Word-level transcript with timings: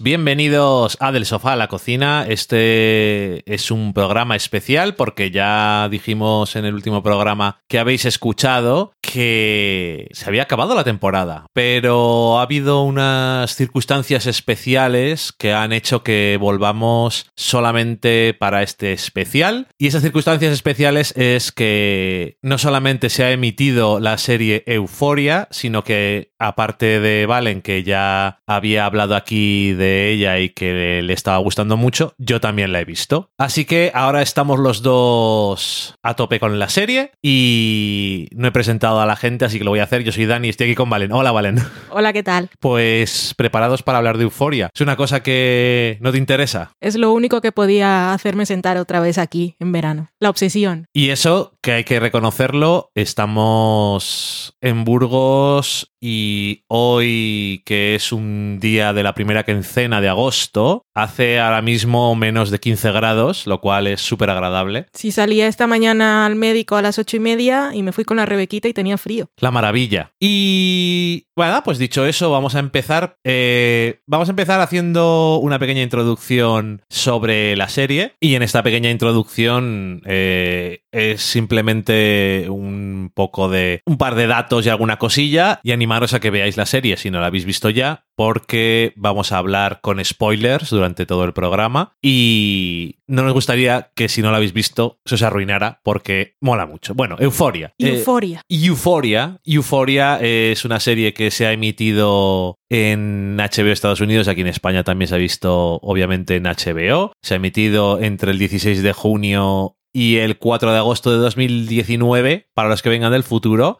Bienvenidos 0.00 0.96
a 1.00 1.10
Del 1.10 1.26
Sofá 1.26 1.54
a 1.54 1.56
la 1.56 1.66
Cocina. 1.66 2.24
Este 2.28 3.42
es 3.52 3.72
un 3.72 3.92
programa 3.92 4.36
especial 4.36 4.94
porque 4.94 5.32
ya 5.32 5.88
dijimos 5.90 6.54
en 6.54 6.66
el 6.66 6.74
último 6.74 7.02
programa 7.02 7.58
que 7.68 7.80
habéis 7.80 8.04
escuchado 8.04 8.92
que 9.00 10.08
se 10.12 10.28
había 10.28 10.44
acabado 10.44 10.76
la 10.76 10.84
temporada, 10.84 11.46
pero 11.52 12.38
ha 12.38 12.42
habido 12.42 12.82
unas 12.82 13.56
circunstancias 13.56 14.26
especiales 14.26 15.32
que 15.36 15.52
han 15.52 15.72
hecho 15.72 16.04
que 16.04 16.38
volvamos 16.40 17.26
solamente 17.36 18.34
para 18.38 18.62
este 18.62 18.92
especial. 18.92 19.66
Y 19.78 19.88
esas 19.88 20.02
circunstancias 20.02 20.52
especiales 20.52 21.12
es 21.16 21.50
que 21.50 22.38
no 22.40 22.56
solamente 22.56 23.10
se 23.10 23.24
ha 23.24 23.32
emitido 23.32 23.98
la 23.98 24.16
serie 24.16 24.62
Euforia, 24.66 25.48
sino 25.50 25.82
que 25.82 26.31
aparte 26.42 27.00
de 27.00 27.26
Valen, 27.26 27.62
que 27.62 27.84
ya 27.84 28.40
había 28.46 28.84
hablado 28.84 29.14
aquí 29.14 29.72
de 29.72 30.10
ella 30.10 30.38
y 30.40 30.50
que 30.50 31.00
le 31.02 31.12
estaba 31.12 31.38
gustando 31.38 31.76
mucho, 31.76 32.14
yo 32.18 32.40
también 32.40 32.72
la 32.72 32.80
he 32.80 32.84
visto. 32.84 33.30
Así 33.38 33.64
que 33.64 33.92
ahora 33.94 34.22
estamos 34.22 34.58
los 34.58 34.82
dos 34.82 35.94
a 36.02 36.14
tope 36.14 36.40
con 36.40 36.58
la 36.58 36.68
serie 36.68 37.12
y 37.22 38.28
no 38.32 38.48
he 38.48 38.52
presentado 38.52 39.00
a 39.00 39.06
la 39.06 39.16
gente, 39.16 39.44
así 39.44 39.58
que 39.58 39.64
lo 39.64 39.70
voy 39.70 39.80
a 39.80 39.84
hacer. 39.84 40.02
Yo 40.02 40.12
soy 40.12 40.26
Dani 40.26 40.48
y 40.48 40.50
estoy 40.50 40.66
aquí 40.66 40.74
con 40.74 40.90
Valen. 40.90 41.12
Hola, 41.12 41.30
Valen. 41.30 41.58
Hola, 41.90 42.12
¿qué 42.12 42.22
tal? 42.22 42.50
Pues 42.58 43.34
preparados 43.36 43.82
para 43.82 43.98
hablar 43.98 44.18
de 44.18 44.24
Euforia. 44.24 44.70
¿Es 44.74 44.80
una 44.80 44.96
cosa 44.96 45.22
que 45.22 45.98
no 46.00 46.10
te 46.10 46.18
interesa? 46.18 46.72
Es 46.80 46.96
lo 46.96 47.12
único 47.12 47.40
que 47.40 47.52
podía 47.52 48.12
hacerme 48.12 48.46
sentar 48.46 48.76
otra 48.78 49.00
vez 49.00 49.18
aquí 49.18 49.54
en 49.60 49.70
verano. 49.70 50.10
La 50.18 50.30
obsesión. 50.30 50.86
Y 50.92 51.10
eso, 51.10 51.56
que 51.62 51.72
hay 51.72 51.84
que 51.84 52.00
reconocerlo, 52.00 52.90
estamos 52.94 54.56
en 54.60 54.84
Burgos 54.84 55.92
y 56.00 56.31
hoy, 56.68 57.62
que 57.64 57.94
es 57.94 58.12
un 58.12 58.58
día 58.60 58.92
de 58.92 59.02
la 59.02 59.14
primera 59.14 59.44
quincena 59.44 60.00
de 60.00 60.08
agosto, 60.08 60.84
hace 60.94 61.38
ahora 61.40 61.62
mismo 61.62 62.14
menos 62.14 62.50
de 62.50 62.60
15 62.60 62.92
grados, 62.92 63.46
lo 63.46 63.60
cual 63.60 63.86
es 63.86 64.00
súper 64.00 64.30
agradable. 64.30 64.86
Sí, 64.92 65.12
salía 65.12 65.46
esta 65.46 65.66
mañana 65.66 66.26
al 66.26 66.36
médico 66.36 66.76
a 66.76 66.82
las 66.82 66.98
ocho 66.98 67.16
y 67.16 67.20
media 67.20 67.70
y 67.74 67.82
me 67.82 67.92
fui 67.92 68.04
con 68.04 68.16
la 68.16 68.26
Rebequita 68.26 68.68
y 68.68 68.72
tenía 68.74 68.98
frío. 68.98 69.28
La 69.38 69.50
maravilla. 69.50 70.12
Y 70.20 71.26
bueno, 71.36 71.62
pues 71.64 71.78
dicho 71.78 72.06
eso, 72.06 72.30
vamos 72.30 72.54
a 72.54 72.58
empezar. 72.58 73.16
eh, 73.24 74.00
vamos 74.06 74.28
a 74.28 74.32
empezar 74.32 74.60
haciendo 74.60 75.38
una 75.38 75.58
pequeña 75.58 75.82
introducción 75.82 76.82
sobre 76.88 77.56
la 77.56 77.68
serie. 77.68 78.12
Y 78.20 78.34
en 78.34 78.42
esta 78.42 78.62
pequeña 78.62 78.90
introducción 78.90 80.02
eh, 80.06 80.81
es 80.92 81.22
simplemente 81.22 82.46
un 82.48 83.10
poco 83.14 83.48
de 83.48 83.80
un 83.86 83.98
par 83.98 84.14
de 84.14 84.26
datos 84.26 84.66
y 84.66 84.68
alguna 84.68 84.98
cosilla. 84.98 85.60
Y 85.62 85.72
animaros 85.72 86.14
a 86.14 86.20
que 86.20 86.30
veáis 86.30 86.56
la 86.56 86.66
serie 86.66 86.96
si 86.96 87.10
no 87.10 87.20
la 87.20 87.26
habéis 87.26 87.44
visto 87.44 87.70
ya. 87.70 88.04
Porque 88.14 88.92
vamos 88.96 89.32
a 89.32 89.38
hablar 89.38 89.80
con 89.80 90.04
spoilers 90.04 90.70
durante 90.70 91.06
todo 91.06 91.24
el 91.24 91.32
programa. 91.32 91.96
Y 92.02 92.98
no 93.06 93.22
nos 93.22 93.32
gustaría 93.32 93.90
que 93.94 94.08
si 94.08 94.22
no 94.22 94.30
la 94.30 94.36
habéis 94.36 94.52
visto 94.52 95.00
se 95.04 95.14
os 95.14 95.22
arruinara 95.22 95.80
porque 95.82 96.36
mola 96.40 96.66
mucho. 96.66 96.94
Bueno, 96.94 97.16
Euforia. 97.18 97.74
Eh, 97.78 97.88
Euforia. 97.88 98.42
Euphoria. 98.48 99.40
Euphoria 99.44 100.18
es 100.20 100.64
una 100.64 100.80
serie 100.80 101.14
que 101.14 101.30
se 101.30 101.46
ha 101.46 101.52
emitido 101.52 102.58
en 102.70 103.36
HBO 103.36 103.70
Estados 103.70 104.00
Unidos, 104.00 104.28
aquí 104.28 104.40
en 104.40 104.46
España 104.46 104.82
también 104.82 105.08
se 105.08 105.14
ha 105.14 105.18
visto 105.18 105.74
obviamente 105.82 106.36
en 106.36 106.44
HBO. 106.44 107.12
Se 107.22 107.34
ha 107.34 107.36
emitido 107.36 108.00
entre 108.00 108.30
el 108.30 108.38
16 108.38 108.82
de 108.82 108.92
junio 108.92 109.76
y 109.92 110.16
el 110.16 110.38
4 110.38 110.72
de 110.72 110.78
agosto 110.78 111.10
de 111.12 111.18
2019 111.18 112.48
para 112.54 112.68
los 112.68 112.82
que 112.82 112.88
vengan 112.88 113.12
del 113.12 113.22
futuro. 113.22 113.78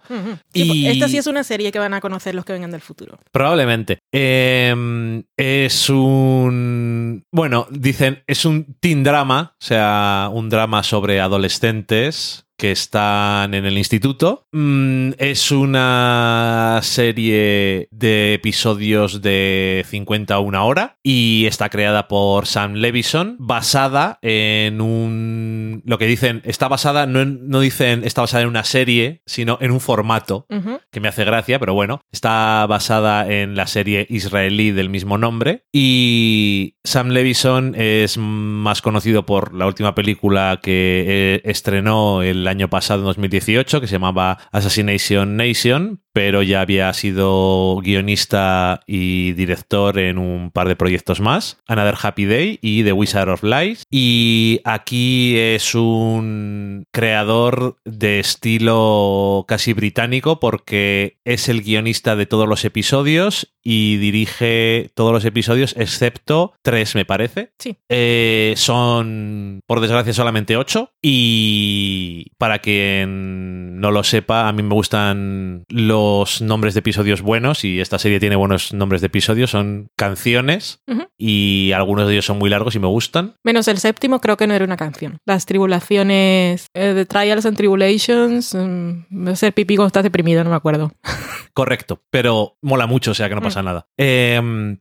Y- 0.52 0.86
Esta 0.86 1.08
sí 1.08 1.16
es 1.18 1.26
una 1.26 1.42
serie 1.44 1.72
que 1.72 1.78
van 1.78 1.94
a 1.94 2.00
conocer 2.00 2.34
los 2.34 2.44
que 2.44 2.52
vengan 2.52 2.70
del 2.70 2.80
futuro. 2.82 3.18
Probablemente. 3.30 3.98
Eh, 4.12 5.22
es 5.36 5.90
un... 5.90 7.24
Bueno, 7.32 7.66
dicen, 7.70 8.22
es 8.26 8.44
un 8.44 8.76
teen 8.80 9.02
drama, 9.04 9.54
o 9.54 9.64
sea, 9.64 10.28
un 10.32 10.48
drama 10.50 10.82
sobre 10.82 11.20
adolescentes 11.20 12.41
que 12.56 12.70
están 12.72 13.54
en 13.54 13.64
el 13.66 13.76
instituto. 13.78 14.46
Mm, 14.52 15.10
es 15.18 15.50
una 15.50 16.80
serie 16.82 17.88
de 17.90 18.34
episodios 18.34 19.22
de 19.22 19.84
50 19.88 20.34
a 20.34 20.38
una 20.38 20.64
hora 20.64 20.96
y 21.02 21.46
está 21.46 21.68
creada 21.68 22.08
por 22.08 22.46
Sam 22.46 22.74
Levison, 22.74 23.36
basada 23.38 24.18
en 24.22 24.80
un... 24.80 25.82
Lo 25.84 25.98
que 25.98 26.06
dicen, 26.06 26.42
está 26.44 26.68
basada, 26.68 27.06
no, 27.06 27.20
en- 27.20 27.48
no 27.48 27.60
dicen 27.60 28.02
está 28.04 28.20
basada 28.20 28.42
en 28.42 28.48
una 28.48 28.64
serie, 28.64 29.22
sino 29.26 29.58
en 29.60 29.70
un 29.70 29.80
formato 29.80 30.46
que 30.90 31.00
me 31.00 31.08
hace 31.08 31.24
gracia, 31.24 31.58
pero 31.58 31.74
bueno, 31.74 32.00
está 32.12 32.66
basada 32.68 33.30
en 33.32 33.56
la 33.56 33.66
serie 33.66 34.06
israelí 34.10 34.70
del 34.70 34.88
mismo 34.90 35.18
nombre 35.18 35.64
y 35.72 36.76
Sam 36.84 37.08
Levison 37.08 37.74
es 37.76 38.18
más 38.18 38.82
conocido 38.82 39.26
por 39.26 39.54
la 39.54 39.66
última 39.66 39.94
película 39.94 40.60
que 40.62 41.04
eh, 41.06 41.42
estrenó 41.44 42.22
el 42.22 42.46
año 42.52 42.70
pasado, 42.70 43.00
en 43.00 43.06
2018, 43.06 43.80
que 43.80 43.86
se 43.86 43.92
llamaba 43.92 44.38
Assassination 44.52 45.36
Nation, 45.36 46.00
pero 46.12 46.42
ya 46.42 46.60
había 46.60 46.92
sido 46.92 47.78
guionista 47.82 48.80
y 48.86 49.32
director 49.32 49.98
en 49.98 50.18
un 50.18 50.50
par 50.50 50.68
de 50.68 50.76
proyectos 50.76 51.20
más, 51.20 51.58
Another 51.66 51.96
Happy 52.00 52.26
Day 52.26 52.58
y 52.62 52.84
The 52.84 52.92
Wizard 52.92 53.30
of 53.30 53.42
Lies, 53.42 53.84
y 53.90 54.60
aquí 54.64 55.36
es 55.36 55.74
un 55.74 56.86
creador 56.92 57.78
de 57.84 58.20
estilo 58.20 59.44
casi 59.48 59.72
británico 59.72 60.38
porque 60.38 61.18
es 61.24 61.48
el 61.48 61.62
guionista 61.62 62.16
de 62.16 62.26
todos 62.26 62.48
los 62.48 62.64
episodios 62.64 63.52
y 63.62 63.96
dirige 63.98 64.90
todos 64.94 65.12
los 65.12 65.24
episodios 65.24 65.74
excepto 65.76 66.54
tres, 66.62 66.94
me 66.94 67.04
parece. 67.04 67.52
Sí. 67.58 67.76
Eh, 67.88 68.54
son, 68.56 69.60
por 69.66 69.80
desgracia, 69.80 70.12
solamente 70.12 70.56
ocho. 70.56 70.90
Y 71.00 72.32
para 72.38 72.58
quien 72.58 73.80
no 73.80 73.90
lo 73.90 74.02
sepa, 74.04 74.48
a 74.48 74.52
mí 74.52 74.62
me 74.62 74.74
gustan 74.74 75.64
los 75.68 76.42
nombres 76.42 76.74
de 76.74 76.80
episodios 76.80 77.22
buenos 77.22 77.64
y 77.64 77.80
esta 77.80 77.98
serie 77.98 78.20
tiene 78.20 78.36
buenos 78.36 78.72
nombres 78.72 79.00
de 79.00 79.06
episodios. 79.08 79.50
Son 79.50 79.88
canciones 79.96 80.80
y 81.18 81.72
algunos 81.72 82.06
de 82.06 82.14
ellos 82.14 82.24
son 82.24 82.38
muy 82.38 82.50
largos 82.50 82.74
y 82.74 82.78
me 82.78 82.88
gustan. 82.88 83.34
Menos 83.44 83.68
el 83.68 83.78
séptimo, 83.78 84.20
creo 84.20 84.36
que 84.36 84.46
no 84.46 84.54
era 84.54 84.64
una 84.64 84.76
canción. 84.76 85.18
Las 85.26 85.46
tribulaciones, 85.46 86.66
eh, 86.74 86.92
The 86.94 87.06
Trials 87.06 87.46
and 87.46 87.56
Tribulations, 87.56 88.54
mm, 88.54 89.34
ser 89.34 89.54
cuando 89.54 89.86
estás 89.86 90.02
deprimido, 90.02 90.42
no 90.44 90.50
me 90.50 90.56
acuerdo. 90.56 90.92
Correcto, 91.54 92.00
pero 92.10 92.56
mola 92.62 92.86
mucho, 92.86 93.10
o 93.10 93.14
sea 93.14 93.28
que 93.28 93.34
no 93.34 93.42
Mm. 93.42 93.51
Nada. 93.60 93.88
Eh, 93.98 94.40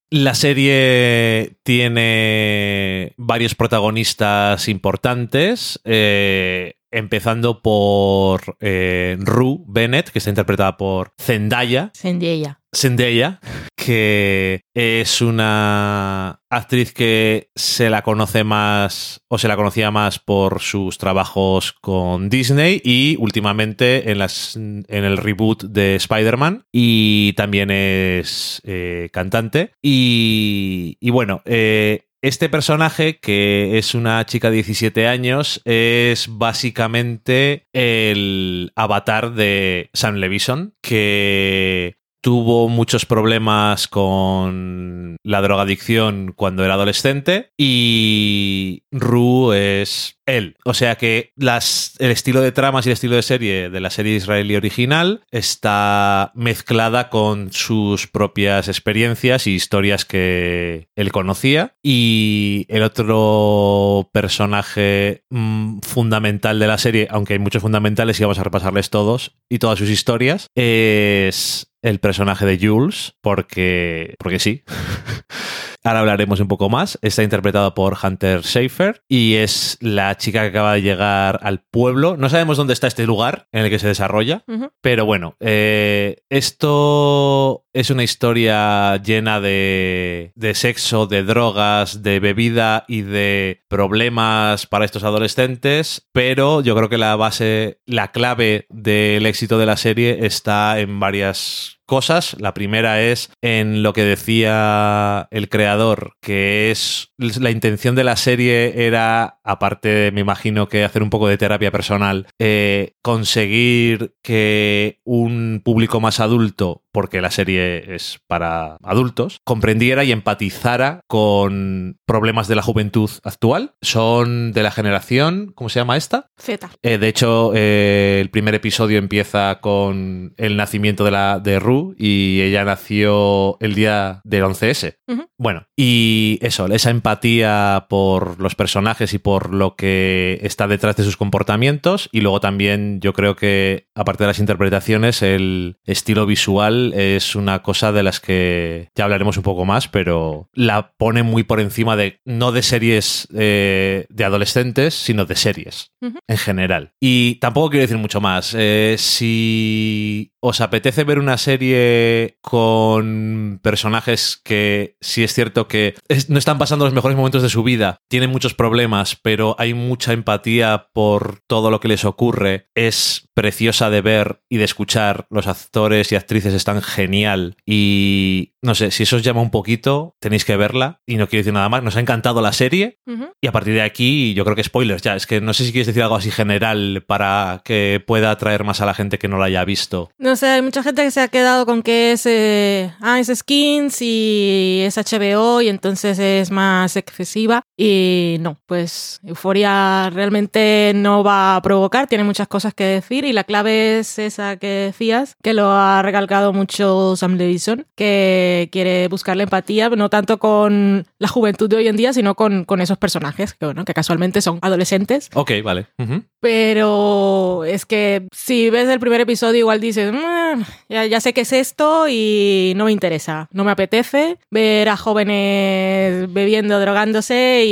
la 0.10 0.34
serie 0.36 1.58
tiene 1.64 3.14
varios 3.18 3.56
protagonistas 3.56 4.68
importantes. 4.68 5.80
eh, 5.84 6.76
Empezando 6.92 7.62
por 7.62 8.58
eh, 8.60 9.18
Rue 9.20 9.60
Bennett, 9.68 10.10
que 10.10 10.20
está 10.20 10.30
interpretada 10.30 10.78
por 10.78 11.14
Zendaya, 11.18 11.92
Zendaya. 11.96 12.60
Zendaya, 12.74 13.42
que 13.76 14.62
es 14.74 15.22
una 15.22 16.42
actriz 16.50 16.94
que 16.94 17.50
se 17.54 17.90
la 17.90 18.02
conoce 18.02 18.44
más 18.46 19.22
o 19.28 19.38
se 19.38 19.50
la 19.50 19.58
conocía 19.58 19.92
más 19.92 20.20
por 20.20 20.62
sus 20.62 20.98
trabajos 20.98 21.74
con 21.74 22.30
Disney 22.30 22.82
y 22.84 23.18
últimamente 23.20 24.12
en, 24.12 24.20
las, 24.20 24.56
en 24.56 24.86
el 24.88 25.18
reboot 25.18 25.64
de 25.64 25.96
Spider-Man 25.96 26.66
y 26.72 27.34
también 27.34 27.72
es 27.72 28.62
eh, 28.64 29.10
cantante. 29.12 29.74
Y, 29.82 30.98
y 31.02 31.10
bueno, 31.10 31.42
eh, 31.46 32.06
este 32.22 32.50
personaje, 32.50 33.20
que 33.20 33.78
es 33.78 33.96
una 33.96 34.26
chica 34.26 34.50
de 34.50 34.58
17 34.58 35.08
años, 35.08 35.62
es 35.66 36.28
básicamente 36.30 37.68
el 37.74 38.72
avatar 38.76 39.34
de 39.34 39.90
Sam 39.94 40.16
Levison, 40.16 40.76
que 40.82 41.98
tuvo 42.22 42.70
muchos 42.70 43.06
problemas 43.06 43.88
con 43.88 45.18
la 45.24 45.42
drogadicción 45.42 46.34
cuando 46.36 46.64
era 46.64 46.76
adolescente 46.76 47.52
y 47.58 48.84
Rue 48.92 49.82
es 49.82 50.20
él. 50.38 50.58
O 50.66 50.74
sea 50.74 50.96
que 50.96 51.34
el 51.38 52.12
estilo 52.12 52.42
de 52.42 52.52
tramas 52.52 52.86
y 52.86 52.90
el 52.90 52.94
estilo 52.94 53.16
de 53.16 53.22
serie 53.22 53.70
de 53.70 53.80
la 53.80 53.90
serie 53.90 54.16
israelí 54.16 54.56
original 54.56 55.22
está 55.32 56.32
mezclada 56.36 57.10
con 57.10 57.52
sus 57.52 58.08
propias 58.08 58.68
experiencias 58.68 59.48
y 59.48 59.56
historias 59.56 60.06
que 60.06 60.88
él 60.96 61.12
conocía. 61.12 61.76
Y 61.84 62.66
el 62.70 62.84
otro 62.84 64.10
personaje 64.14 65.24
mm, 65.30 65.80
fundamental 65.82 66.60
de 66.60 66.68
la 66.68 66.78
serie, 66.78 67.08
aunque 67.10 67.34
hay 67.34 67.40
muchos 67.40 67.62
fundamentales 67.62 68.20
y 68.20 68.24
vamos 68.24 68.40
a 68.40 68.44
repasarles 68.44 68.90
todos 68.90 69.38
y 69.50 69.60
todas 69.60 69.80
sus 69.80 69.90
historias, 69.90 70.48
es 70.56 71.72
el 71.82 72.00
personaje 72.00 72.46
de 72.46 72.60
Jules, 72.60 73.16
porque, 73.22 74.16
porque 74.20 74.40
sí. 74.40 74.64
ahora 75.84 76.00
hablaremos 76.02 76.40
un 76.40 76.48
poco 76.48 76.70
más. 76.70 77.00
Está 77.02 77.24
interpretado 77.24 77.74
por 77.74 77.98
Hunter 78.02 78.44
Schaefer 78.44 79.04
y 79.08 79.36
es 79.36 79.78
la 79.82 80.18
chica 80.18 80.42
que 80.42 80.48
acaba 80.48 80.74
de 80.74 80.82
llegar 80.82 81.40
al 81.44 81.62
pueblo. 81.62 82.18
No 82.18 82.30
sabemos 82.30 82.58
dónde 82.58 82.74
está 82.74 82.88
este 82.88 83.06
lugar 83.06 83.48
en 83.52 83.66
el 83.66 83.70
que 83.70 83.80
se 83.80 83.88
desarrolla, 83.88 84.44
pero 84.82 85.06
bueno, 85.06 85.36
eh, 85.40 86.24
esto 86.30 87.66
es 87.74 87.90
una 87.90 88.04
historia 88.04 88.98
llena 88.98 89.40
de, 89.40 90.34
de 90.36 90.54
sexo, 90.54 91.08
de 91.08 91.24
drogas, 91.24 92.04
de 92.04 92.20
bebida 92.20 92.86
y 92.88 93.02
de 93.02 93.64
problemas 93.68 94.68
para 94.68 94.86
estos 94.86 95.04
adolescentes, 95.04 96.08
pero 96.12 96.62
yo 96.62 96.76
creo 96.76 96.90
que 96.90 96.98
la 96.98 97.16
base, 97.16 97.80
la 97.86 98.12
clave 98.12 98.66
del 98.70 99.26
éxito 99.26 99.58
de 99.58 99.66
la 99.66 99.78
serie 99.78 100.26
está 100.26 100.80
en 100.80 101.00
varias 101.00 101.81
cosas. 101.92 102.38
La 102.40 102.54
primera 102.54 103.02
es 103.02 103.32
en 103.42 103.84
lo 103.84 103.92
que 103.92 104.06
decía 104.06 105.28
el 105.30 105.50
creador, 105.50 106.14
que 106.22 106.72
es 106.72 107.12
la 107.18 107.52
intención 107.52 107.96
de 107.96 108.06
la 108.06 108.16
serie 108.16 108.86
era, 108.86 109.42
aparte, 109.44 110.10
me 110.14 110.22
imagino 110.22 110.70
que 110.70 110.86
hacer 110.86 111.04
un 111.04 111.10
poco 111.10 111.28
de 111.28 111.38
terapia 111.38 111.70
personal, 111.70 112.28
eh, 112.40 112.94
conseguir 113.02 114.16
que 114.24 115.02
un 115.04 115.62
público 115.66 116.00
más 116.00 116.22
adulto, 116.22 116.86
porque 116.92 117.22
la 117.22 117.32
serie 117.32 117.96
es 117.96 118.20
para 118.28 118.78
adultos, 118.84 119.40
comprendiera 119.44 120.04
y 120.04 120.12
empatizara 120.12 121.02
con 121.08 121.98
problemas 122.06 122.48
de 122.48 122.56
la 122.56 122.62
juventud 122.62 123.10
actual. 123.24 123.74
Son 123.82 124.52
de 124.52 124.64
la 124.64 124.72
generación, 124.72 125.52
¿cómo 125.56 125.70
se 125.70 125.80
llama 125.80 125.98
esta? 125.98 126.28
Z. 126.38 126.70
Eh, 126.82 126.98
de 126.98 127.08
hecho, 127.08 127.52
eh, 127.56 128.20
el 128.22 128.30
primer 128.30 128.56
episodio 128.56 128.98
empieza 128.98 129.60
con 129.62 130.34
el 130.38 130.58
nacimiento 130.58 131.06
de, 131.06 131.12
la, 131.12 131.40
de 131.40 131.60
Ru 131.60 131.96
y 131.98 132.42
ella 132.42 132.64
nació 132.64 133.58
el 133.60 133.76
día 133.76 134.22
del 134.24 134.44
11S. 134.44 134.96
Ujú. 135.08 135.26
Bueno, 135.38 135.66
y 135.76 136.38
eso, 136.42 136.68
esa 136.68 136.90
empatía 136.90 137.88
por 137.90 138.40
los 138.40 138.56
personajes 138.56 139.14
y 139.14 139.18
por 139.18 139.54
lo 139.54 139.76
que 139.76 140.40
está 140.44 140.68
detrás 140.68 140.96
de 140.96 141.04
sus 141.04 141.18
comportamientos. 141.18 142.10
Y 142.12 142.22
luego 142.22 142.40
también 142.40 143.00
yo 143.02 143.14
creo 143.14 143.36
que, 143.36 143.88
aparte 143.96 144.24
de 144.24 144.28
las 144.28 144.40
interpretaciones, 144.40 145.22
el 145.22 145.78
estilo 145.86 146.26
visual 146.26 146.81
es 146.94 147.36
una 147.36 147.62
cosa 147.62 147.92
de 147.92 148.04
las 148.04 148.20
que 148.20 148.90
ya 148.96 149.06
hablaremos 149.06 149.38
un 149.38 149.44
poco 149.44 149.66
más, 149.66 149.88
pero 149.88 150.50
la 150.54 150.94
pone 150.98 151.24
muy 151.24 151.44
por 151.44 151.60
encima 151.60 151.96
de, 151.96 152.20
no 152.26 152.52
de 152.52 152.62
series 152.62 153.28
eh, 153.34 154.06
de 154.10 154.24
adolescentes, 154.24 154.94
sino 154.94 155.26
de 155.26 155.36
series 155.36 155.92
en 156.28 156.38
general. 156.38 156.94
Y 157.00 157.36
tampoco 157.36 157.70
quiero 157.70 157.84
decir 157.84 157.98
mucho 157.98 158.22
más. 158.22 158.56
Eh, 158.58 158.96
si 158.98 160.31
os 160.42 160.60
apetece 160.60 161.04
ver 161.04 161.20
una 161.20 161.38
serie 161.38 162.38
con 162.42 163.60
personajes 163.62 164.42
que 164.44 164.98
sí 165.00 165.24
es 165.24 165.34
cierto 165.34 165.68
que 165.68 165.96
no 166.28 166.40
están 166.40 166.58
pasando 166.58 166.86
los 166.86 166.94
mejores 166.94 167.16
momentos 167.16 167.44
de 167.44 167.50
su 167.50 167.64
vida, 167.64 168.02
tienen 168.10 168.32
muchos 168.32 168.54
problemas, 168.54 169.16
pero 169.16 169.56
hay 169.60 169.74
mucha 169.74 170.14
empatía 170.14 170.90
por 170.94 171.40
todo 171.48 171.70
lo 171.70 171.80
que 171.80 171.88
les 171.88 172.06
ocurre, 172.06 172.68
es 172.76 173.30
preciosa 173.34 173.90
de 173.90 174.02
ver 174.02 174.42
y 174.50 174.58
de 174.58 174.66
escuchar, 174.66 175.28
los 175.30 175.48
actores 175.48 176.12
y 176.12 176.16
actrices 176.16 176.54
están 176.54 176.82
genial. 176.82 177.56
Y 177.66 178.51
no 178.62 178.76
sé, 178.76 178.92
si 178.92 179.04
eso 179.04 179.16
os 179.16 179.24
llama 179.24 179.42
un 179.42 179.50
poquito, 179.50 180.16
tenéis 180.20 180.46
que 180.46 180.56
verla 180.56 181.02
y 181.06 181.16
no 181.16 181.28
quiero 181.28 181.42
decir 181.42 181.54
nada 181.54 181.70
más, 181.70 181.82
nos 181.84 181.96
ha 181.96 182.00
encantado 182.00 182.42
la 182.42 182.54
serie 182.54 183.00
y 183.42 183.48
a 183.48 183.52
partir 183.52 183.74
de 183.74 183.82
aquí, 183.82 184.34
yo 184.36 184.44
creo 184.44 184.56
que 184.56 184.64
spoilers 184.64 185.02
ya. 185.02 185.16
Es 185.16 185.26
que 185.26 185.42
no 185.42 185.54
sé 185.54 185.66
si 185.66 185.72
quieres 185.72 185.88
decir 185.88 186.04
algo 186.04 186.16
así 186.16 186.30
general 186.30 187.04
para 187.08 187.62
que 187.66 188.04
pueda 188.06 188.30
atraer 188.30 188.64
más 188.64 188.82
a 188.82 188.86
la 188.86 188.94
gente 188.94 189.18
que 189.18 189.28
no 189.28 189.38
la 189.38 189.46
haya 189.46 189.66
visto. 189.66 190.12
No 190.18 190.36
sé, 190.36 190.48
hay 190.48 190.62
mucha 190.62 190.84
gente 190.84 191.04
que 191.04 191.12
se 191.12 191.22
ha 191.22 191.28
quedado 191.28 191.66
con 191.66 191.82
que 191.82 192.12
es, 192.12 192.26
eh, 192.26 192.94
ah, 193.02 193.20
es 193.20 193.32
Skins 193.34 194.02
y 194.02 194.82
es 194.84 194.98
HBO 194.98 195.62
y 195.62 195.70
entonces 195.70 196.20
es 196.20 196.52
más 196.52 196.96
excesiva. 196.96 197.64
Y 197.78 198.38
no, 198.42 198.58
pues 198.68 199.20
Euforia 199.26 200.10
realmente 200.12 200.92
no 200.94 201.24
va 201.24 201.56
a 201.56 201.62
provocar, 201.62 202.08
tiene 202.08 202.24
muchas 202.24 202.48
cosas 202.48 202.74
que 202.74 202.84
decir 202.84 203.26
y 203.26 203.34
la 203.34 203.44
clave 203.44 204.00
es 204.00 204.20
esa 204.20 204.58
que 204.58 204.68
decías, 204.68 205.36
que 205.42 205.54
lo 205.54 205.72
ha 205.72 206.02
recalcado 206.04 206.54
mucho 206.54 207.16
Sam 207.16 207.38
Levinson, 207.38 207.88
que 207.96 208.70
quiere 208.72 209.08
buscar 209.08 209.38
la 209.38 209.44
empatía, 209.44 209.90
no 209.90 210.10
tanto 210.10 210.38
con 210.38 211.06
la 211.18 211.28
juventud 211.28 211.70
de 211.70 211.78
hoy 211.78 211.88
en 211.88 211.96
día, 211.98 212.14
sino 212.14 212.36
con, 212.36 212.66
con 212.66 212.82
esos 212.82 212.98
personajes, 212.98 213.54
que, 213.54 213.66
bueno, 213.66 213.84
que 213.86 213.94
casualmente 213.94 214.42
son 214.42 214.60
adolescentes 214.62 215.30
Ok, 215.34 215.52
vale. 215.64 215.88
Ujú. 215.98 216.24
pero 216.40 217.64
es 217.66 217.86
que 217.86 218.28
si 218.32 218.70
ves 218.70 218.90
el 218.90 219.00
primer 219.00 219.22
episodio 219.22 219.60
igual 219.60 219.80
dices, 219.80 220.12
"Mm, 220.14 220.62
ya, 220.90 221.06
ya 221.06 221.20
sé 221.22 221.34
qué 221.34 221.42
es 221.42 221.54
esto 221.54 222.08
y 222.10 222.74
no 222.76 222.86
me 222.86 222.92
interesa, 222.92 223.48
no 223.52 223.64
me 223.64 223.72
apetece 223.72 224.38
ver 224.52 224.90
a 224.90 224.98
jóvenes 224.98 226.32
bebiendo, 226.34 226.80
drogándose 226.80 227.64
y 227.66 227.71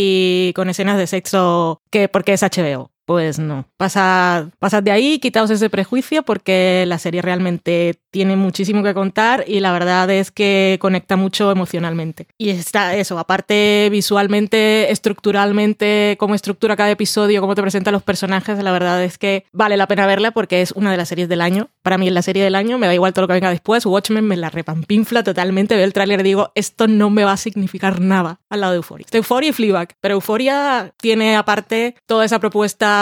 con 0.56 0.70
escenas 0.70 0.98
de 0.98 1.08
sexo 1.08 1.82
que 1.92 2.08
porque 2.10 2.34
es 2.34 2.44
HBO. 2.44 2.92
Pues 3.10 3.40
no, 3.40 3.66
pasad, 3.76 4.50
pasad 4.60 4.84
de 4.84 4.92
ahí, 4.92 5.18
quitaos 5.18 5.50
ese 5.50 5.72
prejuicio 5.72 6.22
porque 6.22 6.84
la 6.86 7.00
serie 7.00 7.24
realmente 7.24 7.96
tiene 8.12 8.36
muchísimo 8.36 8.84
que 8.84 8.94
contar 8.94 9.46
y 9.48 9.62
la 9.62 9.72
verdad 9.72 10.12
es 10.12 10.30
que 10.30 10.78
conecta 10.80 11.16
mucho 11.16 11.52
emocionalmente. 11.52 12.28
Y 12.38 12.52
está 12.52 12.96
eso, 12.96 13.18
aparte 13.18 13.90
visualmente, 13.92 14.92
estructuralmente, 14.92 16.18
cómo 16.20 16.36
estructura 16.36 16.76
cada 16.76 16.92
episodio, 16.92 17.42
cómo 17.42 17.56
te 17.56 17.64
presenta 17.64 17.90
los 17.90 18.04
personajes, 18.04 18.62
la 18.62 18.72
verdad 18.72 19.04
es 19.04 19.18
que 19.18 19.44
vale 19.54 19.76
la 19.76 19.88
pena 19.88 20.06
verla 20.06 20.30
porque 20.30 20.62
es 20.62 20.72
una 20.74 20.92
de 20.92 20.98
las 20.98 21.10
series 21.10 21.28
del 21.30 21.42
año. 21.42 21.70
Para 21.82 21.98
mí 21.98 22.08
es 22.08 22.14
la 22.14 22.22
serie 22.22 22.44
del 22.44 22.54
año, 22.54 22.78
me 22.78 22.86
da 22.86 22.94
igual 22.94 23.14
todo 23.14 23.24
lo 23.24 23.28
que 23.30 23.34
venga 23.34 23.50
después. 23.50 23.88
Watchmen 23.88 24.26
me 24.26 24.38
la 24.38 24.52
repampinfla 24.52 25.24
totalmente, 25.24 25.76
veo 25.76 25.86
el 25.86 25.94
tráiler 25.94 26.20
y 26.20 26.24
digo, 26.24 26.52
esto 26.54 26.88
no 26.88 27.10
me 27.10 27.24
va 27.24 27.32
a 27.32 27.38
significar 27.38 28.02
nada 28.02 28.40
al 28.52 28.62
lado 28.62 28.74
de 28.74 28.78
Euphoria. 28.78 29.08
Euphoria 29.12 29.50
y 29.50 29.54
Fleabag, 29.54 29.96
pero 30.00 30.14
Euphoria 30.14 30.94
tiene 31.02 31.38
aparte 31.38 31.96
toda 32.06 32.24
esa 32.24 32.38
propuesta 32.38 32.99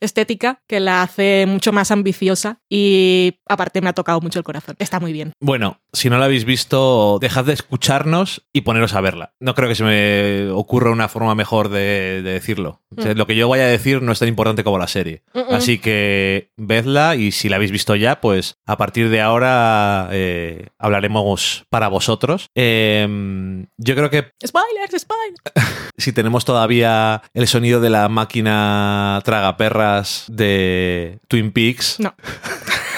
estética 0.00 0.60
que 0.66 0.80
la 0.80 1.02
hace 1.02 1.46
mucho 1.46 1.72
más 1.72 1.90
ambiciosa 1.90 2.60
y 2.68 3.38
aparte 3.46 3.80
me 3.80 3.88
ha 3.88 3.92
tocado 3.92 4.20
mucho 4.20 4.38
el 4.38 4.44
corazón. 4.44 4.76
Está 4.78 5.00
muy 5.00 5.12
bien. 5.12 5.32
Bueno, 5.40 5.80
si 5.92 6.08
no 6.10 6.18
la 6.18 6.26
habéis 6.26 6.44
visto, 6.44 7.18
dejad 7.20 7.44
de 7.44 7.52
escucharnos 7.52 8.46
y 8.52 8.62
poneros 8.62 8.94
a 8.94 9.00
verla. 9.00 9.32
No 9.40 9.54
creo 9.54 9.68
que 9.68 9.74
se 9.74 9.84
me 9.84 10.50
ocurra 10.50 10.90
una 10.90 11.08
forma 11.08 11.34
mejor 11.34 11.68
de, 11.68 12.22
de 12.22 12.32
decirlo. 12.32 12.82
O 12.96 13.02
sea, 13.02 13.08
Mm. 13.14 13.18
Lo 13.18 13.26
que 13.26 13.36
yo 13.36 13.48
vaya 13.48 13.64
a 13.64 13.68
decir 13.68 14.02
no 14.02 14.12
es 14.12 14.18
tan 14.18 14.28
importante 14.28 14.64
como 14.64 14.78
la 14.78 14.86
serie. 14.86 15.22
Así 15.50 15.78
que 15.78 16.50
vedla 16.56 17.16
y 17.16 17.32
si 17.32 17.48
la 17.48 17.56
habéis 17.56 17.72
visto 17.72 17.96
ya, 17.96 18.20
pues 18.20 18.58
a 18.66 18.76
partir 18.76 19.08
de 19.10 19.20
ahora 19.20 20.08
eh, 20.12 20.68
hablaremos 20.78 21.64
para 21.70 21.88
vosotros. 21.88 22.48
Eh, 22.54 23.66
yo 23.76 23.94
creo 23.94 24.10
que 24.10 24.32
Spoilers, 24.46 25.02
spoilers. 25.02 25.40
si 25.98 26.12
tenemos 26.12 26.44
todavía 26.44 27.22
el 27.34 27.46
sonido 27.48 27.80
de 27.80 27.90
la 27.90 28.08
máquina 28.08 29.07
tragaperras 29.24 30.24
de 30.28 31.18
Twin 31.28 31.52
Peaks. 31.52 31.98
No. 32.00 32.14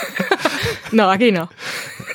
no, 0.93 1.11
aquí 1.11 1.33
no. 1.33 1.51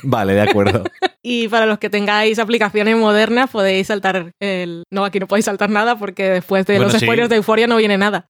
Vale, 0.04 0.34
de 0.34 0.42
acuerdo. 0.42 0.84
Y 1.28 1.48
para 1.48 1.66
los 1.66 1.80
que 1.80 1.90
tengáis 1.90 2.38
aplicaciones 2.38 2.96
modernas 2.96 3.50
podéis 3.50 3.88
saltar 3.88 4.32
el... 4.40 4.84
No, 4.92 5.04
aquí 5.06 5.20
no 5.20 5.26
podéis 5.26 5.46
saltar 5.46 5.72
nada 5.72 5.98
porque 5.98 6.30
después 6.30 6.68
de 6.68 6.76
Bueno, 6.76 6.92
los 6.92 7.00
sí. 7.00 7.04
spoilers 7.04 7.30
de 7.30 7.38
Euforia 7.38 7.66
no 7.66 7.78
viene 7.78 7.98
nada. 7.98 8.28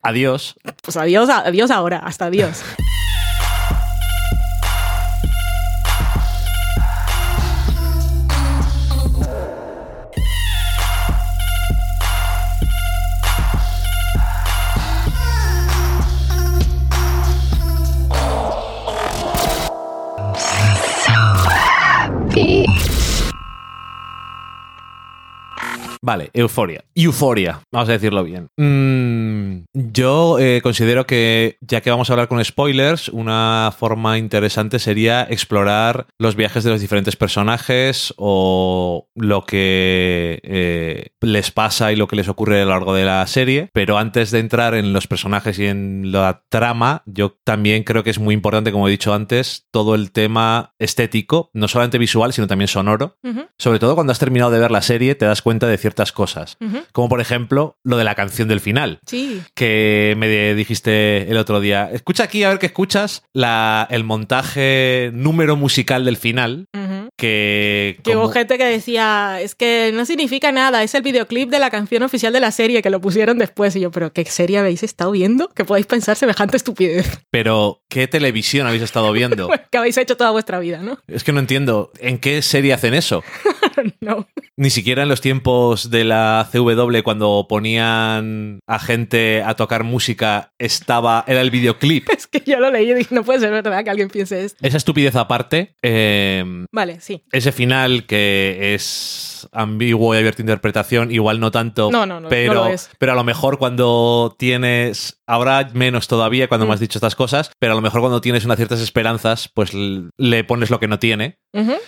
Adiós. 0.00 0.54
Pues 0.82 0.96
adiós, 0.96 1.28
adiós 1.28 1.70
ahora, 1.70 1.98
hasta 1.98 2.24
adiós. 2.24 2.62
Vale, 26.02 26.30
euforia. 26.32 26.84
Euforia, 26.94 27.60
vamos 27.72 27.88
a 27.88 27.92
decirlo 27.92 28.24
bien. 28.24 28.48
Mm, 28.56 29.64
yo 29.74 30.38
eh, 30.38 30.60
considero 30.62 31.06
que, 31.06 31.56
ya 31.60 31.80
que 31.80 31.90
vamos 31.90 32.10
a 32.10 32.12
hablar 32.12 32.28
con 32.28 32.44
spoilers, 32.44 33.08
una 33.08 33.72
forma 33.76 34.18
interesante 34.18 34.78
sería 34.78 35.26
explorar 35.28 36.06
los 36.18 36.36
viajes 36.36 36.64
de 36.64 36.70
los 36.70 36.80
diferentes 36.80 37.16
personajes 37.16 38.14
o 38.16 39.08
lo 39.14 39.44
que 39.44 40.40
eh, 40.42 41.08
les 41.20 41.50
pasa 41.50 41.92
y 41.92 41.96
lo 41.96 42.08
que 42.08 42.16
les 42.16 42.28
ocurre 42.28 42.62
a 42.62 42.64
lo 42.64 42.70
largo 42.70 42.94
de 42.94 43.04
la 43.04 43.26
serie. 43.26 43.70
Pero 43.72 43.98
antes 43.98 44.30
de 44.30 44.38
entrar 44.38 44.74
en 44.74 44.92
los 44.92 45.06
personajes 45.06 45.58
y 45.58 45.66
en 45.66 46.12
la 46.12 46.42
trama, 46.48 47.02
yo 47.06 47.36
también 47.44 47.84
creo 47.84 48.04
que 48.04 48.10
es 48.10 48.18
muy 48.18 48.34
importante, 48.34 48.72
como 48.72 48.88
he 48.88 48.90
dicho 48.90 49.14
antes, 49.14 49.66
todo 49.70 49.94
el 49.94 50.12
tema 50.12 50.74
estético, 50.78 51.50
no 51.52 51.68
solamente 51.68 51.98
visual, 51.98 52.32
sino 52.32 52.46
también 52.46 52.68
sonoro. 52.68 53.16
Sobre 53.58 53.78
todo 53.78 53.94
cuando 53.94 54.12
has 54.12 54.18
terminado 54.18 54.50
de 54.50 54.58
ver 54.58 54.70
la 54.70 54.82
serie, 54.82 55.14
te 55.14 55.26
das 55.26 55.42
cuenta 55.42 55.66
de 55.66 55.78
ciertas 55.88 56.12
cosas. 56.12 56.58
Como 56.92 57.08
por 57.08 57.20
ejemplo 57.20 57.78
lo 57.82 57.96
de 57.96 58.04
la 58.04 58.14
canción 58.14 58.48
del 58.48 58.60
final. 58.60 59.00
Sí. 59.06 59.40
Que 59.54 60.14
me 60.18 60.54
dijiste 60.54 61.30
el 61.30 61.38
otro 61.38 61.60
día. 61.60 61.90
Escucha 61.90 62.24
aquí 62.24 62.44
a 62.44 62.50
ver 62.50 62.58
qué 62.58 62.66
escuchas 62.66 63.22
la, 63.32 63.86
el 63.90 64.04
montaje 64.04 65.10
número 65.14 65.56
musical 65.56 66.04
del 66.04 66.16
final. 66.16 66.66
Que... 67.16 67.98
Que 68.04 68.16
hubo 68.16 68.28
gente 68.28 68.58
que 68.58 68.64
decía, 68.64 69.40
es 69.40 69.54
que 69.54 69.90
no 69.94 70.04
significa 70.04 70.52
nada, 70.52 70.82
es 70.82 70.94
el 70.94 71.02
videoclip 71.02 71.50
de 71.50 71.58
la 71.58 71.70
canción 71.70 72.02
oficial 72.02 72.32
de 72.32 72.40
la 72.40 72.52
serie 72.52 72.82
que 72.82 72.90
lo 72.90 73.00
pusieron 73.00 73.38
después. 73.38 73.74
Y 73.76 73.80
yo, 73.80 73.90
pero 73.90 74.12
¿qué 74.12 74.24
serie 74.26 74.58
habéis 74.58 74.82
estado 74.82 75.10
viendo? 75.10 75.48
Que 75.48 75.64
podéis 75.64 75.86
pensar 75.86 76.16
semejante 76.16 76.56
estupidez 76.56 77.18
Pero, 77.30 77.82
¿qué 77.88 78.06
televisión 78.06 78.66
habéis 78.66 78.82
estado 78.82 79.10
viendo? 79.12 79.48
que 79.70 79.78
habéis 79.78 79.96
hecho 79.96 80.16
toda 80.16 80.30
vuestra 80.30 80.58
vida, 80.58 80.78
¿no? 80.82 80.98
Es 81.06 81.24
que 81.24 81.32
no 81.32 81.40
entiendo. 81.40 81.92
¿En 81.98 82.18
qué 82.18 82.42
serie 82.42 82.72
hacen 82.72 82.94
eso? 82.94 83.24
no. 84.00 84.26
Ni 84.56 84.70
siquiera 84.70 85.02
en 85.02 85.08
los 85.08 85.20
tiempos 85.20 85.90
de 85.90 86.04
la 86.04 86.48
CW, 86.50 87.02
cuando 87.02 87.46
ponían 87.48 88.60
a 88.66 88.78
gente 88.78 89.42
a 89.42 89.54
tocar 89.54 89.84
música, 89.84 90.52
estaba. 90.58 91.24
Era 91.26 91.40
el 91.40 91.50
videoclip. 91.50 92.08
Es 92.18 92.26
que 92.26 92.42
yo 92.44 92.58
lo 92.58 92.70
leí 92.70 92.90
y 92.90 92.94
dije, 92.94 93.14
no 93.14 93.22
puede 93.22 93.38
ser 93.40 93.50
verdad 93.50 93.84
que 93.84 93.90
alguien 93.90 94.08
piense 94.08 94.44
esto. 94.44 94.58
Esa 94.66 94.76
estupidez 94.76 95.14
aparte, 95.14 95.74
eh, 95.82 96.44
Vale, 96.72 97.00
sí. 97.00 97.22
ese 97.32 97.52
final 97.52 98.06
que 98.06 98.74
es 98.74 99.37
ambiguo 99.52 100.14
y 100.14 100.18
abierto 100.18 100.42
a 100.42 100.44
interpretación, 100.44 101.10
igual 101.12 101.38
no 101.40 101.50
tanto, 101.50 101.90
No, 101.92 102.06
no, 102.06 102.20
no, 102.20 102.28
pero, 102.28 102.54
no 102.54 102.64
lo 102.64 102.66
es. 102.74 102.90
pero 102.98 103.12
a 103.12 103.14
lo 103.14 103.24
mejor 103.24 103.58
cuando 103.58 104.34
tienes, 104.38 105.20
ahora 105.26 105.68
menos 105.74 106.08
todavía 106.08 106.48
cuando 106.48 106.66
Mm. 106.66 106.68
me 106.68 106.74
has 106.74 106.80
dicho 106.80 106.98
estas 106.98 107.14
cosas, 107.14 107.50
pero 107.58 107.72
a 107.72 107.76
lo 107.76 107.82
mejor 107.82 108.00
cuando 108.00 108.20
tienes 108.20 108.44
unas 108.44 108.56
ciertas 108.56 108.80
esperanzas, 108.80 109.48
pues 109.54 109.70
le 109.74 110.44
pones 110.44 110.70
lo 110.70 110.80
que 110.80 110.88
no 110.88 110.98
tiene. 110.98 111.38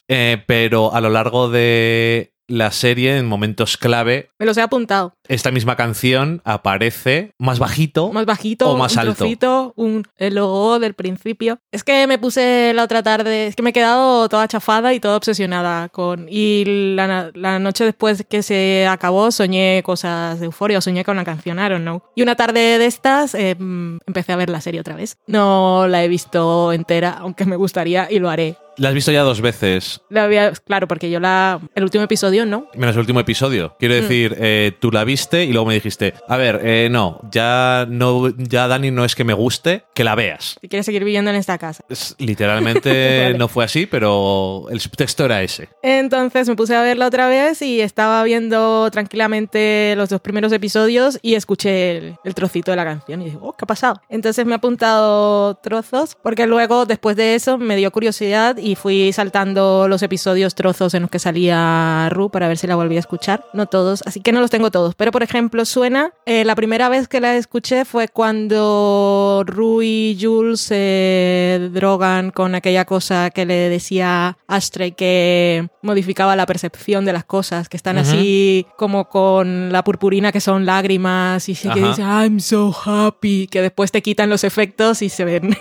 Eh, 0.09 0.43
pero 0.47 0.95
a 0.95 1.01
lo 1.01 1.09
largo 1.11 1.49
de 1.51 2.33
la 2.51 2.71
serie, 2.73 3.17
en 3.17 3.27
momentos 3.27 3.77
clave, 3.77 4.31
Me 4.39 4.47
los 4.47 4.57
he 4.57 4.63
apuntado. 4.63 5.15
esta 5.29 5.51
misma 5.51 5.77
canción 5.77 6.43
aparece 6.45 7.33
más 7.39 7.59
bajito. 7.59 8.13
Más 8.13 8.27
bajito, 8.27 8.71
O 8.71 8.77
más 8.77 8.93
un 8.95 8.99
alto. 8.99 9.15
trocito, 9.15 9.73
un, 9.77 10.05
el 10.17 10.35
logo 10.35 10.79
del 10.81 10.95
principio. 10.95 11.59
Es 11.71 11.85
que 11.85 12.07
me 12.07 12.19
puse 12.19 12.73
la 12.75 12.83
otra 12.83 13.03
tarde, 13.03 13.47
es 13.47 13.57
que 13.57 13.63
me 13.63 13.71
he 13.71 13.73
quedado 13.73 14.29
toda 14.29 14.49
chafada 14.49 14.93
y 14.95 15.01
toda 15.01 15.17
obsesionada 15.17 15.89
con... 15.91 16.27
Y 16.29 16.65
la, 16.97 17.31
la 17.35 17.59
noche 17.59 17.85
después 17.85 18.25
que 18.29 18.43
se 18.43 18.87
acabó 18.89 19.31
soñé 19.31 19.83
cosas 19.85 20.41
de 20.41 20.47
euforia, 20.47 20.79
o 20.79 20.81
soñé 20.81 21.05
con 21.05 21.17
la 21.17 21.25
canción, 21.25 21.59
I 21.59 21.69
don't 21.69 21.83
know. 21.83 22.03
Y 22.17 22.23
una 22.23 22.35
tarde 22.35 22.79
de 22.79 22.87
estas 22.87 23.35
eh, 23.35 23.55
mm, 23.59 23.99
empecé 24.07 24.33
a 24.33 24.37
ver 24.37 24.51
la 24.51 24.61
serie 24.61 24.81
otra 24.81 24.97
vez. 24.97 25.19
No 25.27 25.87
la 25.89 26.03
he 26.03 26.09
visto 26.09 26.73
entera, 26.73 27.17
aunque 27.21 27.45
me 27.45 27.57
gustaría 27.57 28.09
y 28.11 28.19
lo 28.19 28.29
haré. 28.29 28.57
La 28.81 28.89
has 28.89 28.95
visto 28.95 29.13
ya 29.13 29.21
dos 29.23 29.43
veces, 29.43 30.01
La 30.09 30.25
había- 30.25 30.53
claro, 30.53 30.89
porque 30.89 31.11
yo 31.11 31.21
la... 31.21 31.61
El 31.75 31.85
último 31.85 32.03
episodio, 32.03 32.47
¿no? 32.47 32.67
menos 32.75 32.95
el 32.97 33.01
último 33.01 33.21
episodio. 33.21 33.77
Quiero 33.79 33.95
Mm. 33.95 33.99
decir, 34.01 34.37
eh, 34.39 34.73
tú 34.81 34.91
la 34.91 35.05
viste 35.05 35.45
y 35.45 35.53
luego 35.53 35.67
me 35.67 35.75
dijiste, 35.75 36.15
a 36.27 36.37
ver, 36.39 36.61
eh, 36.65 36.89
no, 36.91 37.21
ya 37.31 37.85
no, 37.91 38.31
ya 38.39 38.69
Dani 38.69 38.91
no 38.91 39.05
es 39.05 39.15
que 39.15 39.23
me 39.25 39.35
guste, 39.35 39.85
que 39.95 40.03
la 40.03 40.15
veas. 40.15 40.57
Quieres 40.67 40.87
seguir 40.87 41.05
viviendo 41.05 41.31
en 41.31 41.37
esta 41.37 41.59
casa. 41.59 41.85
Es- 41.91 42.15
literalmente 42.19 42.89
Vale. 43.25 43.39
no 43.39 43.49
fue 43.49 43.65
así, 43.67 43.85
pero 43.85 44.65
el 44.71 44.81
subtexto 44.81 45.27
era 45.27 45.43
ese. 45.43 45.69
Entonces 45.83 46.49
me 46.49 46.57
puse 46.57 46.75
a 46.75 46.81
verla 46.83 47.07
otra 47.07 47.29
vez 47.29 47.61
y 47.61 47.83
estaba 47.83 48.23
viendo 48.25 48.91
tranquilamente 48.91 49.93
los 49.97 50.09
dos 50.09 50.23
primeros 50.23 50.53
episodios 50.53 51.19
y 51.21 51.35
escuché 51.35 51.99
el, 51.99 52.17
el 52.25 52.35
trocito 52.35 52.71
de 52.71 52.79
la 52.79 52.85
canción 52.85 53.21
y 53.21 53.27
dije, 53.27 53.39
oh, 53.43 53.53
¿qué 53.53 53.65
ha 53.65 53.67
pasado? 53.67 54.01
Entonces 54.09 54.47
me 54.47 54.53
he 54.53 54.57
apuntado 54.57 55.55
trozos 55.57 56.17
porque 56.23 56.47
luego 56.47 56.87
después 56.87 57.15
de 57.17 57.35
eso 57.35 57.59
me 57.59 57.77
dio 57.77 57.91
curiosidad 57.91 58.57
y 58.57 58.70
fui 58.75 59.13
saltando 59.13 59.87
los 59.89 60.03
episodios 60.03 60.55
trozos 60.55 60.95
en 60.95 61.03
los 61.03 61.11
que 61.11 61.19
salía 61.19 62.09
Ru 62.11 62.31
para 62.31 62.49
ver 62.49 62.59
si 62.59 62.67
la 62.67 62.77
volví 62.77 62.97
a 62.97 63.01
escuchar. 63.01 63.45
No 63.53 63.67
todos, 63.67 64.03
así 64.07 64.21
que 64.21 64.33
no 64.33 64.41
los 64.41 64.51
tengo 64.51 64.71
todos, 64.71 64.95
pero 64.95 65.13
por 65.13 65.23
ejemplo 65.23 65.65
suena, 65.65 66.13
eh, 66.27 66.45
la 66.45 66.55
primera 66.55 66.89
vez 66.89 67.09
que 67.09 67.21
la 67.21 67.37
escuché 67.37 67.85
fue 67.85 68.09
cuando 68.09 69.45
Ru 69.47 69.83
y 69.83 70.19
Jules 70.21 70.61
se 70.61 71.69
drogan 71.73 72.31
con 72.31 72.55
aquella 72.55 72.85
cosa 72.85 73.31
que 73.31 73.47
le 73.47 73.69
decía 73.69 74.37
Ashtray 74.47 74.93
que 74.93 75.69
modificaba 75.83 76.37
la 76.37 76.47
percepción 76.47 77.05
de 77.05 77.13
las 77.13 77.25
cosas, 77.25 77.69
que 77.69 77.77
están 77.77 77.97
Ujú. 77.99 78.07
así 78.09 78.67
como 78.77 79.09
con 79.09 79.73
la 79.73 79.85
purpurina 79.85 80.33
que 80.33 80.41
son 80.41 80.67
lágrimas 80.67 81.49
y 81.49 81.55
sí 81.55 81.69
que 81.69 81.81
dice 81.81 82.03
I'm 82.03 82.41
so 82.41 82.75
happy, 82.85 83.47
que 83.47 83.63
después 83.63 83.91
te 83.93 84.03
quitan 84.03 84.31
los 84.31 84.45
efectos 84.45 85.03
y 85.03 85.09
se 85.09 85.25
ven 85.25 85.57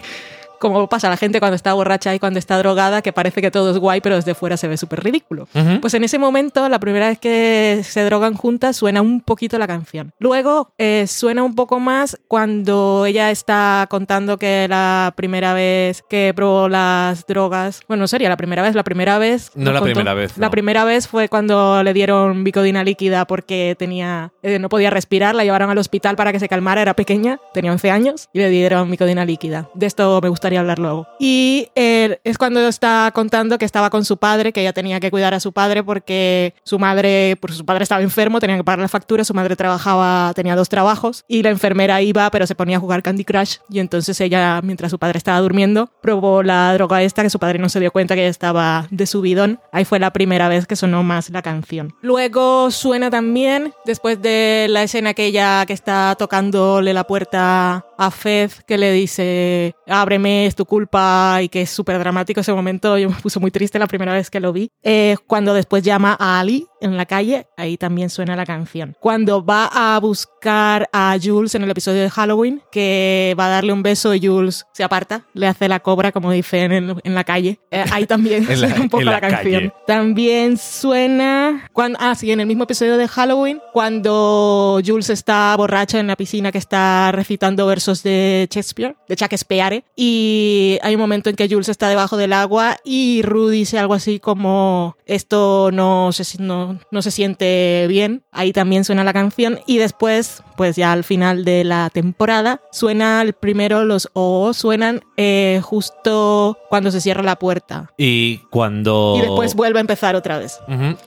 como 0.60 0.88
pasa 0.88 1.08
a 1.08 1.10
la 1.10 1.18
gente 1.18 1.40
cuando 1.40 1.56
está 1.56 1.74
borracha 1.74 2.14
y 2.14 2.20
cuando 2.20 2.40
está 2.40 2.58
drogada, 2.58 3.02
que 3.02 3.14
parece 3.14 3.42
que 3.42 3.52
todo 3.52 3.72
es 3.72 3.78
guay, 3.78 4.02
pero 4.02 4.16
desde 4.16 4.36
fuera 4.36 4.58
se 4.58 4.68
ve 4.68 4.78
súper 4.78 5.04
ridículo. 5.04 5.48
Pues 5.82 5.94
en 5.94 6.04
ese 6.04 6.20
momento, 6.20 6.68
la 6.70 6.80
primera 6.80 7.08
vez 7.08 7.20
que 7.20 7.82
se 7.84 8.04
drogan 8.04 8.34
juntas, 8.36 8.76
suena 8.78 9.02
un 9.02 9.22
poquito 9.22 9.58
la 9.58 9.68
canción. 9.68 10.14
Luego 10.20 10.72
eh, 10.78 11.06
suena 11.08 11.44
un 11.44 11.56
poco 11.56 11.80
más 11.80 12.18
cuando 12.28 13.06
ella 13.06 13.32
está 13.32 13.88
contando 13.90 14.38
que 14.38 14.68
la 14.70 15.14
primera 15.16 15.54
vez 15.54 16.04
que 16.10 16.34
probó 16.36 16.68
las 16.70 17.26
drogas, 17.28 17.82
bueno, 17.88 18.02
no 18.02 18.08
sería 18.08 18.30
la 18.30 18.38
primera 18.38 18.62
vez, 18.62 18.76
la 18.76 18.84
primera 18.84 19.18
vez... 19.20 19.52
No 19.56 19.72
la 19.72 19.80
contó- 19.80 19.94
primera 19.94 20.14
vez, 20.14 20.38
La 20.38 20.50
primera 20.50 20.84
vez 20.86 21.08
fue 21.08 21.30
cuando 21.30 21.84
le 21.84 21.94
dieron 21.94 22.44
bicodina 22.44 22.84
líquida 22.84 23.26
porque 23.26 23.76
tenía, 23.78 24.32
eh, 24.44 24.60
no 24.60 24.70
podía 24.70 24.90
respirar, 24.90 25.36
la 25.36 25.44
llevaron 25.44 25.70
al 25.70 25.78
hospital 25.78 26.16
para 26.16 26.32
que 26.32 26.40
se 26.40 26.48
calmara, 26.50 26.82
era 26.82 26.94
pequeña, 26.96 27.40
tenía 27.54 27.72
11 27.72 27.92
años 27.92 28.30
y 28.34 28.40
le 28.40 28.50
dieron 28.50 28.90
bicodina 28.90 29.26
líquida. 29.26 29.70
De 29.74 29.86
esto 29.86 30.20
me 30.22 30.30
gustaría 30.50 30.60
hablar 30.62 30.80
luego. 30.80 31.08
Y 31.20 31.70
eh, 31.76 32.20
es 32.24 32.38
cuando 32.38 32.68
está 32.68 33.12
contando 33.14 33.58
que 33.58 33.66
estaba 33.66 33.90
con 33.90 34.06
su 34.06 34.18
padre, 34.18 34.52
que 34.52 34.62
ella 34.62 34.74
tenía 34.74 35.00
que 35.00 35.12
cuidar 35.12 35.34
a 35.34 35.40
su 35.40 35.54
padre 35.54 35.84
porque 35.84 36.56
su 36.64 36.80
madre, 36.80 37.38
pues 37.40 37.56
su 37.56 37.66
padre 37.66 37.84
estaba 37.84 38.02
enfermo, 38.02 38.40
tenía 38.40 38.58
que 38.58 38.64
pagar 38.64 38.80
la 38.80 38.88
factura, 38.88 39.24
su 39.24 39.34
madre 39.34 39.56
trabajaba, 39.56 40.32
tenía 40.34 40.56
dos 40.56 40.70
trabajos 40.70 41.24
y 41.28 41.44
la 41.44 41.50
enfermera 41.50 42.02
iba, 42.02 42.30
pero 42.32 42.48
se 42.48 42.56
ponía 42.56 42.78
a 42.78 42.80
jugar 42.80 43.04
Candy 43.04 43.26
Crush 43.26 43.58
y 43.70 43.80
entonces 43.80 44.20
ella, 44.22 44.62
mientras 44.64 44.92
su 44.92 44.98
padre 44.98 45.18
estaba 45.18 45.40
durmiendo, 45.40 45.92
probó 46.02 46.42
la 46.42 46.74
droga 46.74 47.04
esta 47.04 47.22
que 47.22 47.30
su 47.30 47.40
padre 47.40 47.60
no 47.60 47.70
se 47.70 47.80
dio 47.80 47.92
cuenta 47.92 48.16
que 48.16 48.22
ella 48.22 48.30
estaba 48.30 48.88
de 48.90 49.06
subidón. 49.06 49.60
Ahí 49.72 49.86
fue 49.86 50.00
la 50.00 50.12
primera 50.12 50.50
vez 50.50 50.66
que 50.66 50.76
sonó 50.76 51.04
más 51.04 51.30
la 51.30 51.42
canción. 51.42 51.94
Luego 52.02 52.72
suena 52.72 53.10
también, 53.10 53.74
después 53.86 54.22
de 54.22 54.68
la 54.70 54.84
escena 54.84 55.12
aquella 55.12 55.66
que 55.66 55.74
está 55.74 56.16
tocándole 56.18 56.94
la 56.94 57.04
puerta 57.04 57.86
a 58.00 58.12
Fez, 58.12 58.64
que 58.66 58.78
le 58.78 58.94
dice, 58.94 59.76
ábreme, 59.86 60.46
es 60.46 60.56
tu 60.56 60.66
culpa, 60.66 61.40
y 61.42 61.50
que 61.50 61.64
es 61.64 61.70
súper 61.70 62.00
dramático 62.00 62.40
ese 62.40 62.54
momento. 62.54 62.98
Yo 62.98 63.10
me 63.10 63.16
puse 63.16 63.40
muy 63.42 63.52
triste 63.52 63.78
la 63.78 63.88
primera 63.88 64.14
vez 64.14 64.30
que 64.30 64.40
lo 64.40 64.54
vi. 64.54 64.72
Eh, 64.84 65.18
cuando 65.28 65.54
después 65.54 65.84
llama 65.84 66.16
a 66.18 66.40
Ali 66.40 66.66
en 66.82 66.98
la 66.98 67.06
calle, 67.06 67.48
ahí 67.58 67.78
también 67.78 68.10
suena 68.10 68.36
la 68.36 68.46
canción. 68.46 68.96
Cuando 69.00 69.44
va 69.46 69.70
a 69.96 70.00
buscar 70.00 70.90
a 70.94 71.16
Jules 71.22 71.56
en 71.56 71.64
el 71.64 71.70
episodio 71.72 72.02
de 72.02 72.10
Halloween, 72.10 72.62
que 72.72 73.36
va 73.40 73.48
a 73.48 73.50
darle 73.50 73.74
un 73.74 73.84
beso 73.84 74.14
y 74.14 74.26
Jules 74.26 74.66
se 74.74 74.84
aparta, 74.84 75.26
le 75.34 75.48
hace 75.48 75.68
la 75.68 75.80
cobra, 75.80 76.12
como 76.12 76.32
dicen 76.32 76.72
en, 76.72 76.96
en 77.04 77.16
la 77.16 77.24
calle. 77.24 77.60
Eh, 77.72 77.84
ahí 77.92 78.06
también 78.06 78.46
la- 78.50 78.56
suena 78.56 78.82
un 78.82 78.90
poco 78.90 79.04
la, 79.04 79.12
la 79.14 79.22
canción. 79.22 79.74
También 79.88 80.58
suena. 80.58 81.68
Cuando, 81.74 81.98
ah, 82.02 82.16
sí, 82.16 82.32
en 82.32 82.40
el 82.40 82.48
mismo 82.48 82.64
episodio 82.64 82.98
de 82.98 83.08
Halloween, 83.08 83.62
cuando 83.74 84.80
Jules 84.86 85.10
está 85.10 85.56
borracha 85.58 86.00
en 86.00 86.08
la 86.08 86.16
piscina 86.16 86.52
que 86.52 86.58
está 86.58 87.12
recitando 87.12 87.66
versos 87.66 88.04
de 88.04 88.48
Shakespeare, 88.50 88.96
de 89.08 89.16
Shakespeare, 89.16 89.84
y 89.96 90.78
hay 90.82 90.96
un 90.96 91.02
momento 91.02 91.30
en 91.30 91.36
que 91.36 91.48
Jules 91.50 91.70
está 91.70 91.90
debajo 91.90 92.18
del 92.18 92.34
agua 92.34 92.78
y 92.84 93.22
Rue 93.24 93.52
dice 93.52 93.78
algo 93.80 93.94
así 93.94 94.20
como: 94.20 94.96
Esto 95.06 95.70
no 95.72 96.12
se, 96.12 96.42
no, 96.42 96.69
no 96.92 97.02
se 97.02 97.12
siente 97.12 97.86
bien. 97.88 98.24
Ahí 98.32 98.54
también 98.54 98.84
suena 98.84 99.04
la 99.04 99.14
canción, 99.14 99.60
y 99.66 99.78
después, 99.78 100.44
pues 100.58 100.76
ya 100.76 100.92
al 100.92 101.04
final 101.04 101.46
de 101.46 101.64
la 101.64 101.90
temporada, 101.90 102.62
suena 102.72 103.22
el 103.22 103.34
primero, 103.34 103.86
los 103.86 104.10
O 104.14 104.54
suenan 104.54 105.02
eh, 105.18 105.62
justo 105.64 106.58
cuando 106.70 106.92
se 106.92 107.02
cierra 107.02 107.24
la 107.24 107.38
puerta. 107.38 107.92
Y 107.98 108.38
cuando... 108.50 109.16
Y 109.18 109.22
después 109.22 109.56
vuelve 109.56 109.80
a 109.80 109.82
empezar 109.82 110.16
otra 110.16 110.38
vez. 110.38 110.60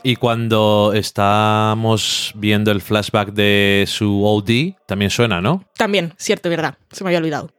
Y 0.02 0.16
cuando 0.16 0.92
estamos 0.94 2.32
viendo 2.34 2.70
el 2.70 2.80
flashback 2.80 3.32
de 3.32 3.84
su 3.86 4.24
OD, 4.24 4.74
también 4.86 5.10
suena, 5.10 5.40
¿no? 5.40 5.64
También, 5.76 6.14
cierto, 6.16 6.48
verdad. 6.48 6.76
Se 6.92 7.02
me 7.04 7.08
había 7.08 7.18
olvidado. 7.18 7.50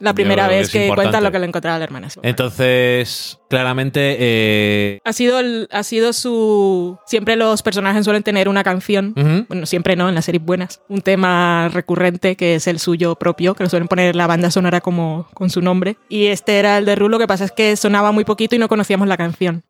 La 0.00 0.14
primera 0.14 0.48
vez 0.48 0.70
que 0.70 0.82
importante. 0.86 1.06
cuentan 1.10 1.24
lo 1.24 1.32
que 1.32 1.38
le 1.38 1.46
encontraba 1.46 1.78
la 1.78 1.84
hermana. 1.84 2.08
Entonces, 2.22 3.38
claramente... 3.48 4.16
eh, 4.18 5.00
Ha 5.04 5.12
sido, 5.12 5.40
el- 5.40 5.68
ha 5.72 5.82
sido 5.82 6.12
su... 6.12 6.98
Siempre 7.06 7.36
los 7.36 7.62
personajes 7.62 8.04
suelen 8.04 8.22
tener 8.22 8.48
una 8.48 8.62
canción. 8.64 9.14
Bueno, 9.48 9.66
siempre 9.66 9.96
no, 9.96 10.08
en 10.08 10.14
las 10.14 10.24
series 10.24 10.44
buenas. 10.44 10.80
Un 10.88 11.00
tema 11.00 11.68
recurrente 11.72 12.36
que 12.36 12.54
es 12.56 12.66
el 12.66 12.78
suyo 12.78 13.16
propio, 13.16 13.54
que 13.54 13.64
lo 13.64 13.70
suelen 13.70 13.88
poner 13.88 14.16
la 14.16 14.26
banda 14.26 14.50
sonora 14.50 14.80
como 14.80 15.28
con 15.34 15.50
su 15.50 15.60
nombre. 15.60 15.96
Y 16.08 16.26
este 16.26 16.58
era 16.58 16.78
el 16.78 16.84
de 16.84 16.94
Ru, 16.96 17.08
lo 17.08 17.18
que 17.18 17.26
pasa 17.26 17.44
es 17.44 17.52
que 17.52 17.76
sonaba 17.76 18.12
muy 18.12 18.24
poquito 18.24 18.54
y 18.56 18.58
no 18.58 18.68
conocíamos 18.68 19.08
la 19.08 19.16
canción. 19.16 19.64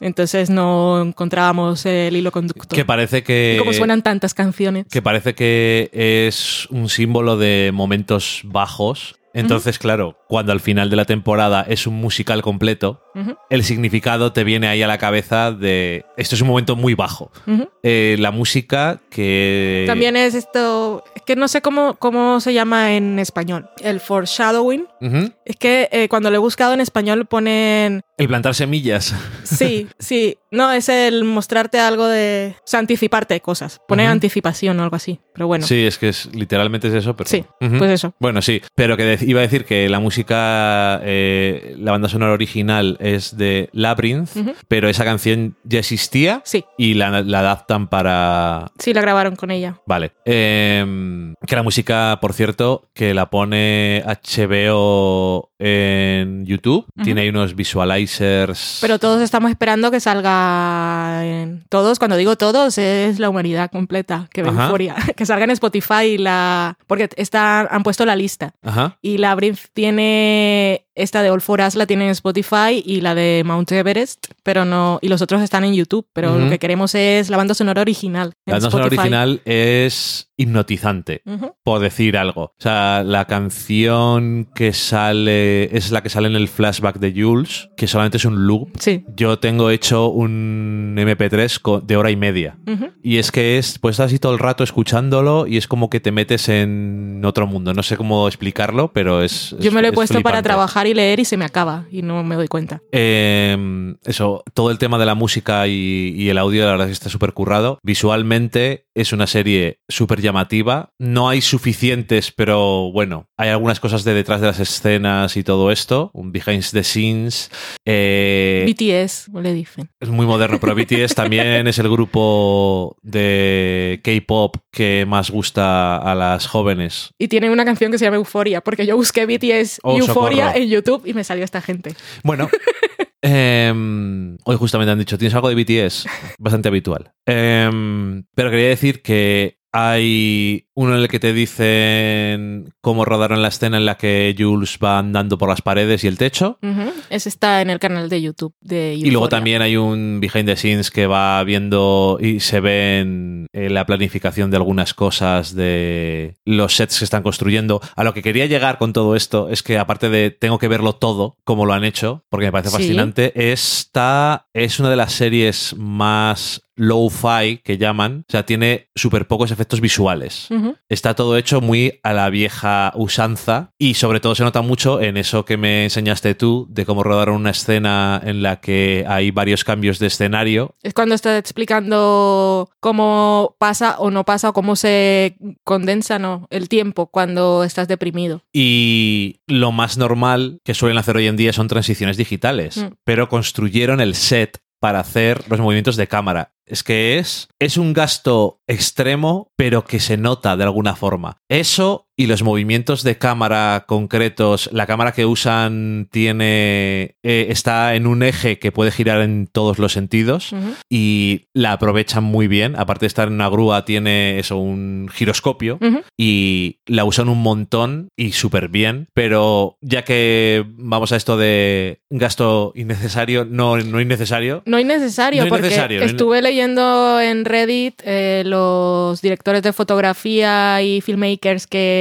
Entonces 0.00 0.50
no 0.50 1.02
encontrábamos 1.02 1.84
el 1.86 2.16
hilo 2.16 2.30
conductor. 2.32 2.76
Que 2.76 2.84
parece 2.84 3.22
que... 3.22 3.54
Y 3.56 3.58
como 3.58 3.72
suenan 3.72 4.02
tantas 4.02 4.34
canciones. 4.34 4.86
que 4.90 5.02
parece 5.02 5.34
que 5.34 5.90
es 5.92 6.66
un 6.70 6.88
símbolo 6.88 7.36
de 7.36 7.70
momentos 7.72 8.40
bajos. 8.52 9.16
Entonces, 9.34 9.78
claro, 9.78 10.18
cuando 10.32 10.52
al 10.52 10.60
final 10.60 10.88
de 10.88 10.96
la 10.96 11.04
temporada 11.04 11.60
es 11.68 11.86
un 11.86 11.92
musical 11.92 12.40
completo, 12.40 13.02
Ujú, 13.14 13.36
el 13.50 13.64
significado 13.64 14.32
te 14.32 14.44
viene 14.44 14.66
ahí 14.66 14.82
a 14.82 14.86
la 14.86 14.96
cabeza 14.96 15.52
de 15.52 16.06
esto 16.16 16.34
es 16.36 16.40
un 16.40 16.48
momento 16.48 16.74
muy 16.74 16.94
bajo. 16.94 17.30
ujú. 17.46 17.68
Eh, 17.82 18.16
la 18.18 18.30
música 18.30 18.98
que... 19.10 19.84
También 19.86 20.16
es 20.16 20.34
esto, 20.34 21.04
es 21.14 21.20
que 21.20 21.36
no 21.36 21.48
sé 21.48 21.60
cómo, 21.60 21.96
cómo 21.98 22.40
se 22.40 22.54
llama 22.54 22.94
en 22.96 23.18
español, 23.18 23.68
el 23.82 24.00
foreshadowing, 24.00 24.86
Ujú. 25.02 25.32
Es 25.44 25.56
que 25.56 25.88
eh, 25.90 26.08
cuando 26.08 26.30
lo 26.30 26.36
he 26.36 26.38
buscado 26.38 26.72
en 26.74 26.80
español 26.80 27.26
ponen... 27.26 28.02
El 28.16 28.28
plantar 28.28 28.54
semillas. 28.54 29.12
Sí, 29.42 29.88
sí. 29.98 30.38
No, 30.52 30.70
es 30.70 30.88
el 30.88 31.24
mostrarte 31.24 31.80
algo 31.80 32.06
de... 32.06 32.54
O 32.58 32.62
sea, 32.66 32.78
anticiparte 32.78 33.40
cosas. 33.40 33.80
Poner 33.88 34.06
anticipación 34.06 34.78
o 34.78 34.84
algo 34.84 34.94
así. 34.94 35.18
Pero 35.34 35.48
bueno. 35.48 35.66
Sí, 35.66 35.84
es 35.84 35.98
que 35.98 36.10
es, 36.10 36.32
literalmente 36.32 36.86
es 36.86 36.94
eso, 36.94 37.16
pero... 37.16 37.28
Sí, 37.28 37.44
pues 37.58 37.90
eso. 37.90 38.14
Bueno, 38.20 38.42
sí, 38.42 38.62
pero 38.76 38.96
que 38.96 39.18
iba 39.22 39.40
a 39.40 39.42
decir 39.42 39.64
que 39.64 39.88
la 39.88 39.98
música, 39.98 40.21
eh, 40.30 41.74
la 41.78 41.92
banda 41.92 42.08
sonora 42.08 42.32
original 42.32 42.96
es 43.00 43.36
de 43.36 43.68
Labyrinth, 43.72 44.30
pero 44.68 44.88
esa 44.88 45.04
canción 45.04 45.56
ya 45.64 45.78
existía 45.80 46.42
Sí, 46.44 46.64
y 46.78 46.94
la, 46.94 47.22
la 47.22 47.40
adaptan 47.40 47.88
para... 47.88 48.70
sí, 48.78 48.92
la 48.94 49.00
grabaron 49.00 49.36
con 49.36 49.50
ella. 49.50 49.76
Vale. 49.86 50.12
Em, 50.24 51.34
que 51.46 51.56
la 51.56 51.62
música, 51.62 52.18
por 52.20 52.32
cierto, 52.32 52.88
que 52.94 53.14
la 53.14 53.30
pone 53.30 54.02
HBO 54.06 55.50
en 55.58 56.44
YouTube, 56.46 56.86
tiene 57.02 57.22
ahí 57.22 57.28
unos 57.28 57.54
visualizers... 57.54 58.78
Pero 58.80 58.98
todos 58.98 59.22
estamos 59.22 59.50
esperando 59.50 59.90
que 59.90 60.00
salga 60.00 61.24
en... 61.24 61.64
Todos, 61.68 61.98
cuando 61.98 62.16
digo 62.16 62.36
todos, 62.36 62.78
es 62.78 63.18
la 63.18 63.28
humanidad 63.28 63.70
completa 63.70 64.28
que 64.32 64.42
ve. 64.42 64.50
Que 65.16 65.26
salga 65.26 65.44
en 65.44 65.50
Spotify 65.50 66.18
la... 66.18 66.76
Porque 66.86 67.08
está... 67.16 67.60
han 67.60 67.82
puesto 67.82 68.04
la 68.04 68.16
lista. 68.16 68.54
Ajá. 68.62 68.98
Y 69.02 69.18
Labyrinth 69.18 69.60
tiene... 69.72 70.11
Eh, 70.14 70.84
esta 70.94 71.22
de 71.22 71.30
All 71.30 71.40
For 71.40 71.60
Us 71.60 71.74
la 71.74 71.86
tiene 71.86 72.04
en 72.04 72.10
Spotify 72.10 72.82
y 72.84 73.00
la 73.00 73.14
de 73.14 73.42
Mount 73.46 73.72
Everest, 73.72 74.26
pero 74.42 74.64
no... 74.64 74.98
Y 75.02 75.08
los 75.08 75.22
otros 75.22 75.40
están 75.42 75.64
en 75.64 75.74
YouTube, 75.74 76.06
pero 76.12 76.38
lo 76.38 76.50
que 76.50 76.58
queremos 76.58 76.94
es 76.94 77.30
la 77.30 77.36
banda 77.36 77.54
sonora 77.54 77.80
original. 77.80 78.34
La 78.46 78.54
banda 78.54 78.70
sonora 78.70 78.86
original 78.86 79.40
es 79.44 80.28
hipnotizante. 80.36 81.22
Por 81.62 81.80
decir 81.80 82.16
algo. 82.16 82.42
O 82.44 82.54
sea, 82.58 83.02
la 83.04 83.26
canción 83.26 84.48
que 84.54 84.72
sale 84.72 85.74
es 85.76 85.90
la 85.92 86.02
que 86.02 86.08
sale 86.08 86.28
en 86.28 86.36
el 86.36 86.48
flashback 86.48 86.98
de 86.98 87.12
Jules, 87.16 87.68
que 87.76 87.86
solamente 87.86 88.16
es 88.18 88.24
un 88.24 88.46
loop. 88.46 88.70
Sí. 88.78 89.04
Yo 89.16 89.38
tengo 89.38 89.70
hecho 89.70 90.08
un 90.08 90.94
MP3 90.98 91.60
co- 91.60 91.80
de 91.80 91.96
hora 91.96 92.10
y 92.10 92.16
media. 92.16 92.58
Y 93.02 93.18
es 93.18 93.30
que 93.32 93.58
es, 93.58 93.78
pues 93.78 93.94
estás 93.94 94.06
así 94.06 94.18
todo 94.18 94.32
el 94.32 94.38
rato 94.38 94.64
escuchándolo 94.64 95.46
y 95.46 95.56
es 95.56 95.66
como 95.66 95.90
que 95.90 96.00
te 96.00 96.12
metes 96.12 96.48
en 96.48 97.22
otro 97.24 97.46
mundo. 97.46 97.72
No 97.74 97.82
sé 97.82 97.96
cómo 97.96 98.26
explicarlo, 98.28 98.92
pero 98.92 99.22
es. 99.22 99.54
Yo 99.60 99.72
me 99.72 99.80
lo 99.80 99.88
he 99.88 99.90
es 99.90 99.94
puesto 99.94 100.14
para 100.22 100.38
flipante. 100.38 100.48
Y 100.86 100.94
leer 100.94 101.20
y 101.20 101.24
se 101.24 101.36
me 101.36 101.44
acaba 101.44 101.86
y 101.90 102.02
no 102.02 102.22
me 102.22 102.36
doy 102.36 102.48
cuenta. 102.48 102.82
Eh, 102.92 103.56
eso, 104.04 104.42
todo 104.54 104.70
el 104.70 104.78
tema 104.78 104.98
de 104.98 105.06
la 105.06 105.14
música 105.14 105.66
y, 105.66 106.14
y 106.16 106.28
el 106.28 106.38
audio, 106.38 106.64
la 106.64 106.72
verdad 106.72 106.86
es 106.88 106.90
que 106.90 107.04
está 107.04 107.08
súper 107.10 107.32
currado. 107.32 107.78
Visualmente 107.82 108.86
es 108.94 109.12
una 109.12 109.26
serie 109.26 109.80
súper 109.88 110.20
llamativa. 110.20 110.90
No 110.98 111.28
hay 111.28 111.40
suficientes, 111.40 112.32
pero 112.32 112.90
bueno, 112.92 113.26
hay 113.36 113.50
algunas 113.50 113.80
cosas 113.80 114.04
de 114.04 114.14
detrás 114.14 114.40
de 114.40 114.48
las 114.48 114.60
escenas 114.60 115.36
y 115.36 115.42
todo 115.42 115.70
esto. 115.70 116.10
Un 116.12 116.32
behind 116.32 116.64
the 116.70 116.84
scenes. 116.84 117.50
Eh, 117.86 118.64
BTS, 118.68 119.28
le 119.34 119.52
dicen. 119.52 119.90
es 120.00 120.08
muy 120.08 120.26
moderno, 120.26 120.58
pero 120.60 120.74
BTS 120.74 121.14
también 121.14 121.66
es 121.66 121.78
el 121.78 121.88
grupo 121.88 122.96
de 123.02 124.00
K-pop 124.04 124.56
que 124.70 125.04
más 125.06 125.30
gusta 125.30 125.96
a 125.96 126.14
las 126.14 126.46
jóvenes. 126.46 127.10
Y 127.18 127.28
tienen 127.28 127.50
una 127.50 127.64
canción 127.64 127.90
que 127.90 127.98
se 127.98 128.04
llama 128.04 128.16
Euforia, 128.16 128.60
porque 128.60 128.86
yo 128.86 128.96
busqué 128.96 129.26
BTS 129.26 129.80
Oh, 129.82 129.98
Euforia 129.98 130.52
en 130.54 130.68
YouTube 130.72 131.06
y 131.06 131.14
me 131.14 131.24
salió 131.24 131.44
esta 131.44 131.60
gente. 131.60 131.94
Bueno, 132.24 132.48
em, 133.22 134.36
hoy 134.44 134.56
justamente 134.56 134.90
han 134.90 134.98
dicho, 134.98 135.18
¿tienes 135.18 135.34
algo 135.34 135.48
de 135.48 135.54
BTS? 135.54 136.06
Bastante 136.38 136.68
habitual. 136.68 137.12
Em, 137.26 138.24
pero 138.34 138.50
quería 138.50 138.68
decir 138.68 139.02
que 139.02 139.58
hay 139.72 140.68
uno 140.74 140.96
en 140.96 141.02
el 141.02 141.08
que 141.08 141.20
te 141.20 141.32
dicen 141.32 142.72
cómo 142.80 143.04
rodaron 143.04 143.42
la 143.42 143.48
escena 143.48 143.76
en 143.76 143.84
la 143.84 143.96
que 143.96 144.34
Jules 144.38 144.78
va 144.82 144.98
andando 144.98 145.36
por 145.38 145.48
las 145.48 145.62
paredes 145.62 146.04
y 146.04 146.08
el 146.08 146.16
techo. 146.18 146.58
Ujú. 146.62 146.92
Ese 147.10 147.28
está 147.28 147.60
en 147.60 147.70
el 147.70 147.78
canal 147.78 148.08
de 148.08 148.22
YouTube 148.22 148.54
de 148.60 148.94
Y 148.94 149.02
luego 149.10 149.24
Euphoria. 149.26 149.28
también 149.38 149.62
hay 149.62 149.76
un 149.76 150.18
behind 150.20 150.46
the 150.46 150.56
scenes 150.56 150.90
que 150.90 151.06
va 151.06 151.42
viendo 151.44 152.18
y 152.20 152.40
se 152.40 152.60
ven 152.60 153.46
la 153.52 153.84
planificación 153.86 154.50
de 154.50 154.56
algunas 154.56 154.94
cosas 154.94 155.54
de 155.54 156.36
los 156.44 156.74
sets 156.76 156.98
que 156.98 157.04
están 157.04 157.22
construyendo. 157.22 157.80
A 157.96 158.04
lo 158.04 158.14
que 158.14 158.22
quería 158.22 158.46
llegar 158.46 158.78
con 158.78 158.92
todo 158.92 159.14
esto 159.16 159.48
es 159.50 159.62
que 159.62 159.78
aparte 159.78 160.08
de 160.08 160.30
tengo 160.30 160.58
que 160.58 160.68
verlo 160.68 160.94
todo, 160.94 161.36
como 161.44 161.66
lo 161.66 161.74
han 161.74 161.84
hecho, 161.84 162.24
porque 162.30 162.46
me 162.46 162.52
parece 162.52 162.70
Sí. 162.70 162.76
fascinante, 162.76 163.32
esta 163.52 164.46
es 164.54 164.80
una 164.80 164.88
de 164.90 164.96
las 164.96 165.12
series 165.12 165.74
más 165.76 166.62
low-fi 166.74 167.58
que 167.62 167.76
llaman, 167.76 168.24
o 168.28 168.32
sea, 168.32 168.46
tiene 168.46 168.88
súper 168.94 169.26
pocos 169.26 169.50
efectos 169.50 169.80
visuales. 169.82 170.48
Está 170.88 171.14
todo 171.14 171.36
hecho 171.36 171.60
muy 171.60 172.00
a 172.02 172.12
la 172.12 172.30
vieja 172.30 172.92
usanza 172.94 173.70
y 173.78 173.94
sobre 173.94 174.20
todo 174.20 174.34
se 174.34 174.42
nota 174.44 174.62
mucho 174.62 175.00
en 175.00 175.16
eso 175.16 175.44
que 175.44 175.56
me 175.56 175.84
enseñaste 175.84 176.34
tú 176.34 176.66
de 176.70 176.84
cómo 176.86 177.02
rodaron 177.02 177.36
una 177.36 177.50
escena 177.50 178.20
en 178.24 178.42
la 178.42 178.60
que 178.60 179.04
hay 179.08 179.30
varios 179.30 179.64
cambios 179.64 179.98
de 179.98 180.06
escenario. 180.08 180.74
Es 180.82 180.94
cuando 180.94 181.14
está 181.14 181.38
explicando 181.38 182.70
cómo 182.80 183.56
pasa 183.58 183.96
o 183.98 184.10
no 184.10 184.24
pasa 184.24 184.50
o 184.50 184.52
cómo 184.52 184.76
se 184.76 185.36
condensa 185.64 186.18
no, 186.18 186.46
el 186.50 186.68
tiempo 186.68 187.06
cuando 187.06 187.64
estás 187.64 187.88
deprimido. 187.88 188.42
Y 188.52 189.40
lo 189.46 189.72
más 189.72 189.98
normal 189.98 190.60
que 190.64 190.74
suelen 190.74 190.98
hacer 190.98 191.16
hoy 191.16 191.26
en 191.26 191.36
día 191.36 191.52
son 191.52 191.68
transiciones 191.68 192.16
digitales, 192.16 192.76
Mm. 192.76 192.94
pero 193.04 193.28
construyeron 193.28 194.00
el 194.00 194.14
set 194.14 194.58
para 194.80 195.00
hacer 195.00 195.44
los 195.48 195.60
movimientos 195.60 195.96
de 195.96 196.08
cámara. 196.08 196.51
Es 196.66 196.82
que 196.82 197.18
es, 197.18 197.48
es 197.58 197.76
un 197.76 197.92
gasto 197.92 198.60
extremo, 198.66 199.50
pero 199.56 199.84
que 199.84 200.00
se 200.00 200.16
nota 200.16 200.56
de 200.56 200.64
alguna 200.64 200.96
forma. 200.96 201.38
Eso 201.48 202.08
y 202.16 202.26
los 202.26 202.42
movimientos 202.42 203.02
de 203.02 203.16
cámara 203.18 203.84
concretos, 203.86 204.68
la 204.72 204.86
cámara 204.86 205.12
que 205.12 205.24
usan 205.26 206.08
tiene 206.10 207.16
eh, 207.22 207.46
está 207.48 207.94
en 207.94 208.06
un 208.06 208.22
eje 208.22 208.58
que 208.58 208.70
puede 208.72 208.90
girar 208.90 209.22
en 209.22 209.46
todos 209.46 209.78
los 209.78 209.92
sentidos 209.92 210.52
y 210.90 211.46
la 211.54 211.72
aprovechan 211.72 212.22
muy 212.24 212.48
bien. 212.48 212.74
Aparte 212.76 213.04
de 213.04 213.08
estar 213.08 213.28
en 213.28 213.34
una 213.34 213.48
grúa, 213.48 213.84
tiene 213.84 214.38
eso, 214.38 214.58
un 214.58 215.08
giroscopio 215.12 215.78
y 216.18 216.78
la 216.86 217.04
usan 217.04 217.28
un 217.28 217.42
montón 217.42 218.08
y 218.16 218.32
súper 218.32 218.68
bien, 218.68 219.08
pero 219.14 219.78
ya 219.80 220.02
que 220.04 220.64
vamos 220.76 221.12
a 221.12 221.16
esto 221.16 221.36
de 221.36 222.00
gasto 222.10 222.72
innecesario, 222.74 223.44
no, 223.44 223.78
no 223.78 224.00
innecesario. 224.00 224.62
No 224.66 224.78
es 224.78 224.84
necesario, 224.86 225.44
No 225.44 225.48
porque 225.48 225.62
necesario, 225.64 225.98
no 226.00 226.04
es- 226.04 226.10
estuve 226.12 226.42
leyendo 226.42 227.20
en 227.20 227.44
Reddit 227.44 228.02
eh, 228.04 228.42
los 228.44 229.20
directores 229.22 229.62
de 229.62 229.72
fotografía 229.72 230.82
y 230.82 231.00
filmmakers 231.00 231.66
que, 231.66 232.00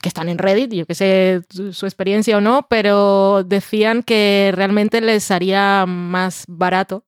que 0.00 0.08
están 0.08 0.28
en 0.28 0.38
Reddit, 0.38 0.72
yo 0.72 0.86
que 0.86 0.94
sé 0.94 1.42
su, 1.50 1.86
experiencia 1.86 2.36
o 2.36 2.40
no, 2.40 2.66
pero 2.68 3.44
decían 3.44 4.02
que 4.02 4.50
realmente 4.54 5.00
les 5.00 5.30
haría 5.30 5.84
más 5.86 6.44
barato. 6.48 7.04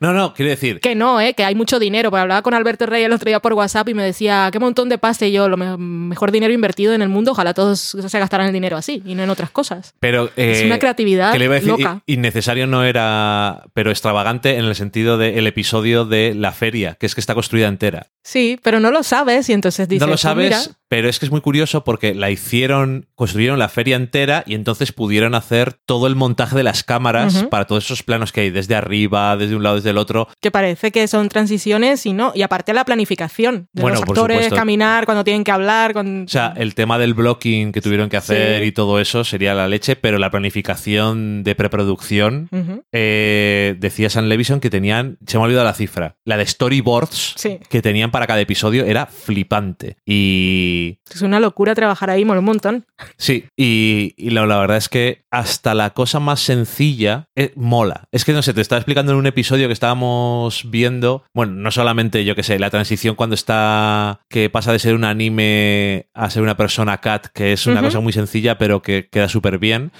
No, 0.00 0.12
no, 0.12 0.34
quiero 0.34 0.50
decir, 0.50 0.80
Que 0.80 0.94
no, 0.94 1.20
¿eh? 1.20 1.34
que 1.34 1.44
hay 1.44 1.54
mucho 1.54 1.78
dinero. 1.78 2.10
Porque 2.10 2.22
hablaba 2.22 2.42
con 2.42 2.54
Alberto 2.54 2.86
Rey 2.86 3.02
el 3.04 3.12
otro 3.12 3.28
día 3.28 3.40
por 3.40 3.52
WhatsApp 3.54 3.88
y 3.88 3.94
me 3.94 4.02
decía, 4.04 4.48
qué 4.52 4.58
montón 4.58 4.88
de 4.88 4.98
pasta 4.98 5.26
y 5.26 5.32
yo, 5.32 5.48
lo 5.48 5.56
me- 5.56 5.76
mejor 5.76 6.32
dinero 6.32 6.52
invertido 6.52 6.94
en 6.94 7.02
el 7.02 7.08
mundo, 7.08 7.32
ojalá 7.32 7.54
todos 7.54 7.80
se 7.80 8.18
gastaran 8.18 8.46
el 8.48 8.52
dinero 8.52 8.76
así 8.76 9.02
y 9.04 9.14
no 9.14 9.22
en 9.22 9.30
otras 9.30 9.50
cosas. 9.50 9.94
pero... 10.00 10.30
es 10.36 10.62
eh, 10.62 10.66
una 10.66 10.78
creatividad 10.78 11.32
que 11.32 11.38
le 11.38 11.44
iba 11.46 11.54
a 11.54 11.60
decir, 11.60 11.70
loca. 11.70 12.02
innecesario 12.06 12.66
no 12.66 12.84
era, 12.84 13.64
pero 13.74 13.90
extravagante 13.90 14.56
en 14.56 14.64
el 14.64 14.74
sentido 14.74 15.18
del 15.18 15.46
episodio 15.46 16.04
de 16.04 16.34
la 16.34 16.52
feria, 16.52 16.96
que 16.98 17.06
es 17.06 17.14
que 17.14 17.20
está 17.20 17.34
construida 17.34 17.68
entera. 17.68 18.08
Sí, 18.28 18.58
pero 18.60 18.80
no 18.80 18.90
lo 18.90 19.04
sabes 19.04 19.48
y 19.48 19.52
entonces 19.52 19.86
dices, 19.88 20.00
no 20.00 20.06
lo 20.08 20.12
"Pues 20.14 20.20
sabes, 20.22 20.44
mira, 20.46 20.60
pero 20.88 21.08
es 21.08 21.20
que 21.20 21.26
es 21.26 21.30
muy 21.30 21.40
curioso 21.40 21.84
porque 21.84 22.12
la 22.12 22.28
hicieron, 22.28 23.06
construyeron 23.14 23.58
la 23.60 23.68
feria 23.68 23.94
entera 23.94 24.42
y 24.46 24.54
entonces 24.54 24.90
pudieron 24.90 25.36
hacer 25.36 25.74
todo 25.86 26.08
el 26.08 26.16
montaje 26.16 26.56
de 26.56 26.64
las 26.64 26.82
cámaras 26.82 27.44
para 27.50 27.66
todos 27.66 27.84
esos 27.84 28.02
planos 28.02 28.32
que 28.32 28.40
hay, 28.40 28.50
desde 28.50 28.74
arriba, 28.74 29.36
desde 29.36 29.54
un 29.54 29.62
lado, 29.62 29.76
desde 29.76 29.90
el 29.90 29.98
otro. 29.98 30.26
que 30.40 30.50
parece 30.50 30.90
que 30.90 31.06
son 31.06 31.28
transiciones 31.28 32.04
y 32.04 32.12
no. 32.12 32.32
Y 32.34 32.42
aparte 32.42 32.72
la 32.74 32.84
planificación 32.84 33.68
de 33.72 33.82
Bueno, 33.82 33.96
los 34.00 34.04
por 34.04 34.16
actores, 34.18 34.48
caminar 34.52 35.04
cuando 35.06 35.22
tienen 35.22 35.44
que 35.44 35.52
hablar. 35.52 35.92
Con... 35.92 36.24
O 36.24 36.28
sea, 36.28 36.52
el 36.56 36.74
tema 36.74 36.98
del 36.98 37.14
blocking 37.14 37.70
que 37.70 37.80
tuvieron 37.80 38.08
que 38.08 38.16
hacer 38.16 38.60
Sí. 38.62 38.66
y 38.68 38.72
todo 38.72 38.98
eso 39.00 39.22
sería 39.22 39.54
la 39.54 39.68
leche, 39.68 39.94
pero 39.94 40.18
la 40.18 40.30
planificación 40.32 41.44
de 41.44 41.54
preproducción, 41.54 42.48
Ujú. 42.50 42.82
eh, 42.92 43.76
decía 43.78 44.10
San 44.10 44.28
Levison 44.28 44.58
que 44.60 44.70
tenían, 44.70 45.18
se 45.26 45.36
me 45.38 45.42
ha 45.42 45.46
olvidado 45.46 45.64
la 45.64 45.74
cifra, 45.74 46.16
la 46.24 46.36
de 46.36 46.46
storyboards 46.46 47.34
Sí. 47.36 47.58
que 47.68 47.82
tenían 47.82 48.10
para 48.16 48.26
cada 48.26 48.40
episodio 48.40 48.86
era 48.86 49.04
flipante. 49.04 49.98
Y 50.06 51.00
Es 51.12 51.20
una 51.20 51.38
locura 51.38 51.74
trabajar 51.74 52.08
ahí, 52.08 52.24
mola 52.24 52.40
un 52.40 52.46
montón. 52.46 52.86
Sí, 53.18 53.44
y, 53.58 54.14
y 54.16 54.30
la, 54.30 54.46
la 54.46 54.56
verdad 54.56 54.78
es 54.78 54.88
que 54.88 55.26
hasta 55.30 55.74
la 55.74 55.90
cosa 55.90 56.18
más 56.18 56.40
sencilla 56.40 57.28
eh, 57.36 57.52
mola. 57.56 58.08
Es 58.12 58.24
que 58.24 58.32
no 58.32 58.40
sé, 58.40 58.54
te 58.54 58.62
estaba 58.62 58.78
explicando 58.78 59.12
en 59.12 59.18
un 59.18 59.26
episodio 59.26 59.66
que 59.66 59.74
estábamos 59.74 60.64
viendo, 60.70 61.24
bueno, 61.34 61.52
no 61.52 61.70
solamente 61.70 62.24
yo 62.24 62.34
que 62.34 62.42
sé, 62.42 62.58
la 62.58 62.70
transición 62.70 63.16
cuando 63.16 63.34
está, 63.34 64.20
que 64.30 64.48
pasa 64.48 64.72
de 64.72 64.78
ser 64.78 64.94
un 64.94 65.04
anime 65.04 66.08
a 66.14 66.30
ser 66.30 66.42
una 66.42 66.56
persona 66.56 67.02
cat, 67.02 67.26
que 67.26 67.52
es 67.52 67.66
una 67.66 67.82
cosa 67.82 68.00
muy 68.00 68.14
sencilla, 68.14 68.56
pero 68.56 68.80
que 68.80 69.10
queda 69.12 69.28
súper 69.28 69.58
bien, 69.58 69.92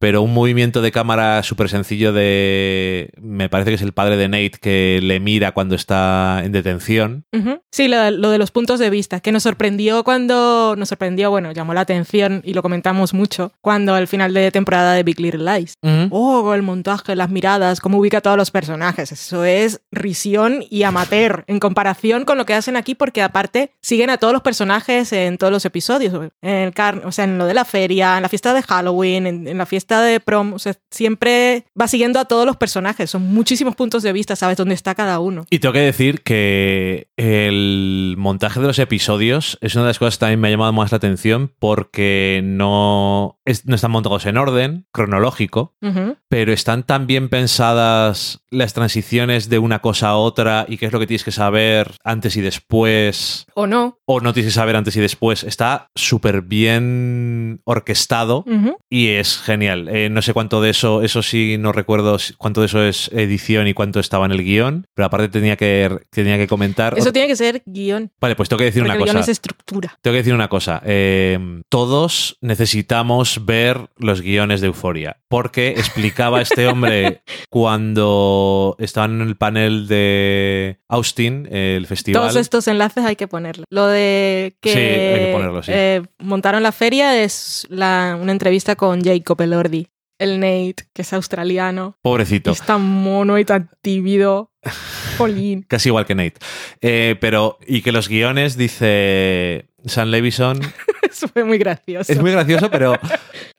pero 0.00 0.22
un 0.22 0.34
movimiento 0.34 0.82
de 0.82 0.90
cámara 0.90 1.44
súper 1.44 1.68
sencillo 1.68 2.12
de, 2.12 3.12
me 3.20 3.48
parece 3.48 3.70
que 3.70 3.76
es 3.76 3.82
el 3.82 3.92
padre 3.92 4.16
de 4.16 4.28
Nate 4.28 4.58
que 4.60 4.98
le 5.00 5.20
mira 5.20 5.52
cuando 5.52 5.76
está 5.76 6.42
en 6.44 6.50
detención. 6.50 7.26
Sí, 7.70 7.88
lo, 7.88 8.10
lo 8.10 8.30
de 8.30 8.38
los 8.38 8.50
puntos 8.50 8.78
de 8.80 8.90
vista, 8.90 9.20
que 9.20 9.32
nos 9.32 9.42
sorprendió 9.42 10.04
cuando 10.04 10.74
nos 10.76 10.88
sorprendió, 10.88 11.30
bueno, 11.30 11.52
llamó 11.52 11.74
la 11.74 11.82
atención 11.82 12.42
y 12.44 12.54
lo 12.54 12.62
comentamos 12.62 13.14
mucho 13.14 13.52
cuando 13.60 13.94
al 13.94 14.08
final 14.08 14.34
de 14.34 14.50
temporada 14.50 14.94
de 14.94 15.02
Big 15.02 15.20
Little 15.20 15.44
Lies. 15.44 15.74
Oh, 16.10 16.52
el 16.54 16.62
montaje, 16.62 17.14
las 17.16 17.30
miradas, 17.30 17.80
cómo 17.80 17.98
ubica 17.98 18.18
a 18.18 18.20
todos 18.20 18.36
los 18.36 18.50
personajes. 18.50 19.12
Eso 19.12 19.44
es 19.44 19.80
risión 19.90 20.64
y 20.68 20.82
amateur 20.82 21.44
en 21.46 21.60
comparación 21.60 22.24
con 22.24 22.38
lo 22.38 22.46
que 22.46 22.54
hacen 22.54 22.76
aquí, 22.76 22.94
porque 22.94 23.22
aparte 23.22 23.72
siguen 23.80 24.10
a 24.10 24.18
todos 24.18 24.32
los 24.32 24.42
personajes 24.42 25.12
en 25.12 25.38
todos 25.38 25.52
los 25.52 25.64
episodios. 25.64 26.30
En 26.42 26.54
el 26.54 26.72
car 26.72 27.02
o 27.04 27.12
sea, 27.12 27.24
en 27.24 27.38
lo 27.38 27.46
de 27.46 27.54
la 27.54 27.64
feria, 27.64 28.16
en 28.16 28.22
la 28.22 28.28
fiesta 28.28 28.54
de 28.54 28.62
Halloween, 28.62 29.26
en, 29.26 29.48
en 29.48 29.58
la 29.58 29.66
fiesta 29.66 30.02
de 30.02 30.20
prom. 30.20 30.52
O 30.54 30.58
sea, 30.58 30.74
siempre 30.90 31.64
va 31.80 31.88
siguiendo 31.88 32.18
a 32.20 32.24
todos 32.24 32.46
los 32.46 32.56
personajes. 32.56 33.10
Son 33.10 33.22
muchísimos 33.22 33.76
puntos 33.76 34.02
de 34.02 34.12
vista, 34.12 34.36
sabes 34.36 34.56
dónde 34.56 34.74
está 34.74 34.94
cada 34.94 35.20
uno. 35.20 35.46
Y 35.50 35.58
tengo 35.58 35.72
que 35.72 35.80
decir 35.80 36.22
que 36.22 37.08
el 37.50 38.14
montaje 38.16 38.60
de 38.60 38.66
los 38.66 38.78
episodios 38.78 39.58
es 39.60 39.74
una 39.74 39.84
de 39.84 39.90
las 39.90 39.98
cosas 39.98 40.14
que 40.16 40.20
también 40.20 40.40
me 40.40 40.48
ha 40.48 40.50
llamado 40.52 40.72
más 40.72 40.90
la 40.92 40.96
atención 40.96 41.52
porque 41.58 42.40
no, 42.42 43.38
es- 43.44 43.66
no 43.66 43.74
están 43.74 43.90
montados 43.90 44.24
en 44.26 44.38
orden 44.38 44.86
cronológico, 44.92 45.74
pero 46.28 46.52
están 46.52 46.84
tan 46.84 47.06
bien 47.06 47.28
pensadas 47.28 48.40
las 48.50 48.72
transiciones 48.74 49.48
de 49.48 49.58
una 49.58 49.80
cosa 49.80 50.08
a 50.10 50.16
otra 50.16 50.64
y 50.68 50.78
qué 50.78 50.86
es 50.86 50.92
lo 50.92 50.98
que 50.98 51.06
tienes 51.06 51.24
que 51.24 51.30
saber 51.32 51.92
antes 52.04 52.36
y 52.36 52.40
después, 52.40 53.46
O 53.54 53.66
no. 53.66 53.98
o 54.06 54.20
no 54.20 54.32
tienes 54.32 54.52
que 54.52 54.54
saber 54.58 54.76
antes 54.76 54.96
y 54.96 55.00
después. 55.00 55.44
Está 55.44 55.88
súper 55.94 56.42
bien 56.42 57.60
orquestado 57.64 58.44
y 58.88 59.08
es 59.08 59.38
genial. 59.38 59.88
Eh, 59.88 60.08
no 60.10 60.22
sé 60.22 60.32
cuánto 60.32 60.60
de 60.60 60.70
eso, 60.70 61.02
eso 61.02 61.22
sí 61.22 61.56
no 61.58 61.72
recuerdo 61.72 62.16
cuánto 62.38 62.60
de 62.60 62.66
eso 62.66 62.82
es 62.82 63.10
edición 63.12 63.66
y 63.68 63.74
cuánto 63.74 64.00
estaba 64.00 64.26
en 64.26 64.32
el 64.32 64.42
guion, 64.44 64.86
pero 64.94 65.06
aparte 65.06 65.28
tenía 65.28 65.56
que, 65.56 65.98
tenía 66.10 66.36
que 66.38 66.46
comentar. 66.46 66.96
Eso 66.98 67.12
tiene 67.12 67.28
que 67.28 67.36
ser 67.40 67.62
guion. 67.66 68.10
Vale, 68.20 68.36
pues 68.36 68.48
tengo 68.48 68.58
que 68.58 68.64
decir 68.66 68.82
Porque 68.82 68.90
una 68.96 68.98
el 68.98 69.04
guion 69.04 69.16
cosa. 69.16 69.20
es 69.20 69.28
estructura. 69.28 69.98
Tengo 70.02 70.12
que 70.14 70.18
decir 70.18 70.34
una 70.34 70.48
cosa. 70.48 70.82
Eh, 70.84 71.38
todos 71.68 72.38
necesitamos 72.40 73.44
ver 73.46 73.88
los 73.96 74.20
guiones 74.20 74.60
de 74.60 74.68
Euforia. 74.68 75.16
Porque 75.28 75.68
explicaba 75.70 76.40
este 76.40 76.66
hombre 76.66 77.22
cuando 77.50 78.76
estaban 78.78 79.20
en 79.20 79.28
el 79.28 79.36
panel 79.36 79.86
de 79.88 80.78
Austin, 80.88 81.48
el 81.50 81.86
festival. 81.86 82.22
Todos 82.22 82.36
estos 82.36 82.68
enlaces 82.68 83.04
hay 83.04 83.16
que 83.16 83.28
ponerlos. 83.28 83.66
Lo 83.70 83.86
de 83.86 84.56
que, 84.60 84.72
Sí, 84.72 84.78
hay 84.78 85.26
que 85.26 85.32
ponerlo, 85.32 85.62
sí. 85.62 85.72
eh, 85.74 86.02
montaron 86.18 86.62
la 86.62 86.72
feria 86.72 87.22
es 87.22 87.66
la- 87.70 88.18
una 88.20 88.32
entrevista 88.32 88.76
con 88.76 89.02
Jacob 89.02 89.40
Elordi, 89.40 89.86
el 90.20 90.38
Nate, 90.38 90.84
que 90.92 91.02
es 91.02 91.12
australiano. 91.12 91.98
Pobrecito. 92.02 92.52
es 92.52 92.62
tan 92.62 92.82
mono 92.82 93.38
y 93.38 93.44
tan 93.44 93.70
tímido. 93.80 94.52
Jolín. 95.18 95.64
Casi 95.66 95.88
igual 95.88 96.06
que 96.06 96.14
Nate. 96.14 96.34
Eh, 96.82 97.16
pero, 97.20 97.58
y 97.66 97.82
que 97.82 97.90
los 97.90 98.08
guiones, 98.08 98.56
dice 98.56 99.70
Sam 99.86 100.08
Levison, 100.10 100.60
Eso 101.10 101.28
fue 101.32 101.44
muy 101.44 101.58
gracioso. 101.58 102.12
Es 102.12 102.20
muy 102.20 102.30
gracioso, 102.32 102.70
pero 102.70 102.92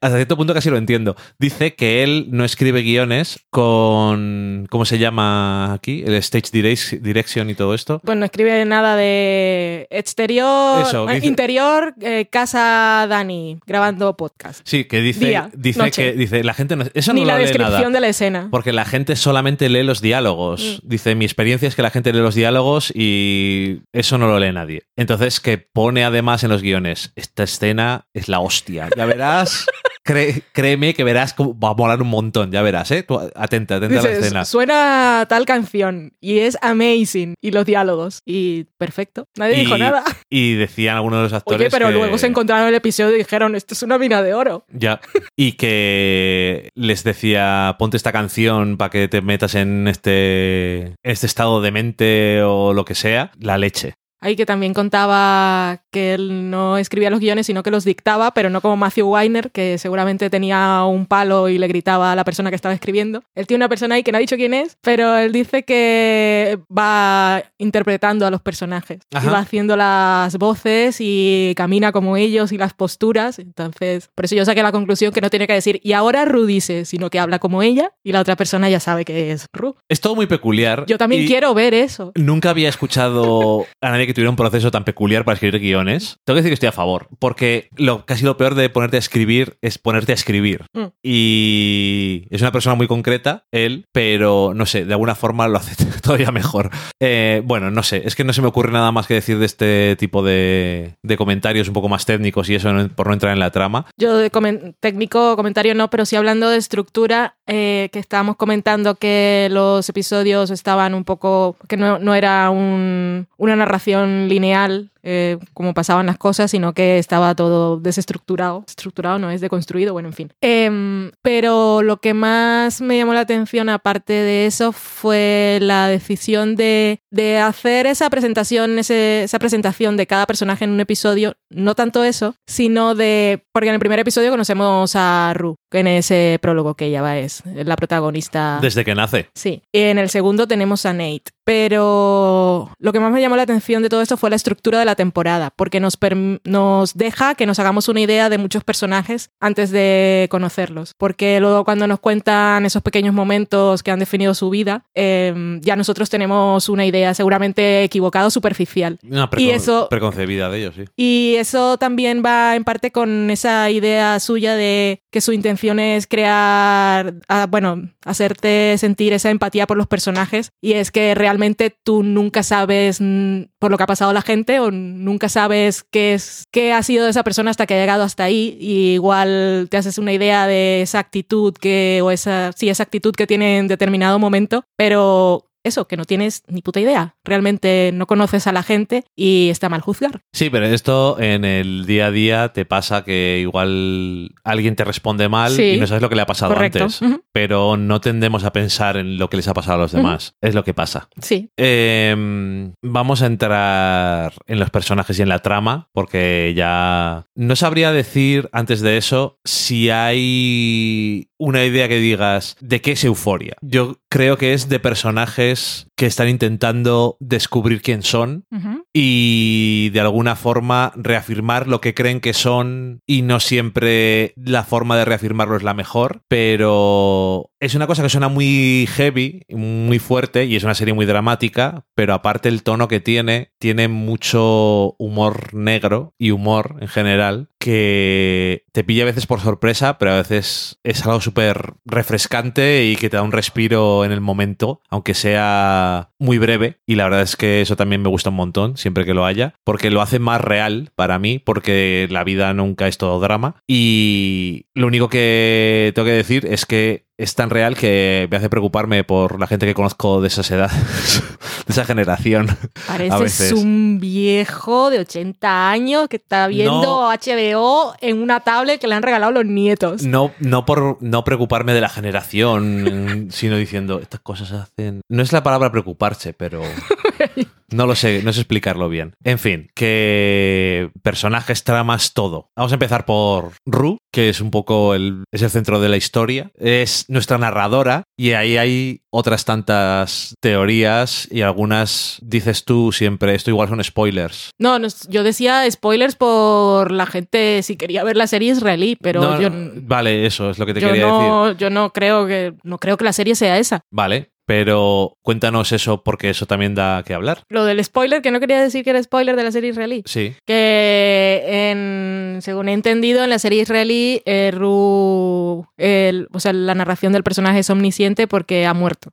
hasta 0.01 0.15
cierto 0.15 0.37
punto 0.37 0.53
casi 0.53 0.69
lo 0.69 0.77
entiendo. 0.77 1.15
Dice 1.39 1.73
que 1.75 2.03
él 2.03 2.27
no 2.31 2.45
escribe 2.45 2.81
guiones 2.81 3.39
con. 3.49 4.67
¿Cómo 4.69 4.85
se 4.85 4.97
llama 4.99 5.73
aquí? 5.73 6.03
El 6.05 6.13
stage 6.15 6.51
direc- 6.51 6.99
direction 7.01 7.49
y 7.49 7.55
todo 7.55 7.73
esto. 7.73 7.99
Pues 8.03 8.17
no 8.17 8.25
escribe 8.25 8.63
nada 8.65 8.95
de 8.95 9.87
exterior, 9.89 10.81
Eso, 10.87 11.05
dice- 11.07 11.25
interior, 11.27 11.93
eh, 12.01 12.27
casa 12.29 13.05
Dani, 13.09 13.59
grabando 13.65 14.15
podcast. 14.17 14.61
Sí, 14.63 14.85
que 14.85 15.01
dice, 15.01 15.27
Día, 15.27 15.49
dice 15.53 15.79
noche. 15.79 16.11
que 16.11 16.17
dice, 16.17 16.43
la 16.43 16.53
gente 16.53 16.75
no, 16.75 16.85
eso 16.93 17.13
Ni 17.13 17.21
no 17.21 17.27
la 17.27 17.33
lo 17.33 17.39
lee 17.39 17.43
descripción 17.45 17.79
nada. 17.81 17.89
de 17.91 17.99
la 18.01 18.07
escena. 18.07 18.47
Porque 18.51 18.73
la 18.73 18.85
gente 18.85 19.15
solamente 19.15 19.69
lee 19.69 19.83
los 19.83 20.01
diálogos. 20.01 20.79
Mm. 20.83 20.87
Dice, 20.87 21.15
mi 21.15 21.25
experiencia 21.25 21.67
es 21.67 21.75
que 21.75 21.81
la 21.81 21.89
gente 21.91 22.13
lee 22.13 22.19
los 22.19 22.35
diálogos 22.35 22.91
y 22.95 23.81
eso 23.93 24.17
no 24.17 24.27
lo 24.27 24.39
lee 24.39 24.51
nadie. 24.51 24.83
Entonces, 24.95 25.39
que 25.39 25.57
pone 25.57 26.03
además 26.03 26.43
en 26.43 26.49
los 26.49 26.61
guiones, 26.61 27.11
esta 27.43 27.65
escena 27.67 28.05
es 28.13 28.27
la 28.29 28.39
hostia. 28.39 28.89
Ya 28.95 29.05
verás, 29.05 29.65
cré- 30.03 30.43
créeme 30.53 30.93
que 30.93 31.03
verás 31.03 31.33
cómo 31.33 31.57
va 31.59 31.69
a 31.69 31.73
molar 31.73 32.01
un 32.01 32.09
montón, 32.09 32.51
ya 32.51 32.61
verás, 32.61 32.91
¿eh? 32.91 33.03
Tú 33.03 33.19
atenta, 33.35 33.75
atenta 33.77 33.99
a 33.99 34.03
la 34.03 34.09
escena. 34.11 34.45
suena 34.45 35.25
tal 35.29 35.45
canción 35.45 36.13
y 36.19 36.39
es 36.39 36.57
amazing 36.61 37.35
y 37.41 37.51
los 37.51 37.65
diálogos 37.65 38.21
y 38.25 38.65
perfecto. 38.77 39.25
Nadie 39.37 39.55
dijo 39.55 39.77
nada. 39.77 40.03
Y 40.29 40.53
decían 40.55 40.95
algunos 40.95 41.19
de 41.19 41.23
los 41.23 41.33
actores 41.33 41.59
Oye, 41.61 41.69
pero 41.69 41.87
que- 41.87 41.93
luego 41.93 42.17
se 42.17 42.27
encontraron 42.27 42.67
el 42.67 42.75
episodio 42.75 43.15
y 43.15 43.19
dijeron, 43.19 43.55
esto 43.55 43.73
es 43.73 43.83
una 43.83 43.97
mina 43.97 44.21
de 44.21 44.33
oro. 44.33 44.65
Ya. 44.71 45.01
Y 45.35 45.53
que 45.53 46.69
les 46.75 47.03
decía, 47.03 47.75
ponte 47.79 47.97
esta 47.97 48.11
canción 48.11 48.77
para 48.77 48.89
que 48.89 49.07
te 49.07 49.21
metas 49.21 49.55
en 49.55 49.87
este, 49.87 50.81
en 50.87 50.95
este 51.03 51.25
estado 51.27 51.61
de 51.61 51.71
mente 51.71 52.41
o 52.43 52.73
lo 52.73 52.85
que 52.85 52.95
sea. 52.95 53.31
La 53.39 53.57
leche. 53.57 53.93
Ahí 54.21 54.35
que 54.35 54.45
también 54.45 54.73
contaba 54.73 55.81
que 55.91 56.13
él 56.13 56.49
no 56.49 56.77
escribía 56.77 57.09
los 57.09 57.19
guiones, 57.19 57.47
sino 57.47 57.63
que 57.63 57.71
los 57.71 57.83
dictaba, 57.83 58.31
pero 58.33 58.49
no 58.49 58.61
como 58.61 58.77
Matthew 58.77 59.07
Weiner, 59.07 59.51
que 59.51 59.77
seguramente 59.79 60.29
tenía 60.29 60.83
un 60.85 61.07
palo 61.07 61.49
y 61.49 61.57
le 61.57 61.67
gritaba 61.67 62.11
a 62.11 62.15
la 62.15 62.23
persona 62.23 62.51
que 62.51 62.55
estaba 62.55 62.73
escribiendo. 62.73 63.23
Él 63.35 63.47
tiene 63.47 63.61
una 63.63 63.69
persona 63.69 63.95
ahí 63.95 64.03
que 64.03 64.11
no 64.11 64.17
ha 64.17 64.21
dicho 64.21 64.35
quién 64.35 64.53
es, 64.53 64.77
pero 64.81 65.17
él 65.17 65.31
dice 65.31 65.63
que 65.63 66.59
va 66.75 67.43
interpretando 67.57 68.25
a 68.25 68.31
los 68.31 68.41
personajes. 68.41 68.99
Ajá. 69.13 69.27
Y 69.27 69.29
va 69.31 69.39
haciendo 69.39 69.75
las 69.75 70.37
voces 70.37 70.97
y 70.99 71.53
camina 71.57 71.91
como 71.91 72.15
ellos 72.15 72.51
y 72.51 72.57
las 72.57 72.73
posturas. 72.73 73.39
Entonces, 73.39 74.09
por 74.13 74.25
eso 74.25 74.35
yo 74.35 74.45
saqué 74.45 74.61
la 74.61 74.71
conclusión 74.71 75.11
que 75.11 75.21
no 75.21 75.29
tiene 75.29 75.47
que 75.47 75.53
decir, 75.53 75.79
y 75.83 75.93
ahora 75.93 76.25
Ru 76.25 76.45
dice, 76.45 76.85
sino 76.85 77.09
que 77.09 77.19
habla 77.19 77.39
como 77.39 77.63
ella 77.63 77.91
y 78.03 78.11
la 78.11 78.21
otra 78.21 78.35
persona 78.35 78.69
ya 78.69 78.79
sabe 78.79 79.03
que 79.03 79.31
es 79.31 79.47
Ru. 79.51 79.75
Es 79.89 79.99
todo 79.99 80.15
muy 80.15 80.27
peculiar. 80.27 80.85
Yo 80.85 80.97
también 80.97 81.25
quiero 81.25 81.53
ver 81.53 81.73
eso. 81.73 82.11
Nunca 82.15 82.51
había 82.51 82.69
escuchado 82.69 83.65
a 83.81 83.89
nadie 83.89 84.07
que 84.07 84.10
tuviera 84.13 84.29
un 84.29 84.35
proceso 84.35 84.71
tan 84.71 84.83
peculiar 84.83 85.25
para 85.25 85.33
escribir 85.35 85.59
guiones. 85.61 86.17
Tengo 86.25 86.35
que 86.35 86.41
decir 86.41 86.49
que 86.51 86.53
estoy 86.55 86.69
a 86.69 86.71
favor, 86.73 87.07
porque 87.19 87.69
lo, 87.75 88.05
casi 88.05 88.25
lo 88.25 88.37
peor 88.37 88.55
de 88.55 88.69
ponerte 88.69 88.97
a 88.97 88.99
escribir 88.99 89.57
es 89.61 89.77
ponerte 89.77 90.11
a 90.11 90.15
escribir. 90.15 90.65
Mm. 90.73 90.85
Y 91.03 92.27
es 92.29 92.41
una 92.41 92.51
persona 92.51 92.75
muy 92.75 92.87
concreta, 92.87 93.45
él, 93.51 93.85
pero 93.91 94.53
no 94.55 94.65
sé, 94.65 94.85
de 94.85 94.93
alguna 94.93 95.15
forma 95.15 95.47
lo 95.47 95.57
hace 95.57 95.75
todavía 96.01 96.31
mejor. 96.31 96.69
Eh, 96.99 97.41
bueno, 97.45 97.71
no 97.71 97.83
sé, 97.83 98.01
es 98.05 98.15
que 98.15 98.23
no 98.23 98.33
se 98.33 98.41
me 98.41 98.47
ocurre 98.47 98.71
nada 98.71 98.91
más 98.91 99.07
que 99.07 99.13
decir 99.15 99.37
de 99.39 99.45
este 99.45 99.95
tipo 99.97 100.23
de, 100.23 100.95
de 101.03 101.17
comentarios 101.17 101.67
un 101.67 101.73
poco 101.73 101.89
más 101.89 102.05
técnicos 102.05 102.49
y 102.49 102.55
eso 102.55 102.71
no- 102.73 102.89
por 102.89 103.07
no 103.07 103.13
entrar 103.13 103.33
en 103.33 103.39
la 103.39 103.51
trama. 103.51 103.85
Yo 103.97 104.17
de 104.17 104.31
comen- 104.31 104.75
técnico 104.79 105.35
comentario 105.35 105.75
no, 105.75 105.89
pero 105.89 106.05
sí 106.05 106.15
hablando 106.15 106.49
de 106.49 106.57
estructura, 106.57 107.35
eh, 107.47 107.89
que 107.91 107.99
estábamos 107.99 108.35
comentando 108.37 108.95
que 108.95 109.47
los 109.51 109.87
episodios 109.89 110.49
estaban 110.51 110.93
un 110.93 111.03
poco, 111.03 111.55
que 111.67 111.77
no, 111.77 111.99
no 111.99 112.15
era 112.15 112.49
un- 112.49 113.27
una 113.37 113.55
narración 113.55 114.00
lineal 114.05 114.91
eh, 115.03 115.39
como 115.53 115.73
pasaban 115.73 116.05
las 116.05 116.17
cosas, 116.19 116.51
sino 116.51 116.73
que 116.73 116.99
estaba 116.99 117.33
todo 117.33 117.77
desestructurado. 117.77 118.63
Estructurado 118.67 119.17
no 119.17 119.31
es 119.31 119.41
deconstruido, 119.41 119.93
bueno, 119.93 120.09
en 120.09 120.13
fin. 120.13 120.31
Em, 120.41 121.11
pero 121.23 121.81
lo 121.81 121.97
que 121.97 122.13
más 122.13 122.81
me 122.81 122.97
llamó 122.97 123.13
la 123.15 123.21
atención, 123.21 123.69
aparte 123.69 124.13
de 124.13 124.45
eso, 124.45 124.71
fue 124.71 125.57
la 125.61 125.87
decisión 125.87 126.55
de, 126.55 126.99
de 127.09 127.39
hacer 127.39 127.87
esa 127.87 128.09
presentación, 128.11 128.77
ese- 128.77 129.23
esa 129.23 129.39
presentación 129.39 129.97
de 129.97 130.05
cada 130.05 130.27
personaje 130.27 130.65
en 130.65 130.71
un 130.71 130.79
episodio. 130.79 131.33
No 131.49 131.73
tanto 131.73 132.03
eso, 132.03 132.35
sino 132.47 132.93
de. 132.95 133.43
Porque 133.51 133.69
en 133.69 133.73
el 133.75 133.79
primer 133.79 133.99
episodio 133.99 134.29
conocemos 134.29 134.93
a 134.95 135.33
Ru, 135.35 135.55
en 135.71 135.87
ese 135.87 136.37
prólogo 136.41 136.75
que 136.75 136.85
ella 136.85 137.01
va 137.01 137.17
es 137.17 137.41
la 137.45 137.75
protagonista. 137.75 138.59
Desde 138.61 138.85
que 138.85 138.93
nace. 138.95 139.29
Sí. 139.33 139.63
Y 139.73 139.79
en 139.79 139.97
el 139.97 140.09
segundo 140.09 140.47
tenemos 140.47 140.85
a 140.85 140.93
Nate. 140.93 141.31
Pero 141.43 142.71
lo 142.79 142.93
que 142.93 142.99
más 142.99 143.11
me 143.11 143.19
llamó 143.21 143.35
la 143.35 143.43
atención 143.43 143.81
de 143.83 143.89
todo 143.91 144.01
esto 144.01 144.17
fue 144.17 144.31
la 144.31 144.35
estructura 144.35 144.79
de 144.79 144.85
la 144.85 144.95
temporada, 144.95 145.51
porque 145.55 145.79
nos, 145.79 145.97
nos 146.45 146.93
deja 146.95 147.35
que 147.35 147.45
nos 147.45 147.59
hagamos 147.59 147.87
una 147.89 148.01
idea 148.01 148.29
de 148.29 148.39
muchos 148.39 148.63
personajes 148.63 149.29
antes 149.39 149.69
de 149.69 150.27
conocerlos. 150.31 150.95
Porque 150.97 151.39
luego 151.39 151.63
cuando 151.63 151.85
nos 151.87 151.99
cuentan 151.99 152.65
esos 152.65 152.81
pequeños 152.81 153.13
momentos 153.13 153.83
que 153.83 153.91
han 153.91 153.99
definido 153.99 154.33
su 154.33 154.49
vida, 154.49 154.85
eh, 154.95 155.59
ya 155.61 155.75
nosotros 155.75 156.09
tenemos 156.09 156.69
una 156.69 156.85
idea 156.85 157.13
seguramente 157.13 157.83
equivocada 157.83 158.27
o 158.27 158.31
superficial. 158.31 158.97
Una 159.03 159.29
Y 159.37 159.51
eso- 159.51 159.87
preconcebida 159.89 160.49
de 160.49 160.57
ellos, 160.59 160.75
sí. 160.75 160.85
Y 160.95 161.35
eso 161.37 161.77
también 161.77 162.23
va 162.25 162.55
en 162.55 162.63
parte 162.63 162.91
con 162.91 163.29
esa 163.29 163.69
idea 163.69 164.19
suya 164.19 164.55
de 164.55 165.03
que 165.11 165.21
su 165.21 165.33
intención 165.33 165.79
es 165.79 166.07
crear, 166.07 167.13
bueno, 167.49 167.89
hacerte 168.05 168.75
sentir 168.77 169.13
esa 169.13 169.29
empatía 169.29 169.67
por 169.67 169.77
los 169.77 169.87
personajes. 169.87 170.51
Y 170.61 170.73
es 170.73 170.91
que 170.91 171.13
realmente 171.15 171.75
tú 171.83 172.03
nunca 172.03 172.43
sabes 172.43 172.99
mm, 173.01 173.43
por 173.59 173.71
lo 173.71 173.77
que 173.77 173.80
ha 173.83 173.87
pasado 173.87 174.13
la 174.13 174.21
gente 174.21 174.59
o 174.59 174.71
nunca 174.71 175.29
sabes 175.29 175.83
qué, 175.83 176.13
es, 176.13 176.45
qué 176.51 176.73
ha 176.73 176.83
sido 176.83 177.05
de 177.05 177.11
esa 177.11 177.23
persona 177.23 177.51
hasta 177.51 177.65
que 177.65 177.73
ha 177.73 177.79
llegado 177.79 178.03
hasta 178.03 178.23
ahí. 178.23 178.57
Y 178.59 178.93
igual 178.93 179.67
te 179.69 179.77
haces 179.77 179.97
una 179.97 180.13
idea 180.13 180.47
de 180.47 180.81
esa 180.81 180.99
actitud 180.99 181.53
que, 181.53 182.01
o 182.03 182.11
esa, 182.11 182.51
sí, 182.53 182.69
esa 182.69 182.83
actitud 182.83 183.13
que 183.13 183.27
tiene 183.27 183.57
en 183.59 183.67
determinado 183.67 184.19
momento, 184.19 184.63
pero 184.75 185.50
eso, 185.63 185.87
que 185.87 185.97
no 185.97 186.05
tienes 186.05 186.43
ni 186.47 186.61
puta 186.61 186.79
idea. 186.79 187.15
Realmente 187.23 187.91
no 187.93 188.07
conoces 188.07 188.47
a 188.47 188.51
la 188.51 188.63
gente 188.63 189.03
y 189.15 189.49
está 189.49 189.69
mal 189.69 189.81
juzgar. 189.81 190.21
Sí, 190.33 190.49
pero 190.49 190.65
esto 190.65 191.17
en 191.19 191.45
el 191.45 191.85
día 191.85 192.07
a 192.07 192.11
día 192.11 192.49
te 192.49 192.65
pasa 192.65 193.03
que 193.03 193.39
igual 193.41 194.31
alguien 194.43 194.75
te 194.75 194.83
responde 194.83 195.29
mal 195.29 195.51
Sí. 195.51 195.63
y 195.73 195.79
no 195.79 195.87
sabes 195.87 196.01
lo 196.01 196.09
que 196.09 196.15
le 196.15 196.21
ha 196.21 196.25
pasado 196.25 196.53
Correcto. 196.53 196.83
antes. 196.83 197.01
Pero 197.31 197.77
no 197.77 198.01
tendemos 198.01 198.43
a 198.43 198.51
pensar 198.53 198.97
en 198.97 199.17
lo 199.17 199.29
que 199.29 199.37
les 199.37 199.47
ha 199.47 199.53
pasado 199.53 199.77
a 199.77 199.81
los 199.83 199.91
demás. 199.91 200.35
Es 200.41 200.55
lo 200.55 200.63
que 200.63 200.73
pasa. 200.73 201.09
Sí. 201.21 201.49
Eh, 201.57 202.71
vamos 202.81 203.21
a 203.21 203.25
entrar 203.27 204.33
en 204.47 204.59
los 204.59 204.69
personajes 204.69 205.17
y 205.19 205.21
en 205.21 205.29
la 205.29 205.39
trama, 205.39 205.89
porque 205.93 206.53
ya 206.55 207.27
no 207.35 207.55
sabría 207.55 207.91
decir 207.91 208.49
antes 208.51 208.81
de 208.81 208.97
eso 208.97 209.39
si 209.43 209.89
hay 209.89 211.29
una 211.37 211.65
idea 211.65 211.87
que 211.87 211.97
digas 211.99 212.55
de 212.59 212.81
qué 212.81 212.91
es 212.91 213.03
euforia. 213.03 213.55
Yo 213.61 213.97
creo 214.09 214.37
que 214.37 214.53
es 214.53 214.69
de 214.69 214.79
personajes 214.79 215.50
this 215.51 215.85
que 216.01 216.07
están 216.07 216.29
intentando 216.29 217.15
descubrir 217.19 217.83
quién 217.83 218.01
son 218.01 218.47
y 218.91 219.91
de 219.91 219.99
alguna 219.99 220.35
forma 220.35 220.93
reafirmar 220.95 221.67
lo 221.67 221.79
que 221.79 221.93
creen 221.93 222.21
que 222.21 222.33
son. 222.33 223.01
Y 223.05 223.21
no 223.21 223.39
siempre 223.39 224.33
la 224.35 224.63
forma 224.63 224.97
de 224.97 225.05
reafirmarlo 225.05 225.57
es 225.57 225.61
la 225.61 225.75
mejor, 225.75 226.23
pero 226.27 227.51
es 227.59 227.75
una 227.75 227.85
cosa 227.85 228.01
que 228.01 228.09
suena 228.09 228.29
muy 228.29 228.89
heavy, 228.91 229.43
muy 229.49 229.99
fuerte 229.99 230.45
y 230.45 230.55
es 230.55 230.63
una 230.63 230.73
serie 230.73 230.95
muy 230.95 231.05
dramática, 231.05 231.85
pero 231.93 232.15
aparte 232.15 232.49
el 232.49 232.63
tono 232.63 232.87
que 232.87 232.99
tiene, 232.99 233.51
tiene 233.59 233.87
mucho 233.87 234.95
humor 234.97 235.53
negro 235.53 236.15
y 236.17 236.31
humor 236.31 236.77
en 236.81 236.87
general 236.87 237.49
que 237.59 238.65
te 238.71 238.83
pilla 238.83 239.03
a 239.03 239.05
veces 239.05 239.27
por 239.27 239.39
sorpresa, 239.39 239.99
pero 239.99 240.13
a 240.13 240.17
veces 240.17 240.79
es 240.83 241.05
algo 241.05 241.21
súper 241.21 241.75
refrescante 241.85 242.85
y 242.85 242.95
que 242.95 243.11
te 243.11 243.17
da 243.17 243.23
un 243.23 243.31
respiro 243.31 244.03
en 244.03 244.11
el 244.11 244.19
momento, 244.19 244.81
aunque 244.89 245.13
sea 245.13 245.90
muy 246.19 246.37
breve. 246.37 246.79
Y 246.85 246.95
la 246.95 247.05
verdad 247.05 247.21
es 247.21 247.35
que 247.35 247.61
eso 247.61 247.75
también 247.75 248.01
me 248.01 248.09
gusta 248.09 248.29
un 248.29 248.35
montón, 248.35 248.77
siempre 248.77 249.05
que 249.05 249.13
lo 249.13 249.25
haya, 249.25 249.53
porque 249.63 249.89
lo 249.91 250.01
hace 250.01 250.19
más 250.19 250.41
real 250.41 250.89
para 250.95 251.19
mí, 251.19 251.39
porque 251.39 252.07
la 252.09 252.23
vida 252.23 252.53
nunca 252.53 252.87
es 252.87 252.97
todo 252.97 253.19
drama. 253.19 253.55
Y 253.67 254.65
lo 254.73 254.87
único 254.87 255.09
que 255.09 255.91
tengo 255.95 256.05
que 256.05 256.13
decir 256.13 256.45
es 256.45 256.65
que 256.65 257.05
es 257.21 257.35
tan 257.35 257.51
real 257.51 257.75
que 257.75 258.27
me 258.31 258.37
hace 258.37 258.49
preocuparme 258.49 259.03
por 259.03 259.39
la 259.39 259.45
gente 259.45 259.67
que 259.67 259.75
conozco 259.75 260.21
de 260.21 260.27
esas 260.27 260.49
edades, 260.49 260.73
de 261.67 261.71
esa 261.71 261.85
generación. 261.85 262.47
Pareces 262.87 263.51
un 263.51 263.99
viejo 263.99 264.89
de 264.89 264.99
80 264.99 265.69
años 265.69 266.07
que 266.07 266.17
está 266.17 266.47
viendo 266.47 266.81
No. 266.81 267.11
HBO 267.11 267.93
en 268.01 268.23
una 268.23 268.39
tablet 268.39 268.81
que 268.81 268.87
le 268.87 268.95
han 268.95 269.03
regalado 269.03 269.31
los 269.31 269.45
nietos. 269.45 270.01
No, 270.01 270.31
no 270.39 270.65
por 270.65 270.97
no 271.01 271.23
preocuparme 271.23 271.73
de 271.73 271.81
la 271.81 271.89
generación, 271.89 273.27
sino 273.31 273.55
diciendo, 273.55 273.99
estas 273.99 274.21
cosas 274.21 274.51
hacen... 274.51 275.01
No 275.07 275.21
es 275.21 275.31
la 275.31 275.43
palabra 275.43 275.71
preocuparse, 275.71 276.33
pero... 276.33 276.63
No 277.71 277.87
lo 277.87 277.95
sé, 277.95 278.21
no 278.21 278.33
sé 278.33 278.41
explicarlo 278.41 278.89
bien. 278.89 279.13
En 279.23 279.39
fin, 279.39 279.71
que 279.73 280.91
personajes, 281.03 281.63
tramas, 281.63 282.13
todo. 282.13 282.49
Vamos 282.55 282.73
a 282.73 282.75
empezar 282.75 283.05
por 283.05 283.53
Ru, 283.65 283.97
que 284.11 284.27
es 284.27 284.41
un 284.41 284.51
poco 284.51 284.93
el, 284.93 285.23
es 285.31 285.41
el 285.41 285.49
centro 285.49 285.79
de 285.79 285.87
la 285.87 285.95
historia. 285.95 286.51
Es 286.59 287.05
nuestra 287.07 287.37
narradora 287.37 288.03
y 288.17 288.31
ahí 288.33 288.57
hay 288.57 289.03
otras 289.09 289.45
tantas 289.45 290.35
teorías 290.41 291.29
y 291.31 291.43
algunas 291.43 292.19
dices 292.21 292.65
tú 292.65 292.91
siempre, 292.91 293.35
esto 293.35 293.51
igual 293.51 293.69
son 293.69 293.81
spoilers. 293.83 294.51
No, 294.59 294.77
no, 294.77 294.89
yo 295.07 295.23
decía 295.23 295.69
spoilers 295.71 296.15
por 296.15 296.91
la 296.91 297.05
gente 297.05 297.63
si 297.63 297.77
quería 297.77 298.03
ver 298.03 298.17
la 298.17 298.27
serie 298.27 298.51
israelí, 298.51 298.97
pero 299.01 299.21
No, 299.21 299.41
yo, 299.41 299.49
Vale, 299.51 300.25
eso 300.25 300.49
es 300.49 300.59
lo 300.59 300.65
que 300.65 300.73
te 300.73 300.81
yo 300.81 300.89
quería 300.89 301.05
decir. 301.05 301.19
no, 301.19 301.51
yo 301.53 301.69
no 301.69 301.91
creo 301.93 302.27
que 302.27 302.53
no 302.63 302.79
creo 302.79 302.97
que 302.97 303.05
la 303.05 303.13
serie 303.13 303.35
sea 303.35 303.57
esa. 303.59 303.79
Vale, 303.91 304.30
pero 304.45 305.17
cuéntanos 305.21 305.71
eso 305.71 306.03
porque 306.03 306.29
eso 306.29 306.45
también 306.45 306.75
da 306.75 307.03
que 307.03 307.13
hablar. 307.13 307.43
Lo 307.49 307.65
del 307.65 307.83
spoiler, 307.83 308.21
que 308.21 308.31
no 308.31 308.39
quería 308.39 308.61
decir 308.61 308.83
que 308.83 308.89
era 308.89 309.01
spoiler 309.03 309.35
de 309.35 309.43
la 309.43 309.51
serie 309.51 309.69
israelí. 309.69 310.03
Sí. 310.05 310.33
Que 310.45 311.43
en, 311.71 312.41
según 312.41 312.69
he 312.69 312.73
entendido, 312.73 313.23
en 313.23 313.29
la 313.29 313.39
serie 313.39 313.61
israelí, 313.61 314.21
eh, 314.25 314.51
Ru, 314.53 315.65
el- 315.77 316.27
o 316.33 316.39
sea, 316.39 316.53
la 316.53 316.75
narración 316.75 317.13
del 317.13 317.23
personaje 317.23 317.59
es 317.59 317.69
omnisciente 317.69 318.27
porque 318.27 318.65
ha 318.65 318.73
muerto. 318.73 319.09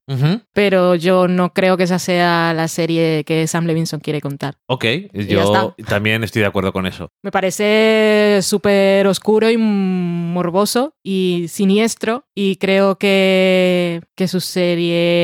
Pero 0.52 0.94
yo 0.94 1.28
no 1.28 1.52
creo 1.52 1.76
que 1.76 1.84
esa 1.84 1.98
sea 1.98 2.52
la 2.54 2.68
serie 2.68 3.24
que 3.24 3.46
Sam 3.46 3.66
Levinson 3.66 4.00
quiere 4.00 4.20
contar. 4.20 4.54
Ok, 4.66 4.84
yo 5.12 5.74
también 5.86 6.24
estoy 6.24 6.40
de 6.42 6.46
acuerdo 6.48 6.72
con 6.72 6.86
eso. 6.86 7.08
Me 7.22 7.30
parece 7.30 8.40
súper 8.42 9.06
oscuro 9.06 9.50
y 9.50 9.56
morboso 9.56 10.92
y 11.04 11.46
siniestro 11.48 12.24
y 12.34 12.56
creo 12.56 12.96
que, 12.98 14.00
que 14.16 14.28
su 14.28 14.40
serie, 14.40 15.17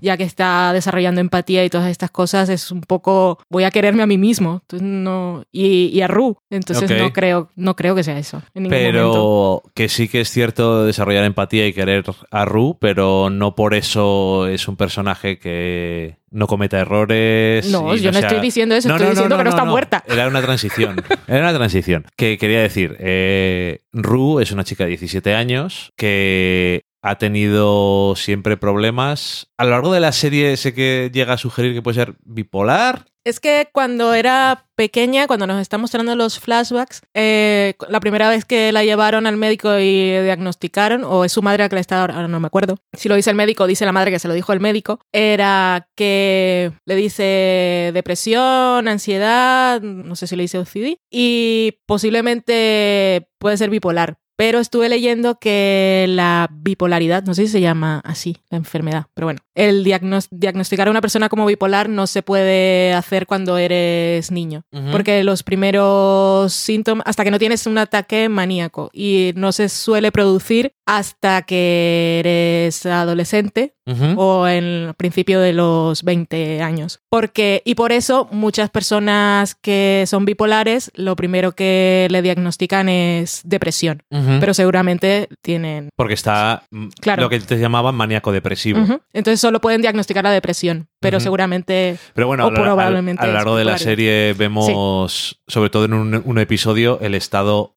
ya 0.00 0.16
que 0.16 0.24
está 0.24 0.72
desarrollando 0.72 1.20
empatía 1.20 1.64
y 1.64 1.70
todas 1.70 1.90
estas 1.90 2.10
cosas, 2.10 2.48
es 2.48 2.70
un 2.70 2.80
poco 2.80 3.38
voy 3.48 3.64
a 3.64 3.70
quererme 3.70 4.02
a 4.02 4.06
mí 4.06 4.18
mismo 4.18 4.60
Entonces, 4.62 4.86
no, 4.88 5.44
y, 5.52 5.86
y 5.86 6.00
a 6.00 6.06
Ru. 6.08 6.36
Entonces 6.50 6.90
no, 6.90 7.12
creo, 7.12 7.50
no 7.56 7.76
creo 7.76 7.94
que 7.94 8.02
sea 8.02 8.18
eso. 8.18 8.42
En 8.54 8.64
ningún 8.64 8.78
momento. 8.78 8.92
Pero 8.92 9.62
que 9.74 9.88
sí 9.88 10.08
que 10.08 10.20
es 10.20 10.30
cierto 10.30 10.84
desarrollar 10.84 11.24
empatía 11.24 11.66
y 11.66 11.72
querer 11.72 12.04
a 12.30 12.44
Ru, 12.44 12.76
pero 12.80 13.30
no 13.30 13.54
por 13.54 13.74
eso 13.74 14.46
es 14.46 14.68
un 14.68 14.76
personaje 14.76 15.38
que 15.38 16.16
no 16.30 16.46
cometa 16.46 16.78
errores. 16.78 17.70
No, 17.70 17.94
yo 17.96 18.12
no 18.12 18.18
sea- 18.18 18.28
estoy 18.28 18.40
diciendo 18.40 18.74
eso, 18.74 18.88
estoy 18.88 19.10
diciendo 19.10 19.36
que 19.36 19.44
no 19.44 19.50
está 19.50 19.64
muerta. 19.64 20.04
Era 20.06 20.28
una 20.28 20.42
transición. 20.42 21.02
Era 21.26 21.40
una 21.40 21.54
transición. 21.54 22.04
Que 22.16 22.38
quería 22.38 22.60
decir, 22.60 22.96
eh, 23.00 23.80
Ru 23.92 24.40
es 24.40 24.52
una 24.52 24.64
chica 24.64 24.84
de 24.84 24.90
17 24.90 25.34
años 25.34 25.92
que 25.96 26.82
ha 27.02 27.18
tenido 27.18 28.14
siempre 28.16 28.56
problemas. 28.56 29.50
A 29.56 29.64
lo 29.64 29.70
largo 29.70 29.92
de 29.92 30.00
la 30.00 30.12
serie 30.12 30.56
sé 30.56 30.74
que 30.74 31.10
llega 31.12 31.34
a 31.34 31.38
sugerir 31.38 31.74
que 31.74 31.82
puede 31.82 31.96
ser 31.96 32.16
bipolar. 32.24 33.06
Es 33.24 33.40
que 33.40 33.68
cuando 33.72 34.14
era 34.14 34.66
pequeña, 34.74 35.26
cuando 35.26 35.46
nos 35.46 35.60
está 35.60 35.76
mostrando 35.76 36.16
los 36.16 36.40
flashbacks, 36.40 37.02
eh, 37.12 37.74
la 37.88 38.00
primera 38.00 38.30
vez 38.30 38.46
que 38.46 38.72
la 38.72 38.84
llevaron 38.84 39.26
al 39.26 39.36
médico 39.36 39.78
y 39.78 40.18
diagnosticaron, 40.22 41.04
o 41.04 41.26
es 41.26 41.32
su 41.32 41.42
madre 41.42 41.64
la 41.64 41.68
que 41.68 41.74
la 41.74 41.82
está, 41.82 42.00
ahora 42.00 42.26
no 42.26 42.40
me 42.40 42.46
acuerdo, 42.46 42.76
si 42.94 43.10
lo 43.10 43.16
dice 43.16 43.28
el 43.28 43.36
médico, 43.36 43.66
dice 43.66 43.84
la 43.84 43.92
madre 43.92 44.12
que 44.12 44.18
se 44.18 44.28
lo 44.28 44.34
dijo 44.34 44.54
el 44.54 44.60
médico, 44.60 45.00
era 45.12 45.88
que 45.94 46.72
le 46.86 46.94
dice 46.94 47.90
depresión, 47.92 48.88
ansiedad, 48.88 49.82
no 49.82 50.16
sé 50.16 50.26
si 50.26 50.34
le 50.34 50.44
dice 50.44 50.58
OCD, 50.58 50.96
y 51.10 51.80
posiblemente 51.86 53.28
puede 53.38 53.58
ser 53.58 53.68
bipolar. 53.68 54.16
Pero 54.38 54.60
estuve 54.60 54.88
leyendo 54.88 55.34
que 55.40 56.06
la 56.08 56.48
bipolaridad, 56.52 57.24
no 57.24 57.34
sé 57.34 57.42
si 57.46 57.48
se 57.48 57.60
llama 57.60 58.00
así, 58.04 58.36
la 58.50 58.58
enfermedad, 58.58 59.06
pero 59.12 59.26
bueno, 59.26 59.40
el 59.56 59.82
diagnos- 59.84 60.28
diagnosticar 60.30 60.86
a 60.86 60.92
una 60.92 61.00
persona 61.00 61.28
como 61.28 61.44
bipolar 61.44 61.88
no 61.88 62.06
se 62.06 62.22
puede 62.22 62.92
hacer 62.92 63.26
cuando 63.26 63.58
eres 63.58 64.30
niño. 64.30 64.62
Porque 64.92 65.24
los 65.24 65.42
primeros 65.42 66.52
síntomas, 66.52 67.02
hasta 67.06 67.24
que 67.24 67.32
no 67.32 67.40
tienes 67.40 67.66
un 67.66 67.78
ataque 67.78 68.28
maníaco 68.28 68.90
y 68.92 69.32
no 69.34 69.50
se 69.50 69.68
suele 69.68 70.12
producir 70.12 70.72
hasta 70.86 71.42
que 71.42 72.20
eres 72.20 72.86
adolescente 72.86 73.74
o 74.16 74.46
en 74.46 74.64
el 74.64 74.94
principio 74.94 75.40
de 75.40 75.52
los 75.54 76.02
20 76.02 76.60
años. 76.62 77.00
Porque, 77.10 77.62
y 77.64 77.74
por 77.74 77.90
eso 77.90 78.28
muchas 78.30 78.70
personas 78.70 79.54
que 79.54 80.04
son 80.06 80.24
bipolares, 80.26 80.90
lo 80.94 81.16
primero 81.16 81.52
que 81.52 82.06
le 82.10 82.20
diagnostican 82.22 82.88
es 82.88 83.40
depresión. 83.44 84.02
Pero 84.40 84.54
seguramente 84.54 85.28
tienen... 85.42 85.88
Porque 85.96 86.14
está 86.14 86.62
mm, 86.70 86.88
Claro. 87.00 87.22
lo 87.22 87.28
que 87.28 87.40
te 87.40 87.58
llamaban 87.58 87.94
maníaco 87.94 88.32
depresivo. 88.32 88.80
Entonces 89.12 89.40
solo 89.40 89.60
pueden 89.60 89.80
diagnosticar 89.82 90.24
la 90.24 90.30
depresión, 90.32 90.88
pero 91.00 91.20
seguramente... 91.20 91.96
Pero 92.14 92.26
bueno, 92.26 92.46
O 92.46 92.50
a 92.50 92.54
probablemente 92.54 93.22
a 93.22 93.26
lo 93.26 93.32
largo 93.34 93.56
de 93.56 93.64
la 93.64 93.78
serie 93.78 94.34
vemos, 94.36 95.40
sobre 95.46 95.70
todo 95.70 95.84
en 95.84 95.92
un, 95.94 96.22
un 96.24 96.38
episodio, 96.38 96.98
el 97.00 97.14
estado 97.14 97.74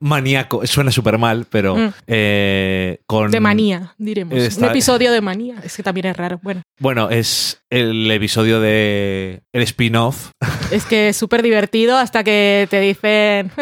maníaco. 0.00 0.66
Suena 0.66 0.90
súper 0.90 1.18
mal, 1.18 1.46
pero 1.50 1.76
Mm. 1.76 1.92
eh, 2.06 2.98
con... 3.06 3.30
De 3.30 3.40
manía, 3.40 3.94
diremos. 3.98 4.34
Está- 4.38 4.66
Un 4.66 4.70
episodio 4.70 5.12
de 5.12 5.20
manía. 5.20 5.56
Es 5.64 5.76
que 5.76 5.82
también 5.82 6.06
es 6.06 6.16
raro. 6.16 6.38
Bueno, 6.42 6.62
Bueno, 6.78 7.10
es 7.10 7.62
el 7.70 8.10
episodio 8.10 8.60
de 8.60 9.42
el 9.52 9.62
spin-off. 9.62 10.30
es 10.70 10.84
que 10.84 11.08
es 11.08 11.16
súper 11.16 11.42
divertido 11.42 11.96
hasta 11.96 12.24
que 12.24 12.66
te 12.70 12.80
dicen... 12.80 13.50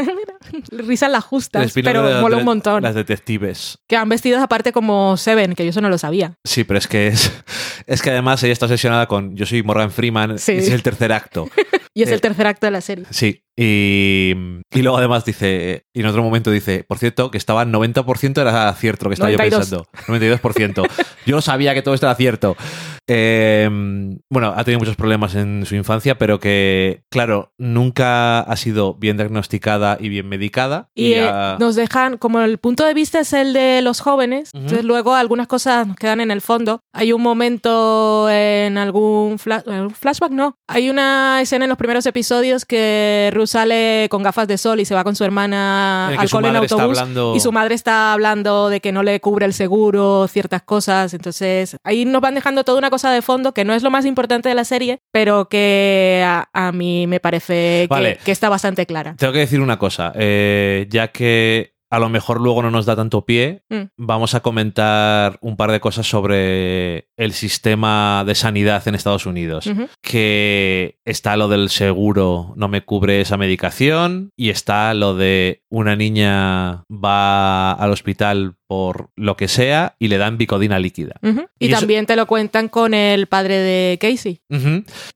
Risas 0.70 1.10
las 1.10 1.24
justas, 1.24 1.72
pero 1.82 2.02
de- 2.06 2.20
mola 2.24 2.37
de- 2.37 2.42
un 2.42 2.46
montón. 2.46 2.82
Las 2.82 2.94
detectives. 2.94 3.78
Que 3.87 3.96
han 3.96 4.08
vestidos 4.08 4.42
aparte 4.42 4.72
como 4.72 5.16
Seven, 5.16 5.54
que 5.54 5.64
yo 5.64 5.70
eso 5.70 5.80
no 5.80 5.88
lo 5.90 5.98
sabía. 5.98 6.34
Sí, 6.44 6.64
pero 6.64 6.78
es 6.78 6.87
que 6.88 7.06
es, 7.08 7.32
es 7.87 8.02
que 8.02 8.10
además 8.10 8.42
ella 8.42 8.52
está 8.52 8.66
obsesionada 8.66 9.06
con 9.06 9.37
yo 9.37 9.46
soy 9.46 9.62
Morgan 9.62 9.90
Freeman, 9.90 10.38
Sí. 10.38 10.52
es 10.52 10.68
el 10.70 10.82
tercer 10.82 11.12
acto. 11.12 11.48
Y 11.96 12.02
es 12.02 12.08
Eh, 12.10 12.14
el 12.14 12.20
tercer 12.20 12.48
acto 12.48 12.66
de 12.66 12.72
la 12.72 12.80
serie. 12.80 13.04
Sí. 13.10 13.43
Y, 13.56 14.34
y 14.72 14.82
luego 14.82 14.98
además 14.98 15.24
dice, 15.24 15.86
y 15.94 16.00
en 16.00 16.06
otro 16.06 16.22
momento 16.22 16.50
dice, 16.50 16.84
por 16.88 16.98
cierto, 16.98 17.30
que 17.30 17.38
estaba 17.38 17.64
90% 17.64 18.40
era 18.40 18.72
cierto 18.74 19.04
lo 19.04 19.10
que 19.10 19.14
estaba 19.14 19.30
92. 19.32 19.70
yo 19.70 19.84
pensando. 19.84 20.82
92%. 20.86 20.88
yo 21.26 21.40
sabía 21.40 21.72
que 21.74 21.82
todo 21.82 21.94
esto 21.94 22.06
era 22.06 22.14
cierto. 22.16 22.56
Eh, 23.06 23.68
bueno, 24.30 24.54
ha 24.56 24.64
tenido 24.64 24.78
muchos 24.80 24.96
problemas 24.96 25.34
en 25.34 25.66
su 25.66 25.74
infancia, 25.76 26.16
pero 26.18 26.40
que, 26.40 27.02
claro, 27.10 27.52
nunca 27.58 28.40
ha 28.40 28.56
sido 28.56 28.94
bien 28.94 29.16
diagnosticada 29.16 29.98
y 30.00 30.08
bien 30.08 30.28
medicada. 30.28 30.88
Y, 30.94 31.12
eh, 31.12 31.28
ha- 31.28 31.56
nos 31.60 31.76
dejan, 31.76 32.16
como 32.18 32.40
el 32.40 32.58
punto 32.58 32.84
de 32.86 32.94
vista 32.94 33.20
es 33.20 33.32
el 33.34 33.52
de 33.52 33.82
los 33.82 34.00
jóvenes, 34.00 34.50
entonces 34.54 34.84
luego 34.84 35.14
algunas 35.14 35.46
cosas 35.46 35.86
nos 35.86 35.96
quedan 35.96 36.20
en 36.20 36.30
el 36.30 36.40
fondo. 36.40 36.80
Hay 36.92 37.12
un 37.12 37.22
momento 37.22 38.28
en 38.30 38.78
algún 38.78 39.38
fla- 39.38 39.62
en 39.66 39.72
algún 39.74 39.94
flashback, 39.94 40.32
no. 40.32 40.56
Hay 40.66 40.88
una 40.90 41.40
escena 41.42 41.66
en 41.66 41.68
los 41.68 41.78
primeros 41.78 42.06
episodios 42.06 42.64
que 42.64 43.30
Ruth 43.34 43.43
sale 43.46 44.09
con 44.11 44.22
gafas 44.22 44.48
de 44.48 44.59
sol 44.59 44.80
y 44.80 44.85
se 44.85 44.94
va 44.94 45.04
con 45.04 45.14
su 45.16 45.24
hermana 45.24 46.09
al 46.09 46.30
cole 46.30 46.48
en 46.48 46.57
autobús. 46.57 46.98
hablando- 46.98 47.35
Y 47.37 47.40
su 47.40 47.52
madre 47.52 47.74
está 47.74 48.12
hablando 48.12 48.68
de 48.68 48.80
que 48.80 48.92
no 48.92 49.02
le 49.02 49.20
cubre 49.20 49.46
el 49.46 49.52
seguro, 49.54 50.26
ciertas 50.28 50.62
cosas. 50.62 51.14
Entonces, 51.14 51.76
ahí 51.85 52.04
nos 52.04 52.20
van 52.20 52.35
dejando 52.35 52.64
toda 52.64 52.78
una 52.78 52.90
cosa 52.90 53.11
de 53.11 53.22
fondo 53.22 53.52
que 53.52 53.64
no 53.64 53.74
es 53.74 53.83
lo 53.83 53.90
más 53.90 54.07
importante 54.07 54.48
de 54.48 54.54
la 54.54 54.64
serie, 54.64 55.00
pero 55.12 55.48
que 55.48 56.22
a, 56.26 56.48
a 56.52 56.72
mí 56.72 57.07
me 57.07 57.20
parece 57.20 57.83
que- 57.83 57.87
Vale. 57.90 58.18
que, 58.24 58.33
está 58.33 58.48
bastante 58.48 58.87
clara. 58.87 59.14
Tengo 59.18 59.33
que 59.33 59.40
decir 59.40 59.61
una 59.61 59.78
cosa, 59.78 60.12
eh, 60.16 60.87
ya 60.90 61.09
que 61.09 61.73
a 61.94 61.98
lo 61.98 62.09
mejor 62.09 62.40
luego 62.40 62.62
no 62.62 62.70
nos 62.70 62.87
da 62.87 62.96
tanto 62.96 63.24
pie, 63.24 63.62
Mm. 63.70 63.83
vamos 63.96 64.35
a 64.35 64.40
comentar 64.40 65.38
un 65.40 65.57
par 65.57 65.70
de 65.70 65.80
cosas 65.80 66.07
sobre 66.09 67.09
el 67.16 67.33
sistema 67.33 68.24
de 68.26 68.35
sanidad 68.35 68.87
en 68.88 68.94
Estados 68.94 69.26
Unidos. 69.26 69.68
Que 70.02 70.98
está 71.04 71.37
lo 71.37 71.48
del 71.48 71.70
seguro 71.70 72.52
no 72.57 72.68
me 72.68 72.83
cubre 72.85 73.20
esa 73.20 73.37
medicación 73.37 74.30
y 74.37 74.50
está 74.50 74.94
lo 74.94 75.14
de 75.14 75.62
una 75.70 75.96
niña 75.96 76.85
va 76.90 77.72
al 77.72 77.90
hospital 77.90 78.54
por 78.66 79.11
lo 79.16 79.37
que 79.37 79.46
sea 79.48 79.94
y 79.98 80.09
le 80.09 80.18
dan 80.18 80.38
bicodina 80.38 80.78
líquida. 80.78 81.14
Y, 81.22 81.66
Y 81.66 81.70
eso- 81.70 81.80
también 81.80 82.07
te 82.07 82.16
lo 82.16 82.26
cuentan 82.26 82.68
con 82.68 82.94
el 82.94 83.26
padre 83.26 83.57
de 83.59 83.98
Casey. 84.00 84.40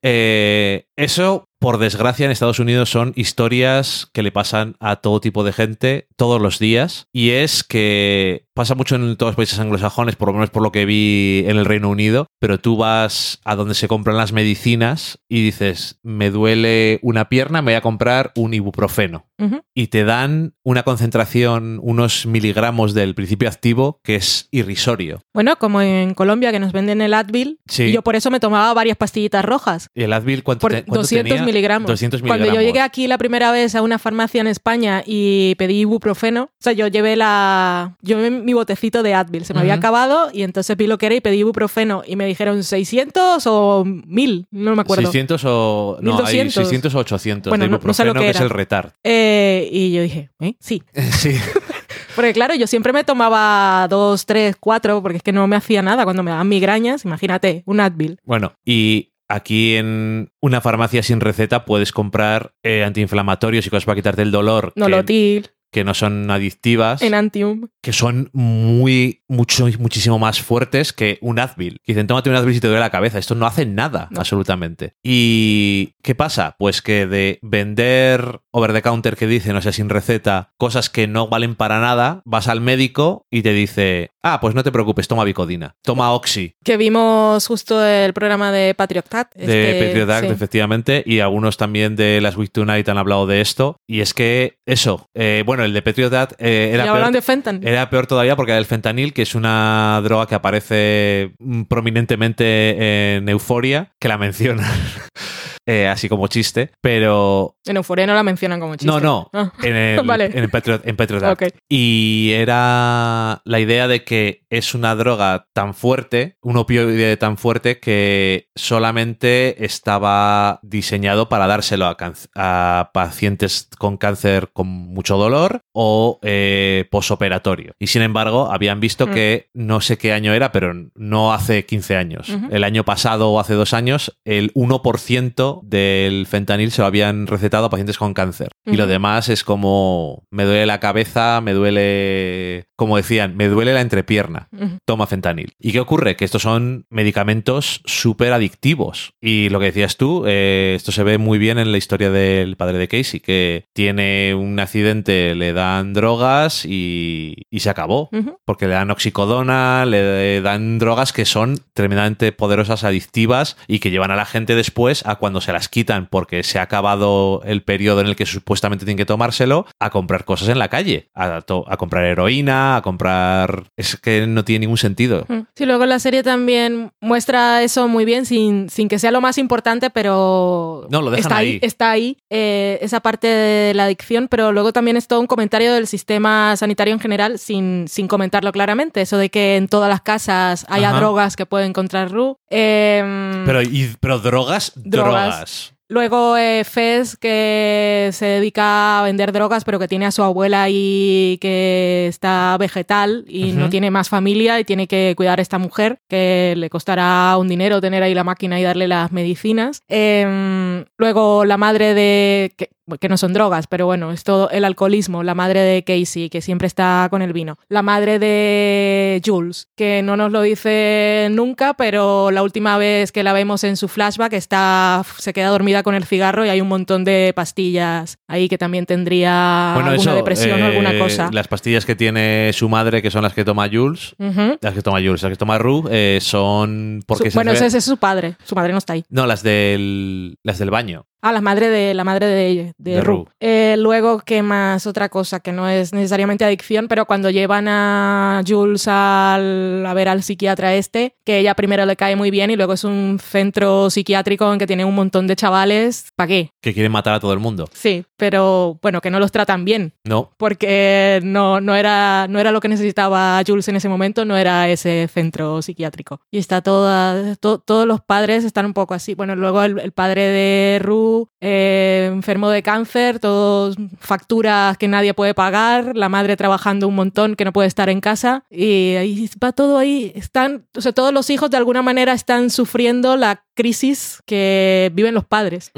Eh, 0.02 0.86
eso, 0.96 1.47
por 1.58 1.78
desgracia, 1.78 2.24
en 2.24 2.30
Estados 2.30 2.60
Unidos 2.60 2.90
son 2.90 3.12
historias 3.16 4.08
que 4.12 4.22
le 4.22 4.32
pasan 4.32 4.76
a 4.80 4.96
todo 4.96 5.20
tipo 5.20 5.44
de 5.44 5.52
gente 5.52 6.08
todos 6.16 6.40
los 6.40 6.58
días. 6.58 7.08
Y 7.12 7.30
es 7.30 7.64
que 7.64 8.46
pasa 8.58 8.74
mucho 8.74 8.96
en 8.96 9.16
todos 9.16 9.30
los 9.30 9.36
países 9.36 9.58
anglosajones, 9.60 10.16
por 10.16 10.28
lo 10.28 10.34
menos 10.34 10.50
por 10.50 10.62
lo 10.64 10.72
que 10.72 10.84
vi 10.84 11.44
en 11.46 11.56
el 11.58 11.64
Reino 11.64 11.88
Unido, 11.88 12.26
pero 12.40 12.58
tú 12.58 12.76
vas 12.76 13.40
a 13.44 13.54
donde 13.54 13.74
se 13.74 13.86
compran 13.86 14.16
las 14.16 14.32
medicinas 14.32 15.20
y 15.28 15.44
dices, 15.44 16.00
me 16.02 16.30
duele 16.30 16.98
una 17.02 17.28
pierna, 17.28 17.62
me 17.62 17.70
voy 17.72 17.76
a 17.76 17.80
comprar 17.80 18.32
un 18.36 18.52
ibuprofeno. 18.54 19.24
Y 19.72 19.86
te 19.86 20.02
dan 20.02 20.54
una 20.64 20.82
concentración, 20.82 21.78
unos 21.80 22.26
miligramos 22.26 22.92
del 22.92 23.14
principio 23.14 23.48
activo 23.48 24.00
que 24.02 24.16
es 24.16 24.48
irrisorio. 24.50 25.20
Bueno, 25.32 25.54
como 25.60 25.80
en 25.80 26.14
Colombia 26.14 26.50
que 26.50 26.58
nos 26.58 26.72
venden 26.72 27.00
el 27.00 27.14
Advil, 27.14 27.60
Sí. 27.68 27.84
y 27.84 27.92
yo 27.92 28.02
por 28.02 28.16
eso 28.16 28.32
me 28.32 28.40
tomaba 28.40 28.74
varias 28.74 28.96
pastillitas 28.96 29.44
rojas. 29.44 29.90
¿Y 29.94 30.02
el 30.02 30.12
Advil 30.12 30.42
cuánto, 30.42 30.62
Por 30.62 30.72
te- 30.72 30.82
cuánto 30.82 31.02
200 31.02 31.28
tenía? 31.30 31.46
miligramos. 31.46 31.86
200 31.86 32.20
Cuando 32.22 32.46
yo 32.46 32.60
llegué 32.60 32.80
aquí 32.80 33.06
la 33.06 33.16
primera 33.16 33.52
vez 33.52 33.76
a 33.76 33.82
una 33.82 34.00
farmacia 34.00 34.40
en 34.40 34.48
España 34.48 35.04
y 35.06 35.54
pedí 35.54 35.78
ibuprofeno, 35.82 36.42
o 36.44 36.48
sea, 36.58 36.72
yo 36.72 36.88
llevé 36.88 37.14
la 37.14 37.96
yo 38.02 38.18
mi 38.48 38.54
botecito 38.54 39.02
de 39.02 39.12
Advil, 39.12 39.44
se 39.44 39.52
me 39.52 39.60
había 39.60 39.74
acabado 39.74 40.30
y 40.32 40.42
entonces 40.42 40.74
vi 40.78 40.86
lo 40.86 40.96
que 40.96 41.04
era 41.04 41.14
y 41.16 41.20
pedí 41.20 41.40
ibuprofeno 41.40 42.02
y 42.06 42.16
me 42.16 42.24
dijeron 42.24 42.64
600 42.64 43.46
o 43.46 43.84
1000, 43.84 44.46
no 44.50 44.74
me 44.74 44.80
acuerdo. 44.80 45.02
600 45.02 45.42
o. 45.44 45.98
No, 46.00 46.12
hay 46.24 46.38
1200. 46.44 46.54
600 46.54 46.94
o 46.94 46.98
800 47.00 47.50
Bueno, 47.50 47.64
de 47.64 47.70
no- 47.70 47.80
no 47.84 47.92
sé 47.92 48.04
lo 48.04 48.10
ibuprofeno, 48.12 48.20
que 48.20 48.32
que, 48.32 48.38
es 48.38 48.40
el 48.40 48.50
retard. 48.50 48.90
Eh, 49.04 49.68
y 49.70 49.92
yo 49.92 50.00
dije, 50.02 50.30
¿eh? 50.40 50.54
Sí. 50.60 50.82
sí. 51.18 51.36
Porque 52.16 52.32
claro, 52.32 52.54
yo 52.54 52.66
siempre 52.66 52.92
me 52.94 53.04
tomaba 53.04 53.86
dos, 53.88 54.24
tres, 54.26 54.56
cuatro, 54.58 55.02
porque 55.02 55.18
es 55.18 55.22
que 55.22 55.30
no 55.32 55.46
me 55.46 55.54
hacía 55.54 55.82
nada 55.82 56.02
cuando 56.02 56.22
me 56.24 56.30
daban 56.32 56.48
migrañas. 56.48 57.04
Imagínate, 57.04 57.62
un 57.64 57.78
Advil. 57.78 58.18
Bueno, 58.24 58.54
y 58.64 59.12
aquí 59.28 59.76
en 59.76 60.32
una 60.40 60.60
farmacia 60.60 61.02
sin 61.04 61.20
receta 61.20 61.64
puedes 61.64 61.92
comprar 61.92 62.54
eh, 62.64 62.82
antiinflamatorios 62.82 63.66
y 63.66 63.70
cosas 63.70 63.84
para 63.84 63.94
quitarte 63.96 64.22
el 64.22 64.32
dolor 64.32 64.72
Nolotil, 64.74 65.50
que 65.70 65.84
no 65.84 65.94
son 65.94 66.30
adictivas, 66.30 67.02
Enantium. 67.02 67.68
que 67.82 67.92
son 67.92 68.30
muy, 68.32 69.17
mucho, 69.28 69.66
muchísimo 69.78 70.18
más 70.18 70.40
fuertes 70.40 70.92
que 70.92 71.18
un 71.20 71.38
Advil. 71.38 71.80
Que 71.84 71.92
dicen, 71.92 72.06
tómate 72.06 72.30
un 72.30 72.36
Advil 72.36 72.54
si 72.54 72.60
te 72.60 72.66
duele 72.68 72.80
la 72.80 72.90
cabeza. 72.90 73.18
Esto 73.18 73.34
no 73.34 73.46
hace 73.46 73.66
nada, 73.66 74.08
No. 74.10 74.20
absolutamente. 74.20 74.94
¿Y 75.02 75.94
qué 76.02 76.14
pasa? 76.14 76.56
Pues 76.58 76.82
que 76.82 77.06
de 77.06 77.38
vender 77.42 78.40
over 78.50 78.72
the 78.72 78.82
counter 78.82 79.16
que 79.16 79.26
dicen, 79.26 79.54
o 79.56 79.62
sea, 79.62 79.72
sin 79.72 79.88
receta, 79.88 80.50
cosas 80.56 80.90
que 80.90 81.06
no 81.06 81.28
valen 81.28 81.54
para 81.54 81.80
nada, 81.80 82.22
vas 82.24 82.48
al 82.48 82.60
médico 82.60 83.26
y 83.30 83.42
te 83.42 83.52
dice, 83.52 84.10
ah, 84.22 84.40
pues 84.40 84.54
no 84.54 84.62
te 84.64 84.72
preocupes, 84.72 85.08
toma 85.08 85.24
Bicodina, 85.24 85.76
toma 85.82 86.12
Oxy. 86.12 86.54
Que 86.64 86.76
vimos 86.76 87.46
justo 87.46 87.84
el 87.84 88.12
programa 88.12 88.50
de 88.52 88.74
Patriot 88.74 89.08
Cat. 89.08 89.34
de 89.34 89.42
este, 89.44 89.86
Patriot 89.86 90.10
Act, 90.10 90.26
sí. 90.26 90.32
efectivamente, 90.32 91.02
y 91.06 91.20
algunos 91.20 91.56
también 91.56 91.96
de 91.96 92.20
Las 92.20 92.36
Week 92.36 92.50
Tonight 92.50 92.88
han 92.88 92.98
hablado 92.98 93.26
de 93.26 93.40
esto. 93.40 93.76
Y 93.86 94.00
es 94.00 94.14
que 94.14 94.58
eso, 94.66 95.08
eh, 95.14 95.42
bueno, 95.46 95.64
el 95.64 95.72
de 95.72 95.82
Patriot 95.82 96.12
Act 96.12 96.32
eh, 96.38 96.70
era, 96.72 96.84
peor, 96.84 97.12
de 97.12 97.68
era 97.70 97.90
peor 97.90 98.06
todavía 98.06 98.36
porque 98.36 98.52
era 98.52 98.58
el 98.58 98.66
fentanil, 98.66 99.12
que 99.18 99.22
es 99.22 99.34
una 99.34 100.00
droga 100.04 100.28
que 100.28 100.36
aparece 100.36 101.32
prominentemente 101.66 103.16
en 103.16 103.28
Euforia, 103.28 103.90
que 103.98 104.06
la 104.06 104.16
mencionan. 104.16 104.64
eh, 105.70 105.86
así 105.86 106.08
como 106.08 106.26
chiste, 106.28 106.70
pero 106.80 107.56
En 107.66 107.76
Euphoria 107.76 108.06
no 108.06 108.14
la 108.14 108.22
mencionan 108.22 108.58
como 108.58 108.74
chiste. 108.74 108.86
no, 108.86 108.98
no, 109.00 109.28
Ah, 109.34 109.52
en 109.62 109.76
el, 110.00 110.06
Vale. 110.06 110.24
en 110.26 110.38
el 110.38 110.48
Patriot, 110.50 110.80
en 110.86 110.96
Patriot 110.96 111.22
Act. 111.22 111.42
ok. 111.42 111.48
Y 111.68 112.30
era 112.34 113.42
la 113.44 113.60
idea 113.60 113.86
de 113.86 114.02
que 114.04 114.42
es 114.50 114.74
una 114.74 114.94
droga 114.94 115.46
tan 115.52 115.74
fuerte, 115.74 116.36
un 116.42 116.56
opioide 116.56 117.16
tan 117.18 117.36
fuerte 117.36 117.78
que 117.80 118.48
solamente 118.56 119.64
estaba 119.64 120.60
diseñado 120.62 121.28
para 121.28 121.46
dárselo 121.46 121.94
a, 122.34 122.90
pacientes 122.94 123.68
con 123.78 123.96
cáncer 123.98 124.48
con 124.52 124.68
mucho 124.68 125.16
dolor 125.18 125.60
o 125.74 126.18
eh, 126.22 126.86
posoperatorio. 126.90 127.74
Y 127.78 127.88
sin 127.88 128.02
embargo, 128.02 128.50
habían 128.50 128.80
visto 128.80 129.06
Mm. 129.06 129.10
que 129.12 129.48
no 129.54 129.80
sé 129.80 129.98
qué 129.98 130.12
año 130.12 130.32
era, 130.32 130.50
pero 130.52 130.72
no 130.94 131.32
hace 131.32 131.66
15 131.66 131.96
años. 131.96 132.28
El 132.50 132.64
año 132.64 132.84
pasado 132.84 133.30
o 133.30 133.40
hace 133.40 133.54
dos 133.54 133.74
años, 133.74 134.18
el 134.24 134.52
1% 134.54 135.57
del 135.62 136.26
fentanil 136.26 136.70
se 136.70 136.82
lo 136.82 136.86
habían 136.86 137.26
recetado 137.26 137.66
a 137.66 137.70
pacientes 137.70 137.98
con 137.98 138.14
cáncer. 138.14 138.50
Y 138.64 138.76
lo 138.76 138.86
demás 138.86 139.28
es 139.28 139.44
como 139.44 140.24
me 140.30 140.44
duele 140.44 140.66
la 140.66 140.80
cabeza, 140.80 141.40
me 141.40 141.54
duele, 141.54 142.66
como 142.76 142.96
decían, 142.96 143.36
me 143.36 143.48
duele 143.48 143.72
la 143.72 143.80
entrepierna. 143.80 144.48
Toma 144.84 145.06
fentanil. 145.06 145.52
¿Y 145.58 145.72
qué 145.72 145.80
ocurre? 145.80 146.16
Que 146.16 146.24
estos 146.24 146.42
son 146.42 146.84
medicamentos 146.90 147.80
súper 147.84 148.32
adictivos. 148.32 149.12
Y 149.20 149.48
lo 149.48 149.58
que 149.58 149.66
decías 149.66 149.96
tú, 149.96 150.24
eh, 150.26 150.74
esto 150.76 150.92
se 150.92 151.02
ve 151.02 151.18
muy 151.18 151.38
bien 151.38 151.58
en 151.58 151.72
la 151.72 151.78
historia 151.78 152.10
del 152.10 152.56
padre 152.56 152.78
de 152.78 152.88
Casey, 152.88 153.20
que 153.20 153.64
tiene 153.72 154.34
un 154.34 154.60
accidente, 154.60 155.34
le 155.34 155.52
dan 155.52 155.94
drogas 155.94 156.64
y, 156.64 157.42
y 157.50 157.60
se 157.60 157.70
acabó. 157.70 158.10
Porque 158.44 158.66
le 158.66 158.74
dan 158.74 158.90
oxicodona, 158.90 159.86
le 159.86 160.40
dan 160.40 160.78
drogas 160.78 161.12
que 161.12 161.24
son 161.24 161.58
tremendamente 161.72 162.32
poderosas, 162.32 162.84
adictivas 162.84 163.56
y 163.66 163.78
que 163.78 163.90
llevan 163.90 164.10
a 164.10 164.16
la 164.16 164.26
gente 164.26 164.54
después 164.54 165.06
a 165.06 165.16
cuando 165.16 165.37
se 165.40 165.52
las 165.52 165.68
quitan 165.68 166.06
porque 166.10 166.42
se 166.42 166.58
ha 166.58 166.62
acabado 166.62 167.42
el 167.44 167.62
periodo 167.62 168.00
en 168.00 168.06
el 168.08 168.16
que 168.16 168.26
supuestamente 168.26 168.84
tienen 168.84 168.96
que 168.98 169.06
tomárselo, 169.06 169.66
a 169.80 169.90
comprar 169.90 170.24
cosas 170.24 170.48
en 170.48 170.58
la 170.58 170.68
calle, 170.68 171.08
a, 171.14 171.42
comprar 171.78 172.04
heroína, 172.04 172.76
a 172.76 172.82
comprar... 172.82 173.64
Es 173.76 173.96
que 173.96 174.26
no 174.26 174.44
tiene 174.44 174.60
ningún 174.60 174.78
sentido. 174.78 175.24
Mm. 175.28 175.40
Sí, 175.54 175.66
luego 175.66 175.86
la 175.86 175.98
serie 175.98 176.22
también 176.22 176.92
muestra 177.00 177.62
eso 177.62 177.88
muy 177.88 178.04
bien, 178.04 178.26
sin, 178.26 178.68
sin 178.70 178.88
que 178.88 178.98
sea 178.98 179.10
lo 179.10 179.20
más 179.20 179.38
importante, 179.38 179.90
pero 179.90 180.86
No, 180.90 181.02
lo 181.02 181.10
dejan 181.10 181.20
está 181.22 181.36
ahí, 181.36 181.48
ahí. 181.48 181.58
está 181.62 181.90
ahí 181.90 182.16
eh, 182.30 182.78
esa 182.82 183.00
parte 183.00 183.26
de 183.26 183.74
la 183.74 183.84
adicción, 183.84 184.28
pero 184.28 184.52
luego 184.52 184.72
también 184.72 184.96
es 184.96 185.06
todo 185.06 185.20
un 185.20 185.26
comentario 185.26 185.72
del 185.72 185.86
sistema 185.86 186.56
sanitario 186.56 186.94
en 186.94 187.00
general, 187.00 187.38
sin, 187.38 187.86
sin 187.88 188.08
comentarlo 188.08 188.52
claramente. 188.52 189.00
Eso 189.00 189.16
de 189.18 189.30
que 189.30 189.56
en 189.56 189.68
todas 189.68 189.88
las 189.88 190.00
casas 190.02 190.66
haya 190.68 190.90
Ajá. 190.90 190.98
drogas 190.98 191.36
que 191.36 191.46
puede 191.46 191.66
encontrar 191.66 192.10
Ru. 192.10 192.38
Em, 192.50 193.44
Pero, 193.46 193.62
y- 193.62 193.94
pero 194.00 194.18
drogas, 194.18 194.72
Drogas. 194.76 195.27
Drogas. 195.30 195.74
Luego 195.90 196.36
eh, 196.36 196.64
Fez, 196.64 197.16
que 197.16 198.10
se 198.12 198.26
dedica 198.26 199.00
a 199.00 199.02
vender 199.04 199.32
drogas, 199.32 199.64
pero 199.64 199.78
que 199.78 199.88
tiene 199.88 200.04
a 200.04 200.10
su 200.10 200.22
abuela 200.22 200.62
ahí 200.62 201.38
que 201.40 202.06
está 202.08 202.58
vegetal 202.58 203.24
y 203.26 203.52
no 203.52 203.70
tiene 203.70 203.90
más 203.90 204.10
familia 204.10 204.60
y 204.60 204.64
tiene 204.64 204.86
que 204.86 205.14
cuidar 205.16 205.38
a 205.38 205.42
esta 205.42 205.56
mujer, 205.56 206.00
que 206.06 206.52
le 206.58 206.68
costará 206.68 207.34
un 207.38 207.48
dinero 207.48 207.80
tener 207.80 208.02
ahí 208.02 208.12
la 208.12 208.22
máquina 208.22 208.60
y 208.60 208.64
darle 208.64 208.86
las 208.86 209.12
medicinas. 209.12 209.80
Em, 209.88 210.84
luego 210.98 211.46
la 211.46 211.56
madre 211.56 211.94
de... 211.94 212.52
Que, 212.58 212.68
que 213.00 213.08
no 213.08 213.16
son 213.16 213.32
drogas, 213.32 213.66
pero 213.66 213.86
bueno, 213.86 214.12
es 214.12 214.24
todo 214.24 214.50
el 214.50 214.64
alcoholismo, 214.64 215.22
la 215.22 215.34
madre 215.34 215.60
de 215.60 215.84
Casey, 215.84 216.30
que 216.30 216.40
siempre 216.40 216.66
está 216.66 217.08
con 217.10 217.22
el 217.22 217.32
vino, 217.32 217.58
la 217.68 217.82
madre 217.82 218.18
de 218.18 219.20
Jules, 219.24 219.68
que 219.76 220.02
no 220.02 220.16
nos 220.16 220.32
lo 220.32 220.42
dice 220.42 221.28
nunca, 221.30 221.74
pero 221.74 222.30
la 222.30 222.42
última 222.42 222.78
vez 222.78 223.12
que 223.12 223.22
la 223.22 223.32
vemos 223.32 223.64
en 223.64 223.76
su 223.76 223.88
flashback 223.88 224.32
está, 224.32 225.04
se 225.18 225.32
queda 225.32 225.48
dormida 225.48 225.82
con 225.82 225.94
el 225.94 226.04
cigarro 226.04 226.44
y 226.44 226.48
hay 226.48 226.60
un 226.60 226.68
montón 226.68 227.04
de 227.04 227.32
pastillas 227.34 228.18
ahí 228.26 228.48
que 228.48 228.58
también 228.58 228.86
tendría 228.86 229.74
alguna 229.74 230.14
depresión 230.14 230.62
o 230.62 230.66
alguna 230.66 230.92
eh, 230.92 230.98
cosa. 230.98 231.30
Las 231.32 231.48
pastillas 231.48 231.84
que 231.84 231.96
tiene 231.96 232.50
su 232.52 232.68
madre, 232.68 233.02
que 233.02 233.10
son 233.10 233.22
las 233.22 233.34
que 233.34 233.44
toma 233.44 233.68
Jules, 233.70 234.14
las 234.18 234.74
que 234.74 234.82
toma 234.82 234.98
Jules, 234.98 235.22
las 235.22 235.30
que 235.30 235.36
toma 235.36 235.58
Rue, 235.58 235.84
eh, 235.90 236.18
son 236.20 237.02
porque 237.06 237.30
bueno, 237.30 237.52
ese, 237.52 237.66
ese 237.66 237.78
es 237.78 237.84
su 237.84 237.96
padre, 237.96 238.36
su 238.44 238.54
madre 238.54 238.72
no 238.72 238.78
está 238.78 238.94
ahí. 238.94 239.04
No, 239.08 239.26
las 239.26 239.42
del, 239.42 240.38
las 240.42 240.58
del 240.58 240.70
baño. 240.70 241.06
Ah, 241.20 241.32
la 241.32 241.40
madre 241.40 241.68
de 241.68 241.94
la 241.94 242.04
madre 242.04 242.26
de, 242.26 242.72
de, 242.78 242.92
de 242.92 243.00
Ru. 243.00 243.26
Eh, 243.40 243.74
luego, 243.78 244.20
¿qué 244.20 244.42
más? 244.42 244.86
Otra 244.86 245.08
cosa 245.08 245.40
que 245.40 245.50
no 245.50 245.68
es 245.68 245.92
necesariamente 245.92 246.44
adicción, 246.44 246.86
pero 246.86 247.06
cuando 247.06 247.28
llevan 247.30 247.66
a 247.66 248.40
Jules 248.46 248.86
al, 248.86 249.84
a 249.84 249.94
ver 249.94 250.08
al 250.08 250.22
psiquiatra 250.22 250.74
este, 250.76 251.16
que 251.24 251.38
ella 251.40 251.54
primero 251.54 251.84
le 251.86 251.96
cae 251.96 252.14
muy 252.14 252.30
bien 252.30 252.50
y 252.50 252.56
luego 252.56 252.74
es 252.74 252.84
un 252.84 253.18
centro 253.20 253.90
psiquiátrico 253.90 254.52
en 254.52 254.60
que 254.60 254.66
tiene 254.68 254.84
un 254.84 254.94
montón 254.94 255.26
de 255.26 255.34
chavales. 255.34 256.06
¿Para 256.14 256.28
qué? 256.28 256.50
Que 256.62 256.72
quieren 256.72 256.92
matar 256.92 257.14
a 257.14 257.20
todo 257.20 257.32
el 257.32 257.40
mundo. 257.40 257.68
Sí, 257.72 258.04
pero 258.16 258.78
bueno, 258.80 259.00
que 259.00 259.10
no 259.10 259.18
los 259.18 259.32
tratan 259.32 259.64
bien. 259.64 259.94
No. 260.04 260.30
Porque 260.36 261.20
no, 261.24 261.60
no, 261.60 261.74
era, 261.74 262.26
no 262.28 262.38
era 262.38 262.52
lo 262.52 262.60
que 262.60 262.68
necesitaba 262.68 263.42
Jules 263.44 263.66
en 263.66 263.74
ese 263.76 263.88
momento, 263.88 264.24
no 264.24 264.36
era 264.36 264.68
ese 264.68 265.08
centro 265.12 265.62
psiquiátrico. 265.62 266.20
Y 266.30 266.38
está 266.38 266.62
toda, 266.62 267.34
todos 267.36 267.86
los 267.86 268.00
padres 268.02 268.44
están 268.44 268.66
un 268.66 268.74
poco 268.74 268.94
así. 268.94 269.14
Bueno, 269.14 269.34
luego 269.34 269.64
el, 269.64 269.80
el 269.80 269.90
padre 269.90 270.22
de 270.22 270.78
Ru 270.80 271.07
eh, 271.40 272.10
enfermo 272.12 272.50
de 272.50 272.62
cáncer, 272.62 273.18
todos 273.18 273.76
facturas 273.98 274.76
que 274.78 274.88
nadie 274.88 275.14
puede 275.14 275.34
pagar, 275.34 275.96
la 275.96 276.08
madre 276.08 276.36
trabajando 276.36 276.88
un 276.88 276.94
montón 276.94 277.36
que 277.36 277.44
no 277.44 277.52
puede 277.52 277.68
estar 277.68 277.88
en 277.88 278.00
casa 278.00 278.44
y 278.50 278.94
ahí 278.96 279.30
va 279.42 279.52
todo 279.52 279.78
ahí. 279.78 280.12
Están, 280.14 280.66
o 280.76 280.80
sea, 280.80 280.92
todos 280.92 281.12
los 281.12 281.30
hijos 281.30 281.50
de 281.50 281.56
alguna 281.56 281.82
manera 281.82 282.12
están 282.12 282.50
sufriendo 282.50 283.16
la 283.16 283.44
crisis 283.58 284.22
que 284.24 284.92
viven 284.94 285.14
los 285.14 285.24
padres 285.24 285.72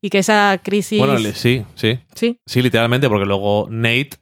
y 0.00 0.08
que 0.08 0.16
esa 0.16 0.58
crisis... 0.64 0.98
Bueno, 0.98 1.18
sí, 1.18 1.64
sí. 1.74 1.98
Sí. 2.14 2.40
Sí, 2.46 2.62
literalmente, 2.62 3.10
porque 3.10 3.26
luego 3.26 3.68
Nate, 3.70 4.12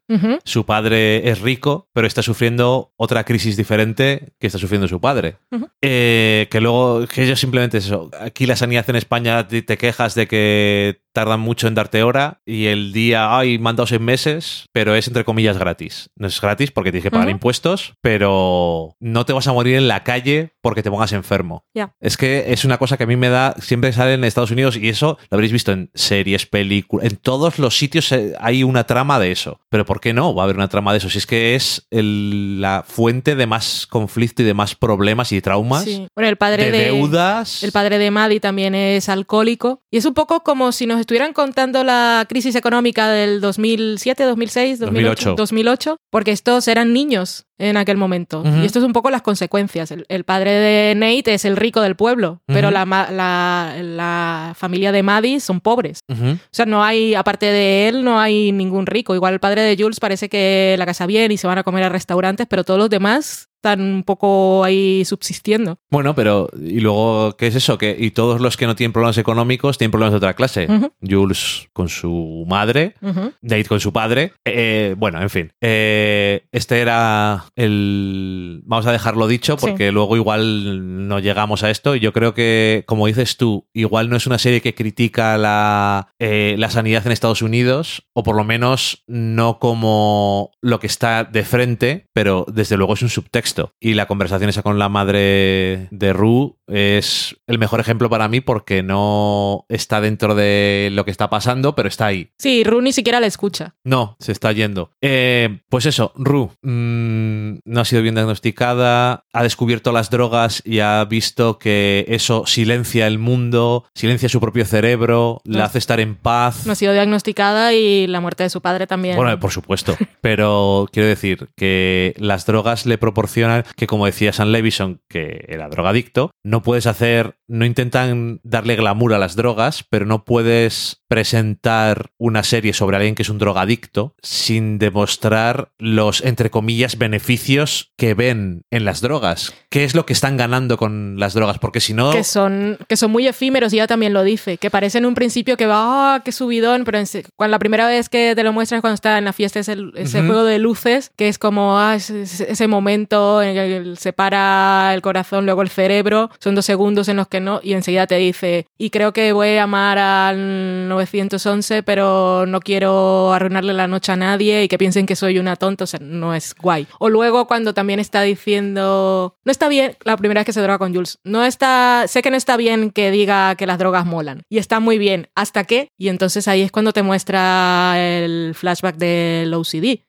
su 0.44 0.66
padre 0.66 1.30
es 1.30 1.40
rico, 1.40 1.88
pero 1.92 2.08
está 2.08 2.22
sufriendo 2.22 2.92
otra 2.96 3.22
crisis 3.22 3.56
diferente 3.56 4.32
que 4.40 4.48
está 4.48 4.58
sufriendo 4.58 4.88
su 4.88 5.00
padre. 5.00 5.36
Eh, 5.80 6.48
que 6.50 6.60
luego, 6.60 7.06
que 7.06 7.22
ellos 7.22 7.38
simplemente 7.38 7.78
es 7.78 7.86
eso. 7.86 8.10
Aquí 8.20 8.46
la 8.46 8.56
sanidad 8.56 8.90
en 8.90 8.96
España 8.96 9.46
te 9.46 9.78
quejas 9.78 10.16
de 10.16 10.26
que 10.26 11.03
tardan 11.14 11.40
mucho 11.40 11.68
en 11.68 11.76
darte 11.76 12.02
hora 12.02 12.40
y 12.44 12.66
el 12.66 12.92
día, 12.92 13.38
ay, 13.38 13.58
mandado 13.58 13.86
seis 13.86 14.00
meses, 14.00 14.66
pero 14.72 14.96
es 14.96 15.06
entre 15.06 15.24
comillas 15.24 15.56
gratis. 15.56 16.10
No 16.16 16.26
es 16.26 16.40
gratis 16.40 16.72
porque 16.72 16.90
tienes 16.90 17.04
que 17.04 17.10
pagar 17.12 17.30
impuestos, 17.30 17.94
pero 18.02 18.96
no 18.98 19.24
te 19.24 19.32
vas 19.32 19.46
a 19.46 19.52
morir 19.52 19.76
en 19.76 19.86
la 19.86 20.02
calle 20.02 20.54
porque 20.60 20.82
te 20.82 20.90
pongas 20.90 21.12
enfermo. 21.12 21.64
Es 22.00 22.16
que 22.16 22.52
es 22.52 22.64
una 22.64 22.78
cosa 22.78 22.96
que 22.96 23.04
a 23.04 23.06
mí 23.06 23.16
me 23.16 23.28
da, 23.28 23.54
siempre 23.60 23.92
sale 23.92 24.14
en 24.14 24.24
Estados 24.24 24.50
Unidos 24.50 24.76
y 24.76 24.88
eso 24.88 25.16
lo 25.30 25.36
habréis 25.36 25.52
visto 25.52 25.70
en 25.70 25.90
series, 25.94 26.46
películas, 26.46 27.06
en 27.06 27.16
todos 27.16 27.60
los 27.60 27.78
sitios 27.78 28.12
hay 28.40 28.64
una 28.64 28.84
trama 28.84 29.20
de 29.20 29.30
eso. 29.30 29.60
Pero 29.70 29.84
¿por 29.86 30.00
qué 30.00 30.12
no 30.12 30.34
va 30.34 30.42
a 30.42 30.44
haber 30.44 30.56
una 30.56 30.68
trama 30.68 30.90
de 30.92 30.98
eso? 30.98 31.10
Si 31.10 31.18
es 31.18 31.26
que 31.26 31.54
es 31.54 31.86
la 31.90 32.84
fuente 32.86 33.36
de 33.36 33.46
más 33.46 33.86
conflicto 33.86 34.42
y 34.42 34.46
de 34.46 34.54
más 34.54 34.74
problemas 34.74 35.30
y 35.30 35.40
traumas. 35.40 35.84
Sí. 35.84 36.08
Bueno, 36.16 36.28
el 36.28 36.36
padre 36.36 36.72
de, 36.72 36.86
deudas. 36.86 37.62
El 37.62 37.70
padre 37.70 37.98
de 37.98 38.10
Maddie 38.10 38.40
también 38.40 38.74
es 38.74 39.08
alcohólico 39.08 39.82
y 39.92 39.98
es 39.98 40.04
un 40.06 40.14
poco 40.14 40.42
como 40.42 40.72
si 40.72 40.86
nos 40.86 41.03
estuvieran 41.04 41.32
contando 41.32 41.84
la 41.84 42.24
crisis 42.28 42.54
económica 42.56 43.08
del 43.08 43.40
2007, 43.40 44.24
2006, 44.24 44.78
2008, 44.80 45.34
2008 45.36 45.96
porque 46.10 46.32
estos 46.32 46.66
eran 46.68 46.92
niños 46.92 47.46
en 47.58 47.76
aquel 47.76 47.96
momento. 47.96 48.42
Y 48.44 48.64
esto 48.64 48.78
es 48.78 48.84
un 48.84 48.92
poco 48.92 49.10
las 49.10 49.22
consecuencias. 49.22 49.92
El, 50.08 50.24
padre 50.24 50.50
de 50.50 50.94
Nate 50.94 51.34
es 51.34 51.44
el 51.44 51.56
rico 51.56 51.80
del 51.80 51.94
pueblo, 51.94 52.40
pero 52.46 52.70
la, 52.70 52.84
la, 52.84 54.54
familia 54.56 54.92
de 54.92 55.02
Maddie 55.02 55.40
son 55.40 55.60
pobres. 55.60 56.00
O 56.08 56.36
sea, 56.50 56.66
no 56.66 56.82
hay, 56.82 57.14
aparte 57.14 57.46
de 57.46 57.88
él, 57.88 58.04
no 58.04 58.18
hay 58.18 58.52
ningún 58.52 58.86
rico. 58.86 59.14
Igual 59.14 59.34
el 59.34 59.40
padre 59.40 59.62
de 59.62 59.76
Jules 59.80 60.00
parece 60.00 60.28
que 60.28 60.74
la 60.78 60.86
casa 60.86 61.06
bien 61.06 61.30
y 61.32 61.36
se 61.36 61.46
van 61.46 61.58
a 61.58 61.62
comer 61.62 61.84
a 61.84 61.88
restaurantes, 61.88 62.46
pero 62.48 62.64
todos 62.64 62.78
los 62.78 62.90
demás 62.90 63.48
están 63.64 63.80
un 63.80 64.02
poco 64.02 64.62
ahí 64.62 65.06
subsistiendo. 65.06 65.78
Bueno, 65.90 66.14
pero 66.14 66.50
¿y 66.60 66.80
luego 66.80 67.34
qué 67.38 67.46
es 67.46 67.54
eso? 67.54 67.78
Que 67.78 67.96
y 67.98 68.10
todos 68.10 68.42
los 68.42 68.58
que 68.58 68.66
no 68.66 68.76
tienen 68.76 68.92
problemas 68.92 69.16
económicos 69.16 69.78
tienen 69.78 69.90
problemas 69.90 70.12
de 70.12 70.18
otra 70.18 70.34
clase. 70.34 70.68
Jules 71.00 71.68
con 71.72 71.88
su 71.88 72.44
madre, 72.46 72.94
Nate 73.40 73.64
con 73.64 73.80
su 73.80 73.90
padre. 73.90 74.32
Eh, 74.44 74.94
bueno, 74.98 75.22
en 75.22 75.30
fin. 75.30 75.52
Eh, 75.62 76.44
este 76.52 76.80
era 76.80 77.46
el... 77.56 78.60
Vamos 78.66 78.86
a 78.86 78.92
dejarlo 78.92 79.26
dicho 79.28 79.56
porque 79.56 79.92
luego 79.92 80.16
igual 80.16 81.08
no 81.08 81.18
llegamos 81.20 81.62
a 81.62 81.70
esto. 81.70 81.96
Y 81.96 82.00
yo 82.00 82.12
creo 82.12 82.34
que, 82.34 82.84
como 82.86 83.06
dices 83.06 83.38
tú, 83.38 83.66
igual 83.72 84.10
no 84.10 84.16
es 84.16 84.26
una 84.26 84.38
serie 84.38 84.60
que 84.60 84.74
critica 84.74 85.38
la, 85.38 86.08
eh, 86.18 86.56
la 86.58 86.68
sanidad 86.68 87.06
en 87.06 87.12
Estados 87.12 87.40
Unidos, 87.40 88.06
o 88.12 88.22
por 88.24 88.36
lo 88.36 88.44
menos 88.44 89.04
no 89.06 89.58
como 89.58 90.50
lo 90.60 90.80
que 90.80 90.86
está 90.86 91.24
de 91.24 91.44
frente, 91.44 92.08
pero 92.12 92.44
desde 92.52 92.76
luego 92.76 92.92
es 92.92 93.02
un 93.02 93.08
subtexto 93.08 93.53
y 93.80 93.94
la 93.94 94.06
conversación 94.06 94.50
esa 94.50 94.62
con 94.62 94.78
la 94.78 94.88
madre 94.88 95.88
de 95.90 96.12
Ru 96.12 96.58
es 96.66 97.36
el 97.46 97.58
mejor 97.58 97.80
ejemplo 97.80 98.08
para 98.08 98.28
mí 98.28 98.40
porque 98.40 98.82
no 98.82 99.66
está 99.68 100.00
dentro 100.00 100.34
de 100.34 100.88
lo 100.92 101.04
que 101.04 101.10
está 101.10 101.30
pasando, 101.30 101.74
pero 101.74 101.88
está 101.88 102.06
ahí. 102.06 102.30
Sí, 102.38 102.64
Ru 102.64 102.80
ni 102.80 102.92
siquiera 102.92 103.20
la 103.20 103.26
escucha. 103.26 103.74
No, 103.84 104.16
se 104.18 104.32
está 104.32 104.52
yendo. 104.52 104.90
Eh, 105.00 105.60
pues 105.68 105.86
eso, 105.86 106.12
Ru 106.16 106.50
mm, 106.62 107.58
no 107.64 107.80
ha 107.80 107.84
sido 107.84 108.02
bien 108.02 108.14
diagnosticada, 108.14 109.24
ha 109.32 109.42
descubierto 109.42 109.92
las 109.92 110.10
drogas 110.10 110.62
y 110.64 110.80
ha 110.80 111.04
visto 111.04 111.58
que 111.58 112.04
eso 112.08 112.46
silencia 112.46 113.06
el 113.06 113.18
mundo, 113.18 113.84
silencia 113.94 114.28
su 114.28 114.40
propio 114.40 114.64
cerebro, 114.64 115.40
le 115.44 115.60
hace 115.60 115.78
estar 115.78 116.00
en 116.00 116.16
paz. 116.16 116.66
No 116.66 116.72
ha 116.72 116.76
sido 116.76 116.92
diagnosticada 116.92 117.74
y 117.74 118.06
la 118.06 118.20
muerte 118.20 118.42
de 118.42 118.50
su 118.50 118.60
padre 118.60 118.86
también. 118.86 119.16
Bueno, 119.16 119.38
por 119.38 119.50
supuesto. 119.50 119.96
pero 120.20 120.88
quiero 120.92 121.08
decir 121.08 121.48
que 121.56 122.14
las 122.18 122.46
drogas 122.46 122.86
le 122.86 122.98
proporcionan 122.98 123.43
que, 123.76 123.86
como 123.86 124.06
decía 124.06 124.32
Sam 124.32 124.48
Levison, 124.48 125.00
que 125.08 125.44
era 125.48 125.68
drogadicto, 125.68 126.30
no 126.42 126.62
puedes 126.62 126.86
hacer, 126.86 127.36
no 127.46 127.64
intentan 127.64 128.40
darle 128.42 128.76
glamour 128.76 129.14
a 129.14 129.18
las 129.18 129.36
drogas, 129.36 129.84
pero 129.88 130.06
no 130.06 130.24
puedes 130.24 131.02
presentar 131.08 132.10
una 132.18 132.42
serie 132.42 132.72
sobre 132.72 132.96
alguien 132.96 133.14
que 133.14 133.22
es 133.22 133.28
un 133.28 133.38
drogadicto 133.38 134.14
sin 134.22 134.78
demostrar 134.78 135.70
los, 135.78 136.22
entre 136.24 136.50
comillas, 136.50 136.98
beneficios 136.98 137.92
que 137.96 138.14
ven 138.14 138.62
en 138.70 138.84
las 138.84 139.00
drogas. 139.00 139.54
¿Qué 139.70 139.84
es 139.84 139.94
lo 139.94 140.06
que 140.06 140.12
están 140.12 140.36
ganando 140.36 140.76
con 140.76 141.18
las 141.18 141.34
drogas? 141.34 141.58
Porque 141.58 141.80
si 141.80 141.94
no... 141.94 142.10
Que 142.10 142.24
son, 142.24 142.78
que 142.88 142.96
son 142.96 143.12
muy 143.12 143.26
efímeros 143.28 143.72
y 143.72 143.76
ella 143.76 143.86
también 143.86 144.12
lo 144.12 144.24
dice, 144.24 144.58
que 144.58 144.70
parece 144.70 144.98
en 144.98 145.06
un 145.06 145.14
principio 145.14 145.56
que 145.56 145.66
va, 145.66 146.14
ah, 146.16 146.22
qué 146.24 146.32
subidón, 146.32 146.84
pero 146.84 146.98
cuando 147.36 147.50
la 147.50 147.58
primera 147.58 147.86
vez 147.86 148.08
que 148.08 148.34
te 148.34 148.42
lo 148.42 148.52
muestras 148.52 148.80
cuando 148.80 148.94
está 148.94 149.18
en 149.18 149.24
la 149.24 149.32
fiesta 149.32 149.60
es 149.60 149.68
el, 149.68 149.92
ese 149.96 150.22
juego 150.22 150.44
de 150.44 150.58
luces, 150.58 151.12
que 151.16 151.28
es 151.28 151.38
como 151.38 151.78
ah, 151.78 151.94
ese 151.94 152.68
momento 152.68 153.42
en 153.42 153.56
el 153.56 153.98
se 153.98 154.12
para 154.12 154.92
el 154.94 155.02
corazón, 155.02 155.44
luego 155.44 155.62
el 155.62 155.68
cerebro, 155.68 156.30
son 156.40 156.54
dos 156.54 156.64
segundos 156.64 157.08
en 157.08 157.16
los 157.16 157.28
que 157.28 157.33
no, 157.40 157.60
y 157.62 157.72
enseguida 157.72 158.06
te 158.06 158.16
dice, 158.16 158.66
y 158.78 158.90
creo 158.90 159.12
que 159.12 159.32
voy 159.32 159.56
a 159.56 159.64
amar 159.64 159.98
al 159.98 160.88
911, 160.88 161.82
pero 161.82 162.46
no 162.46 162.60
quiero 162.60 163.32
arruinarle 163.32 163.72
la 163.72 163.88
noche 163.88 164.12
a 164.12 164.16
nadie 164.16 164.64
y 164.64 164.68
que 164.68 164.78
piensen 164.78 165.06
que 165.06 165.16
soy 165.16 165.38
una 165.38 165.56
tonta, 165.56 165.84
o 165.84 165.86
sea, 165.86 166.00
no 166.00 166.34
es 166.34 166.54
guay. 166.54 166.86
O 166.98 167.08
luego 167.08 167.46
cuando 167.46 167.74
también 167.74 168.00
está 168.00 168.22
diciendo, 168.22 169.36
no 169.44 169.50
está 169.50 169.68
bien, 169.68 169.96
la 170.04 170.16
primera 170.16 170.40
vez 170.40 170.46
que 170.46 170.52
se 170.52 170.60
droga 170.60 170.78
con 170.78 170.94
Jules, 170.94 171.18
no 171.24 171.44
está, 171.44 172.04
sé 172.08 172.22
que 172.22 172.30
no 172.30 172.36
está 172.36 172.56
bien 172.56 172.90
que 172.90 173.10
diga 173.10 173.54
que 173.56 173.66
las 173.66 173.78
drogas 173.78 174.06
molan, 174.06 174.42
y 174.48 174.58
está 174.58 174.80
muy 174.80 174.98
bien, 174.98 175.28
¿hasta 175.34 175.64
qué? 175.64 175.90
Y 175.98 176.08
entonces 176.08 176.48
ahí 176.48 176.62
es 176.62 176.70
cuando 176.70 176.92
te 176.92 177.02
muestra 177.02 177.94
el 177.96 178.54
flashback 178.54 178.96
del 178.96 179.52
OCD. 179.54 180.00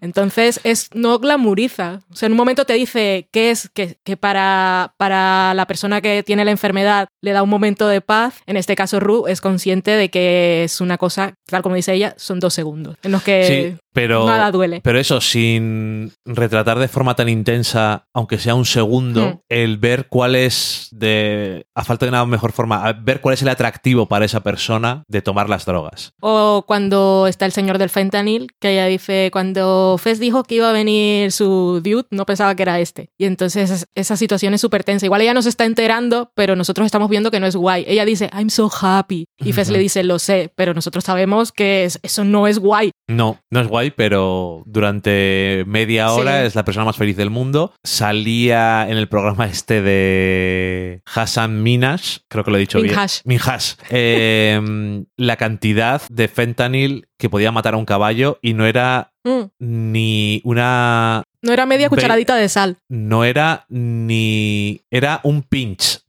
Entonces 0.00 0.60
es, 0.64 0.90
no 0.94 1.18
glamuriza, 1.18 2.00
o 2.10 2.16
sea, 2.16 2.26
en 2.26 2.32
un 2.32 2.38
momento 2.38 2.64
te 2.64 2.74
dice 2.74 3.28
que 3.32 3.50
es 3.50 3.68
que, 3.68 3.98
que, 4.04 4.16
para, 4.16 4.94
para 4.96 5.54
la 5.54 5.66
persona 5.66 6.00
que 6.00 6.22
tiene 6.22 6.44
la 6.44 6.50
enfermedad 6.50 6.71
le 6.72 7.32
da 7.32 7.42
un 7.42 7.48
momento 7.48 7.88
de 7.88 8.00
paz. 8.00 8.34
En 8.46 8.56
este 8.56 8.76
caso, 8.76 9.00
Ru 9.00 9.26
es 9.26 9.40
consciente 9.40 9.92
de 9.92 10.08
que 10.08 10.64
es 10.64 10.80
una 10.80 10.98
cosa, 10.98 11.34
tal 11.46 11.62
como 11.62 11.74
dice 11.74 11.94
ella, 11.94 12.14
son 12.16 12.40
dos 12.40 12.54
segundos 12.54 12.96
en 13.02 13.12
los 13.12 13.22
que 13.22 13.76
pero, 13.92 14.26
Nada 14.26 14.50
duele. 14.50 14.80
pero 14.82 14.98
eso, 14.98 15.20
sin 15.20 16.12
retratar 16.24 16.78
de 16.78 16.88
forma 16.88 17.14
tan 17.14 17.28
intensa, 17.28 18.06
aunque 18.14 18.38
sea 18.38 18.54
un 18.54 18.64
segundo, 18.64 19.26
Hmm. 19.26 19.38
el 19.48 19.76
ver 19.78 20.06
cuál 20.08 20.34
es, 20.34 20.88
de, 20.92 21.66
a 21.74 21.84
falta 21.84 22.06
de 22.06 22.10
una 22.10 22.24
mejor 22.26 22.52
forma, 22.52 22.86
a 22.86 22.92
ver 22.92 23.20
cuál 23.20 23.34
es 23.34 23.42
el 23.42 23.48
atractivo 23.48 24.06
para 24.06 24.24
esa 24.24 24.40
persona 24.42 25.04
de 25.08 25.22
tomar 25.22 25.48
las 25.48 25.64
drogas. 25.64 26.12
O 26.20 26.64
cuando 26.66 27.26
está 27.28 27.46
el 27.46 27.52
señor 27.52 27.78
del 27.78 27.90
fentanil, 27.90 28.48
que 28.60 28.72
ella 28.72 28.86
dice, 28.86 29.30
cuando 29.32 29.96
Fez 29.98 30.18
dijo 30.18 30.44
que 30.44 30.56
iba 30.56 30.70
a 30.70 30.72
venir 30.72 31.32
su 31.32 31.80
dude, 31.84 32.06
no 32.10 32.26
pensaba 32.26 32.54
que 32.54 32.62
era 32.62 32.80
este. 32.80 33.10
Y 33.18 33.24
entonces 33.26 33.70
es- 33.70 33.86
esa 33.94 34.16
situación 34.16 34.54
es 34.54 34.60
súper 34.60 34.84
tensa. 34.84 35.06
Igual 35.06 35.20
ella 35.22 35.34
no 35.34 35.42
se 35.42 35.48
está 35.48 35.64
enterando, 35.64 36.30
pero 36.34 36.56
nosotros 36.56 36.86
estamos 36.86 37.08
viendo 37.10 37.30
que 37.30 37.40
no 37.40 37.46
es 37.46 37.56
guay. 37.56 37.84
Ella 37.86 38.04
dice, 38.04 38.30
I'm 38.32 38.50
so 38.50 38.70
happy. 38.80 39.26
Y 39.38 39.52
Fez 39.52 39.68
le 39.70 39.78
dice, 39.78 40.02
lo 40.04 40.18
sé, 40.18 40.52
pero 40.56 40.74
nosotros 40.74 41.04
sabemos 41.04 41.52
que 41.52 41.84
es- 41.84 41.98
eso 42.02 42.24
no 42.24 42.46
es 42.46 42.58
guay. 42.58 42.90
No, 43.08 43.38
no 43.50 43.60
es 43.60 43.68
guay, 43.68 43.81
pero 43.90 44.62
durante 44.66 45.64
media 45.66 46.12
hora 46.12 46.40
Sí. 46.40 46.46
es 46.46 46.54
la 46.54 46.64
persona 46.64 46.84
más 46.86 46.96
feliz 46.96 47.16
del 47.16 47.30
mundo. 47.30 47.72
Salía 47.82 48.86
en 48.88 48.96
el 48.96 49.08
programa 49.08 49.46
este 49.46 49.82
de 49.82 51.02
Hassan 51.06 51.62
Minash, 51.62 52.18
creo 52.28 52.44
que 52.44 52.50
lo 52.50 52.56
he 52.56 52.60
dicho 52.60 52.80
bien. 52.80 52.94
Minhaj. 53.24 53.76
Eh, 53.90 55.02
la 55.16 55.36
cantidad 55.36 56.02
de 56.08 56.28
fentanil 56.28 57.08
que 57.18 57.30
podía 57.30 57.52
matar 57.52 57.74
a 57.74 57.76
un 57.78 57.84
caballo 57.84 58.38
y 58.42 58.54
no 58.54 58.66
era 58.66 59.08
Mm. 59.24 59.42
ni 59.60 60.40
una... 60.42 61.22
No 61.42 61.52
era 61.52 61.64
media 61.64 61.88
cucharadita 61.88 62.34
de 62.34 62.48
sal. 62.48 62.78
No 62.88 63.24
era 63.24 63.66
ni... 63.68 64.80
Era 64.90 65.20
un 65.22 65.42
pinch, 65.42 66.00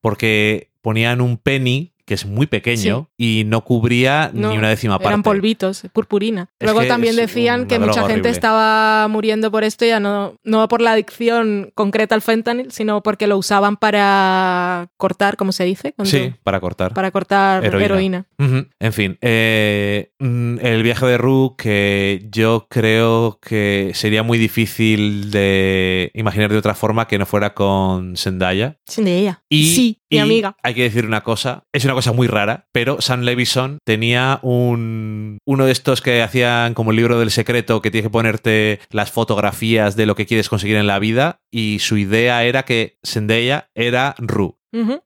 porque 0.00 0.70
ponían 0.80 1.20
un 1.20 1.36
penny 1.36 1.89
que 2.10 2.14
es 2.14 2.26
muy 2.26 2.48
pequeño 2.48 3.08
y 3.16 3.44
no 3.46 3.60
cubría 3.60 4.32
No, 4.34 4.50
ni 4.50 4.58
una 4.58 4.68
décima 4.68 4.94
parte. 4.98 5.10
Eran 5.10 5.22
polvitos, 5.22 5.84
purpurina. 5.92 6.48
Es 6.58 6.64
Luego 6.64 6.84
también 6.88 7.14
decían 7.14 7.68
que 7.68 7.78
mucha 7.78 8.04
gente 8.08 8.30
estaba 8.30 9.06
muriendo 9.06 9.52
por 9.52 9.62
esto, 9.62 9.84
ya 9.84 10.00
no, 10.00 10.34
no 10.42 10.66
por 10.66 10.80
la 10.80 10.90
adicción 10.94 11.70
concreta 11.72 12.16
al 12.16 12.20
fentanil, 12.22 12.72
sino 12.72 13.00
porque 13.00 13.28
lo 13.28 13.38
usaban 13.38 13.76
para 13.76 14.88
cortar, 14.96 15.36
¿cómo 15.36 15.52
se 15.52 15.62
dice? 15.62 15.92
Cuando- 15.92 16.10
Sí, 16.10 16.34
para 16.42 16.58
cortar. 16.58 16.94
Para 16.94 17.12
cortar 17.12 17.64
Heroína. 17.64 18.26
En 18.80 18.92
fin, 18.92 19.16
eh, 19.20 20.10
mm, 20.18 20.58
el 20.62 20.82
viaje 20.82 21.06
de 21.06 21.16
Ru 21.16 21.54
que 21.56 22.26
yo 22.32 22.66
creo 22.68 23.38
que 23.40 23.92
sería 23.94 24.24
muy 24.24 24.36
difícil 24.36 25.30
de 25.30 26.10
imaginar 26.14 26.50
de 26.50 26.58
otra 26.58 26.74
forma 26.74 27.06
que 27.06 27.18
no 27.18 27.26
fuera 27.26 27.54
con 27.54 28.16
Zendaya. 28.16 28.78
Ella. 28.96 29.44
Y, 29.48 29.74
sí, 29.76 29.99
mi 30.10 30.16
y 30.16 30.20
amiga. 30.20 30.56
Hay 30.62 30.74
que 30.74 30.82
decir 30.82 31.06
una 31.06 31.22
cosa, 31.22 31.64
es 31.72 31.84
una 31.84 31.94
cosa 31.94 32.12
muy 32.12 32.26
rara, 32.26 32.66
pero 32.72 33.00
Sam 33.00 33.22
Levison 33.22 33.78
tenía 33.84 34.40
un 34.42 35.38
uno 35.46 35.66
de 35.66 35.72
estos 35.72 36.00
que 36.00 36.22
hacían 36.22 36.74
como 36.74 36.90
el 36.90 36.96
libro 36.96 37.18
del 37.18 37.30
secreto 37.30 37.80
que 37.82 37.90
tienes 37.90 38.06
que 38.06 38.12
ponerte 38.12 38.80
las 38.90 39.10
fotografías 39.10 39.96
de 39.96 40.06
lo 40.06 40.14
que 40.14 40.26
quieres 40.26 40.48
conseguir 40.48 40.76
en 40.76 40.86
la 40.86 40.98
vida 40.98 41.40
y 41.50 41.78
su 41.80 41.96
idea 41.96 42.44
era 42.44 42.64
que 42.64 42.98
Zendaya 43.04 43.70
era 43.74 44.14
Ru. 44.18 44.59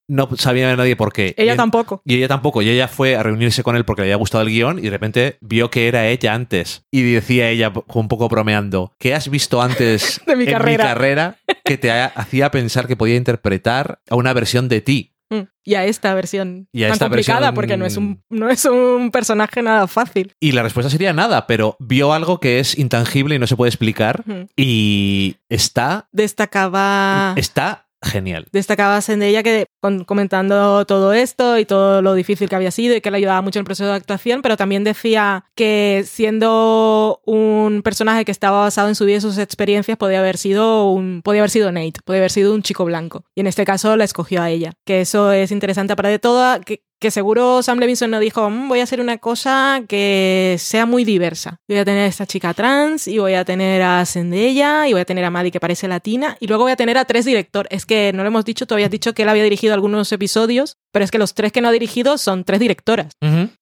No 0.09 0.29
sabía 0.37 0.75
nadie 0.77 0.97
por 0.97 1.13
qué. 1.13 1.35
Ella 1.37 1.55
Y- 1.55 1.57
tampoco. 1.57 2.03
y 2.05 2.17
ella 2.17 2.29
tampoco, 2.29 2.63
y 2.63 2.69
ella 2.69 2.89
fue 2.89 3.17
a 3.17 3.23
reunirse 3.23 3.63
con 3.63 3.77
él 3.77 3.85
porque 3.85 4.03
le 4.03 4.07
había 4.09 4.17
gustado 4.17 4.43
el 4.43 4.51
guion 4.51 4.79
y 4.79 4.83
de 4.83 4.91
repente 4.91 5.39
vio 5.41 5.71
que 5.71 5.89
era 5.89 6.07
ella 6.09 6.35
antes. 6.35 6.85
Y 6.91 7.03
decía 7.13 7.49
ella, 7.51 7.73
un 7.87 8.09
poco 8.09 8.29
bromeando, 8.29 8.95
¿qué 8.99 9.15
has 9.15 9.29
visto 9.29 9.63
antes 9.63 10.21
De 10.27 10.37
mi 10.37 10.45
en 10.45 10.51
carrera?" 10.51 10.85
mi 10.85 10.89
carrera 10.89 11.37
que 11.65 11.79
te 11.79 11.91
ha- 11.91 12.07
hacía 12.07 12.51
pensar 12.51 12.87
que 12.87 12.97
podía 12.97 13.17
interpretar 13.17 14.01
a 14.11 14.17
una 14.17 14.33
versión 14.33 14.69
de 14.69 14.81
ti? 14.81 15.11
Mm. 15.31 15.41
Y 15.65 15.75
a 15.77 15.87
esta 15.87 16.13
versión 16.13 16.69
Y 16.71 16.85
a 16.85 16.89
tan 16.89 16.93
esta 16.93 17.07
complicada, 17.07 17.41
versión- 17.51 17.55
porque 17.55 17.77
no 17.79 17.87
es, 17.87 17.97
un, 17.97 18.23
no 18.29 18.51
es 18.51 18.67
un 18.67 19.11
personaje 19.11 19.63
nada 19.63 19.87
fácil. 19.87 20.35
Y 20.39 20.53
la 20.53 20.63
respuesta 20.63 20.91
sería 20.91 21.15
nada, 21.15 21.47
pero 21.47 21.77
vio 21.81 22.13
algo 22.13 22.39
que 22.41 22.61
es 22.61 22.77
intangible 22.79 23.35
y 23.37 23.39
no 23.39 23.47
se 23.47 23.57
puede 23.57 23.71
explicar 23.71 24.23
y 24.55 25.37
está, 25.49 26.09
Destacaba. 26.13 27.33
está 27.37 27.87
genial. 28.05 28.47
destacaba 28.53 29.01
Zendaya 29.03 29.43
que 29.43 29.67
con- 29.81 30.05
comentando 30.05 30.85
todo 30.87 31.13
esto 31.13 31.59
y 31.59 31.65
todo 31.65 32.03
lo 32.03 32.15
difícil 32.15 32.49
que 32.49 32.57
había 32.57 32.71
sido 32.71 32.95
y 32.97 33.01
que 33.01 33.11
le 33.11 33.17
ayudaba 33.19 33.43
mucho 33.43 33.59
en 33.59 33.63
el 33.63 33.67
proceso 33.67 33.89
de 33.89 33.97
actuación, 33.97 34.43
pero 34.43 34.57
también 34.57 34.85
decía 34.85 35.45
que 35.55 36.05
siendo 36.07 37.21
un 37.27 37.83
personaje 37.83 38.25
que 38.25 38.33
estaba 38.33 38.61
basado 38.61 38.89
en 38.89 38.95
su 38.95 39.05
vida 39.05 39.19
y 39.19 39.21
sus 39.21 39.39
experiencias 39.39 39.97
podía 39.99 40.21
haber 40.21 40.37
sido 40.37 40.91
un 40.91 41.23
podía 41.25 41.41
haber 41.41 41.51
sido 41.51 41.73
Nate, 41.73 42.01
podía 42.05 42.21
haber 42.21 42.31
sido 42.31 42.55
un 42.55 42.63
chico 42.63 42.85
blanco 42.85 43.25
y 43.35 43.41
en 43.41 43.47
este 43.47 43.65
caso 43.65 43.97
la 43.97 44.05
escogió 44.05 44.43
a 44.43 44.51
ella, 44.51 44.73
que 44.85 45.01
eso 45.01 45.33
es 45.33 45.51
interesante 45.51 45.97
para 45.97 46.09
de 46.09 46.19
todo 46.19 46.61
que 46.61 46.83
que 47.05 47.11
seguro 47.11 47.63
Sam 47.63 47.81
Levinson 47.81 48.11
no 48.11 48.19
dijo, 48.19 48.49
"Mm, 48.49 48.67
voy 48.67 48.81
a 48.81 48.85
hacer 48.85 48.99
una 48.99 49.19
cosa 49.19 49.83
que 49.87 50.57
sea 50.59 50.87
muy 50.87 51.05
diversa. 51.05 51.61
Voy 51.69 51.77
a 51.77 51.85
tener 51.85 52.05
a 52.05 52.07
esta 52.07 52.25
chica 52.25 52.55
trans 52.55 53.09
y 53.09 53.19
voy 53.19 53.35
a 53.35 53.45
tener 53.45 53.83
a 53.83 54.07
Zendaya 54.07 54.89
y 54.89 54.93
voy 54.93 55.03
a 55.03 55.05
tener 55.05 55.23
a 55.23 55.31
Maddie 55.31 55.51
que 55.51 55.61
parece 55.61 55.87
latina 55.87 56.39
y 56.41 56.47
luego 56.47 56.63
voy 56.63 56.73
a 56.73 56.77
tener 56.77 56.97
a 56.97 57.05
tres 57.05 57.27
directores. 57.27 57.69
Es 57.71 57.85
que 57.85 58.13
no 58.15 58.23
lo 58.23 58.29
hemos 58.29 58.47
dicho, 58.47 58.65
tú 58.65 58.73
habías 58.73 58.91
dicho 58.91 59.13
que 59.13 59.25
él 59.25 59.29
había 59.29 59.43
dirigido 59.43 59.75
algunos 59.75 60.11
episodios, 60.13 60.79
pero 60.95 61.05
es 61.05 61.11
que 61.11 61.19
los 61.19 61.35
tres 61.35 61.51
que 61.51 61.61
no 61.61 61.67
ha 61.69 61.73
dirigido 61.73 62.17
son 62.19 62.45
tres 62.45 62.61
directoras. 62.61 63.13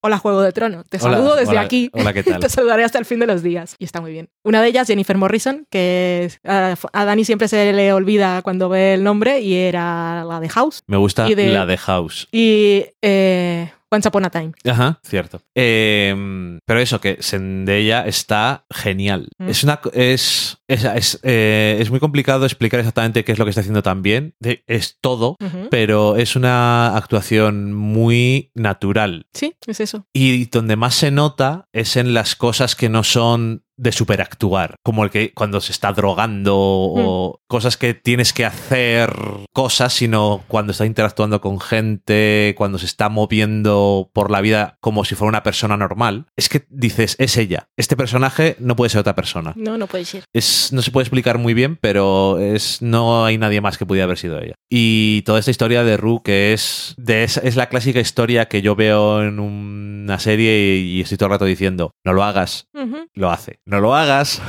Hola 0.03 0.18
Juego 0.18 0.43
de 0.43 0.53
Trono, 0.53 0.85
te 0.85 0.99
Hola, 0.99 1.16
saludo 1.16 1.35
desde 1.35 1.53
hola, 1.53 1.61
aquí. 1.62 1.89
Hola, 1.95 2.12
¿qué 2.12 2.22
tal? 2.22 2.41
Te 2.41 2.49
saludaré 2.51 2.85
hasta 2.85 2.99
el 2.99 3.07
fin 3.07 3.18
de 3.20 3.26
los 3.26 3.43
días. 3.43 3.74
Y 3.78 3.85
está 3.87 4.03
muy 4.03 4.12
bien. 4.12 4.28
Una 4.45 4.61
de 4.61 4.68
ellas, 4.68 4.87
Jennifer 4.87 5.16
Morrison, 5.16 5.66
que 5.70 6.30
a, 6.45 6.76
a 6.93 7.05
Dani 7.07 7.24
siempre 7.24 7.49
se 7.49 7.72
le 7.72 7.93
olvida 7.95 8.43
cuando 8.43 8.68
ve 8.68 8.93
el 8.95 9.03
nombre, 9.03 9.41
y 9.41 9.55
era 9.55 10.24
la 10.24 10.41
de 10.41 10.51
House. 10.51 10.83
Me 10.87 10.99
gusta 10.99 11.26
Y 11.28 11.35
de- 11.35 11.49
la 11.49 11.64
de 11.64 11.78
House. 11.78 12.28
Y 12.33 12.85
eh, 13.01 13.72
Once 13.93 14.09
Upon 14.09 14.24
a 14.24 14.30
Time. 14.30 14.53
Ajá, 14.64 14.99
cierto. 15.05 15.43
Eh, 15.55 16.59
pero 16.66 16.80
eso, 16.80 17.01
que 17.01 17.18
Zendaya 17.20 18.07
está 18.07 18.64
genial. 18.70 19.28
Mm. 19.38 19.49
Es 19.49 19.62
una 19.64 19.80
es, 19.93 20.59
es, 20.66 20.84
es, 20.84 21.20
eh, 21.22 21.76
es 21.78 21.90
muy 21.90 22.01
complicado 22.01 22.45
explicar 22.47 22.80
exactamente 22.80 23.24
qué 23.24 23.32
es 23.32 23.38
lo 23.38 23.45
que 23.45 23.51
está 23.51 23.61
haciendo 23.61 23.82
tan 23.82 24.03
bien. 24.03 24.34
De- 24.40 24.64
Es 24.66 24.99
todo, 25.01 25.36
pero 25.70 26.16
es 26.16 26.36
una 26.36 26.97
actuación 26.97 27.72
muy 27.74 28.51
natural. 28.55 29.26
Sí, 29.34 29.55
es 29.66 29.80
eso. 29.80 30.07
Y 30.14 30.47
donde 30.47 30.76
más 30.76 30.95
se 30.95 31.11
nota 31.11 31.68
es 31.72 31.97
en 31.97 32.14
las 32.14 32.34
cosas 32.36 32.74
que 32.76 32.88
no 32.88 33.05
son 33.05 33.64
de 33.83 33.91
superactuar, 33.93 34.76
como 34.85 35.03
el 35.05 35.11
que 35.11 35.33
cuando 35.33 35.61
se 35.61 35.72
está 35.72 35.93
drogando 35.93 36.55
o 36.57 37.41
cosas 37.49 37.76
que 37.76 37.95
tienes 37.95 38.33
que 38.33 38.45
hacer 38.45 39.12
cosas, 39.53 39.93
sino 39.93 40.45
cuando 40.47 40.70
está 40.72 40.87
interactuando 40.87 41.41
con 41.41 41.59
gente, 41.61 42.55
cuando 42.57 42.78
se 42.78 42.87
está 42.87 43.09
moviendo 43.09 44.11
por 44.12 44.30
la 44.30 44.41
vida 44.41 44.76
como 44.80 45.05
si 45.05 45.14
fuera 45.14 45.30
una 45.30 45.43
persona 45.43 45.76
normal. 45.76 46.26
Es 46.37 46.49
que 46.49 46.64
dices, 46.70 47.16
es 47.18 47.37
ella. 47.37 47.68
Este 47.76 47.97
personaje 47.97 48.55
no 48.61 48.76
puede 48.76 48.91
ser 48.91 49.01
otra 49.01 49.14
persona. 49.16 49.53
No, 49.57 49.76
no 49.78 49.87
puede 49.89 50.05
ser. 50.05 50.24
Es, 50.33 50.72
no 50.72 50.80
se 50.83 50.91
puede 50.93 51.03
explicar 51.05 51.39
muy 51.39 51.55
bien, 51.55 51.76
pero 51.76 52.39
es, 52.39 52.83
no 52.83 53.24
hay 53.24 53.37
nadie 53.39 53.61
más 53.61 53.78
que 53.78 53.87
pudiera 53.87 54.05
haber 54.05 54.18
sido 54.18 54.41
ella. 54.41 54.55
Y 54.70 55.22
toda 55.22 55.41
esta 55.41 55.51
historia 55.51 55.83
de 55.83 55.97
Ru, 55.97 56.22
que 56.22 56.53
es, 56.53 56.95
de 56.99 57.24
esa- 57.24 57.41
es 57.41 57.57
la 57.57 57.68
clásica 57.68 58.01
historia 58.01 58.47
que 58.47 58.62
yo 58.62 58.76
veo 58.76 59.22
en 59.22 59.41
una 59.41 60.18
serie 60.18 60.76
y, 60.78 60.99
y 60.99 61.01
estoy 61.01 61.18
todo 61.18 61.26
el 61.26 61.33
rato 61.33 61.45
diciendo, 61.47 61.91
no 62.05 62.12
lo 62.12 62.22
hagas, 62.22 62.68
lo 63.14 63.30
hace. 63.30 63.59
No 63.73 63.81
lo 63.81 63.97
hagas 63.97 64.43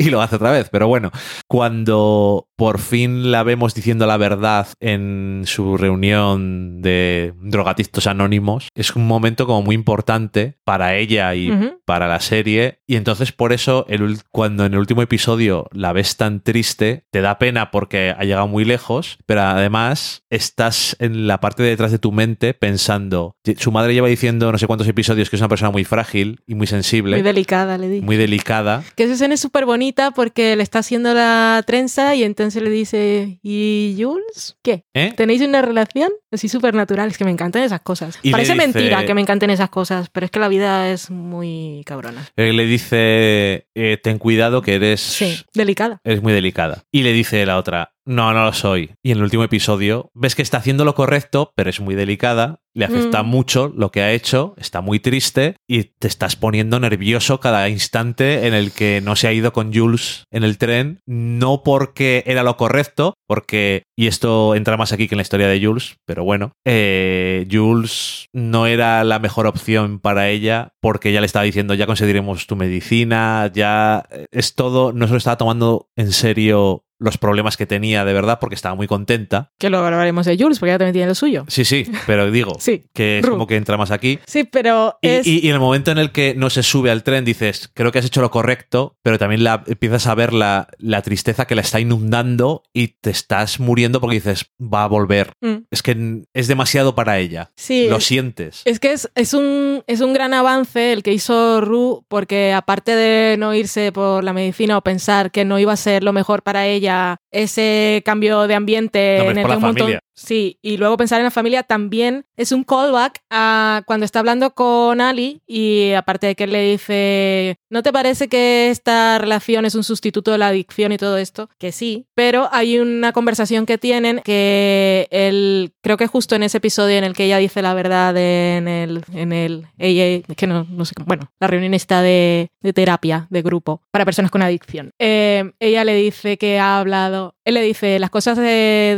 y 0.00 0.10
lo 0.10 0.22
hace 0.22 0.36
otra 0.36 0.50
vez. 0.50 0.68
Pero 0.70 0.88
bueno, 0.88 1.10
cuando 1.46 2.48
por 2.56 2.78
fin 2.78 3.30
la 3.30 3.42
vemos 3.42 3.74
diciendo 3.74 4.06
la 4.06 4.16
verdad 4.16 4.66
en 4.80 5.42
su 5.46 5.76
reunión 5.76 6.82
de 6.82 7.32
drogatistas 7.40 8.06
anónimos, 8.06 8.68
es 8.74 8.96
un 8.96 9.06
momento 9.06 9.46
como 9.46 9.62
muy 9.62 9.74
importante 9.74 10.56
para 10.64 10.96
ella 10.96 11.34
y 11.34 11.52
para 11.84 12.08
la 12.08 12.20
serie. 12.20 12.80
Y 12.86 12.96
entonces 12.96 13.32
por 13.32 13.52
eso 13.52 13.86
el 13.88 14.18
cuando 14.30 14.64
en 14.64 14.72
el 14.74 14.78
último 14.78 15.02
episodio 15.02 15.68
la 15.72 15.92
ves 15.92 16.16
tan 16.16 16.40
triste, 16.42 17.04
te 17.10 17.20
da 17.20 17.38
pena 17.38 17.70
porque 17.70 18.14
ha 18.16 18.24
llegado 18.24 18.48
muy 18.48 18.64
lejos, 18.64 19.18
pero 19.26 19.42
además 19.42 20.24
estás 20.30 20.96
en 20.98 21.26
la 21.26 21.40
parte 21.40 21.62
de 21.62 21.70
detrás 21.70 21.92
de 21.92 21.98
tu 21.98 22.12
mente 22.12 22.54
pensando, 22.54 23.36
su 23.58 23.72
madre 23.72 23.94
lleva 23.94 24.08
diciendo 24.08 24.50
no 24.52 24.58
sé 24.58 24.66
cuántos 24.66 24.88
episodios 24.88 25.28
que 25.30 25.36
es 25.36 25.42
una 25.42 25.48
persona 25.48 25.70
muy 25.70 25.84
frágil 25.84 26.40
y 26.46 26.54
muy 26.54 26.66
sensible 26.66 27.16
Muy 27.16 27.22
delicada, 27.22 27.78
le 27.78 27.88
di. 27.88 28.00
muy 28.00 28.16
delicada. 28.16 28.82
Que 28.96 29.04
esa 29.04 29.14
escena 29.14 29.34
es 29.34 29.40
súper 29.40 29.66
bonita 29.66 29.89
porque 30.14 30.56
le 30.56 30.62
está 30.62 30.78
haciendo 30.80 31.12
la 31.14 31.62
trenza 31.66 32.14
y 32.14 32.22
entonces 32.24 32.62
le 32.62 32.70
dice, 32.70 33.38
¿y 33.42 33.96
Jules? 33.98 34.56
¿Qué? 34.62 34.84
¿eh? 34.94 35.12
¿Tenéis 35.16 35.42
una 35.42 35.62
relación? 35.62 36.10
Así 36.30 36.48
súper 36.48 36.74
natural. 36.74 37.08
Es 37.10 37.18
que 37.18 37.24
me 37.24 37.30
encantan 37.30 37.62
esas 37.62 37.80
cosas. 37.80 38.18
Y 38.22 38.30
Parece 38.30 38.52
dice- 38.54 38.66
mentira 38.66 39.04
que 39.04 39.14
me 39.14 39.20
encanten 39.20 39.50
esas 39.50 39.70
cosas, 39.70 40.08
pero 40.10 40.26
es 40.26 40.30
que 40.32 40.38
la 40.40 40.48
vida 40.48 40.90
es 40.90 41.10
muy 41.10 41.82
cabrona. 41.86 42.26
Eh, 42.36 42.52
Le 42.52 42.64
dice, 42.66 43.66
eh, 43.74 43.98
ten 44.02 44.18
cuidado 44.18 44.62
que 44.62 44.74
eres, 44.74 45.00
Sí, 45.00 45.38
delicada. 45.54 46.00
eres 46.04 46.22
muy 46.22 46.32
delicada. 46.32 46.84
Y 46.92 47.02
le 47.02 47.12
dice 47.12 47.44
la 47.46 47.56
otra, 47.58 47.92
no, 48.06 48.32
no 48.32 48.44
lo 48.44 48.52
soy. 48.52 48.90
Y 49.02 49.12
en 49.12 49.18
el 49.18 49.24
último 49.24 49.44
episodio 49.44 50.10
ves 50.14 50.34
que 50.34 50.42
está 50.42 50.58
haciendo 50.58 50.84
lo 50.84 50.94
correcto, 50.94 51.52
pero 51.54 51.70
es 51.70 51.80
muy 51.80 51.94
delicada, 51.94 52.60
le 52.74 52.84
afecta 52.84 53.22
Mm. 53.22 53.26
mucho 53.26 53.72
lo 53.76 53.90
que 53.90 54.02
ha 54.02 54.12
hecho, 54.12 54.54
está 54.56 54.80
muy 54.80 55.00
triste 55.00 55.56
y 55.68 55.84
te 55.84 56.06
estás 56.06 56.36
poniendo 56.36 56.78
nervioso 56.78 57.40
cada 57.40 57.68
instante 57.68 58.46
en 58.46 58.54
el 58.54 58.72
que 58.72 59.00
no 59.02 59.16
se 59.16 59.26
ha 59.28 59.32
ido 59.32 59.52
con 59.52 59.74
Jules 59.74 60.24
en 60.30 60.44
el 60.44 60.56
tren, 60.58 61.00
no 61.06 61.62
porque 61.64 62.22
era 62.26 62.42
lo 62.42 62.56
correcto, 62.56 63.14
porque, 63.26 63.84
y 63.96 64.06
esto 64.06 64.54
entra 64.54 64.76
más 64.76 64.92
aquí 64.92 65.08
que 65.08 65.14
en 65.14 65.18
la 65.18 65.22
historia 65.22 65.48
de 65.48 65.64
Jules, 65.64 65.96
pero 66.06 66.24
bueno, 66.24 66.52
eh, 66.64 67.46
Jules 67.50 68.26
no 68.32 68.66
era 68.66 69.02
la 69.04 69.18
mejor 69.18 69.46
opción 69.46 69.98
para 69.98 70.28
ella 70.28 70.72
porque 70.80 71.12
ya 71.12 71.20
le 71.20 71.26
estaba 71.26 71.44
diciendo, 71.44 71.74
ya 71.74 71.86
conseguiremos 71.86 72.46
tu 72.46 72.56
medicina, 72.56 73.50
ya 73.52 74.04
eh, 74.10 74.26
es 74.30 74.54
todo, 74.54 74.92
no 74.92 75.06
se 75.06 75.12
lo 75.12 75.18
estaba 75.18 75.36
tomando 75.36 75.88
en 75.96 76.12
serio 76.12 76.84
los 77.00 77.18
problemas 77.18 77.56
que 77.56 77.66
tenía 77.66 78.04
de 78.04 78.12
verdad 78.12 78.38
porque 78.40 78.54
estaba 78.54 78.74
muy 78.76 78.86
contenta. 78.86 79.50
Que 79.58 79.70
luego 79.70 79.86
hablaremos 79.86 80.26
de 80.26 80.36
Jules, 80.38 80.58
porque 80.60 80.70
ella 80.70 80.78
también 80.78 80.92
tiene 80.92 81.08
lo 81.08 81.14
suyo. 81.16 81.44
Sí, 81.48 81.64
sí, 81.64 81.84
pero 82.06 82.30
digo 82.30 82.52
Sí. 82.60 82.84
que 82.94 83.18
es 83.18 83.24
Ru. 83.24 83.32
como 83.32 83.46
que 83.48 83.56
entra 83.56 83.76
más 83.76 83.90
aquí. 83.90 84.18
Sí, 84.26 84.44
pero 84.44 84.98
Y, 85.02 85.08
es... 85.08 85.26
y- 85.26 85.40
y 85.40 85.48
en 85.48 85.54
el 85.54 85.60
momento 85.60 85.90
en 85.90 85.98
el 85.98 86.12
que 86.12 86.34
no 86.36 86.50
se 86.50 86.62
sube 86.62 86.90
al 86.90 87.02
tren 87.02 87.24
dices, 87.24 87.70
creo 87.74 87.90
que 87.90 87.98
has 87.98 88.04
hecho 88.04 88.20
lo 88.20 88.30
correcto, 88.30 88.96
pero 89.02 89.18
también 89.18 89.42
la, 89.42 89.64
empiezas 89.66 90.06
a 90.06 90.14
ver 90.14 90.32
la, 90.32 90.68
la 90.78 91.02
tristeza 91.02 91.46
que 91.46 91.54
la 91.54 91.62
está 91.62 91.80
inundando 91.80 92.62
y 92.74 92.88
te 93.00 93.10
estás 93.10 93.60
muriendo 93.60 94.00
porque 94.00 94.16
dices, 94.16 94.46
va 94.60 94.84
a 94.84 94.88
volver. 94.88 95.32
Mm. 95.40 95.64
Es 95.70 95.82
que 95.82 96.22
es 96.34 96.48
demasiado 96.48 96.94
para 96.94 97.18
ella. 97.18 97.50
Sí, 97.56 97.86
Lo 97.88 97.96
es- 97.96 98.04
sientes. 98.04 98.62
Es 98.64 98.78
que 98.80 98.92
es, 98.92 99.10
es 99.14 99.32
un, 99.34 99.82
es 99.86 100.00
un 100.00 100.12
gran 100.12 100.34
avance 100.34 100.92
el 100.92 101.02
que 101.02 101.12
hizo 101.12 101.60
Ru, 101.60 102.04
porque 102.08 102.52
aparte 102.52 102.94
de 102.94 103.36
no 103.38 103.54
irse 103.54 103.92
por 103.92 104.22
la 104.24 104.32
medicina 104.32 104.76
o 104.76 104.82
pensar 104.82 105.30
que 105.30 105.44
no 105.44 105.58
iba 105.58 105.72
a 105.72 105.76
ser 105.76 106.02
lo 106.04 106.12
mejor 106.12 106.42
para 106.42 106.66
ella 106.66 106.89
ese 107.30 108.02
cambio 108.04 108.46
de 108.46 108.54
ambiente 108.54 109.18
No, 109.18 109.30
en 109.30 109.38
el 109.38 109.46
que 109.46 109.56
montón. 109.56 109.98
Sí, 110.20 110.58
y 110.60 110.76
luego 110.76 110.98
pensar 110.98 111.18
en 111.18 111.24
la 111.24 111.30
familia 111.30 111.62
también 111.62 112.26
es 112.36 112.52
un 112.52 112.62
callback 112.62 113.22
a 113.30 113.82
cuando 113.86 114.04
está 114.04 114.18
hablando 114.18 114.54
con 114.54 115.00
Ali 115.00 115.40
y 115.46 115.92
aparte 115.92 116.26
de 116.26 116.34
que 116.34 116.44
él 116.44 116.52
le 116.52 116.72
dice, 116.72 117.56
¿no 117.70 117.82
te 117.82 117.90
parece 117.90 118.28
que 118.28 118.68
esta 118.68 119.18
relación 119.18 119.64
es 119.64 119.74
un 119.74 119.82
sustituto 119.82 120.30
de 120.30 120.36
la 120.36 120.48
adicción 120.48 120.92
y 120.92 120.98
todo 120.98 121.16
esto? 121.16 121.48
Que 121.58 121.72
sí, 121.72 122.06
pero 122.14 122.50
hay 122.52 122.78
una 122.78 123.12
conversación 123.12 123.64
que 123.64 123.78
tienen 123.78 124.20
que 124.22 125.08
él, 125.10 125.72
creo 125.80 125.96
que 125.96 126.06
justo 126.06 126.34
en 126.34 126.42
ese 126.42 126.58
episodio 126.58 126.98
en 126.98 127.04
el 127.04 127.14
que 127.14 127.24
ella 127.24 127.38
dice 127.38 127.62
la 127.62 127.72
verdad 127.72 128.14
en 128.14 128.68
el, 128.68 129.02
en 129.14 129.32
el 129.32 129.68
AA, 129.78 130.34
que 130.34 130.46
no, 130.46 130.66
no 130.68 130.84
sé, 130.84 130.92
bueno, 131.06 131.30
la 131.40 131.46
reunión 131.46 131.72
está 131.72 132.02
de, 132.02 132.50
de 132.60 132.72
terapia, 132.74 133.26
de 133.30 133.40
grupo, 133.40 133.80
para 133.90 134.04
personas 134.04 134.30
con 134.30 134.42
adicción. 134.42 134.90
Eh, 134.98 135.50
ella 135.60 135.84
le 135.84 135.94
dice 135.94 136.36
que 136.36 136.58
ha 136.58 136.78
hablado, 136.78 137.36
le 137.52 137.62
dice, 137.62 137.98
las 137.98 138.10
cosas 138.10 138.36
de- 138.36 138.96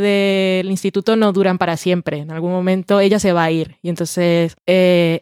del 0.63 0.69
instituto 0.71 1.15
no 1.15 1.31
duran 1.33 1.57
para 1.57 1.77
siempre, 1.77 2.19
en 2.19 2.31
algún 2.31 2.51
momento 2.51 2.99
ella 2.99 3.19
se 3.19 3.33
va 3.33 3.43
a 3.45 3.51
ir. 3.51 3.77
Y 3.81 3.89
entonces 3.89 4.55
eh, 4.67 5.21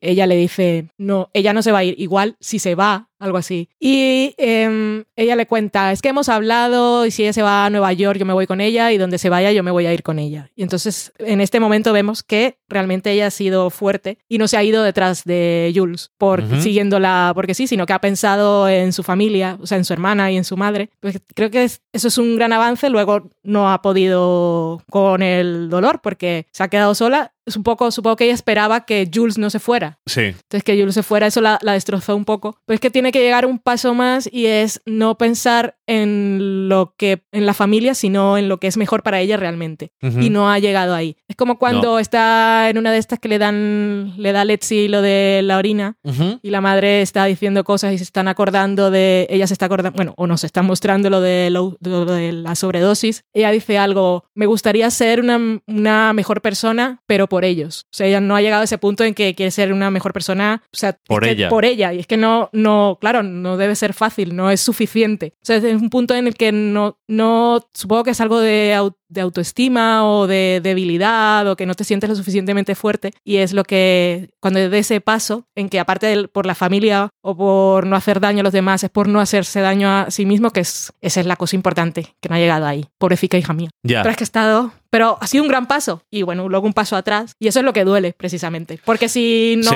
ella 0.00 0.26
le 0.26 0.36
dice, 0.36 0.88
no, 0.98 1.30
ella 1.32 1.52
no 1.52 1.62
se 1.62 1.72
va 1.72 1.78
a 1.78 1.84
ir, 1.84 1.94
igual 1.98 2.36
si 2.40 2.58
se 2.58 2.74
va, 2.74 3.08
algo 3.18 3.38
así. 3.38 3.68
Y 3.80 4.34
em, 4.38 5.04
ella 5.16 5.36
le 5.36 5.46
cuenta, 5.46 5.92
es 5.92 6.02
que 6.02 6.08
hemos 6.10 6.28
hablado 6.28 7.06
y 7.06 7.10
si 7.10 7.22
ella 7.22 7.32
se 7.32 7.42
va 7.42 7.64
a 7.66 7.70
Nueva 7.70 7.92
York, 7.92 8.18
yo 8.18 8.26
me 8.26 8.32
voy 8.32 8.46
con 8.46 8.60
ella 8.60 8.92
y 8.92 8.98
donde 8.98 9.18
se 9.18 9.28
vaya, 9.30 9.52
yo 9.52 9.62
me 9.62 9.70
voy 9.70 9.86
a 9.86 9.94
ir 9.94 10.02
con 10.02 10.18
ella. 10.18 10.50
Y 10.56 10.62
entonces 10.62 11.12
en 11.18 11.40
este 11.40 11.60
momento 11.60 11.92
vemos 11.92 12.22
que 12.22 12.58
realmente 12.68 13.12
ella 13.12 13.28
ha 13.28 13.30
sido 13.30 13.70
fuerte 13.70 14.18
y 14.28 14.38
no 14.38 14.48
se 14.48 14.56
ha 14.56 14.62
ido 14.64 14.82
detrás 14.82 15.24
de 15.24 15.72
Jules 15.74 16.10
por 16.18 16.42
siguiéndola 16.60 17.32
porque 17.34 17.54
sí, 17.54 17.66
sino 17.66 17.86
que 17.86 17.92
ha 17.92 18.00
pensado 18.00 18.68
en 18.68 18.92
su 18.92 19.02
familia, 19.02 19.58
o 19.60 19.66
sea, 19.66 19.78
en 19.78 19.84
su 19.84 19.92
hermana 19.92 20.30
y 20.32 20.36
en 20.36 20.44
su 20.44 20.56
madre. 20.56 20.90
Pues 21.00 21.20
creo 21.34 21.50
que 21.50 21.64
es- 21.64 21.82
eso 21.92 22.08
es 22.08 22.18
un 22.18 22.36
gran 22.36 22.52
avance. 22.52 22.90
Luego 22.90 23.30
no 23.42 23.70
ha 23.72 23.80
podido 23.82 24.82
con 24.90 25.22
el 25.22 25.68
dolor 25.70 26.00
porque 26.02 26.46
se 26.52 26.62
ha 26.62 26.68
quedado 26.68 26.94
sola. 26.94 27.32
Es 27.46 27.56
un 27.56 27.62
poco, 27.62 27.90
supongo 27.90 28.16
que 28.16 28.24
ella 28.24 28.34
esperaba 28.34 28.84
que 28.86 29.08
Jules 29.12 29.38
no 29.38 29.50
se 29.50 29.58
fuera. 29.58 29.98
Sí. 30.06 30.20
Entonces 30.22 30.62
que 30.64 30.78
Jules 30.78 30.94
se 30.94 31.02
fuera, 31.02 31.26
eso 31.26 31.40
la, 31.40 31.58
la 31.62 31.72
destrozó 31.74 32.16
un 32.16 32.24
poco. 32.24 32.58
Pero 32.66 32.74
es 32.74 32.80
que 32.80 32.90
tiene 32.90 33.12
que 33.12 33.20
llegar 33.20 33.44
un 33.46 33.58
paso 33.58 33.94
más 33.94 34.28
y 34.32 34.46
es 34.46 34.80
no 34.86 35.16
pensar 35.18 35.76
en 35.86 36.68
lo 36.68 36.94
que 36.96 37.22
en 37.32 37.46
la 37.46 37.54
familia, 37.54 37.94
sino 37.94 38.38
en 38.38 38.48
lo 38.48 38.58
que 38.58 38.66
es 38.66 38.76
mejor 38.76 39.02
para 39.02 39.20
ella 39.20 39.36
realmente. 39.36 39.92
Y 40.00 40.30
no 40.30 40.50
ha 40.50 40.58
llegado 40.58 40.94
ahí. 40.94 41.16
Es 41.28 41.36
como 41.36 41.58
cuando 41.58 41.98
está 41.98 42.68
en 42.70 42.78
una 42.78 42.92
de 42.92 42.98
estas 42.98 43.18
que 43.18 43.28
le 43.28 43.38
dan, 43.38 44.14
le 44.16 44.32
da 44.32 44.44
Letzi 44.44 44.88
lo 44.88 45.02
de 45.02 45.40
la 45.44 45.58
orina 45.58 45.96
y 46.42 46.50
la 46.50 46.60
madre 46.60 47.02
está 47.02 47.24
diciendo 47.26 47.64
cosas 47.64 47.92
y 47.92 47.98
se 47.98 48.04
están 48.04 48.28
acordando 48.28 48.90
de, 48.90 49.26
ella 49.30 49.46
se 49.46 49.54
está 49.54 49.66
acordando, 49.66 49.96
bueno, 49.96 50.14
o 50.16 50.26
nos 50.26 50.44
está 50.44 50.62
mostrando 50.62 51.10
lo 51.10 51.20
de, 51.20 51.50
lo- 51.50 51.76
lo 51.80 52.04
de 52.06 52.32
la 52.32 52.54
sobredosis. 52.54 53.24
Ella 53.34 53.50
dice 53.50 53.78
algo, 53.78 54.24
me 54.34 54.46
gustaría 54.46 54.88
ser 54.90 55.20
una, 55.20 55.60
una 55.66 56.12
mejor 56.12 56.40
persona, 56.40 57.02
pero 57.06 57.28
por 57.34 57.44
ellos. 57.44 57.82
O 57.86 57.96
sea, 57.96 58.06
ella 58.06 58.20
no 58.20 58.36
ha 58.36 58.40
llegado 58.42 58.60
a 58.60 58.64
ese 58.64 58.78
punto 58.78 59.02
en 59.02 59.12
que 59.14 59.34
quiere 59.34 59.50
ser 59.50 59.72
una 59.72 59.90
mejor 59.90 60.12
persona, 60.12 60.62
o 60.72 60.76
sea, 60.76 60.96
Por 61.06 61.24
ella. 61.24 61.48
Por 61.48 61.64
ella. 61.64 61.92
Y 61.92 61.98
es 61.98 62.06
que 62.06 62.16
no, 62.16 62.48
no, 62.52 62.96
claro, 63.00 63.22
no 63.24 63.56
debe 63.56 63.74
ser 63.74 63.92
fácil, 63.92 64.36
no 64.36 64.50
es 64.52 64.60
suficiente. 64.60 65.32
O 65.42 65.44
sea, 65.46 65.56
es 65.56 65.64
un 65.64 65.90
punto 65.90 66.14
en 66.14 66.26
el 66.28 66.34
que 66.34 66.52
no, 66.52 66.98
no, 67.08 67.60
supongo 67.74 68.04
que 68.04 68.10
es 68.10 68.20
algo 68.20 68.38
de, 68.38 68.78
de 69.08 69.20
autoestima 69.20 70.08
o 70.08 70.26
de 70.26 70.60
debilidad 70.62 71.46
o 71.48 71.56
que 71.56 71.66
no 71.66 71.74
te 71.74 71.84
sientes 71.84 72.08
lo 72.10 72.16
suficientemente 72.16 72.74
fuerte 72.74 73.12
y 73.24 73.36
es 73.38 73.52
lo 73.52 73.64
que 73.64 74.30
cuando 74.40 74.68
de 74.68 74.78
ese 74.78 75.00
paso 75.00 75.46
en 75.54 75.68
que 75.68 75.80
aparte 75.80 76.06
del- 76.06 76.28
por 76.28 76.46
la 76.46 76.54
familia 76.54 77.10
o 77.22 77.36
por 77.36 77.86
no 77.86 77.96
hacer 77.96 78.20
daño 78.20 78.40
a 78.40 78.42
los 78.44 78.52
demás 78.52 78.82
es 78.84 78.90
por 78.90 79.08
no 79.08 79.20
hacerse 79.20 79.60
daño 79.60 79.88
a 79.88 80.10
sí 80.10 80.24
mismo 80.26 80.50
que 80.50 80.60
es 80.60 80.92
esa 81.00 81.20
es 81.20 81.26
la 81.26 81.36
cosa 81.36 81.56
importante 81.56 82.14
que 82.20 82.28
no 82.28 82.34
ha 82.36 82.38
llegado 82.38 82.66
ahí 82.66 82.86
pobrecita 82.98 83.36
hija 83.38 83.52
mía 83.52 83.70
Ya. 83.82 84.02
pero 84.02 84.10
es 84.12 84.16
que 84.16 84.24
ha 84.24 84.30
estado 84.32 84.72
pero 84.94 85.18
ha 85.20 85.26
sido 85.26 85.42
un 85.42 85.48
gran 85.48 85.66
paso. 85.66 86.04
Y 86.08 86.22
bueno 86.22 86.48
luego 86.48 86.68
un 86.68 86.72
paso 86.72 86.94
atrás. 86.94 87.34
Y 87.40 87.48
eso 87.48 87.58
es 87.58 87.64
lo 87.64 87.72
que 87.72 87.82
duele 87.82 88.14
precisamente. 88.16 88.78
Porque 88.84 89.08
si 89.08 89.56
no 89.56 89.72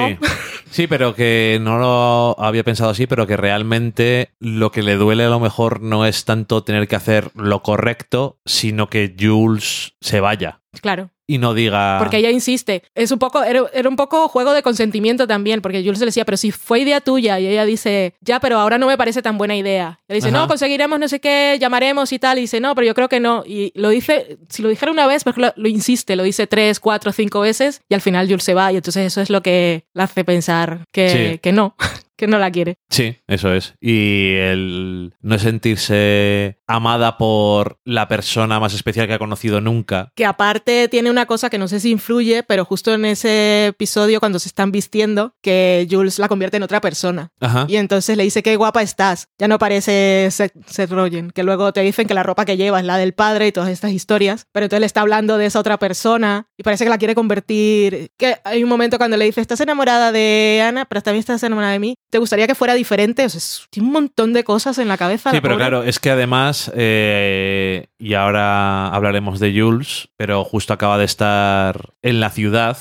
Sí. 0.70 0.86
Pero 0.86 1.16
que 1.16 1.58
no 1.60 1.78
lo 1.78 2.40
había 2.40 2.62
pensado 2.62 2.90
así, 2.90 3.08
pero 3.08 3.26
que 3.26 3.36
realmente 3.36 4.30
lo 4.38 4.70
que 4.70 4.84
le 4.84 4.94
duele 4.94 5.24
a 5.24 5.28
lo 5.28 5.40
mejor 5.40 5.80
no 5.80 6.06
es 6.06 6.24
tanto 6.24 6.62
tener 6.62 6.86
que 6.86 6.94
hacer 6.94 7.32
lo 7.34 7.64
correcto, 7.64 8.38
sino 8.46 8.88
que 8.88 9.16
Jules 9.18 9.94
se 10.00 10.20
vaya 10.20 10.60
claro 10.80 11.10
y 11.30 11.36
no 11.36 11.52
diga... 11.52 11.96
Porque 11.98 12.16
ella 12.16 12.30
insiste. 12.30 12.82
Es 12.94 13.12
un 13.12 13.18
poco, 13.18 13.44
era, 13.44 13.62
era 13.74 13.88
un 13.88 13.96
poco 13.96 14.28
juego 14.28 14.54
de 14.54 14.62
consentimiento 14.62 15.26
también, 15.26 15.60
porque 15.60 15.82
Jules 15.82 16.00
le 16.00 16.06
decía, 16.06 16.24
pero 16.24 16.38
si 16.38 16.50
fue 16.50 16.80
idea 16.80 17.02
tuya, 17.02 17.38
y 17.38 17.46
ella 17.46 17.66
dice, 17.66 18.14
ya, 18.22 18.40
pero 18.40 18.58
ahora 18.58 18.78
no 18.78 18.86
me 18.86 18.96
parece 18.96 19.20
tan 19.20 19.36
buena 19.36 19.54
idea. 19.54 20.00
Le 20.08 20.14
dice, 20.14 20.28
Ajá. 20.28 20.38
no, 20.38 20.48
conseguiremos 20.48 20.98
no 20.98 21.06
sé 21.06 21.20
qué, 21.20 21.58
llamaremos 21.60 22.14
y 22.14 22.18
tal. 22.18 22.38
Y 22.38 22.42
dice, 22.42 22.60
no, 22.60 22.74
pero 22.74 22.86
yo 22.86 22.94
creo 22.94 23.10
que 23.10 23.20
no. 23.20 23.44
Y 23.46 23.72
lo 23.74 23.90
dice, 23.90 24.38
si 24.48 24.62
lo 24.62 24.70
dijera 24.70 24.90
una 24.90 25.06
vez, 25.06 25.22
pues 25.22 25.36
lo, 25.36 25.52
lo 25.54 25.68
insiste, 25.68 26.16
lo 26.16 26.22
dice 26.22 26.46
tres, 26.46 26.80
cuatro, 26.80 27.12
cinco 27.12 27.40
veces, 27.40 27.82
y 27.90 27.94
al 27.94 28.00
final 28.00 28.26
Jules 28.26 28.44
se 28.44 28.54
va, 28.54 28.72
y 28.72 28.76
entonces 28.76 29.06
eso 29.06 29.20
es 29.20 29.28
lo 29.28 29.42
que 29.42 29.84
la 29.92 30.04
hace 30.04 30.24
pensar 30.24 30.86
que, 30.92 31.08
Sí. 31.34 31.38
que 31.40 31.52
no, 31.52 31.74
que 32.18 32.26
no 32.26 32.38
la 32.38 32.50
quiere. 32.50 32.78
Sí, 32.90 33.16
eso 33.28 33.54
es. 33.54 33.74
Y 33.80 34.34
el 34.34 35.14
no 35.20 35.38
sentirse 35.38 36.58
amada 36.66 37.16
por 37.16 37.78
la 37.84 38.08
persona 38.08 38.58
más 38.60 38.74
especial 38.74 39.06
que 39.06 39.14
ha 39.14 39.18
conocido 39.18 39.60
nunca. 39.60 40.12
Que 40.16 40.26
aparte 40.26 40.88
tiene 40.88 41.10
una 41.10 41.26
cosa 41.26 41.48
que 41.48 41.58
no 41.58 41.68
sé 41.68 41.80
si 41.80 41.90
influye, 41.90 42.42
pero 42.42 42.64
justo 42.64 42.92
en 42.92 43.04
ese 43.04 43.68
episodio, 43.68 44.18
cuando 44.18 44.40
se 44.40 44.48
están 44.48 44.72
vistiendo, 44.72 45.34
que 45.40 45.86
Jules 45.88 46.18
la 46.18 46.28
convierte 46.28 46.56
en 46.56 46.64
otra 46.64 46.80
persona. 46.80 47.30
Ajá. 47.40 47.66
Y 47.68 47.76
entonces 47.76 48.16
le 48.16 48.24
dice 48.24 48.42
qué 48.42 48.56
guapa 48.56 48.82
estás. 48.82 49.28
Ya 49.38 49.46
no 49.46 49.58
parece 49.58 50.28
Seth, 50.30 50.90
Rogen, 50.90 51.30
que 51.30 51.44
luego 51.44 51.72
te 51.72 51.82
dicen 51.82 52.08
que 52.08 52.14
la 52.14 52.24
ropa 52.24 52.44
que 52.44 52.56
lleva 52.56 52.80
es 52.80 52.84
la 52.84 52.98
del 52.98 53.14
padre 53.14 53.46
y 53.46 53.52
todas 53.52 53.70
estas 53.70 53.92
historias. 53.92 54.46
Pero 54.52 54.64
entonces 54.64 54.80
le 54.80 54.86
está 54.86 55.02
hablando 55.02 55.38
de 55.38 55.46
esa 55.46 55.60
otra 55.60 55.78
persona 55.78 56.48
y 56.56 56.64
parece 56.64 56.82
que 56.82 56.90
la 56.90 56.98
quiere 56.98 57.14
convertir. 57.14 58.10
Que 58.16 58.38
hay 58.42 58.64
un 58.64 58.68
momento 58.68 58.98
cuando 58.98 59.16
le 59.16 59.24
dice, 59.24 59.40
estás 59.40 59.60
enamorada 59.60 60.10
de 60.10 60.64
Ana, 60.66 60.84
pero 60.84 61.00
también 61.00 61.20
estás 61.20 61.42
enamorada 61.44 61.72
de 61.72 61.78
mí. 61.78 61.94
¿Te 62.10 62.18
gustaría 62.18 62.46
que 62.46 62.54
fuera 62.54 62.74
diferente? 62.74 63.24
O 63.24 63.28
sea, 63.28 63.40
tiene 63.70 63.86
un 63.86 63.92
montón 63.92 64.32
de 64.32 64.42
cosas 64.44 64.78
en 64.78 64.88
la 64.88 64.96
cabeza. 64.96 65.30
Sí, 65.30 65.36
la 65.36 65.42
pero 65.42 65.54
pobre. 65.54 65.64
claro, 65.68 65.82
es 65.82 65.98
que 65.98 66.10
además, 66.10 66.72
eh, 66.74 67.88
y 67.98 68.14
ahora 68.14 68.88
hablaremos 68.88 69.40
de 69.40 69.58
Jules, 69.60 70.08
pero 70.16 70.42
justo 70.44 70.72
acaba 70.72 70.96
de 70.98 71.04
estar 71.04 71.90
en 72.02 72.20
la 72.20 72.30
ciudad 72.30 72.78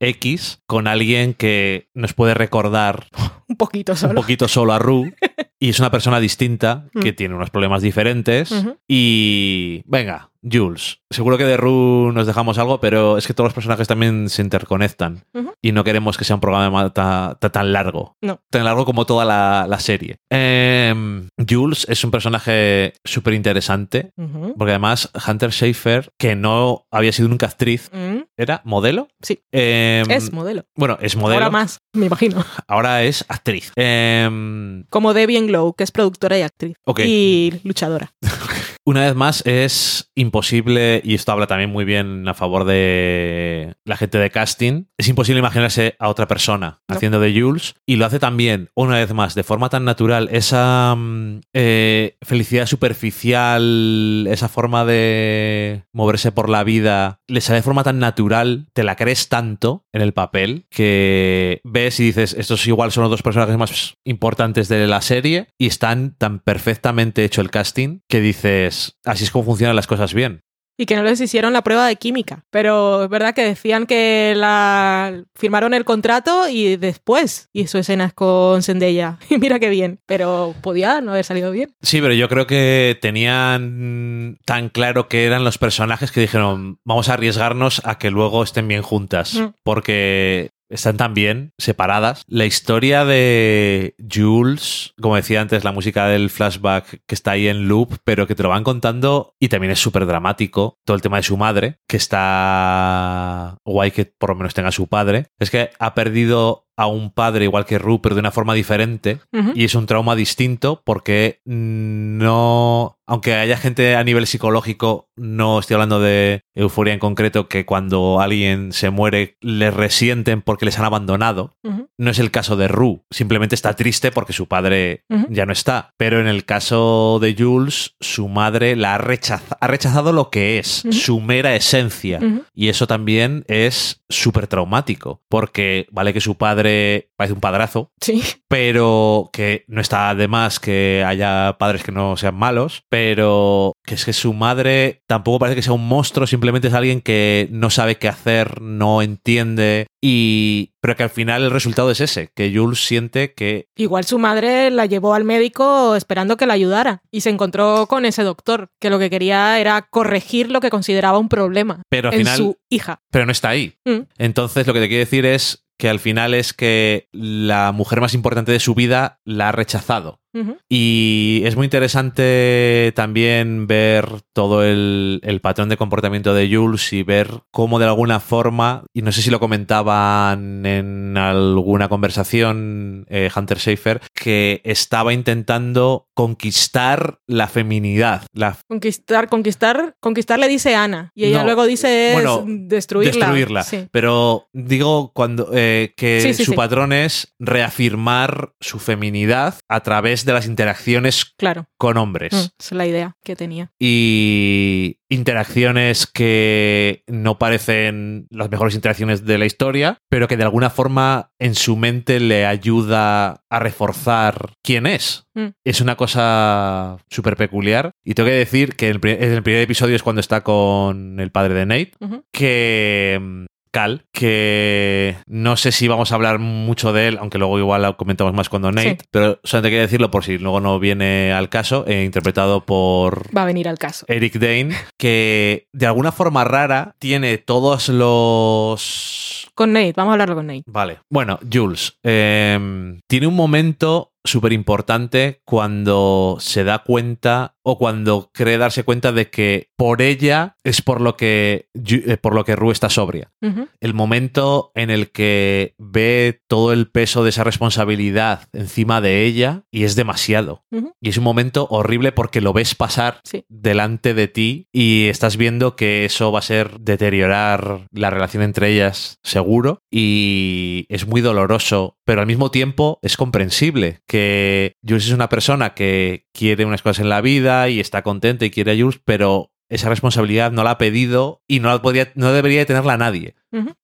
X 0.00 0.62
con 0.66 0.86
alguien 0.86 1.34
que 1.34 1.88
nos 1.94 2.14
puede 2.14 2.34
recordar 2.34 3.06
Un 3.48 3.56
poquito 3.56 3.92
un 3.92 3.98
solo. 3.98 4.14
poquito 4.14 4.48
solo 4.48 4.72
a 4.72 4.78
Ru 4.78 5.12
y 5.60 5.68
es 5.68 5.78
una 5.78 5.90
persona 5.90 6.18
distinta 6.20 6.86
que 7.00 7.12
Mm. 7.12 7.16
tiene 7.16 7.34
unos 7.34 7.50
problemas 7.50 7.82
diferentes 7.82 8.50
y 8.88 9.82
venga, 9.86 10.30
Jules. 10.50 10.98
Seguro 11.10 11.38
que 11.38 11.44
de 11.44 11.56
Ru 11.56 12.12
nos 12.12 12.26
dejamos 12.26 12.58
algo, 12.58 12.80
pero 12.80 13.16
es 13.18 13.26
que 13.26 13.34
todos 13.34 13.46
los 13.48 13.54
personajes 13.54 13.86
también 13.88 14.28
se 14.28 14.42
interconectan 14.42 15.24
y 15.62 15.72
no 15.72 15.84
queremos 15.84 16.16
que 16.18 16.24
sea 16.24 16.34
un 16.36 16.40
programa 16.40 16.90
ta- 16.92 17.36
ta- 17.40 17.50
tan 17.50 17.72
largo. 17.72 18.16
No. 18.20 18.40
Tan 18.50 18.64
largo 18.64 18.84
como 18.84 19.06
toda 19.06 19.24
la, 19.24 19.66
la 19.68 19.78
serie. 19.78 20.16
Em, 20.30 21.28
Jules 21.48 21.86
es 21.88 22.02
un 22.04 22.10
personaje 22.10 22.94
súper 23.04 23.34
interesante 23.34 24.10
porque 24.58 24.72
además 24.72 25.10
Hunter 25.26 25.52
Schafer, 25.52 26.10
que 26.18 26.34
no 26.36 26.84
había 26.90 27.12
sido 27.12 27.28
nunca 27.28 27.46
actriz, 27.46 27.90
Mm, 27.92 28.22
¿era 28.36 28.60
modelo? 28.64 29.08
Sí. 29.22 29.40
Em, 29.52 30.10
Es 30.10 30.32
modelo. 30.32 30.64
Bueno, 30.76 30.98
es 31.00 31.16
modelo. 31.16 31.34
Ahora 31.44 31.50
más, 31.50 31.78
me 31.94 32.06
imagino. 32.06 32.44
Ahora 32.66 33.02
es 33.04 33.24
actriz. 33.28 33.72
Em, 33.76 34.84
Como 34.90 35.14
Debbie 35.14 35.40
Glow, 35.46 35.74
que 35.74 35.84
es 35.84 35.90
productora 35.92 36.38
y 36.38 36.42
actriz. 36.42 36.76
Ok. 36.84 37.00
Y 37.04 37.60
luchadora. 37.64 38.12
Una 38.86 39.00
vez 39.00 39.14
más, 39.14 39.42
es 39.46 40.10
imposible, 40.14 41.00
y 41.02 41.14
esto 41.14 41.32
habla 41.32 41.46
también 41.46 41.70
muy 41.70 41.86
bien 41.86 42.28
a 42.28 42.34
favor 42.34 42.64
de 42.64 43.76
la 43.86 43.96
gente 43.96 44.18
de 44.18 44.28
casting, 44.28 44.84
es 44.98 45.08
imposible 45.08 45.38
imaginarse 45.38 45.96
a 45.98 46.10
otra 46.10 46.28
persona 46.28 46.80
No. 46.86 46.94
haciendo 46.94 47.18
de 47.18 47.32
Jules, 47.32 47.76
y 47.86 47.96
lo 47.96 48.04
hace 48.04 48.18
también, 48.18 48.68
una 48.74 48.96
vez 48.96 49.14
más, 49.14 49.34
de 49.34 49.42
forma 49.42 49.70
tan 49.70 49.86
natural, 49.86 50.28
esa 50.30 50.94
mm, 50.96 51.40
eh, 51.54 52.18
felicidad 52.20 52.66
superficial, 52.66 54.26
esa 54.30 54.50
forma 54.50 54.84
de 54.84 55.84
moverse 55.94 56.30
por 56.30 56.50
la 56.50 56.62
vida, 56.62 57.20
le 57.26 57.40
sale 57.40 57.60
de 57.60 57.62
forma 57.62 57.84
tan 57.84 57.98
natural, 57.98 58.66
te 58.74 58.84
la 58.84 58.96
crees 58.96 59.30
tanto 59.30 59.86
en 59.94 60.02
el 60.02 60.12
papel, 60.12 60.66
que 60.68 61.62
ves 61.64 62.00
y 62.00 62.04
dices, 62.04 62.36
estos 62.38 62.66
igual 62.66 62.92
son 62.92 63.04
los 63.04 63.10
dos 63.10 63.22
personajes 63.22 63.56
más 63.56 63.96
importantes 64.04 64.68
de 64.68 64.86
la 64.86 65.00
serie, 65.00 65.46
y 65.58 65.68
están 65.68 66.14
tan 66.18 66.40
perfectamente 66.40 67.24
hecho 67.24 67.40
el 67.40 67.50
casting, 67.50 68.00
que 68.08 68.20
dices, 68.20 68.73
así 69.04 69.24
es 69.24 69.30
como 69.30 69.44
funcionan 69.44 69.76
las 69.76 69.86
cosas 69.86 70.14
bien. 70.14 70.40
Y 70.76 70.86
que 70.86 70.96
no 70.96 71.04
les 71.04 71.20
hicieron 71.20 71.52
la 71.52 71.62
prueba 71.62 71.86
de 71.86 71.94
química. 71.94 72.42
Pero 72.50 73.04
es 73.04 73.08
verdad 73.08 73.32
que 73.32 73.44
decían 73.44 73.86
que 73.86 74.34
la 74.36 75.22
firmaron 75.36 75.72
el 75.72 75.84
contrato 75.84 76.48
y 76.48 76.74
después 76.76 77.48
hizo 77.52 77.78
escenas 77.78 78.12
con 78.12 78.60
Zendaya. 78.64 79.18
Y 79.30 79.38
mira 79.38 79.60
qué 79.60 79.68
bien. 79.70 80.00
Pero 80.04 80.52
podía 80.62 81.00
no 81.00 81.12
haber 81.12 81.24
salido 81.24 81.52
bien. 81.52 81.72
Sí, 81.80 82.00
pero 82.00 82.12
yo 82.14 82.28
creo 82.28 82.48
que 82.48 82.98
tenían 83.00 84.38
tan 84.44 84.68
claro 84.68 85.08
que 85.08 85.26
eran 85.26 85.44
los 85.44 85.58
personajes 85.58 86.10
que 86.10 86.20
dijeron, 86.20 86.78
vamos 86.84 87.08
a 87.08 87.14
arriesgarnos 87.14 87.80
a 87.84 87.98
que 87.98 88.10
luego 88.10 88.42
estén 88.42 88.66
bien 88.68 88.82
juntas, 88.82 89.34
Mm. 89.34 89.54
porque 89.62 90.50
están 90.68 90.96
tan 90.96 91.14
bien 91.14 91.52
separadas. 91.58 92.24
La 92.26 92.46
historia 92.46 93.04
de 93.04 93.94
Jules, 94.12 94.94
como 95.00 95.16
decía 95.16 95.40
antes, 95.40 95.64
la 95.64 95.72
música 95.72 96.06
del 96.06 96.30
flashback 96.30 97.02
que 97.06 97.14
está 97.14 97.32
ahí 97.32 97.48
en 97.48 97.68
loop, 97.68 97.98
pero 98.04 98.26
que 98.26 98.34
te 98.34 98.42
lo 98.42 98.48
van 98.48 98.64
contando 98.64 99.34
y 99.38 99.48
también 99.48 99.72
es 99.72 99.78
súper 99.78 100.06
dramático. 100.06 100.78
Todo 100.84 100.96
el 100.96 101.02
tema 101.02 101.18
de 101.18 101.22
su 101.22 101.36
madre, 101.36 101.78
que 101.88 101.96
está 101.96 103.56
guay 103.64 103.90
que 103.90 104.06
por 104.06 104.30
lo 104.30 104.36
menos 104.36 104.54
tenga 104.54 104.68
a 104.68 104.72
su 104.72 104.86
padre. 104.88 105.26
Es 105.38 105.50
que 105.50 105.70
ha 105.78 105.94
perdido 105.94 106.64
a 106.76 106.86
un 106.86 107.10
padre 107.10 107.44
igual 107.44 107.66
que 107.66 107.78
Ru, 107.78 108.00
pero 108.00 108.14
de 108.14 108.20
una 108.20 108.30
forma 108.30 108.54
diferente. 108.54 109.20
Y 109.54 109.64
es 109.64 109.74
un 109.74 109.86
trauma 109.86 110.16
distinto 110.16 110.82
porque 110.84 111.40
no. 111.44 112.98
Aunque 113.06 113.34
haya 113.34 113.56
gente 113.56 113.96
a 113.96 114.04
nivel 114.04 114.26
psicológico, 114.26 115.10
no 115.16 115.58
estoy 115.58 115.74
hablando 115.74 116.00
de 116.00 116.40
euforia 116.54 116.94
en 116.94 116.98
concreto, 117.00 117.48
que 117.48 117.66
cuando 117.66 118.20
alguien 118.20 118.72
se 118.72 118.90
muere 118.90 119.36
le 119.40 119.70
resienten 119.70 120.40
porque 120.42 120.64
les 120.64 120.78
han 120.78 120.84
abandonado. 120.86 121.56
No 121.96 122.10
es 122.10 122.18
el 122.18 122.30
caso 122.30 122.56
de 122.56 122.66
Ru, 122.68 123.04
simplemente 123.10 123.54
está 123.54 123.74
triste 123.76 124.10
porque 124.10 124.32
su 124.32 124.46
padre 124.48 125.04
ya 125.28 125.46
no 125.46 125.52
está. 125.52 125.90
Pero 125.96 126.20
en 126.20 126.26
el 126.26 126.44
caso 126.44 127.18
de 127.20 127.34
Jules, 127.38 127.94
su 128.00 128.28
madre 128.28 128.74
la 128.74 128.94
ha, 128.94 128.98
rechaza- 128.98 129.56
ha 129.60 129.66
rechazado 129.66 130.12
lo 130.12 130.30
que 130.30 130.58
es, 130.58 130.84
su 130.90 131.20
mera 131.20 131.54
esencia. 131.54 132.20
Y 132.54 132.68
eso 132.68 132.86
también 132.86 133.44
es 133.48 134.02
súper 134.08 134.46
traumático, 134.46 135.22
porque 135.28 135.86
vale 135.90 136.12
que 136.12 136.20
su 136.20 136.36
padre 136.36 137.10
parece 137.16 137.34
un 137.34 137.40
padrazo, 137.40 137.92
Sí. 138.00 138.22
pero 138.48 139.30
que 139.32 139.64
no 139.68 139.80
está 139.80 140.14
de 140.14 140.28
más 140.28 140.58
que 140.60 141.04
haya 141.06 141.56
padres 141.58 141.82
que 141.82 141.92
no 141.92 142.16
sean 142.16 142.34
malos, 142.36 142.84
pero 142.94 143.72
que 143.84 143.96
es 143.96 144.04
que 144.04 144.12
su 144.12 144.32
madre 144.34 145.02
tampoco 145.08 145.40
parece 145.40 145.56
que 145.56 145.62
sea 145.62 145.72
un 145.72 145.88
monstruo, 145.88 146.28
simplemente 146.28 146.68
es 146.68 146.74
alguien 146.74 147.00
que 147.00 147.48
no 147.50 147.68
sabe 147.68 147.96
qué 147.96 148.06
hacer, 148.06 148.60
no 148.60 149.02
entiende 149.02 149.88
y 150.00 150.70
pero 150.80 150.94
que 150.94 151.02
al 151.02 151.10
final 151.10 151.42
el 151.42 151.50
resultado 151.50 151.90
es 151.90 152.00
ese, 152.00 152.30
que 152.36 152.54
Jules 152.54 152.86
siente 152.86 153.34
que 153.34 153.66
Igual 153.74 154.04
su 154.04 154.20
madre 154.20 154.70
la 154.70 154.86
llevó 154.86 155.14
al 155.14 155.24
médico 155.24 155.96
esperando 155.96 156.36
que 156.36 156.46
la 156.46 156.54
ayudara 156.54 157.02
y 157.10 157.22
se 157.22 157.30
encontró 157.30 157.88
con 157.88 158.06
ese 158.06 158.22
doctor 158.22 158.68
que 158.80 158.90
lo 158.90 159.00
que 159.00 159.10
quería 159.10 159.58
era 159.58 159.88
corregir 159.90 160.52
lo 160.52 160.60
que 160.60 160.70
consideraba 160.70 161.18
un 161.18 161.28
problema 161.28 161.82
pero 161.88 162.10
al 162.10 162.14
en 162.14 162.20
final 162.20 162.36
su 162.36 162.58
hija. 162.70 163.00
pero 163.10 163.26
no 163.26 163.32
está 163.32 163.48
ahí. 163.48 163.74
Mm. 163.84 164.02
Entonces 164.18 164.68
lo 164.68 164.72
que 164.72 164.80
te 164.80 164.86
quiero 164.88 165.00
decir 165.00 165.26
es 165.26 165.66
que 165.78 165.88
al 165.88 165.98
final 165.98 166.32
es 166.32 166.52
que 166.52 167.08
la 167.10 167.72
mujer 167.72 168.00
más 168.00 168.14
importante 168.14 168.52
de 168.52 168.60
su 168.60 168.76
vida 168.76 169.18
la 169.24 169.48
ha 169.48 169.52
rechazado. 169.52 170.20
Y 170.68 171.42
es 171.44 171.56
muy 171.56 171.64
interesante 171.64 172.92
también 172.96 173.66
ver 173.66 174.06
todo 174.32 174.64
el, 174.64 175.20
el 175.22 175.40
patrón 175.40 175.68
de 175.68 175.76
comportamiento 175.76 176.34
de 176.34 176.54
Jules 176.54 176.92
y 176.92 177.02
ver 177.02 177.42
cómo 177.50 177.78
de 177.78 177.86
alguna 177.86 178.20
forma, 178.20 178.84
y 178.92 179.02
no 179.02 179.12
sé 179.12 179.22
si 179.22 179.30
lo 179.30 179.40
comentaban 179.40 180.66
en 180.66 181.16
alguna 181.16 181.88
conversación 181.88 183.06
eh, 183.08 183.30
Hunter 183.34 183.58
Schafer, 183.58 184.00
que 184.14 184.60
estaba 184.64 185.12
intentando 185.12 186.08
conquistar 186.14 187.18
la 187.26 187.46
feminidad, 187.48 188.22
la 188.32 188.56
Conquistar, 188.68 189.28
conquistar, 189.28 189.94
conquistar 190.00 190.38
le 190.38 190.48
dice 190.48 190.74
Ana 190.74 191.10
y 191.14 191.26
ella 191.26 191.38
No, 191.38 191.44
luego 191.44 191.64
dice 191.66 192.08
es 192.08 192.14
bueno, 192.14 192.44
destruirla. 192.46 193.26
destruirla. 193.26 193.62
Sí. 193.62 193.86
Pero 193.90 194.48
digo 194.52 195.12
cuando 195.14 195.50
eh, 195.52 195.92
que 195.96 196.20
Sí, 196.20 196.34
sí, 196.34 196.44
su 196.44 196.54
patrón 196.54 196.92
es 196.92 197.34
reafirmar 197.38 198.52
su 198.60 198.78
feminidad 198.78 199.56
a 199.68 199.80
través 199.82 200.23
de 200.24 200.32
las 200.32 200.46
interacciones 200.46 201.24
Claro, 201.36 201.66
con 201.78 201.96
hombres. 201.96 202.32
Mm, 202.32 202.36
esa 202.36 202.52
es 202.58 202.72
la 202.72 202.86
idea 202.86 203.16
que 203.24 203.36
tenía. 203.36 203.70
y 203.78 204.98
interacciones 205.08 206.06
que 206.06 207.04
no 207.06 207.38
parecen 207.38 208.26
las 208.30 208.50
mejores 208.50 208.74
interacciones 208.74 209.24
de 209.24 209.38
la 209.38 209.46
historia, 209.46 209.98
pero 210.08 210.26
que 210.26 210.36
de 210.36 210.42
alguna 210.42 210.70
forma 210.70 211.30
en 211.38 211.54
su 211.54 211.76
mente 211.76 212.18
le 212.18 212.46
ayuda 212.46 213.44
a 213.48 213.58
reforzar 213.60 214.54
quién 214.62 214.86
es. 214.86 215.26
Mm. 215.34 215.48
Es 215.64 215.80
una 215.80 215.96
cosa 215.96 216.96
súper 217.08 217.36
peculiar. 217.36 217.92
Y 218.04 218.14
tengo 218.14 218.28
que 218.28 218.34
decir 218.34 218.74
que 218.74 218.88
el, 218.88 219.00
en 219.04 219.32
el 219.32 219.42
primer 219.42 219.62
episodio 219.62 219.94
es 219.94 220.02
cuando 220.02 220.20
está 220.20 220.42
con 220.42 221.20
el 221.20 221.30
padre 221.30 221.54
de 221.54 221.66
Nate, 221.66 221.92
que 222.32 223.46
Cal, 223.74 224.04
que 224.12 225.16
no 225.26 225.56
sé 225.56 225.72
si 225.72 225.88
vamos 225.88 226.12
a 226.12 226.14
hablar 226.14 226.38
mucho 226.38 226.92
de 226.92 227.08
él, 227.08 227.18
aunque 227.20 227.38
luego 227.38 227.58
igual 227.58 227.82
lo 227.82 227.96
comentamos 227.96 228.32
más 228.32 228.48
cuando 228.48 228.70
Nate, 228.70 228.90
Sí. 229.00 229.06
pero 229.10 229.40
solamente 229.42 229.70
quería 229.70 229.82
decirlo 229.82 230.12
por 230.12 230.22
si 230.24 230.38
luego 230.38 230.60
no 230.60 230.78
viene 230.78 231.32
al 231.32 231.48
caso, 231.48 231.84
eh, 231.88 232.04
interpretado 232.04 232.64
por 232.64 233.36
Va 233.36 233.42
a 233.42 233.46
venir 233.46 233.68
al 233.68 233.78
caso. 233.78 234.06
Eric 234.08 234.34
Dane, 234.34 234.70
que 234.96 235.66
de 235.72 235.86
alguna 235.86 236.12
forma 236.12 236.44
rara 236.44 236.94
tiene 237.00 237.36
todos 237.38 237.88
los... 237.88 239.48
Con 239.54 239.72
Nate, 239.72 239.92
vamos 239.96 240.10
a 240.10 240.14
hablarlo 240.14 240.36
con 240.36 240.46
Nate. 240.46 240.62
Vale. 240.66 241.00
Bueno, 241.10 241.38
Jules, 241.52 241.98
eh, 242.04 242.98
tiene 243.08 243.26
un 243.26 243.34
momento 243.34 244.12
súper 244.24 244.52
importante 244.52 245.40
cuando 245.44 246.36
se 246.40 246.64
da 246.64 246.78
cuenta 246.78 247.53
o 247.66 247.78
cuando 247.78 248.30
cree 248.32 248.58
darse 248.58 248.84
cuenta 248.84 249.10
de 249.10 249.30
que 249.30 249.68
por 249.76 250.02
ella 250.02 250.56
es 250.64 250.82
por 250.82 251.00
lo 251.00 251.16
que, 251.16 251.68
eh, 251.74 252.16
por 252.18 252.34
lo 252.34 252.44
que 252.44 252.56
Rue 252.56 252.72
está 252.72 252.90
sobria. 252.90 253.32
El 253.80 253.94
momento 253.94 254.70
en 254.74 254.90
el 254.90 255.10
que 255.10 255.74
ve 255.78 256.40
todo 256.46 256.72
el 256.72 256.88
peso 256.90 257.24
de 257.24 257.30
esa 257.30 257.42
responsabilidad 257.44 258.48
encima 258.52 259.00
de 259.00 259.24
ella 259.24 259.64
y 259.70 259.84
es 259.84 259.96
demasiado. 259.96 260.62
Y 261.00 261.08
es 261.08 261.16
un 261.18 261.24
momento 261.24 261.66
horrible 261.70 262.12
porque 262.12 262.40
lo 262.40 262.52
ves 262.52 262.74
pasar 262.74 263.20
Sí. 263.24 263.44
delante 263.48 264.14
de 264.14 264.28
ti 264.28 264.68
y 264.72 265.06
estás 265.08 265.36
viendo 265.36 265.74
que 265.76 266.04
eso 266.04 266.32
va 266.32 266.38
a 266.40 266.42
ser 266.42 266.80
deteriorar 266.80 267.86
la 267.92 268.10
relación 268.10 268.42
entre 268.42 268.70
ellas 268.70 269.18
seguro 269.22 269.80
y 269.90 270.86
es 270.88 271.06
muy 271.06 271.20
doloroso, 271.20 271.96
pero 272.04 272.20
al 272.20 272.26
mismo 272.26 272.50
tiempo 272.50 272.98
es 273.02 273.16
comprensible 273.16 274.00
que 274.06 274.74
Jules 274.86 275.06
es 275.06 275.12
una 275.12 275.28
persona 275.28 275.74
que 275.74 276.26
quiere 276.32 276.64
unas 276.64 276.82
cosas 276.82 277.00
en 277.00 277.08
la 277.08 277.20
vida 277.20 277.53
y 277.68 277.80
está 277.80 278.02
contenta 278.02 278.44
y 278.44 278.50
quiere 278.50 278.72
a 278.72 278.76
Jules, 278.76 279.00
pero 279.04 279.52
esa 279.68 279.88
responsabilidad 279.88 280.52
no 280.52 280.62
la 280.62 280.72
ha 280.72 280.78
pedido 280.78 281.42
y 281.48 281.60
no 281.60 281.68
la 281.68 281.82
podía, 281.82 282.12
no 282.14 282.32
debería 282.32 282.60
de 282.60 282.66
tenerla 282.66 282.96
nadie. 282.96 283.34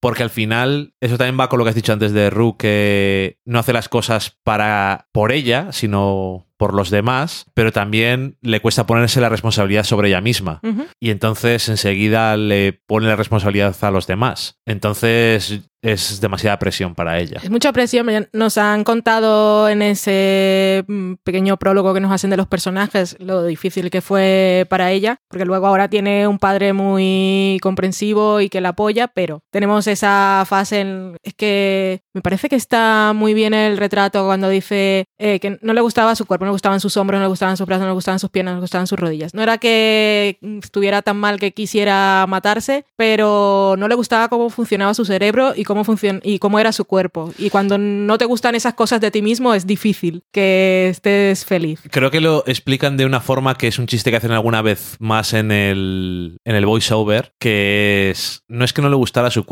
Porque 0.00 0.22
al 0.22 0.30
final, 0.30 0.94
eso 1.00 1.18
también 1.18 1.38
va 1.38 1.48
con 1.48 1.58
lo 1.58 1.64
que 1.64 1.70
has 1.70 1.74
dicho 1.74 1.92
antes 1.92 2.12
de 2.12 2.30
Ru, 2.30 2.56
que 2.56 3.38
no 3.44 3.58
hace 3.58 3.72
las 3.72 3.88
cosas 3.88 4.36
para 4.42 5.08
por 5.12 5.32
ella, 5.32 5.72
sino 5.72 6.46
por 6.60 6.74
los 6.74 6.90
demás, 6.90 7.46
pero 7.54 7.72
también 7.72 8.36
le 8.42 8.60
cuesta 8.60 8.86
ponerse 8.86 9.18
la 9.22 9.30
responsabilidad 9.30 9.84
sobre 9.84 10.08
ella 10.08 10.20
misma. 10.20 10.60
Y 11.00 11.08
entonces 11.08 11.66
enseguida 11.70 12.36
le 12.36 12.74
pone 12.74 13.06
la 13.06 13.16
responsabilidad 13.16 13.74
a 13.80 13.90
los 13.90 14.06
demás. 14.06 14.60
Entonces 14.66 15.62
es 15.82 16.20
demasiada 16.20 16.58
presión 16.58 16.94
para 16.94 17.18
ella. 17.18 17.40
Es 17.42 17.50
mucha 17.50 17.72
presión. 17.72 18.28
Nos 18.34 18.58
han 18.58 18.84
contado 18.84 19.70
en 19.70 19.80
ese 19.80 20.84
mm, 20.86 21.14
pequeño 21.24 21.56
prólogo 21.56 21.94
que 21.94 22.00
nos 22.00 22.12
hacen 22.12 22.28
de 22.28 22.36
los 22.36 22.46
personajes 22.46 23.16
lo 23.18 23.44
difícil 23.44 23.90
que 23.90 24.02
fue 24.02 24.66
para 24.68 24.92
ella, 24.92 25.16
porque 25.28 25.46
luego 25.46 25.66
ahora 25.66 25.88
tiene 25.88 26.26
un 26.26 26.38
padre 26.38 26.74
muy 26.74 27.58
comprensivo 27.62 28.42
y 28.42 28.50
que 28.50 28.60
la 28.60 28.70
apoya, 28.70 29.08
pero 29.08 29.42
tenemos 29.60 29.86
esa 29.88 30.44
fase 30.48 30.80
en... 30.80 31.16
Es 31.22 31.34
que 31.34 32.00
me 32.14 32.22
parece 32.22 32.48
que 32.48 32.56
está 32.56 33.12
muy 33.14 33.34
bien 33.34 33.52
el 33.52 33.76
retrato 33.76 34.24
cuando 34.24 34.48
dice 34.48 35.04
eh, 35.18 35.38
que 35.38 35.58
no 35.60 35.74
le 35.74 35.82
gustaba 35.82 36.14
su 36.14 36.24
cuerpo, 36.24 36.46
no 36.46 36.48
le 36.48 36.54
gustaban 36.54 36.80
sus 36.80 36.96
hombros, 36.96 37.18
no 37.18 37.24
le 37.24 37.28
gustaban 37.28 37.58
sus 37.58 37.66
brazos, 37.66 37.82
no 37.82 37.88
le 37.88 37.92
gustaban 37.92 38.18
sus 38.18 38.30
piernas, 38.30 38.52
no 38.52 38.60
le 38.60 38.62
gustaban 38.62 38.86
sus 38.86 38.98
rodillas. 38.98 39.34
No 39.34 39.42
era 39.42 39.58
que 39.58 40.38
estuviera 40.62 41.02
tan 41.02 41.18
mal 41.18 41.38
que 41.38 41.52
quisiera 41.52 42.24
matarse, 42.26 42.86
pero 42.96 43.74
no 43.76 43.86
le 43.86 43.94
gustaba 43.96 44.30
cómo 44.30 44.48
funcionaba 44.48 44.94
su 44.94 45.04
cerebro 45.04 45.52
y 45.54 45.64
cómo, 45.64 45.84
y 46.22 46.38
cómo 46.38 46.58
era 46.58 46.72
su 46.72 46.86
cuerpo. 46.86 47.30
Y 47.36 47.50
cuando 47.50 47.76
no 47.76 48.16
te 48.16 48.24
gustan 48.24 48.54
esas 48.54 48.72
cosas 48.72 49.02
de 49.02 49.10
ti 49.10 49.20
mismo 49.20 49.52
es 49.52 49.66
difícil 49.66 50.22
que 50.32 50.88
estés 50.88 51.44
feliz. 51.44 51.82
Creo 51.90 52.10
que 52.10 52.22
lo 52.22 52.44
explican 52.46 52.96
de 52.96 53.04
una 53.04 53.20
forma 53.20 53.58
que 53.58 53.68
es 53.68 53.78
un 53.78 53.86
chiste 53.86 54.10
que 54.10 54.16
hacen 54.16 54.32
alguna 54.32 54.62
vez 54.62 54.96
más 55.00 55.34
en 55.34 55.52
el, 55.52 56.38
en 56.46 56.56
el 56.56 56.64
voiceover, 56.64 57.34
que 57.38 58.08
es, 58.10 58.42
no 58.48 58.64
es 58.64 58.72
que 58.72 58.80
no 58.80 58.88
le 58.88 58.96
gustara 58.96 59.30
su 59.30 59.44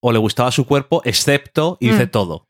o 0.00 0.12
le 0.12 0.18
gustaba 0.18 0.50
su 0.50 0.66
cuerpo, 0.66 1.02
excepto, 1.04 1.76
y 1.80 1.88
dice 1.88 2.06
mm. 2.06 2.10
todo. 2.10 2.46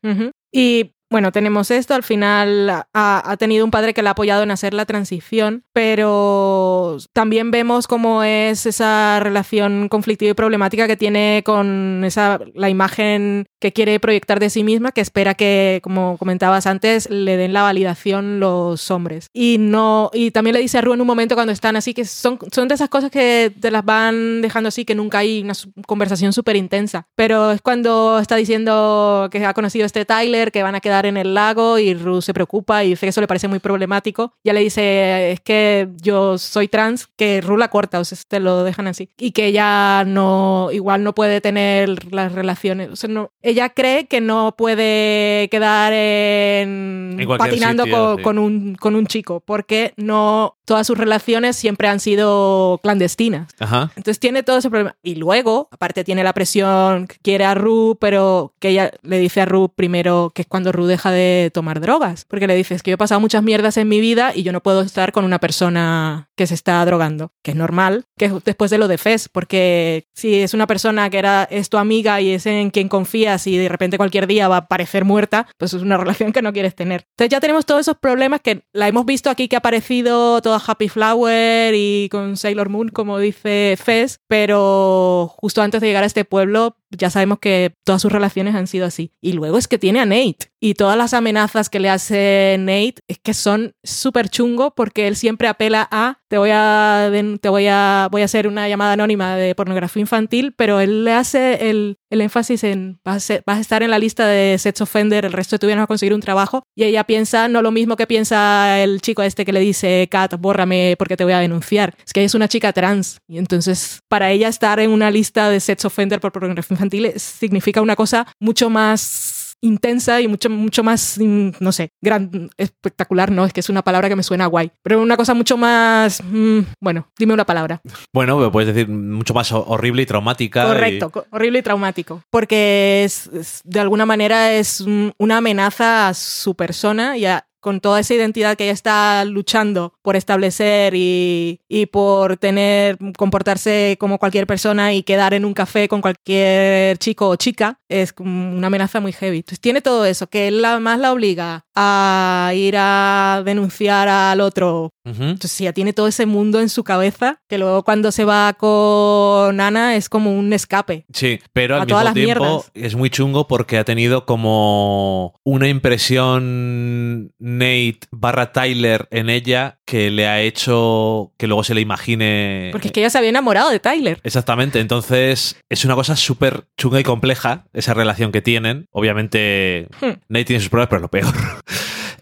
Y 0.51 0.94
bueno, 1.15 1.31
tenemos 1.31 1.71
esto, 1.71 1.93
al 1.93 2.03
final 2.03 2.83
ha, 2.93 3.35
tenido 3.39 3.63
un 3.63 3.71
padre 3.71 3.93
que 3.93 4.01
le 4.01 4.09
ha 4.09 4.11
apoyado 4.11 4.43
en 4.43 4.51
hacer 4.51 4.73
la 4.73 4.85
transición, 4.85 5.63
pero 5.71 6.97
también 7.13 7.51
vemos 7.51 7.87
cómo 7.87 8.21
es 8.21 8.65
esa 8.65 9.21
relación 9.21 9.87
conflictiva 9.87 10.31
y 10.31 10.33
problemática 10.33 10.87
que 10.87 10.97
tiene 10.97 11.41
con 11.45 12.03
esa, 12.03 12.41
la 12.53 12.69
imagen 12.69 13.47
que 13.61 13.71
quiere 13.71 13.97
proyectar 14.01 14.41
de 14.41 14.49
sí 14.49 14.65
misma, 14.65 14.91
que 14.91 14.99
espera 14.99 15.35
que, 15.35 15.79
como 15.83 16.17
comentabas 16.17 16.67
antes, 16.67 17.09
le 17.09 17.37
den 17.37 17.53
la 17.53 17.61
validación 17.61 18.41
los 18.41 18.91
hombres. 18.91 19.29
Y 19.31 19.55
no, 19.57 20.11
y 20.13 20.31
también 20.31 20.55
le 20.55 20.59
dice 20.59 20.79
a 20.79 20.81
Ru 20.81 20.95
en 20.95 21.01
un 21.01 21.07
momento 21.07 21.35
cuando 21.35 21.53
están 21.53 21.77
así, 21.77 21.93
que 21.93 22.03
son, 22.03 22.39
son 22.51 22.67
de 22.67 22.75
esas 22.75 22.89
cosas 22.89 23.09
que 23.09 23.53
te 23.57 23.71
las 23.71 23.85
van 23.85 24.41
dejando 24.41 24.67
así, 24.67 24.83
que 24.83 24.95
nunca 24.95 25.19
hay 25.19 25.43
una 25.43 25.53
conversación 25.87 26.33
súper 26.33 26.57
intensa. 26.57 27.07
Pero 27.15 27.51
es 27.51 27.61
cuando 27.61 28.19
está 28.19 28.35
diciendo 28.35 29.29
que 29.31 29.45
ha 29.45 29.53
conocido 29.53 29.83
a 29.83 29.87
este 29.87 30.03
Tyler, 30.03 30.51
que 30.51 30.61
van 30.61 30.75
a 30.75 30.81
quedar 30.81 31.04
en 31.05 31.17
el 31.17 31.33
lago 31.33 31.79
y 31.79 31.93
Ru 31.93 32.21
se 32.21 32.33
preocupa 32.33 32.83
y 32.83 32.89
dice 32.89 33.05
que 33.05 33.09
eso 33.09 33.21
le 33.21 33.27
parece 33.27 33.47
muy 33.47 33.59
problemático. 33.59 34.33
Ya 34.43 34.53
le 34.53 34.61
dice, 34.61 35.31
es 35.31 35.41
que 35.41 35.89
yo 36.01 36.37
soy 36.37 36.67
trans, 36.67 37.07
que 37.15 37.41
Ru 37.41 37.57
la 37.57 37.69
corta, 37.69 37.99
o 37.99 38.05
sea, 38.05 38.17
te 38.27 38.39
lo 38.39 38.63
dejan 38.63 38.87
así. 38.87 39.09
Y 39.17 39.31
que 39.31 39.47
ella 39.47 40.03
no, 40.05 40.69
igual 40.71 41.03
no 41.03 41.13
puede 41.13 41.41
tener 41.41 42.13
las 42.13 42.31
relaciones, 42.31 42.89
o 42.89 42.95
sea, 42.95 43.09
no, 43.09 43.31
ella 43.41 43.69
cree 43.69 44.07
que 44.07 44.21
no 44.21 44.55
puede 44.57 45.49
quedar 45.49 45.93
en, 45.93 47.17
patinando 47.37 47.85
con, 48.21 48.39
un, 48.39 48.75
con 48.75 48.95
un 48.95 49.07
chico, 49.07 49.41
porque 49.41 49.93
no, 49.97 50.57
todas 50.65 50.87
sus 50.87 50.97
relaciones 50.97 51.55
siempre 51.55 51.87
han 51.87 51.99
sido 51.99 52.79
clandestinas. 52.83 53.49
Entonces 53.95 54.19
tiene 54.19 54.43
todo 54.43 54.57
ese 54.57 54.69
problema. 54.69 54.95
Y 55.03 55.15
luego, 55.15 55.69
aparte 55.71 56.03
tiene 56.03 56.23
la 56.23 56.33
presión 56.33 57.07
que 57.07 57.17
quiere 57.21 57.45
a 57.45 57.53
Ru, 57.53 57.97
pero 57.99 58.53
que 58.59 58.69
ella 58.69 58.91
le 59.03 59.19
dice 59.19 59.41
a 59.41 59.45
Ru 59.45 59.69
primero 59.73 60.31
que 60.33 60.41
es 60.43 60.47
cuando 60.47 60.71
Ru 60.71 60.85
deja 60.95 61.11
de 61.11 61.51
tomar 61.53 61.81
drogas, 61.81 62.25
porque 62.25 62.47
le 62.47 62.55
dices 62.55 62.81
que 62.81 62.91
yo 62.91 62.95
he 62.95 62.97
pasado 62.97 63.19
muchas 63.19 63.43
mierdas 63.43 63.77
en 63.77 63.87
mi 63.87 63.99
vida 63.99 64.31
y 64.33 64.43
yo 64.43 64.51
no 64.51 64.61
puedo 64.61 64.81
estar 64.81 65.11
con 65.11 65.25
una 65.25 65.39
persona 65.39 66.29
que 66.35 66.47
se 66.47 66.53
está 66.53 66.83
drogando, 66.85 67.33
que 67.43 67.51
es 67.51 67.57
normal, 67.57 68.05
que 68.17 68.25
es 68.25 68.43
después 68.43 68.71
de 68.71 68.77
lo 68.77 68.87
de 68.87 68.97
Fez, 68.97 69.29
porque 69.29 70.07
si 70.13 70.41
es 70.41 70.53
una 70.53 70.67
persona 70.67 71.09
que 71.09 71.17
era, 71.17 71.43
es 71.43 71.69
tu 71.69 71.77
amiga 71.77 72.21
y 72.21 72.31
es 72.31 72.45
en 72.45 72.69
quien 72.69 72.87
confías 72.87 73.45
y 73.47 73.57
de 73.57 73.69
repente 73.69 73.97
cualquier 73.97 74.27
día 74.27 74.47
va 74.47 74.57
a 74.57 74.67
parecer 74.67 75.05
muerta, 75.05 75.47
pues 75.57 75.73
es 75.73 75.81
una 75.81 75.97
relación 76.05 76.31
que 76.31 76.41
no 76.41 76.53
quieres 76.53 76.75
tener. 76.75 77.05
Entonces 77.11 77.29
ya 77.29 77.39
tenemos 77.39 77.65
todos 77.65 77.81
esos 77.81 77.97
problemas 77.97 78.41
que 78.41 78.63
la 78.73 78.87
hemos 78.87 79.05
visto 79.05 79.29
aquí 79.29 79.47
que 79.47 79.55
ha 79.55 79.59
aparecido 79.59 80.41
toda 80.41 80.61
Happy 80.65 80.89
Flower 80.89 81.73
y 81.75 82.07
con 82.09 82.37
Sailor 82.37 82.69
Moon, 82.69 82.89
como 82.89 83.19
dice 83.19 83.77
Fez, 83.81 84.19
pero 84.27 85.33
justo 85.37 85.61
antes 85.61 85.81
de 85.81 85.87
llegar 85.87 86.03
a 86.03 86.07
este 86.07 86.25
pueblo 86.25 86.77
ya 86.97 87.09
sabemos 87.09 87.39
que 87.39 87.73
todas 87.83 88.01
sus 88.01 88.11
relaciones 88.11 88.55
han 88.55 88.67
sido 88.67 88.85
así. 88.85 89.11
Y 89.21 89.33
luego 89.33 89.57
es 89.57 89.67
que 89.67 89.77
tiene 89.77 89.99
a 89.99 90.05
Nate. 90.05 90.51
Y 90.59 90.73
todas 90.73 90.97
las 90.97 91.13
amenazas 91.13 91.69
que 91.69 91.79
le 91.79 91.89
hace 91.89 92.57
Nate 92.59 92.95
es 93.07 93.19
que 93.19 93.33
son 93.33 93.73
súper 93.83 94.29
chungo 94.29 94.73
porque 94.73 95.07
él 95.07 95.15
siempre 95.15 95.47
apela 95.47 95.87
a 95.91 96.19
te 96.27 96.37
voy 96.39 96.49
a 96.51 97.11
te 97.39 97.49
voy 97.49 97.67
a 97.67 98.07
voy 98.11 98.21
a 98.23 98.25
hacer 98.25 98.47
una 98.47 98.67
llamada 98.67 98.93
anónima 98.93 99.35
de 99.35 99.53
pornografía 99.53 100.01
infantil, 100.01 100.53
pero 100.57 100.79
él 100.79 101.03
le 101.03 101.13
hace 101.13 101.69
el, 101.69 101.99
el 102.15 102.21
énfasis 102.21 102.63
en 102.63 102.99
vas 103.03 103.29
a, 103.29 103.59
estar 103.59 103.83
en 103.83 103.91
la 103.91 103.99
lista 103.99 104.27
de 104.27 104.57
sex 104.57 104.81
offender 104.81 105.25
el 105.25 105.33
resto 105.33 105.55
de 105.55 105.59
tu 105.59 105.67
vida 105.67 105.75
no 105.75 105.83
a 105.83 105.87
conseguir 105.87 106.13
un 106.13 106.21
trabajo 106.21 106.63
y 106.75 106.83
ella 106.83 107.03
piensa 107.03 107.47
no 107.47 107.61
lo 107.61 107.71
mismo 107.71 107.95
que 107.95 108.07
piensa 108.07 108.81
el 108.81 109.01
chico 109.01 109.21
este 109.21 109.45
que 109.45 109.53
le 109.53 109.59
dice 109.59 110.07
Kat, 110.09 110.35
bórrame 110.39 110.95
porque 110.97 111.17
te 111.17 111.23
voy 111.23 111.33
a 111.33 111.39
denunciar. 111.39 111.95
Es 112.05 112.13
que 112.13 112.21
ella 112.21 112.27
es 112.27 112.35
una 112.35 112.47
chica 112.47 112.73
trans 112.73 113.19
y 113.27 113.37
entonces 113.37 113.99
para 114.07 114.31
ella 114.31 114.47
estar 114.47 114.79
en 114.79 114.91
una 114.91 115.11
lista 115.11 115.49
de 115.49 115.59
sex 115.59 115.85
offender 115.85 116.19
por 116.19 116.31
pornografía 116.31 116.73
infantil 116.73 117.13
significa 117.17 117.81
una 117.81 117.95
cosa 117.95 118.27
mucho 118.39 118.69
más 118.69 119.44
intensa 119.65 120.21
y 120.21 120.27
mucho, 120.27 120.49
mucho 120.49 120.83
más, 120.83 121.17
mm, 121.19 121.49
no 121.59 121.71
sé, 121.71 121.91
gran, 122.01 122.49
espectacular, 122.57 123.31
no, 123.31 123.45
es 123.45 123.53
que 123.53 123.59
es 123.59 123.69
una 123.69 123.81
palabra 123.81 124.09
que 124.09 124.15
me 124.15 124.23
suena 124.23 124.45
guay, 124.45 124.71
pero 124.83 125.01
una 125.01 125.17
cosa 125.17 125.33
mucho 125.33 125.57
más, 125.57 126.21
mm, 126.23 126.59
bueno, 126.79 127.07
dime 127.17 127.33
una 127.33 127.45
palabra. 127.45 127.81
Bueno, 128.13 128.51
puedes 128.51 128.73
decir 128.73 128.87
mucho 128.87 129.33
más 129.33 129.51
horrible 129.51 130.03
y 130.03 130.05
traumática. 130.05 130.65
Correcto, 130.65 131.11
horrible 131.31 131.59
y 131.59 131.61
traumático, 131.61 132.21
porque 132.29 133.03
es, 133.03 133.61
de 133.63 133.79
alguna 133.79 134.05
manera 134.05 134.53
es 134.53 134.83
una 135.17 135.37
amenaza 135.37 136.07
a 136.09 136.13
su 136.13 136.55
persona 136.55 137.17
y 137.17 137.25
a, 137.25 137.45
con 137.65 137.81
toda 137.81 137.99
esa 137.99 138.13
identidad 138.13 138.55
que 138.55 138.65
ella 138.65 138.73
está 138.73 139.25
luchando 139.25 139.95
por 140.03 140.15
establecer 140.15 140.93
y, 140.95 141.59
por 141.91 142.37
tener, 142.37 142.99
comportarse 143.17 143.97
como 143.99 144.19
cualquier 144.19 144.45
persona 144.45 144.93
y 144.93 145.01
quedar 145.01 145.33
en 145.33 145.45
un 145.45 145.55
café 145.55 145.87
con 145.87 145.99
cualquier 145.99 146.99
chico 146.99 147.27
o 147.27 147.35
chica, 147.37 147.79
es 147.89 148.13
una 148.19 148.67
amenaza 148.67 148.99
muy 148.99 149.13
heavy. 149.13 149.37
Entonces 149.37 149.61
tiene 149.61 149.81
todo 149.81 150.05
eso, 150.05 150.27
que 150.27 150.47
él 150.47 150.63
más 150.79 150.99
la 150.99 151.11
obliga 151.11 151.65
a 151.73 152.51
ir 152.53 152.75
a 152.77 153.41
denunciar 153.43 154.09
al 154.09 154.41
otro. 154.41 154.91
Entonces 155.03 155.57
ya 155.57 155.73
tiene 155.73 155.93
todo 155.93 156.07
ese 156.07 156.27
mundo 156.27 156.59
en 156.59 156.69
su 156.69 156.83
cabeza, 156.83 157.41
que 157.47 157.57
luego 157.57 157.83
cuando 157.83 158.11
se 158.11 158.25
va 158.25 158.53
con 158.53 159.59
Ana 159.59 159.95
es 159.95 160.07
como 160.07 160.37
un 160.37 160.53
escape. 160.53 161.05
Sí, 161.13 161.39
pero 161.51 161.75
al 161.75 161.87
mismo 161.87 162.13
tiempo 162.13 162.65
es 162.75 162.95
muy 162.95 163.09
chungo 163.09 163.47
porque 163.47 163.79
ha 163.79 163.83
tenido 163.83 164.25
como 164.25 165.33
una 165.43 165.67
impresión 165.67 167.31
Nate 167.57 167.99
barra 168.11 168.51
Tyler 168.51 169.07
en 169.11 169.29
ella 169.29 169.79
que 169.85 170.09
le 170.11 170.27
ha 170.27 170.41
hecho 170.41 171.31
que 171.37 171.47
luego 171.47 171.63
se 171.63 171.73
le 171.73 171.81
imagine. 171.81 172.69
Porque 172.71 172.87
es 172.87 172.91
que 172.91 172.99
ella 173.01 173.09
se 173.09 173.17
había 173.17 173.29
enamorado 173.29 173.69
de 173.69 173.79
Tyler. 173.79 174.19
Exactamente. 174.23 174.79
Entonces 174.79 175.57
es 175.69 175.85
una 175.85 175.95
cosa 175.95 176.15
súper 176.15 176.65
chunga 176.77 176.99
y 176.99 177.03
compleja 177.03 177.65
esa 177.73 177.93
relación 177.93 178.31
que 178.31 178.41
tienen. 178.41 178.87
Obviamente 178.91 179.87
hmm. 180.01 180.19
Nate 180.27 180.45
tiene 180.45 180.59
sus 180.59 180.69
pruebas, 180.69 180.89
pero 180.89 180.97
es 180.97 181.01
lo 181.01 181.09
peor. 181.09 181.33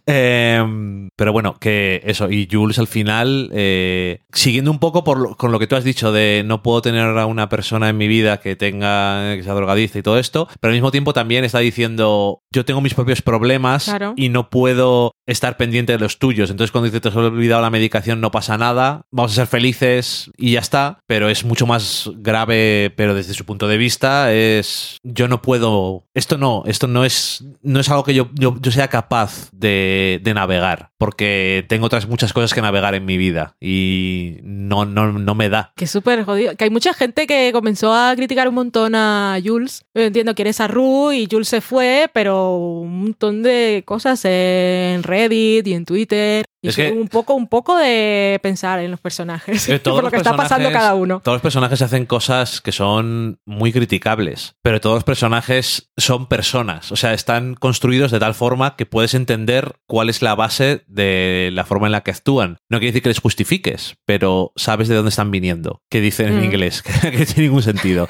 Em, 0.06 1.10
pero 1.16 1.32
bueno, 1.32 1.56
que 1.60 2.02
eso, 2.06 2.30
y 2.30 2.48
Jules 2.52 2.78
al 2.78 2.88
final, 2.88 3.50
eh, 3.54 4.20
siguiendo 4.34 4.70
un 4.70 4.80
poco 4.80 5.04
por 5.04 5.38
con 5.38 5.52
lo 5.52 5.60
que 5.60 5.68
tú 5.68 5.76
has 5.76 5.84
dicho 5.84 6.12
de 6.12 6.44
no 6.46 6.62
puedo 6.62 6.82
tener 6.82 7.18
a 7.18 7.26
una 7.26 7.48
persona 7.48 7.90
en 7.90 7.98
mi 7.98 8.08
vida 8.08 8.40
que 8.40 8.56
tenga, 8.56 9.36
que 9.36 9.44
sea 9.44 9.54
drogadista 9.54 10.00
y 10.00 10.04
todo 10.04 10.20
esto, 10.20 10.48
pero 10.60 10.72
al 10.72 10.76
mismo 10.76 10.92
tiempo 10.92 11.14
también 11.14 11.46
está 11.46 11.60
diciendo, 11.60 12.42
yo 12.52 12.66
tengo 12.66 12.82
mis 12.82 12.94
propios 12.94 13.22
problemas 13.22 13.94
y 14.18 14.30
no 14.30 14.50
puedo 14.50 15.14
estar 15.26 15.56
pendiente 15.56 15.94
de 15.94 16.00
los 16.00 16.20
tuyos. 16.20 16.50
Entonces 16.50 16.72
cuando 16.72 16.86
dice 16.86 17.00
te 17.00 17.10
has 17.10 17.16
olvidado 17.16 17.62
la 17.62 17.70
medicación 17.70 18.20
no 18.20 18.32
pasa 18.32 18.58
nada, 18.58 19.04
vamos 19.12 19.32
a 19.32 19.36
ser 19.36 19.48
felices 19.48 20.32
y 20.38 20.54
ya 20.54 20.60
está, 20.60 21.00
pero 21.08 21.30
es 21.30 21.46
mucho 21.46 21.66
más 21.66 22.10
grave, 22.16 22.94
pero 22.98 23.14
desde 23.16 23.34
su 23.34 23.46
punto 23.46 23.68
de 23.68 23.78
vista 23.78 24.34
es, 24.34 24.98
yo 25.04 25.30
no 25.30 25.42
puedo, 25.42 26.06
esto 26.14 26.38
no, 26.38 26.64
esto 26.66 26.88
no 26.88 27.06
es, 27.06 27.46
no 27.62 27.80
es 27.80 27.90
algo 27.90 28.04
que 28.04 28.14
yo, 28.14 28.30
yo 28.34 28.72
sea 28.72 28.90
capaz 28.90 29.50
de 29.54 29.93
de, 30.22 30.34
navegar, 30.34 30.92
porque 30.98 31.66
tengo 31.70 31.86
otras 31.86 32.08
muchas 32.08 32.34
cosas 32.34 32.54
que 32.54 32.62
navegar 32.62 32.96
en 32.96 33.06
mi 33.06 33.18
vida 33.18 33.56
y 33.60 34.38
no, 34.44 34.86
no, 34.86 35.12
no 35.12 35.36
me 35.36 35.50
da. 35.50 35.74
Que 35.76 35.88
súper 35.88 36.24
jodido. 36.24 36.56
Que 36.56 36.66
hay 36.66 36.70
mucha 36.70 36.94
gente 36.94 37.28
que 37.28 37.52
comenzó 37.54 37.94
a 37.94 38.16
criticar 38.16 38.48
un 38.48 38.56
montón 38.56 38.96
a 38.96 39.38
Jules. 39.44 39.86
Yo 39.94 40.04
entiendo 40.04 40.36
que 40.36 40.44
eres 40.44 40.60
a 40.60 40.68
Ru 40.68 41.12
y 41.12 41.28
Jules 41.30 41.48
se 41.48 41.62
fue, 41.62 42.10
pero 42.14 42.58
un 42.58 43.02
montón 43.04 43.44
de 43.44 43.84
cosas 43.86 44.24
en 44.26 45.04
Reddit 45.04 45.68
y 45.68 45.74
en 45.74 45.86
Twitter 45.86 46.46
es 46.70 46.76
que 46.76 46.92
un 46.92 47.08
poco, 47.08 47.34
un 47.34 47.48
poco 47.48 47.78
de 47.78 48.40
pensar 48.42 48.80
en 48.80 48.92
los 48.92 49.00
personajes, 49.00 49.68
por 49.84 50.04
lo 50.04 50.12
que 50.12 50.18
está 50.18 50.36
pasando 50.36 50.72
cada 50.72 50.96
uno. 50.96 51.22
Todos 51.24 51.36
los 51.36 51.42
personajes 51.42 51.82
hacen 51.82 52.06
cosas 52.06 52.62
que 52.62 52.72
son 52.72 53.40
muy 53.46 53.72
criticables, 53.72 54.56
pero 54.62 54.80
todos 54.82 54.96
los 54.96 55.04
personajes 55.04 55.92
son 55.98 56.28
personas, 56.28 56.92
o 56.92 56.96
sea, 56.96 57.14
están 57.14 57.56
construidos 57.56 58.12
de 58.12 58.20
tal 58.20 58.34
forma 58.34 58.76
que 58.76 58.86
puedes 58.86 59.14
entender 59.14 59.76
cuál 59.88 60.10
es 60.10 60.22
la 60.22 60.36
base 60.36 60.84
de 60.88 61.50
la 61.54 61.66
forma 61.66 61.88
en 61.88 61.92
la 61.92 62.02
que 62.02 62.12
actúan. 62.12 62.58
No 62.70 62.80
quiere 62.80 62.92
decir 62.92 63.04
que 63.04 63.10
les 63.10 63.20
justifiques, 63.20 63.96
pero 64.06 64.52
sabes 64.56 64.88
de 64.88 64.96
dónde 64.96 65.10
están 65.10 65.32
viniendo, 65.32 65.82
que 65.90 66.02
dicen 66.02 66.28
en 66.28 66.42
mm. 66.42 66.44
inglés, 66.46 66.82
que 67.02 67.12
no 67.12 67.26
tiene 67.26 67.44
ningún 67.44 67.64
sentido 67.64 68.08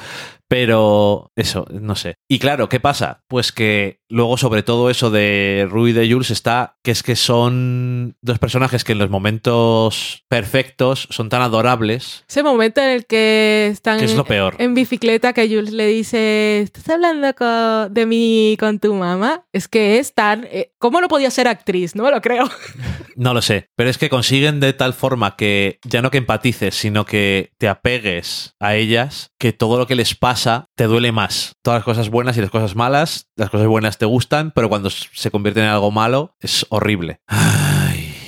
Pero 0.54 1.32
eso, 1.34 1.66
no 1.72 1.96
sé. 1.96 2.14
Y 2.30 2.38
claro, 2.38 2.68
¿qué 2.68 2.78
pasa? 2.78 3.24
Pues 3.26 3.50
que 3.50 3.98
luego 4.08 4.36
sobre 4.36 4.62
todo 4.62 4.88
eso 4.88 5.10
de 5.10 5.66
Rui 5.68 5.90
y 5.90 5.92
de 5.92 6.08
Jules 6.08 6.30
está 6.30 6.76
que 6.84 6.92
es 6.92 7.02
que 7.02 7.16
son 7.16 8.16
dos 8.22 8.38
personajes 8.38 8.84
que 8.84 8.92
en 8.92 8.98
los 8.98 9.10
momentos 9.10 10.22
perfectos 10.28 11.08
son 11.10 11.28
tan 11.28 11.42
adorables. 11.42 12.24
Ese 12.28 12.44
momento 12.44 12.80
en 12.80 12.90
el 12.90 13.06
que 13.06 13.68
están 13.72 13.98
Que 13.98 14.04
es 14.04 14.14
lo 14.14 14.24
peor. 14.24 14.54
en 14.60 14.74
bicicleta 14.74 15.32
que 15.32 15.48
Jules 15.48 15.72
le 15.72 15.88
dice, 15.88 16.60
¿estás 16.60 16.88
hablando 16.88 17.88
de 17.90 18.06
mí 18.06 18.56
con 18.60 18.78
tu 18.78 18.94
mamá? 18.94 19.44
Es 19.52 19.66
que 19.66 19.98
es 19.98 20.14
tan... 20.14 20.44
eh, 20.52 20.72
¿Cómo 20.78 21.00
no 21.00 21.08
podía 21.08 21.32
ser 21.32 21.48
actriz? 21.48 21.96
No 21.96 22.04
me 22.04 22.12
lo 22.12 22.20
creo. 22.20 22.48
No 23.16 23.32
lo 23.32 23.42
sé, 23.42 23.68
pero 23.76 23.88
es 23.90 23.96
que 23.96 24.08
consiguen 24.10 24.58
de 24.58 24.72
tal 24.72 24.92
forma 24.92 25.36
que 25.36 25.78
ya 25.84 26.02
no 26.02 26.10
que 26.10 26.18
empatices, 26.18 26.74
sino 26.74 27.06
que 27.06 27.52
te 27.58 27.68
apegues 27.68 28.56
a 28.58 28.74
ellas, 28.74 29.30
que 29.38 29.52
todo 29.52 29.78
lo 29.78 29.86
que 29.86 29.94
les 29.94 30.16
pasa 30.16 30.43
te 30.74 30.84
duele 30.84 31.12
más. 31.12 31.56
Todas 31.62 31.78
las 31.78 31.84
cosas 31.84 32.10
buenas 32.10 32.36
y 32.36 32.40
las 32.40 32.50
cosas 32.50 32.76
malas, 32.76 33.28
las 33.36 33.50
cosas 33.50 33.66
buenas 33.66 33.98
te 33.98 34.06
gustan, 34.06 34.52
pero 34.54 34.68
cuando 34.68 34.90
se 34.90 35.30
convierten 35.30 35.64
en 35.64 35.70
algo 35.70 35.90
malo 35.90 36.36
es 36.40 36.66
horrible. 36.68 37.20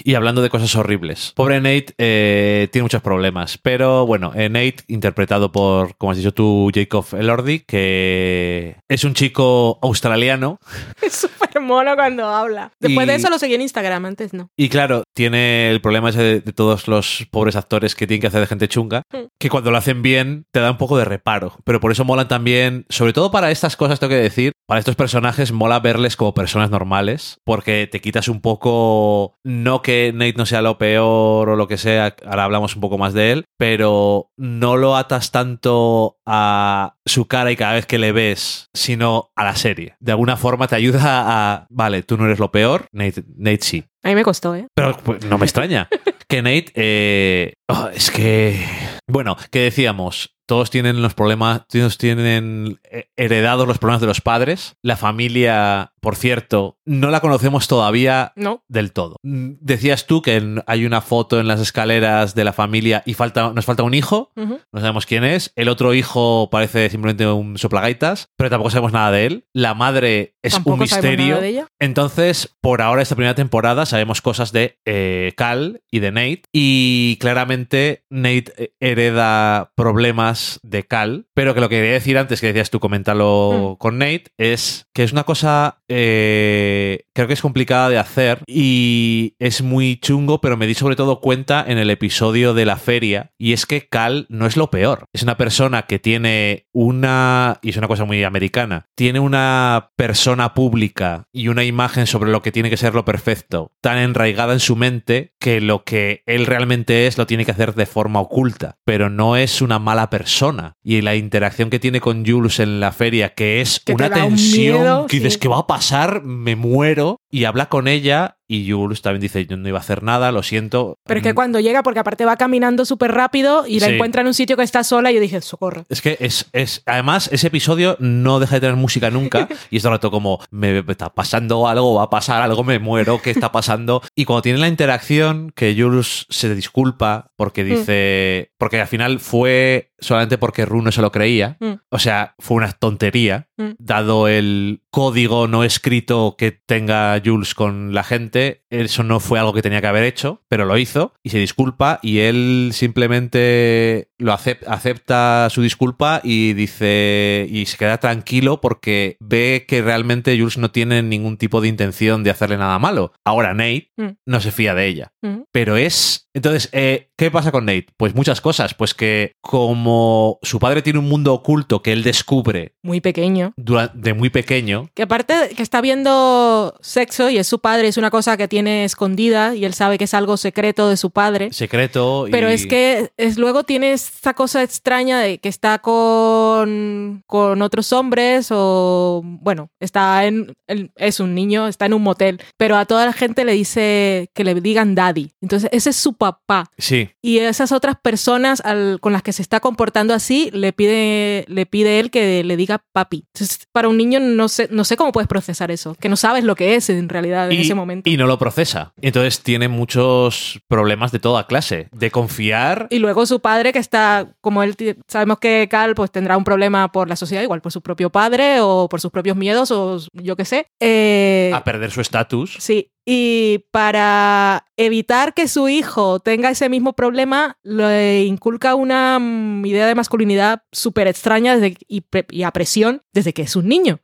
Y 0.08 0.14
hablando 0.14 0.40
de 0.40 0.50
cosas 0.50 0.72
horribles, 0.76 1.32
pobre 1.34 1.56
Nate 1.60 1.86
eh, 1.98 2.68
tiene 2.70 2.84
muchos 2.84 3.02
problemas, 3.02 3.58
pero 3.58 4.06
bueno, 4.06 4.30
eh, 4.36 4.48
Nate, 4.48 4.76
interpretado 4.86 5.50
por, 5.50 5.96
como 5.96 6.12
has 6.12 6.16
dicho 6.18 6.32
tú, 6.32 6.70
Jacob 6.72 7.04
Elordi, 7.18 7.64
que 7.66 8.76
es 8.88 9.02
un 9.02 9.14
chico 9.14 9.80
australiano 9.82 10.60
Es 11.02 11.12
súper 11.14 11.60
mono 11.60 11.96
cuando 11.96 12.24
habla. 12.28 12.70
Después 12.78 13.04
Y- 13.04 13.10
de 13.10 13.16
eso 13.16 13.30
lo 13.30 13.38
seguí 13.40 13.54
en 13.54 13.62
Instagram, 13.62 14.04
antes 14.06 14.32
no. 14.32 14.48
Y 14.56 14.68
claro, 14.68 15.02
tiene 15.12 15.70
el 15.70 15.80
problema 15.80 16.10
ese 16.10 16.22
de, 16.22 16.40
de 16.40 16.52
todos 16.52 16.86
los 16.86 17.26
pobres 17.32 17.56
actores 17.56 17.96
que 17.96 18.06
tienen 18.06 18.20
que 18.20 18.28
hacer 18.28 18.40
de 18.40 18.46
gente 18.46 18.68
chunga, 18.68 19.02
Mm. 19.12 19.26
que 19.40 19.50
cuando 19.50 19.72
lo 19.72 19.76
hacen 19.76 20.02
bien 20.02 20.44
te 20.52 20.60
da 20.60 20.70
un 20.70 20.78
poco 20.78 20.96
de 20.98 21.04
reparo. 21.04 21.56
Pero 21.64 21.80
por 21.80 21.90
eso 21.90 22.04
molan 22.04 22.28
también, 22.28 22.86
sobre 22.90 23.12
todo 23.12 23.32
para 23.32 23.50
estas 23.50 23.76
cosas, 23.76 23.98
tengo 23.98 24.10
que 24.10 24.16
decir, 24.16 24.52
para 24.68 24.78
estos 24.78 24.94
personajes 24.94 25.50
mola 25.50 25.80
verles 25.80 26.14
como 26.16 26.32
personas 26.32 26.70
normales, 26.70 27.38
porque 27.44 27.88
te 27.90 28.00
quitas 28.00 28.28
un 28.28 28.40
poco, 28.40 29.34
no 29.42 29.82
que 29.82 29.95
Nate 30.14 30.34
no 30.36 30.46
sea 30.46 30.62
lo 30.62 30.78
peor 30.78 31.48
o 31.48 31.56
lo 31.56 31.68
que 31.68 31.78
sea, 31.78 32.14
ahora 32.24 32.44
hablamos 32.44 32.74
un 32.74 32.80
poco 32.80 32.98
más 32.98 33.14
de 33.14 33.32
él, 33.32 33.44
pero 33.56 34.30
no 34.36 34.76
lo 34.76 34.96
atas 34.96 35.30
tanto 35.30 36.18
a 36.26 36.96
su 37.04 37.26
cara 37.26 37.50
y 37.50 37.56
cada 37.56 37.74
vez 37.74 37.86
que 37.86 37.98
le 37.98 38.12
ves, 38.12 38.68
sino 38.74 39.30
a 39.34 39.44
la 39.44 39.56
serie. 39.56 39.96
De 40.00 40.12
alguna 40.12 40.36
forma 40.36 40.68
te 40.68 40.76
ayuda 40.76 41.00
a, 41.04 41.66
vale, 41.70 42.02
tú 42.02 42.16
no 42.16 42.26
eres 42.26 42.38
lo 42.38 42.50
peor, 42.50 42.86
Nate, 42.92 43.24
Nate 43.36 43.62
sí. 43.62 43.84
A 44.02 44.08
mí 44.08 44.14
me 44.14 44.22
costó, 44.22 44.54
¿eh? 44.54 44.66
Pero 44.74 44.96
pues, 44.98 45.24
no 45.24 45.38
me 45.38 45.46
extraña. 45.46 45.88
que 46.28 46.42
Nate, 46.42 46.72
eh, 46.74 47.54
oh, 47.68 47.88
es 47.92 48.10
que... 48.10 48.64
Bueno, 49.08 49.36
que 49.50 49.60
decíamos, 49.60 50.36
todos 50.46 50.70
tienen 50.70 51.02
los 51.02 51.14
problemas, 51.14 51.66
todos 51.66 51.98
tienen 51.98 52.78
eh, 52.84 53.08
heredados 53.16 53.66
los 53.66 53.78
problemas 53.78 54.00
de 54.00 54.06
los 54.06 54.20
padres. 54.20 54.76
La 54.80 54.96
familia, 54.96 55.92
por 56.06 56.14
cierto, 56.14 56.78
no 56.84 57.10
la 57.10 57.18
conocemos 57.18 57.66
todavía 57.66 58.32
No. 58.36 58.62
del 58.68 58.92
todo. 58.92 59.16
Mm, 59.24 59.54
Decías 59.60 60.06
tú 60.06 60.22
que 60.22 60.40
hay 60.68 60.86
una 60.86 61.00
foto 61.00 61.40
en 61.40 61.48
las 61.48 61.60
escaleras 61.60 62.36
de 62.36 62.44
la 62.44 62.52
familia 62.52 63.02
y 63.06 63.14
falta, 63.14 63.50
nos 63.52 63.64
falta 63.64 63.82
un 63.82 63.92
hijo. 63.92 64.30
No 64.36 64.60
sabemos 64.80 65.04
quién 65.04 65.24
es. 65.24 65.50
El 65.56 65.68
otro 65.68 65.94
hijo 65.94 66.48
parece 66.48 66.88
simplemente 66.90 67.26
un 67.26 67.58
soplagaitas, 67.58 68.28
pero 68.36 68.50
tampoco 68.50 68.70
sabemos 68.70 68.92
nada 68.92 69.10
de 69.10 69.26
él. 69.26 69.44
La 69.52 69.74
madre 69.74 70.36
es 70.44 70.60
un 70.64 70.78
misterio. 70.78 71.26
nada 71.26 71.40
de 71.40 71.48
ella. 71.48 71.66
Entonces, 71.80 72.56
por 72.60 72.82
ahora, 72.82 73.02
esta 73.02 73.16
primera 73.16 73.34
temporada, 73.34 73.84
sabemos 73.84 74.22
cosas 74.22 74.52
de 74.52 74.78
eh, 74.84 75.32
Cal 75.36 75.82
y 75.90 75.98
de 75.98 76.12
Nate. 76.12 76.42
Y 76.52 77.16
claramente, 77.20 78.04
Nate 78.10 78.52
eh, 78.58 78.72
hereda 78.78 79.72
problemas 79.74 80.60
de 80.62 80.84
Cal. 80.84 81.26
Pero 81.34 81.52
que 81.52 81.60
lo 81.60 81.68
que 81.68 81.76
quería 81.78 81.92
decir 81.94 82.16
antes, 82.16 82.40
que 82.40 82.46
decías 82.46 82.70
tú, 82.70 82.78
coméntalo 82.78 83.74
con 83.80 83.98
Nate, 83.98 84.26
es 84.38 84.86
que 84.94 85.02
es 85.02 85.10
una 85.10 85.24
cosa. 85.24 85.82
eh, 85.88 85.95
creo 85.96 87.26
que 87.26 87.34
es 87.34 87.42
complicada 87.42 87.88
de 87.88 87.98
hacer 87.98 88.42
y 88.46 89.34
es 89.38 89.62
muy 89.62 89.96
chungo, 89.96 90.40
pero 90.40 90.56
me 90.56 90.66
di 90.66 90.74
sobre 90.74 90.96
todo 90.96 91.20
cuenta 91.20 91.64
en 91.66 91.78
el 91.78 91.90
episodio 91.90 92.54
de 92.54 92.64
la 92.64 92.76
feria. 92.76 93.32
Y 93.38 93.52
es 93.52 93.66
que 93.66 93.88
Cal 93.88 94.26
no 94.28 94.46
es 94.46 94.56
lo 94.56 94.70
peor. 94.70 95.04
Es 95.12 95.22
una 95.22 95.36
persona 95.36 95.82
que 95.82 95.98
tiene 95.98 96.66
una. 96.72 97.58
Y 97.62 97.70
es 97.70 97.76
una 97.76 97.88
cosa 97.88 98.04
muy 98.04 98.22
americana. 98.24 98.86
Tiene 98.94 99.20
una 99.20 99.90
persona 99.96 100.54
pública 100.54 101.24
y 101.32 101.48
una 101.48 101.64
imagen 101.64 102.06
sobre 102.06 102.30
lo 102.30 102.42
que 102.42 102.52
tiene 102.52 102.70
que 102.70 102.76
ser 102.76 102.94
lo 102.94 103.04
perfecto 103.04 103.72
tan 103.80 103.98
enraigada 103.98 104.52
en 104.52 104.60
su 104.60 104.76
mente 104.76 105.32
que 105.40 105.60
lo 105.60 105.84
que 105.84 106.22
él 106.26 106.46
realmente 106.46 107.06
es 107.06 107.18
lo 107.18 107.26
tiene 107.26 107.44
que 107.44 107.52
hacer 107.52 107.74
de 107.74 107.86
forma 107.86 108.20
oculta. 108.20 108.78
Pero 108.84 109.10
no 109.10 109.36
es 109.36 109.62
una 109.62 109.78
mala 109.78 110.10
persona. 110.10 110.74
Y 110.82 111.00
la 111.00 111.14
interacción 111.14 111.70
que 111.70 111.78
tiene 111.78 112.00
con 112.00 112.26
Jules 112.26 112.60
en 112.60 112.80
la 112.80 112.92
feria, 112.92 113.34
que 113.34 113.60
es 113.60 113.80
Que 113.80 113.94
una 113.94 114.06
un 114.06 114.12
tensión 114.12 114.80
miedo, 114.80 115.06
que 115.06 115.16
dices. 115.18 115.38
¿qué 115.38 115.48
va 115.48 115.58
a 115.58 115.66
pasar? 115.76 116.22
Me 116.22 116.56
muero. 116.56 117.20
Y 117.30 117.44
habla 117.44 117.68
con 117.68 117.86
ella 117.86 118.35
y 118.48 118.70
Jules 118.70 119.02
también 119.02 119.20
dice, 119.20 119.44
yo 119.46 119.56
no 119.56 119.68
iba 119.68 119.78
a 119.78 119.80
hacer 119.80 120.02
nada, 120.02 120.32
lo 120.32 120.42
siento. 120.42 120.98
Pero 121.04 121.18
es 121.18 121.24
que 121.24 121.32
Mm, 121.32 121.36
cuando 121.36 121.60
llega, 121.60 121.82
porque 121.82 122.00
aparte 122.00 122.24
va 122.24 122.36
caminando 122.36 122.84
súper 122.84 123.12
rápido 123.12 123.66
y 123.66 123.80
la 123.80 123.88
Sí. 123.88 123.94
encuentra 123.94 124.20
en 124.22 124.28
un 124.28 124.34
sitio 124.34 124.56
que 124.56 124.62
está 124.62 124.84
sola 124.84 125.10
y 125.10 125.14
yo 125.16 125.20
dije, 125.20 125.40
socorro. 125.40 125.84
Es 125.88 126.00
que 126.00 126.16
es, 126.20 126.48
es. 126.52 126.82
Además, 126.86 127.28
ese 127.32 127.48
episodio 127.48 127.96
no 128.00 128.40
deja 128.40 128.54
de 128.56 128.60
tener 128.60 128.76
música 128.76 129.10
nunca. 129.10 129.48
y 129.70 129.76
es 129.76 129.82
todo 129.82 129.92
el 129.92 129.98
rato 129.98 130.10
como, 130.10 130.40
me 130.50 130.78
está 130.88 131.10
pasando 131.12 131.66
algo, 131.68 131.94
va 131.94 132.04
a 132.04 132.10
pasar 132.10 132.42
algo, 132.42 132.62
me 132.64 132.78
muero, 132.78 133.20
¿qué 133.22 133.30
está 133.30 133.52
pasando? 133.52 134.02
Y 134.14 134.24
cuando 134.24 134.42
tiene 134.42 134.58
la 134.58 134.68
interacción, 134.68 135.52
que 135.54 135.74
Jules 135.78 136.26
se 136.30 136.54
disculpa 136.54 137.32
porque 137.36 137.64
dice. 137.64 138.52
Porque 138.58 138.80
al 138.80 138.86
final 138.88 139.18
fue 139.20 139.92
solamente 139.98 140.38
porque 140.38 140.66
Ru 140.66 140.82
no 140.82 140.92
se 140.92 141.00
lo 141.02 141.10
creía. 141.10 141.56
Mm. 141.60 141.72
O 141.90 141.98
sea, 141.98 142.34
fue 142.38 142.56
una 142.58 142.72
tontería. 142.72 143.48
Mm. 143.56 143.70
Dado 143.78 144.28
el 144.28 144.82
código 144.90 145.48
no 145.48 145.64
escrito 145.64 146.36
que 146.38 146.52
tenga 146.52 147.20
Jules 147.24 147.54
con 147.54 147.94
la 147.94 148.02
gente, 148.04 148.35
eso 148.36 149.02
no 149.02 149.20
fue 149.20 149.38
algo 149.38 149.52
que 149.52 149.62
tenía 149.62 149.80
que 149.80 149.86
haber 149.86 150.04
hecho, 150.04 150.42
pero 150.48 150.64
lo 150.64 150.76
hizo 150.78 151.14
y 151.22 151.30
se 151.30 151.38
disculpa 151.38 151.98
y 152.02 152.20
él 152.20 152.70
simplemente 152.72 154.10
lo 154.18 154.32
acep- 154.32 154.64
acepta 154.66 155.48
su 155.50 155.62
disculpa 155.62 156.20
y 156.24 156.52
dice 156.54 157.46
y 157.50 157.66
se 157.66 157.76
queda 157.76 157.98
tranquilo 157.98 158.60
porque 158.60 159.16
ve 159.20 159.64
que 159.68 159.82
realmente 159.82 160.36
Jules 160.38 160.58
no 160.58 160.70
tiene 160.70 161.02
ningún 161.02 161.36
tipo 161.36 161.60
de 161.60 161.68
intención 161.68 162.22
de 162.24 162.30
hacerle 162.30 162.56
nada 162.56 162.78
malo. 162.78 163.12
Ahora 163.24 163.52
Nate 163.54 163.90
Mm. 163.96 164.08
no 164.26 164.40
se 164.40 164.52
fía 164.52 164.74
de 164.74 164.86
ella. 164.86 165.12
Mm. 165.22 165.42
Pero 165.52 165.76
es. 165.76 166.28
Entonces, 166.34 166.68
eh, 166.72 167.10
¿qué 167.16 167.30
pasa 167.30 167.50
con 167.50 167.64
Nate? 167.64 167.86
Pues 167.96 168.14
muchas 168.14 168.40
cosas. 168.42 168.74
Pues 168.74 168.92
que 168.94 169.32
como 169.40 170.38
su 170.42 170.58
padre 170.58 170.82
tiene 170.82 170.98
un 170.98 171.08
mundo 171.08 171.32
oculto 171.32 171.82
que 171.82 171.92
él 171.92 172.02
descubre 172.02 172.74
Muy 172.82 173.00
pequeño. 173.00 173.54
de 173.56 174.14
muy 174.14 174.28
pequeño. 174.30 174.90
Que 174.94 175.02
aparte 175.04 175.34
que 175.56 175.62
está 175.62 175.80
viendo 175.80 176.74
sexo 176.80 177.30
y 177.30 177.38
es 177.38 177.46
su 177.46 177.60
padre, 177.60 177.88
es 177.88 177.96
una 177.96 178.10
cosa 178.10 178.36
que 178.36 178.48
tiene 178.48 178.84
escondida 178.84 179.54
y 179.54 179.64
él 179.64 179.72
sabe 179.74 179.96
que 179.98 180.04
es 180.04 180.14
algo 180.14 180.36
secreto 180.36 180.88
de 180.88 180.96
su 180.96 181.10
padre. 181.10 181.52
Secreto. 181.52 182.28
y- 182.28 182.30
Pero 182.30 182.48
es 182.48 182.66
que 182.66 183.10
es, 183.16 183.38
luego 183.38 183.64
tiene 183.64 183.92
esta 184.14 184.34
cosa 184.34 184.62
extraña 184.62 185.20
de 185.20 185.38
que 185.38 185.48
está 185.48 185.78
con, 185.80 187.22
con 187.26 187.62
otros 187.62 187.92
hombres 187.92 188.48
o, 188.50 189.22
bueno, 189.24 189.70
está 189.80 190.24
en, 190.26 190.54
es 190.96 191.20
un 191.20 191.34
niño, 191.34 191.66
está 191.68 191.86
en 191.86 191.94
un 191.94 192.02
motel, 192.02 192.40
pero 192.56 192.76
a 192.76 192.84
toda 192.84 193.06
la 193.06 193.12
gente 193.12 193.44
le 193.44 193.52
dice 193.52 194.30
que 194.34 194.44
le 194.44 194.54
digan 194.60 194.94
daddy. 194.94 195.30
Entonces, 195.40 195.68
ese 195.72 195.90
es 195.90 195.96
su 195.96 196.14
papá. 196.14 196.70
Sí. 196.78 197.10
Y 197.22 197.38
esas 197.38 197.72
otras 197.72 197.96
personas 198.02 198.60
al- 198.64 198.98
con 199.00 199.12
las 199.12 199.22
que 199.22 199.32
se 199.32 199.42
está 199.42 199.60
comportando 199.60 200.14
así, 200.14 200.50
le 200.52 200.72
pide, 200.72 201.44
le 201.48 201.66
pide 201.66 202.00
él 202.00 202.10
que 202.10 202.42
le 202.44 202.56
diga 202.56 202.82
papi. 202.92 203.24
Entonces, 203.34 203.66
para 203.72 203.88
un 203.88 203.96
niño 203.96 204.20
no 204.20 204.48
sé, 204.48 204.68
no 204.70 204.84
sé 204.84 204.96
cómo 204.96 205.12
puedes 205.12 205.28
procesar 205.28 205.70
eso, 205.70 205.94
que 206.00 206.08
no 206.08 206.16
sabes 206.16 206.44
lo 206.44 206.54
que 206.54 206.74
es 206.76 206.88
en 206.90 207.08
realidad 207.08 207.50
en 207.50 207.58
y, 207.58 207.62
ese 207.62 207.74
momento. 207.74 208.08
y 208.10 208.16
no 208.16 208.26
lo 208.26 208.38
procesa. 208.38 208.92
Entonces 209.00 209.40
tiene 209.42 209.68
muchos 209.68 210.60
problemas 210.68 211.12
de 211.12 211.18
toda 211.18 211.46
clase. 211.46 211.88
De 211.92 212.10
confiar. 212.10 212.86
Y 212.90 212.98
luego 212.98 213.26
su 213.26 213.40
padre, 213.40 213.72
que 213.72 213.78
está, 213.78 213.95
como 214.40 214.62
él, 214.62 214.74
sabemos 215.08 215.38
que 215.38 215.68
Cal 215.70 215.94
pues 215.94 216.10
tendrá 216.10 216.36
un 216.36 216.44
problema 216.44 216.90
por 216.92 217.08
la 217.08 217.16
sociedad, 217.16 217.42
igual 217.42 217.60
por 217.60 217.72
su 217.72 217.80
propio 217.82 218.10
padre 218.10 218.60
o 218.60 218.88
por 218.88 219.00
sus 219.00 219.10
propios 219.10 219.36
miedos 219.36 219.70
o 219.70 219.98
yo 220.12 220.36
qué 220.36 220.44
sé. 220.44 220.66
Eh, 220.80 221.50
A 221.54 221.64
perder 221.64 221.90
su 221.90 222.00
estatus. 222.00 222.56
sí, 222.58 222.90
y 223.08 223.66
para 223.70 224.66
evitar 224.76 225.32
que 225.32 225.46
su 225.46 225.68
hijo 225.68 226.18
tenga 226.18 226.50
ese 226.50 226.68
mismo 226.68 226.94
problema, 226.94 227.56
le 227.62 228.24
inculca 228.24 228.74
una 228.74 229.18
mm, 229.20 229.64
idea 229.64 229.86
de 229.86 229.94
masculinidad 229.94 230.64
súper 230.72 231.06
extraña 231.06 231.56
desde, 231.56 231.76
y, 231.88 232.42
a 232.42 232.50
presión 232.50 233.02
desde 233.12 233.32
que 233.32 233.42
es 233.42 233.54
un 233.54 233.68
niño. 233.68 234.00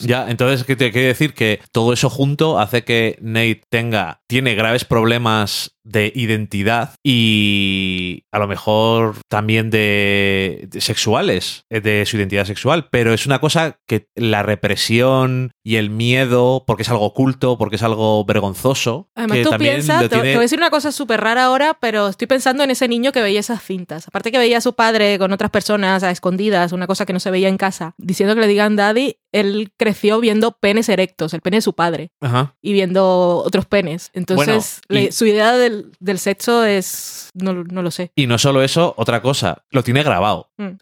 Ya, 0.00 0.28
entonces, 0.28 0.64
¿qué 0.64 0.76
te 0.76 0.92
quiere 0.92 1.08
decir? 1.08 1.32
Que 1.32 1.60
todo 1.72 1.92
eso 1.92 2.10
junto 2.10 2.58
hace 2.58 2.84
que 2.84 3.18
Nate 3.22 3.62
tenga, 3.70 4.20
tiene 4.28 4.54
graves 4.54 4.84
problemas 4.84 5.76
de 5.84 6.12
identidad 6.14 6.94
y 7.02 8.24
a 8.30 8.38
lo 8.38 8.46
mejor 8.46 9.16
también 9.28 9.70
de, 9.70 10.68
de 10.68 10.80
sexuales, 10.80 11.64
eh, 11.70 11.80
de 11.80 12.06
su 12.06 12.16
identidad 12.16 12.44
sexual, 12.44 12.88
pero 12.90 13.12
es 13.12 13.26
una 13.26 13.40
cosa 13.40 13.80
que 13.88 14.06
la 14.14 14.44
represión 14.44 15.50
y 15.64 15.76
el 15.76 15.90
miedo, 15.90 16.64
porque 16.66 16.82
es 16.82 16.88
algo 16.88 17.06
oculto, 17.06 17.58
porque 17.58 17.76
es 17.76 17.82
algo 17.82 18.01
algo 18.02 18.24
vergonzoso. 18.24 19.08
Además, 19.14 19.38
que 19.38 19.44
tú 19.44 19.50
piensas, 19.58 20.02
lo 20.02 20.08
te, 20.08 20.16
tiene- 20.16 20.30
voy 20.32 20.38
a 20.38 20.40
decir 20.42 20.58
una 20.58 20.70
cosa 20.70 20.92
súper 20.92 21.20
rara 21.20 21.44
ahora, 21.44 21.74
pero 21.80 22.08
estoy 22.08 22.26
pensando 22.26 22.64
en 22.64 22.70
ese 22.70 22.88
niño 22.88 23.12
que 23.12 23.22
veía 23.22 23.40
esas 23.40 23.62
cintas. 23.62 24.08
Aparte 24.08 24.32
que 24.32 24.38
veía 24.38 24.58
a 24.58 24.60
su 24.60 24.74
padre 24.74 25.18
con 25.18 25.32
otras 25.32 25.50
personas 25.50 26.02
a 26.02 26.10
escondidas, 26.10 26.72
una 26.72 26.86
cosa 26.86 27.06
que 27.06 27.12
no 27.12 27.20
se 27.20 27.30
veía 27.30 27.48
en 27.48 27.56
casa, 27.58 27.94
diciendo 27.98 28.34
que 28.34 28.40
le 28.40 28.46
digan 28.48 28.76
daddy, 28.76 29.16
él 29.32 29.72
creció 29.76 30.20
viendo 30.20 30.52
penes 30.58 30.88
erectos, 30.88 31.32
el 31.34 31.40
pene 31.40 31.58
de 31.58 31.62
su 31.62 31.74
padre, 31.74 32.10
Ajá. 32.20 32.54
y 32.60 32.72
viendo 32.72 33.38
otros 33.44 33.66
penes. 33.66 34.10
Entonces, 34.12 34.80
Bueno, 34.88 35.00
y- 35.02 35.06
le- 35.06 35.12
su 35.12 35.24
idea 35.26 35.52
del, 35.56 35.92
del 36.00 36.18
sexo 36.18 36.64
es... 36.64 37.30
No, 37.34 37.54
no 37.54 37.82
lo 37.82 37.90
sé. 37.90 38.12
Y 38.14 38.26
no 38.26 38.38
solo 38.38 38.62
eso, 38.62 38.94
otra 38.96 39.22
cosa, 39.22 39.64
lo 39.70 39.82
tiene 39.82 40.02
grabado. 40.02 40.50
Mm, 40.58 40.66
sí. 40.66 40.76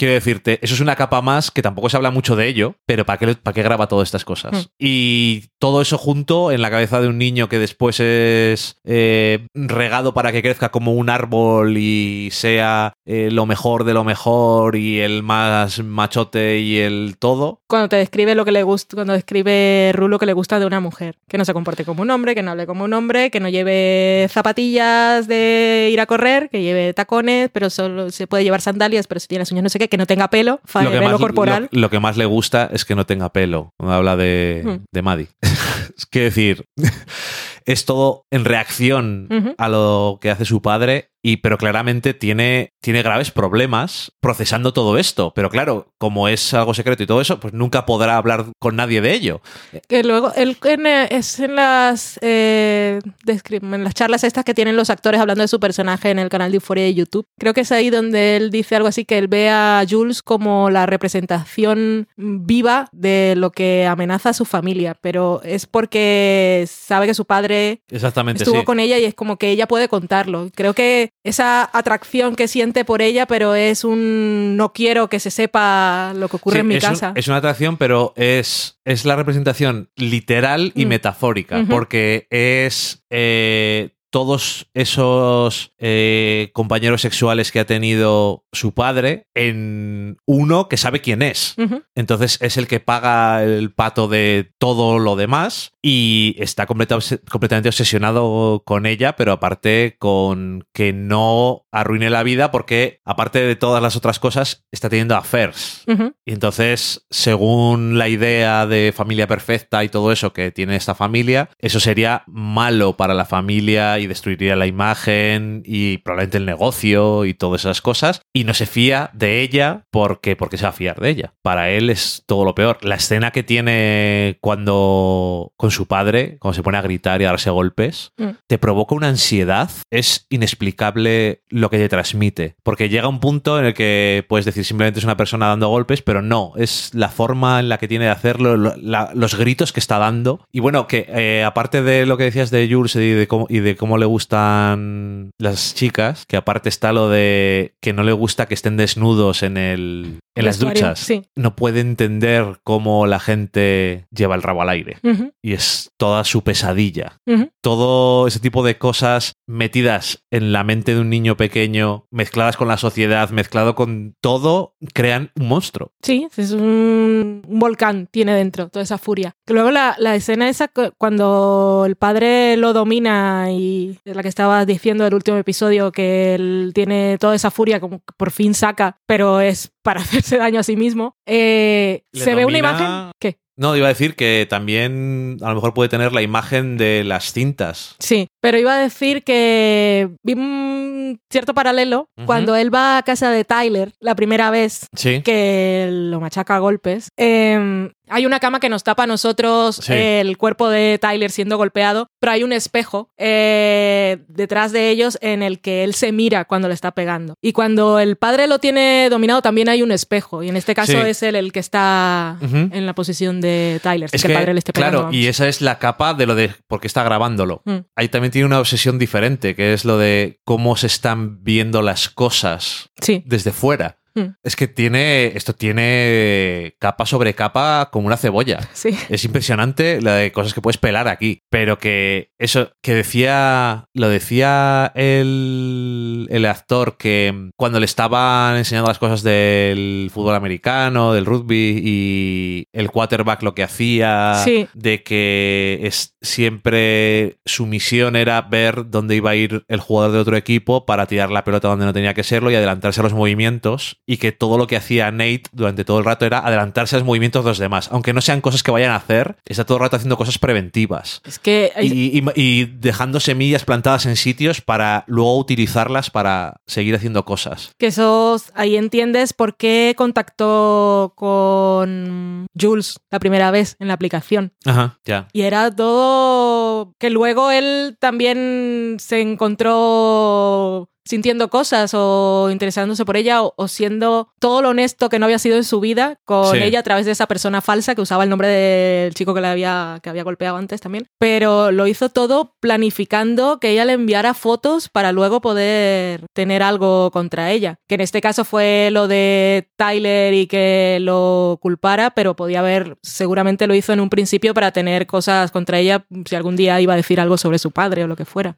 Quiero 0.00 0.14
decirte, 0.14 0.58
eso 0.62 0.72
es 0.72 0.80
una 0.80 0.96
capa 0.96 1.20
más 1.20 1.50
que 1.50 1.60
tampoco 1.60 1.90
se 1.90 1.96
habla 1.98 2.10
mucho 2.10 2.34
de 2.34 2.48
ello, 2.48 2.74
pero 2.86 3.04
¿para 3.04 3.18
qué, 3.18 3.34
para 3.34 3.54
qué 3.54 3.62
graba 3.62 3.86
todas 3.86 4.08
estas 4.08 4.24
cosas? 4.24 4.52
Mm. 4.52 4.70
Y 4.78 5.44
todo 5.58 5.82
eso 5.82 5.98
junto 5.98 6.52
en 6.52 6.62
la 6.62 6.70
cabeza 6.70 7.02
de 7.02 7.08
un 7.08 7.18
niño 7.18 7.50
que 7.50 7.58
después 7.58 8.00
es 8.00 8.80
eh, 8.84 9.46
regado 9.52 10.14
para 10.14 10.32
que 10.32 10.40
crezca 10.40 10.70
como 10.70 10.94
un 10.94 11.10
árbol 11.10 11.76
y 11.76 12.30
sea 12.32 12.94
eh, 13.04 13.28
lo 13.30 13.44
mejor 13.44 13.84
de 13.84 13.92
lo 13.92 14.02
mejor 14.02 14.74
y 14.74 15.00
el 15.00 15.22
más 15.22 15.84
machote 15.84 16.60
y 16.60 16.78
el 16.78 17.16
todo. 17.18 17.60
Cuando 17.66 17.90
te 17.90 17.96
describe 17.96 18.34
lo 18.34 18.46
que 18.46 18.52
le 18.52 18.62
gusta, 18.62 18.94
cuando 18.96 19.12
describe 19.12 19.92
Ru 19.92 20.08
lo 20.08 20.18
que 20.18 20.24
le 20.24 20.32
gusta 20.32 20.58
de 20.58 20.64
una 20.64 20.80
mujer, 20.80 21.18
que 21.28 21.36
no 21.36 21.44
se 21.44 21.52
comporte 21.52 21.84
como 21.84 22.00
un 22.00 22.10
hombre, 22.10 22.34
que 22.34 22.42
no 22.42 22.52
hable 22.52 22.66
como 22.66 22.84
un 22.84 22.94
hombre, 22.94 23.30
que 23.30 23.40
no 23.40 23.50
lleve 23.50 24.28
zapatillas 24.30 25.28
de 25.28 25.90
ir 25.92 26.00
a 26.00 26.06
correr, 26.06 26.48
que 26.48 26.62
lleve 26.62 26.94
tacones, 26.94 27.50
pero 27.52 27.68
solo 27.68 28.08
se 28.08 28.26
puede 28.26 28.44
llevar 28.44 28.62
sandalias, 28.62 29.06
pero 29.06 29.20
si 29.20 29.28
tiene 29.28 29.40
las 29.40 29.52
uñas 29.52 29.64
no 29.64 29.68
sé 29.68 29.78
qué, 29.78 29.89
que 29.90 29.98
no 29.98 30.06
tenga 30.06 30.28
pelo, 30.30 30.60
Lo 30.74 30.80
que, 30.90 30.98
pelo 30.98 31.10
más, 31.10 31.20
corporal. 31.20 31.68
lo- 31.70 31.80
lo 31.82 31.90
que 31.90 32.00
más 32.00 32.16
le 32.16 32.24
gusta 32.24 32.70
es 32.72 32.84
que 32.86 32.94
no 32.94 33.04
tenga 33.04 33.30
pelo. 33.32 33.74
Cuando 33.76 33.94
habla 33.96 34.16
de, 34.16 34.62
Mm. 34.64 34.84
de 34.90 35.02
Maddie. 35.02 35.28
es 35.96 36.06
que 36.06 36.20
decir, 36.20 36.64
es 37.66 37.84
todo 37.84 38.24
en 38.30 38.44
reacción 38.44 39.28
a 39.58 39.68
lo 39.68 40.18
que 40.20 40.30
hace 40.30 40.44
su 40.44 40.62
padre. 40.62 41.09
Y, 41.22 41.38
pero 41.38 41.58
claramente 41.58 42.14
tiene, 42.14 42.72
tiene 42.80 43.02
graves 43.02 43.30
problemas 43.30 44.12
procesando 44.20 44.72
todo 44.72 44.96
esto. 44.96 45.32
Pero 45.34 45.50
claro, 45.50 45.92
como 45.98 46.28
es 46.28 46.54
algo 46.54 46.72
secreto 46.72 47.02
y 47.02 47.06
todo 47.06 47.20
eso, 47.20 47.40
pues 47.40 47.52
nunca 47.52 47.84
podrá 47.84 48.16
hablar 48.16 48.46
con 48.58 48.76
nadie 48.76 49.00
de 49.00 49.12
ello. 49.12 49.42
Que 49.88 50.02
luego, 50.02 50.32
él 50.34 50.56
en, 50.64 50.86
eh, 50.86 51.08
es 51.10 51.38
en 51.40 51.56
las, 51.56 52.18
eh, 52.22 53.00
en 53.26 53.84
las 53.84 53.94
charlas 53.94 54.24
estas 54.24 54.44
que 54.44 54.54
tienen 54.54 54.76
los 54.76 54.88
actores 54.88 55.20
hablando 55.20 55.42
de 55.42 55.48
su 55.48 55.60
personaje 55.60 56.10
en 56.10 56.18
el 56.18 56.30
canal 56.30 56.50
de 56.50 56.56
Euphoria 56.56 56.84
de 56.84 56.94
YouTube. 56.94 57.26
Creo 57.38 57.52
que 57.52 57.62
es 57.62 57.72
ahí 57.72 57.90
donde 57.90 58.36
él 58.36 58.50
dice 58.50 58.76
algo 58.76 58.88
así, 58.88 59.04
que 59.04 59.18
él 59.18 59.28
ve 59.28 59.50
a 59.50 59.84
Jules 59.88 60.22
como 60.22 60.70
la 60.70 60.86
representación 60.86 62.08
viva 62.16 62.88
de 62.92 63.34
lo 63.36 63.50
que 63.50 63.86
amenaza 63.86 64.30
a 64.30 64.34
su 64.34 64.44
familia, 64.44 64.96
pero 65.00 65.42
es 65.44 65.66
porque 65.66 66.66
sabe 66.68 67.06
que 67.06 67.14
su 67.14 67.24
padre 67.24 67.82
Exactamente, 67.90 68.42
estuvo 68.42 68.60
sí. 68.60 68.64
con 68.64 68.80
ella 68.80 68.98
y 68.98 69.04
es 69.04 69.14
como 69.14 69.36
que 69.36 69.50
ella 69.50 69.68
puede 69.68 69.88
contarlo. 69.88 70.48
Creo 70.54 70.74
que 70.74 71.12
esa 71.24 71.68
atracción 71.72 72.34
que 72.36 72.48
siente 72.48 72.84
por 72.84 73.02
ella, 73.02 73.26
pero 73.26 73.54
es 73.54 73.84
un 73.84 74.56
no 74.56 74.72
quiero 74.72 75.08
que 75.08 75.20
se 75.20 75.30
sepa 75.30 76.12
lo 76.16 76.28
que 76.28 76.36
ocurre 76.36 76.54
Sí, 76.56 76.60
en 76.60 76.68
mi 76.68 76.76
es 76.76 76.84
un- 76.84 76.90
casa. 76.90 77.12
es 77.14 77.28
una 77.28 77.36
atracción, 77.36 77.76
pero 77.76 78.12
es, 78.16 78.78
es 78.84 79.04
la 79.04 79.16
representación 79.16 79.90
literal 79.96 80.72
y 80.74 80.86
Mm. 80.86 80.88
metafórica, 80.88 81.64
porque 81.68 82.26
es 82.30 83.04
eh, 83.10 83.90
todos 84.12 84.66
esos 84.74 85.72
eh, 85.78 86.50
compañeros 86.52 87.00
sexuales 87.02 87.52
que 87.52 87.60
ha 87.60 87.64
tenido 87.64 88.44
su 88.50 88.72
padre 88.72 89.28
en 89.34 90.16
uno 90.26 90.68
que 90.68 90.76
sabe 90.76 91.00
quién 91.00 91.22
es. 91.22 91.54
Entonces 91.94 92.36
es 92.40 92.56
el 92.56 92.66
que 92.66 92.80
paga 92.80 93.44
el 93.44 93.72
pato 93.72 94.08
de 94.08 94.52
todo 94.58 94.98
lo 94.98 95.14
demás 95.14 95.74
y 95.82 96.36
está 96.38 96.66
completa- 96.66 96.98
completamente 97.30 97.68
obsesionado 97.68 98.62
con 98.64 98.86
ella, 98.86 99.16
pero 99.16 99.32
aparte 99.32 99.96
con 99.98 100.66
que 100.72 100.92
no 100.92 101.66
arruine 101.72 102.10
la 102.10 102.22
vida 102.22 102.50
porque 102.50 103.00
aparte 103.04 103.40
de 103.40 103.56
todas 103.56 103.82
las 103.82 103.96
otras 103.96 104.18
cosas 104.18 104.66
está 104.70 104.88
teniendo 104.88 105.16
affairs. 105.16 105.84
Ujú. 105.86 106.14
Y 106.24 106.32
entonces, 106.32 107.06
según 107.10 107.98
la 107.98 108.08
idea 108.08 108.66
de 108.66 108.92
familia 108.94 109.26
perfecta 109.26 109.82
y 109.84 109.88
todo 109.88 110.12
eso 110.12 110.32
que 110.32 110.50
tiene 110.50 110.76
esta 110.76 110.94
familia, 110.94 111.50
eso 111.58 111.80
sería 111.80 112.24
malo 112.26 112.96
para 112.96 113.14
la 113.14 113.24
familia 113.24 113.98
y 113.98 114.06
destruiría 114.06 114.56
la 114.56 114.66
imagen 114.66 115.62
y 115.64 115.98
probablemente 115.98 116.38
el 116.38 116.46
negocio 116.46 117.24
y 117.24 117.34
todas 117.34 117.62
esas 117.62 117.80
cosas. 117.80 118.22
Y 118.32 118.44
no 118.44 118.54
se 118.54 118.66
fía 118.66 119.10
de 119.14 119.40
ella 119.40 119.86
porque, 119.90 120.36
porque 120.36 120.56
se 120.58 120.64
va 120.64 120.70
a 120.70 120.72
fiar 120.72 121.00
de 121.00 121.10
ella. 121.10 121.34
Para 121.42 121.70
él 121.70 121.90
es 121.90 122.22
todo 122.26 122.44
lo 122.44 122.54
peor. 122.54 122.78
La 122.82 122.96
escena 122.96 123.30
que 123.30 123.42
tiene 123.42 124.38
cuando 124.40 125.52
con 125.56 125.69
su 125.70 125.86
padre, 125.86 126.36
cuando 126.40 126.54
se 126.54 126.62
pone 126.62 126.78
a 126.78 126.82
gritar 126.82 127.20
y 127.20 127.24
a 127.24 127.28
darse 127.28 127.50
golpes, 127.50 128.12
Mm. 128.18 128.30
te 128.46 128.58
provoca 128.58 128.94
una 128.94 129.08
ansiedad. 129.08 129.70
Es 129.90 130.26
inexplicable 130.30 131.42
lo 131.48 131.70
que 131.70 131.78
te 131.78 131.88
transmite. 131.88 132.54
Porque 132.62 132.88
llega 132.88 133.08
un 133.08 133.20
punto 133.20 133.58
en 133.58 133.66
el 133.66 133.74
que 133.74 134.24
puedes 134.28 134.44
decir 134.44 134.64
simplemente 134.64 134.98
es 134.98 135.04
una 135.04 135.16
persona 135.16 135.48
dando 135.48 135.68
golpes, 135.68 136.02
pero 136.02 136.22
no, 136.22 136.52
es 136.56 136.90
la 136.94 137.08
forma 137.08 137.60
en 137.60 137.68
la 137.68 137.78
que 137.78 137.88
tiene 137.88 138.06
de 138.06 138.10
hacerlo, 138.10 138.56
lo- 138.56 138.76
la- 138.76 139.10
los 139.14 139.34
gritos 139.36 139.72
que 139.72 139.80
está 139.80 139.98
dando. 139.98 140.44
Y 140.52 140.60
bueno, 140.60 140.86
que 140.86 141.06
eh, 141.08 141.44
aparte 141.44 141.82
de 141.82 142.06
lo 142.06 142.16
que 142.16 142.24
decías 142.24 142.50
de 142.50 142.68
Jules 142.70 142.96
y 142.96 143.10
de, 143.10 143.26
cómo, 143.26 143.46
y 143.48 143.58
de 143.60 143.76
cómo 143.76 143.98
le 143.98 144.06
gustan 144.06 145.30
las 145.38 145.74
chicas, 145.74 146.24
que 146.26 146.36
aparte 146.36 146.68
está 146.68 146.92
lo 146.92 147.08
de 147.08 147.74
que 147.80 147.92
no 147.92 148.02
le 148.02 148.12
gusta 148.12 148.46
que 148.46 148.54
estén 148.54 148.76
desnudos 148.76 149.42
en, 149.42 149.56
el, 149.56 150.18
en 150.40 150.46
las 150.46 150.58
duchas. 150.58 150.98
sí. 150.98 151.22
No 151.36 151.54
puede 151.56 151.80
entender 151.80 152.60
cómo 152.64 153.06
la 153.06 153.20
gente 153.20 154.06
lleva 154.10 154.34
el 154.34 154.42
rabo 154.42 154.62
al 154.62 154.68
aire. 154.70 154.98
Y 155.42 155.52
es 155.52 155.90
toda 155.96 156.24
su 156.24 156.42
pesadilla 156.42 157.18
todo 157.62 158.26
ese 158.26 158.40
tipo 158.40 158.64
de 158.64 158.78
cosas 158.78 159.34
metidas 159.46 160.24
en 160.30 160.52
la 160.52 160.64
mente 160.64 160.94
de 160.94 161.00
un 161.00 161.10
niño 161.10 161.36
pequeño, 161.36 162.06
mezcladas 162.10 162.56
con 162.56 162.68
la 162.68 162.76
sociedad, 162.78 163.28
mezclado 163.30 163.74
con 163.74 164.14
todo, 164.22 164.76
crean 164.94 165.30
un 165.38 165.48
monstruo. 165.48 165.92
Sí, 166.02 166.26
es 166.36 166.52
un, 166.52 167.42
un 167.46 167.58
volcán, 167.58 168.08
tiene 168.10 168.34
dentro 168.34 168.68
toda 168.68 168.82
esa 168.82 168.96
furia. 168.98 169.36
Que 169.46 169.52
luego 169.54 169.70
la, 169.70 169.94
la 169.98 170.14
escena 170.14 170.48
esa, 170.48 170.68
cu- 170.68 170.92
cuando 170.96 171.84
el 171.86 171.96
padre 171.96 172.56
lo 172.56 172.72
domina 172.72 173.50
y 173.50 173.98
es 174.04 174.16
la 174.16 174.22
que 174.22 174.28
estabas 174.28 174.66
diciendo 174.66 175.04
del 175.04 175.14
último 175.14 175.36
episodio, 175.36 175.92
que 175.92 176.34
él 176.34 176.72
tiene 176.74 177.18
toda 177.18 177.34
esa 177.34 177.50
furia 177.50 177.80
como 177.80 177.98
que 177.98 178.14
por 178.16 178.30
fin 178.30 178.54
saca, 178.54 178.96
pero 179.06 179.40
es 179.40 179.70
para 179.82 180.00
hacerse 180.02 180.38
daño 180.38 180.60
a 180.60 180.64
sí 180.64 180.76
mismo, 180.76 181.14
eh, 181.26 182.02
se 182.12 182.34
ve 182.34 182.44
una 182.44 182.58
imagen... 182.58 183.10
¿Qué? 183.20 183.38
No, 183.56 183.76
iba 183.76 183.86
a 183.86 183.90
decir 183.90 184.14
que 184.16 184.46
también 184.48 185.36
a 185.42 185.50
lo 185.50 185.56
mejor 185.56 185.74
puede 185.74 185.90
tener 185.90 186.14
la 186.14 186.22
imagen 186.22 186.78
de 186.78 187.04
las 187.04 187.34
cintas. 187.34 187.94
Sí, 187.98 188.26
pero 188.40 188.56
iba 188.56 188.74
a 188.74 188.78
decir 188.78 189.22
que 189.22 190.08
vi 190.22 190.32
un 190.32 191.20
cierto 191.30 191.52
paralelo 191.52 192.08
cuando 192.24 192.56
él 192.56 192.74
va 192.74 192.96
a 192.96 193.02
casa 193.02 193.30
de 193.30 193.44
Tyler 193.44 193.92
la 194.00 194.14
primera 194.14 194.50
vez 194.50 194.86
Sí. 194.96 195.20
que 195.22 195.88
lo 195.92 196.20
machaca 196.20 196.56
a 196.56 196.58
golpes. 196.60 197.08
Eh, 197.18 197.90
hay 198.10 198.26
una 198.26 198.40
cama 198.40 198.60
que 198.60 198.68
nos 198.68 198.84
tapa 198.84 199.04
a 199.04 199.06
nosotros 199.06 199.76
Sí. 199.76 199.92
el 199.94 200.36
cuerpo 200.36 200.68
de 200.68 200.98
Tyler 201.00 201.30
siendo 201.30 201.56
golpeado, 201.56 202.08
pero 202.20 202.32
hay 202.32 202.42
un 202.42 202.52
espejo 202.52 203.08
eh, 203.18 204.18
detrás 204.28 204.72
de 204.72 204.90
ellos 204.90 205.18
en 205.20 205.42
el 205.42 205.60
que 205.60 205.84
él 205.84 205.94
se 205.94 206.12
mira 206.12 206.44
cuando 206.44 206.68
le 206.68 206.74
está 206.74 206.90
pegando. 206.92 207.34
Y 207.42 207.52
cuando 207.52 207.98
el 207.98 208.16
padre 208.16 208.46
lo 208.46 208.58
tiene 208.58 209.08
dominado 209.10 209.42
también 209.42 209.68
hay 209.68 209.82
un 209.82 209.92
espejo, 209.92 210.42
y 210.42 210.48
en 210.48 210.56
este 210.56 210.74
caso 210.74 210.92
Sí. 210.92 210.98
es 211.08 211.22
él 211.22 211.36
el 211.36 211.52
que 211.52 211.60
está 211.60 212.36
en 212.40 212.86
la 212.86 212.94
posición 212.94 213.40
de 213.40 213.80
Tyler, 213.82 214.08
Es 214.12 214.20
que, 214.22 214.26
que, 214.28 214.32
el 214.32 214.38
padre 214.38 214.54
le 214.54 214.58
esté 214.58 214.72
pegando. 214.72 214.90
claro, 214.98 215.04
vamos. 215.06 215.16
y 215.16 215.26
esa 215.28 215.48
es 215.48 215.60
la 215.60 215.78
capa 215.78 216.14
de 216.14 216.26
lo 216.26 216.34
de 216.34 216.50
por 216.66 216.80
qué 216.80 216.86
está 216.86 217.02
grabándolo. 217.04 217.62
Mm. 217.64 217.76
Ahí 217.96 218.08
también 218.08 218.32
tiene 218.32 218.46
una 218.46 218.58
obsesión 218.60 218.98
diferente, 218.98 219.54
que 219.54 219.72
es 219.72 219.84
lo 219.84 219.98
de 219.98 220.40
cómo 220.44 220.76
se 220.76 220.86
están 220.86 221.42
viendo 221.44 221.82
las 221.82 222.08
cosas 222.08 222.90
Sí. 223.00 223.22
desde 223.26 223.52
fuera. 223.52 223.98
Mm. 224.14 224.34
Es 224.42 224.56
que 224.56 224.66
tiene, 224.68 225.26
esto 225.36 225.52
tiene 225.54 226.74
capa 226.78 227.06
sobre 227.06 227.34
capa 227.34 227.88
como 227.92 228.06
una 228.06 228.16
cebolla. 228.16 228.58
Sí. 228.74 228.96
Es 229.10 229.24
impresionante 229.24 230.00
la 230.00 230.14
de 230.14 230.32
cosas 230.32 230.54
que 230.54 230.60
puedes 230.62 230.78
pelar 230.78 231.06
aquí. 231.08 231.42
Pero 231.50 231.78
que 231.78 232.30
eso, 232.38 232.72
que 232.82 232.94
decía, 232.94 233.84
lo 233.94 234.08
decía 234.08 234.90
el, 234.94 236.26
el 236.30 236.46
actor 236.46 236.96
que 236.96 237.50
cuando 237.56 237.78
le 237.78 237.84
estaban 237.86 238.56
enseñando 238.56 238.88
las 238.88 238.98
cosas 238.98 239.22
del 239.22 240.10
fútbol 240.12 240.34
americano, 240.34 241.12
del 241.12 241.26
rugby 241.26 241.80
y 241.84 242.64
el 242.72 242.90
quarterback 242.90 243.42
lo 243.42 243.54
que 243.54 243.62
hacía, 243.62 244.34
Sí. 244.44 244.66
de 244.74 245.02
que 245.02 245.80
es, 245.82 246.16
siempre 246.22 247.38
su 247.44 247.66
misión 247.66 248.16
era 248.16 248.40
ver 248.42 248.88
dónde 248.90 249.16
iba 249.16 249.30
a 249.30 249.36
ir 249.36 249.64
el 249.68 249.80
jugador 249.80 250.12
de 250.12 250.18
otro 250.18 250.36
equipo 250.36 250.86
para 250.86 251.06
tirar 251.06 251.30
la 251.30 251.44
pelota 251.44 251.68
donde 251.68 251.84
no 251.84 251.92
tenía 251.92 252.14
que 252.14 252.24
serlo 252.24 252.50
y 252.50 252.54
adelantarse 252.54 253.00
a 253.00 253.04
los 253.04 253.12
movimientos 253.12 254.00
y 254.12 254.16
que 254.16 254.32
todo 254.32 254.58
lo 254.58 254.66
que 254.66 254.76
hacía 254.76 255.10
Nate 255.12 255.44
durante 255.52 255.84
todo 255.84 255.98
el 256.00 256.04
rato 256.04 256.26
era 256.26 256.40
adelantarse 256.40 256.96
a 256.96 256.98
los 256.98 257.06
movimientos 257.06 257.44
de 257.44 257.50
los 257.50 257.58
demás. 257.58 257.88
Aunque 257.92 258.12
no 258.12 258.20
sean 258.20 258.40
cosas 258.40 258.62
que 258.62 258.70
vayan 258.72 258.90
a 258.90 258.96
hacer, 258.96 259.36
está 259.44 259.64
todo 259.64 259.76
el 259.78 259.82
rato 259.82 259.96
haciendo 259.96 260.16
cosas 260.16 260.38
preventivas. 260.38 261.20
Es 261.24 261.38
que 261.38 261.70
hay- 261.76 261.86
Y, 261.86 262.18
y- 262.18 262.24
y 262.34 262.64
dejando 262.64 263.20
semillas 263.20 263.64
plantadas 263.64 264.06
en 264.06 264.16
sitios 264.16 264.60
para 264.60 265.04
luego 265.06 265.38
utilizarlas 265.38 266.10
para 266.10 266.56
seguir 266.66 266.94
haciendo 266.96 267.24
cosas. 267.24 267.70
que 267.78 267.86
eso 267.86 268.36
ahí 268.54 268.76
entiendes 268.76 269.32
por 269.32 269.56
qué 269.56 269.94
contactó 269.96 271.12
con 271.16 272.46
Jules 272.60 272.98
la 273.10 273.20
primera 273.20 273.50
vez 273.50 273.76
en 273.78 273.88
la 273.88 273.94
aplicación. 273.94 274.52
Ajá, 274.64 274.98
ya. 275.04 275.28
Y 275.32 275.42
era 275.42 275.70
todo 275.70 276.94
que 276.98 277.10
luego 277.10 277.50
él 277.50 277.96
también 278.00 278.96
se 278.98 279.20
encontró 279.20 280.89
sintiendo 281.04 281.48
cosas 281.50 281.92
o 281.94 282.48
interesándose 282.50 283.04
por 283.04 283.16
ella 283.16 283.42
o, 283.42 283.54
o 283.56 283.68
siendo 283.68 284.28
todo 284.38 284.62
lo 284.62 284.68
honesto 284.70 285.08
que 285.08 285.18
no 285.18 285.26
había 285.26 285.38
sido 285.38 285.56
en 285.56 285.64
su 285.64 285.80
vida 285.80 286.16
con 286.24 286.50
Sí. 286.54 286.58
ella 286.62 286.80
a 286.80 286.82
través 286.82 287.06
de 287.06 287.12
esa 287.12 287.26
persona 287.26 287.60
falsa 287.60 287.94
que 287.94 288.00
usaba 288.02 288.24
el 288.24 288.30
nombre 288.30 288.48
del 288.48 289.14
chico 289.14 289.34
que 289.34 289.40
le 289.40 289.46
había 289.48 289.98
que 290.02 290.10
había 290.10 290.22
golpeado 290.24 290.56
antes 290.56 290.80
también 290.80 291.06
pero 291.18 291.70
lo 291.72 291.86
hizo 291.86 292.08
todo 292.10 292.54
planificando 292.60 293.58
que 293.60 293.70
ella 293.70 293.84
le 293.84 293.92
enviara 293.94 294.34
fotos 294.34 294.88
para 294.88 295.12
luego 295.12 295.40
poder 295.40 296.26
tener 296.34 296.62
algo 296.62 297.10
contra 297.10 297.50
ella 297.50 297.76
que 297.88 297.94
en 297.96 298.00
este 298.02 298.20
caso 298.20 298.44
fue 298.44 298.90
lo 298.92 299.08
de 299.08 299.68
Tyler 299.76 300.34
y 300.34 300.46
que 300.46 300.98
lo 301.00 301.58
culpara 301.62 302.10
pero 302.10 302.36
podía 302.36 302.60
haber 302.60 302.96
seguramente 303.02 303.66
lo 303.66 303.74
hizo 303.74 303.92
en 303.92 304.00
un 304.00 304.10
principio 304.10 304.54
para 304.54 304.70
tener 304.72 305.06
cosas 305.06 305.50
contra 305.50 305.78
ella 305.78 306.04
si 306.26 306.36
algún 306.36 306.56
día 306.56 306.80
iba 306.80 306.92
a 306.92 306.96
decir 306.96 307.20
algo 307.20 307.36
sobre 307.38 307.58
su 307.58 307.70
padre 307.70 308.04
o 308.04 308.06
lo 308.06 308.16
que 308.16 308.24
fuera 308.24 308.54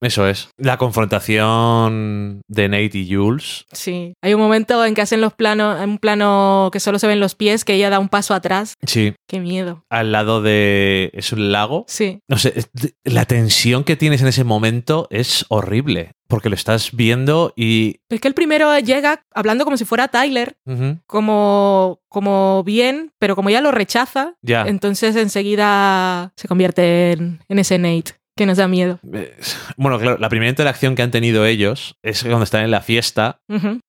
Eso 0.00 0.26
es. 0.28 0.48
La 0.56 0.76
confrontación 0.78 1.85
de 1.90 2.68
Nate 2.68 2.98
y 2.98 3.14
Jules. 3.14 3.66
Sí, 3.72 4.14
hay 4.22 4.34
un 4.34 4.40
momento 4.40 4.84
en 4.84 4.94
que 4.94 5.02
hacen 5.02 5.20
los 5.20 5.32
planos, 5.34 5.80
un 5.84 5.98
plano 5.98 6.70
que 6.72 6.80
solo 6.80 6.98
se 6.98 7.06
ven 7.06 7.20
los 7.20 7.34
pies, 7.34 7.64
que 7.64 7.74
ella 7.74 7.90
da 7.90 7.98
un 7.98 8.08
paso 8.08 8.34
atrás. 8.34 8.74
Sí. 8.86 9.14
Qué 9.28 9.40
miedo. 9.40 9.84
Al 9.90 10.12
lado 10.12 10.42
de. 10.42 11.10
¿Es 11.14 11.32
un 11.32 11.52
lago? 11.52 11.84
Sí, 11.88 12.20
No 12.28 12.38
sé, 12.38 12.54
la 13.04 13.24
tensión 13.24 13.84
que 13.84 13.96
tienes 13.96 14.22
en 14.22 14.28
ese 14.28 14.44
momento 14.44 15.06
es 15.10 15.44
horrible. 15.48 16.12
Porque 16.28 16.48
lo 16.48 16.56
estás 16.56 16.90
viendo 16.92 17.52
y. 17.54 18.00
es 18.08 18.20
que 18.20 18.26
el 18.26 18.34
primero 18.34 18.76
llega 18.80 19.22
hablando 19.32 19.64
como 19.64 19.76
si 19.76 19.84
fuera 19.84 20.08
Tyler, 20.08 20.56
como, 21.06 22.00
como 22.08 22.62
bien, 22.64 23.12
pero 23.18 23.36
como 23.36 23.48
ella 23.48 23.60
lo 23.60 23.70
rechaza, 23.70 24.34
Ya. 24.42 24.62
entonces 24.66 25.14
enseguida 25.16 26.32
se 26.36 26.48
convierte 26.48 27.12
en, 27.12 27.40
en 27.48 27.58
ese 27.58 27.78
Nate 27.78 28.12
que 28.36 28.46
nos 28.46 28.58
da 28.58 28.68
miedo. 28.68 29.00
Eh, 29.12 29.34
Bueno, 29.76 29.98
claro, 29.98 30.18
la 30.18 30.28
primera 30.28 30.50
interacción 30.50 30.94
que 30.94 31.02
han 31.02 31.10
tenido 31.10 31.46
ellos 31.46 31.96
es 32.02 32.22
cuando 32.22 32.44
están 32.44 32.64
en 32.64 32.70
la 32.70 32.80
fiesta 32.82 33.40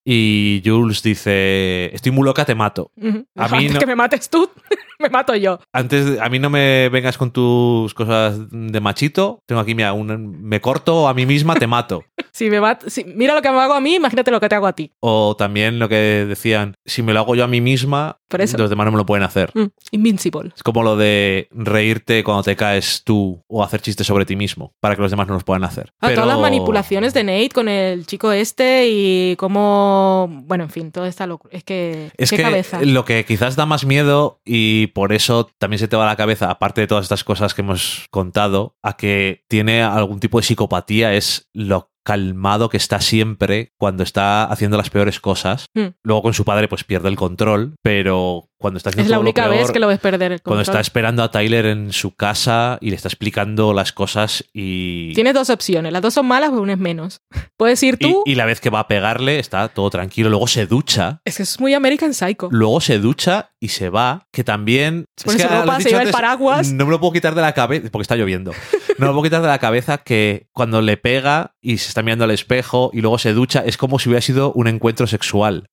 y 0.06 0.62
Jules 0.66 1.04
dice: 1.04 1.94
Estoy 1.94 2.12
muy 2.12 2.26
loca, 2.26 2.46
te 2.46 2.56
mato. 2.56 2.92
A 2.98 3.02
mí 3.02 3.24
Antes 3.36 3.74
no- 3.74 3.80
que 3.80 3.86
me 3.86 3.96
mates 3.96 4.30
tú, 4.30 4.50
me 5.00 5.10
mato 5.10 5.36
yo. 5.36 5.60
Antes, 5.74 6.06
de- 6.06 6.22
a 6.22 6.30
mí 6.30 6.40
no 6.40 6.50
me 6.50 6.90
vengas 6.90 7.18
con 7.18 7.32
tus 7.32 7.94
cosas 7.94 8.40
de 8.50 8.80
machito. 8.80 9.40
Tengo 9.46 9.62
aquí, 9.62 9.76
mira, 9.76 9.94
un, 9.94 10.42
me 10.42 10.62
corto 10.62 11.08
a 11.08 11.14
mí 11.14 11.26
misma, 11.26 11.56
te 11.56 11.68
mato. 11.68 12.04
Si 12.38 12.52
me 12.52 12.62
mat- 12.62 12.84
si- 12.88 13.04
mira 13.04 13.34
lo 13.34 13.42
que 13.42 13.50
me 13.50 13.58
hago 13.60 13.74
a 13.74 13.82
mí, 13.82 13.96
imagínate 13.96 14.30
lo 14.30 14.40
que 14.40 14.48
te 14.48 14.54
hago 14.54 14.68
a 14.68 14.74
ti. 14.74 14.92
O 15.00 15.36
también 15.36 15.80
lo 15.80 15.90
que 15.90 15.96
decían, 16.28 16.76
si 16.86 17.02
me 17.02 17.12
lo 17.14 17.22
hago 17.22 17.34
yo 17.34 17.44
a 17.44 17.48
mí 17.48 17.62
misma, 17.62 18.20
Por 18.28 18.42
eso. 18.42 18.58
los 18.60 18.70
demás 18.70 18.86
no 18.86 18.92
me 18.92 18.98
lo 18.98 19.08
pueden 19.08 19.24
hacer. 19.24 19.50
Mm, 19.56 19.66
Invincible. 19.92 20.52
Es 20.56 20.62
como 20.62 20.84
lo 20.84 20.96
de 20.98 21.48
reírte 21.52 22.24
cuando 22.24 22.44
te 22.44 22.56
caes 22.56 23.02
tú 23.04 23.44
o 23.48 23.64
hacer 23.64 23.82
chistes 23.82 24.06
sobre 24.06 24.26
ti 24.26 24.36
mismo 24.36 24.74
para 24.80 24.96
que 24.96 25.02
los 25.02 25.10
demás 25.10 25.28
no 25.28 25.34
los 25.34 25.44
puedan 25.44 25.64
hacer. 25.64 25.90
Ah, 26.00 26.10
Pero- 26.10 26.22
Todas 26.22 26.28
las 26.28 26.40
manipulaciones 26.40 27.14
de 27.16 27.24
Nate 27.24 27.50
con 27.50 27.68
el 27.70 28.06
chico 28.06 28.32
este 28.32 28.88
y 28.88 29.36
cómo. 29.38 30.28
Bueno, 30.46 30.66
en 30.66 30.70
fin, 30.70 30.92
toda 30.92 31.08
esta 31.08 31.26
locura. 31.28 31.56
Es 31.58 31.64
que. 31.64 32.12
Es 32.18 32.30
qué 32.30 32.38
que 32.38 32.44
cabeza. 32.44 32.82
lo 32.84 33.04
que 33.06 33.26
quizás 33.26 33.56
da 33.56 33.66
más 33.66 33.86
miedo 33.86 34.42
y 34.46 34.88
por 34.88 35.12
eso 35.14 35.50
también 35.58 35.80
se 35.80 35.88
te 35.88 35.96
va 35.98 36.04
a 36.04 36.08
la 36.08 36.16
cabeza, 36.16 36.50
aparte 36.52 36.82
de 36.82 36.88
todas 36.88 37.06
estas 37.06 37.24
cosas 37.24 37.54
que 37.54 37.62
hemos 37.62 38.06
contado, 38.12 38.76
a 38.84 38.96
que 38.96 39.44
tiene 39.48 39.82
algún 39.82 40.20
tipo 40.20 40.40
de 40.40 40.44
psicopatía 40.46 41.14
es 41.14 41.50
lo 41.54 41.90
calmado 42.08 42.70
que 42.70 42.78
está 42.78 43.02
siempre 43.02 43.74
cuando 43.78 44.02
está 44.02 44.46
haciendo 44.46 44.78
las 44.78 44.90
peores 44.90 45.20
cosas. 45.20 45.66
Mm. 45.74 45.88
Luego 46.04 46.22
con 46.22 46.34
su 46.34 46.46
padre 46.46 46.70
pues 46.70 46.86
pierde 46.86 47.10
el 47.10 47.18
control, 47.18 47.76
pero 47.82 48.48
cuando 48.58 48.78
está 48.78 48.92
haciendo 48.92 49.04
Es 49.08 49.10
la 49.10 49.16
todo 49.18 49.24
lo 49.24 49.30
única 49.30 49.48
vez 49.50 49.60
peor, 49.60 49.74
que 49.74 49.80
lo 49.80 49.88
ves 49.88 50.00
perder 50.00 50.32
el 50.32 50.42
Cuando 50.42 50.60
control. 50.60 50.76
está 50.78 50.80
esperando 50.80 51.22
a 51.22 51.32
Tyler 51.32 51.66
en 51.66 51.92
su 51.92 52.16
casa 52.16 52.78
y 52.80 52.92
le 52.92 52.96
está 52.96 53.10
explicando 53.10 53.74
las 53.74 53.92
cosas 53.92 54.46
y... 54.54 55.14
Tienes 55.16 55.34
dos 55.34 55.50
opciones. 55.50 55.92
Las 55.92 56.02
dos 56.02 56.14
son 56.14 56.28
malas, 56.28 56.50
pero 56.50 56.62
una 56.62 56.74
es 56.74 56.80
menos. 56.80 57.20
Puedes 57.58 57.84
ir 57.84 57.98
y, 58.00 58.10
tú. 58.10 58.24
y 58.26 58.36
la 58.36 58.46
vez 58.46 58.62
que 58.62 58.70
va 58.70 58.80
a 58.80 58.88
pegarle 58.88 59.40
está 59.40 59.68
todo 59.68 59.90
tranquilo, 59.90 60.30
luego 60.30 60.48
se 60.48 60.66
ducha, 60.66 61.20
Es 61.26 61.36
que 61.38 61.44
es 61.44 61.60
muy 61.60 61.74
American 61.74 62.14
Psycho. 62.14 62.48
luego 62.52 62.80
se 62.80 63.00
ducha 63.00 63.52
y 63.60 63.68
se 63.70 63.90
va, 63.90 64.28
que 64.32 64.46
también... 64.46 65.06
Se 65.18 65.26
pone 65.26 65.38
es 65.38 65.44
que 65.44 65.50
su 65.50 65.60
ropa, 65.62 65.82
se 65.82 65.90
lleva 65.90 66.04
el 66.04 66.12
paraguas. 66.12 66.72
No 66.72 66.86
me 66.86 66.92
lo 66.92 67.00
puedo 67.02 67.12
quitar 67.12 67.36
de 67.36 67.42
la 67.42 67.54
cabeza, 67.54 67.90
porque 67.92 68.04
está 68.04 68.16
lloviendo. 68.16 68.54
No 68.98 69.06
me 69.06 69.08
lo 69.10 69.14
puedo 69.14 69.26
quitar 69.26 69.44
de 69.44 69.48
la 69.48 69.60
cabeza 69.60 70.00
que 70.00 70.48
cuando 70.54 70.82
le 70.82 70.98
pega 70.98 71.54
y 71.62 71.78
se 71.78 71.90
está 71.90 71.97
mirando 72.04 72.24
al 72.26 72.32
espejo 72.32 72.90
y 72.94 73.02
luego 73.02 73.18
se 73.18 73.34
ducha, 73.34 73.64
es 73.66 73.78
como 73.78 74.00
si 74.00 74.10
hubiera 74.10 74.22
sido 74.22 74.52
un 74.54 74.68
encuentro 74.68 75.08
sexual, 75.08 75.68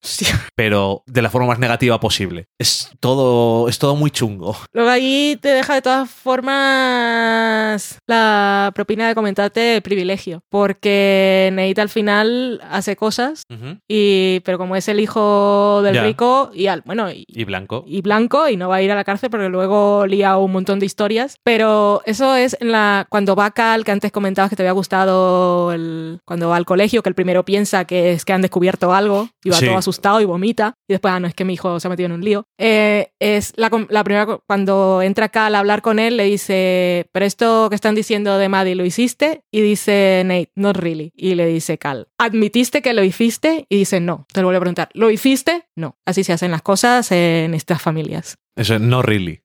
pero 0.55 1.03
de 1.07 1.23
la 1.23 1.31
forma 1.31 1.49
más 1.49 1.59
negativa 1.59 2.01
posible. 2.01 2.47
Es 2.59 2.91
todo, 3.01 3.69
es 3.69 3.79
todo 3.79 3.97
muy 3.97 4.11
chungo. 4.11 4.57
Luego 4.73 4.91
ahí 4.91 5.39
te 5.41 5.49
deja 5.49 5.75
de 5.75 5.83
todas 5.83 6.11
formas 6.11 7.99
la 8.07 8.73
propina 8.75 9.09
de 9.09 9.15
comentarte 9.15 9.77
el 9.77 9.83
privilegio. 9.83 10.43
Porque 10.51 11.51
Nate 11.53 11.81
al 11.81 11.89
final 11.89 12.61
hace 12.71 12.97
cosas, 12.97 13.43
y, 13.89 14.41
pero 14.45 14.59
como 14.59 14.77
es 14.77 14.89
el 14.89 15.01
hijo 15.01 15.81
del 15.83 15.95
Ya. 15.95 16.03
rico 16.05 16.51
y 16.55 16.67
al, 16.67 16.83
bueno, 16.85 17.11
y, 17.11 17.25
Y 17.29 17.45
blanco. 17.45 17.85
y 17.87 18.01
blanco 18.03 18.49
y 18.49 18.57
no 18.57 18.69
va 18.69 18.77
a 18.77 18.83
ir 18.83 18.91
a 18.91 18.95
la 18.95 19.05
cárcel 19.05 19.31
porque 19.31 19.49
luego 19.49 20.07
lía 20.07 20.37
un 20.37 20.53
montón 20.53 20.79
de 20.81 20.87
historias. 20.87 21.37
Pero 21.45 22.03
eso 22.07 22.35
es 22.37 22.57
en 22.61 22.73
la 22.73 23.07
cuando 23.09 23.35
va 23.37 23.51
Cal, 23.51 23.85
que 23.85 23.93
antes 23.93 24.13
comentabas 24.13 24.51
que 24.51 24.57
te 24.57 24.63
había 24.63 24.73
gustado 24.73 25.73
el, 25.73 26.14
cuando 26.25 26.49
va 26.49 26.57
al 26.57 26.65
colegio, 26.65 27.03
que 27.03 27.09
el 27.09 27.15
primero 27.15 27.45
piensa 27.45 27.85
que 27.85 28.13
es 28.13 28.25
que 28.25 28.33
han 28.33 28.43
descubierto 28.43 28.93
algo 28.95 29.29
y 29.43 29.51
va 29.51 29.57
Sí. 29.57 29.67
todo 29.67 29.77
asustado 29.77 30.21
y 30.21 30.25
vomita. 30.25 30.75
Y 30.89 30.95
después, 30.95 31.13
ah, 31.15 31.21
no, 31.21 31.27
es 31.29 31.35
que 31.35 31.45
mi 31.45 31.55
hijo 31.55 31.79
se 31.81 31.87
ha 31.89 31.91
metido 31.91 32.07
en 32.07 32.13
un 32.13 32.25
lío. 32.25 32.45
Eh, 32.59 33.09
es 33.19 33.53
la, 33.57 33.71
la 33.89 34.05
primera, 34.05 34.27
cuando 34.47 35.03
entra 35.03 35.29
Cal 35.29 35.55
a 35.55 35.59
hablar 35.61 35.83
con 35.83 35.99
él, 35.99 36.17
le 36.17 36.25
dice, 36.25 37.07
pero 37.13 37.25
esto 37.27 37.69
que 37.69 37.75
están 37.75 37.95
diciendo 37.95 38.37
de 38.39 38.49
Maddie, 38.49 38.75
¿lo 38.75 38.85
hiciste? 38.85 39.43
Y 39.53 39.61
dice 39.61 40.23
Nate, 40.25 40.51
not 40.55 40.77
really. 40.77 41.13
Y 41.17 41.35
le 41.35 41.47
dice 41.47 41.79
Cal, 41.79 42.09
¿admitiste 42.19 42.83
que 42.83 42.93
lo 42.95 43.03
hiciste? 43.05 43.67
Y 43.69 43.77
dice, 43.77 44.01
no. 44.01 44.27
Te 44.33 44.41
lo 44.41 44.47
vuelve 44.49 44.59
a 44.59 44.61
preguntar, 44.61 44.89
¿lo 44.95 45.11
hiciste? 45.11 45.65
No. 45.77 45.97
Así 46.07 46.25
se 46.25 46.33
hacen 46.33 46.51
las 46.51 46.63
cosas 46.63 47.11
en 47.13 47.55
estas 47.55 47.81
familias. 47.81 48.37
Eso, 48.57 48.79
no 48.79 49.03
really. 49.03 49.41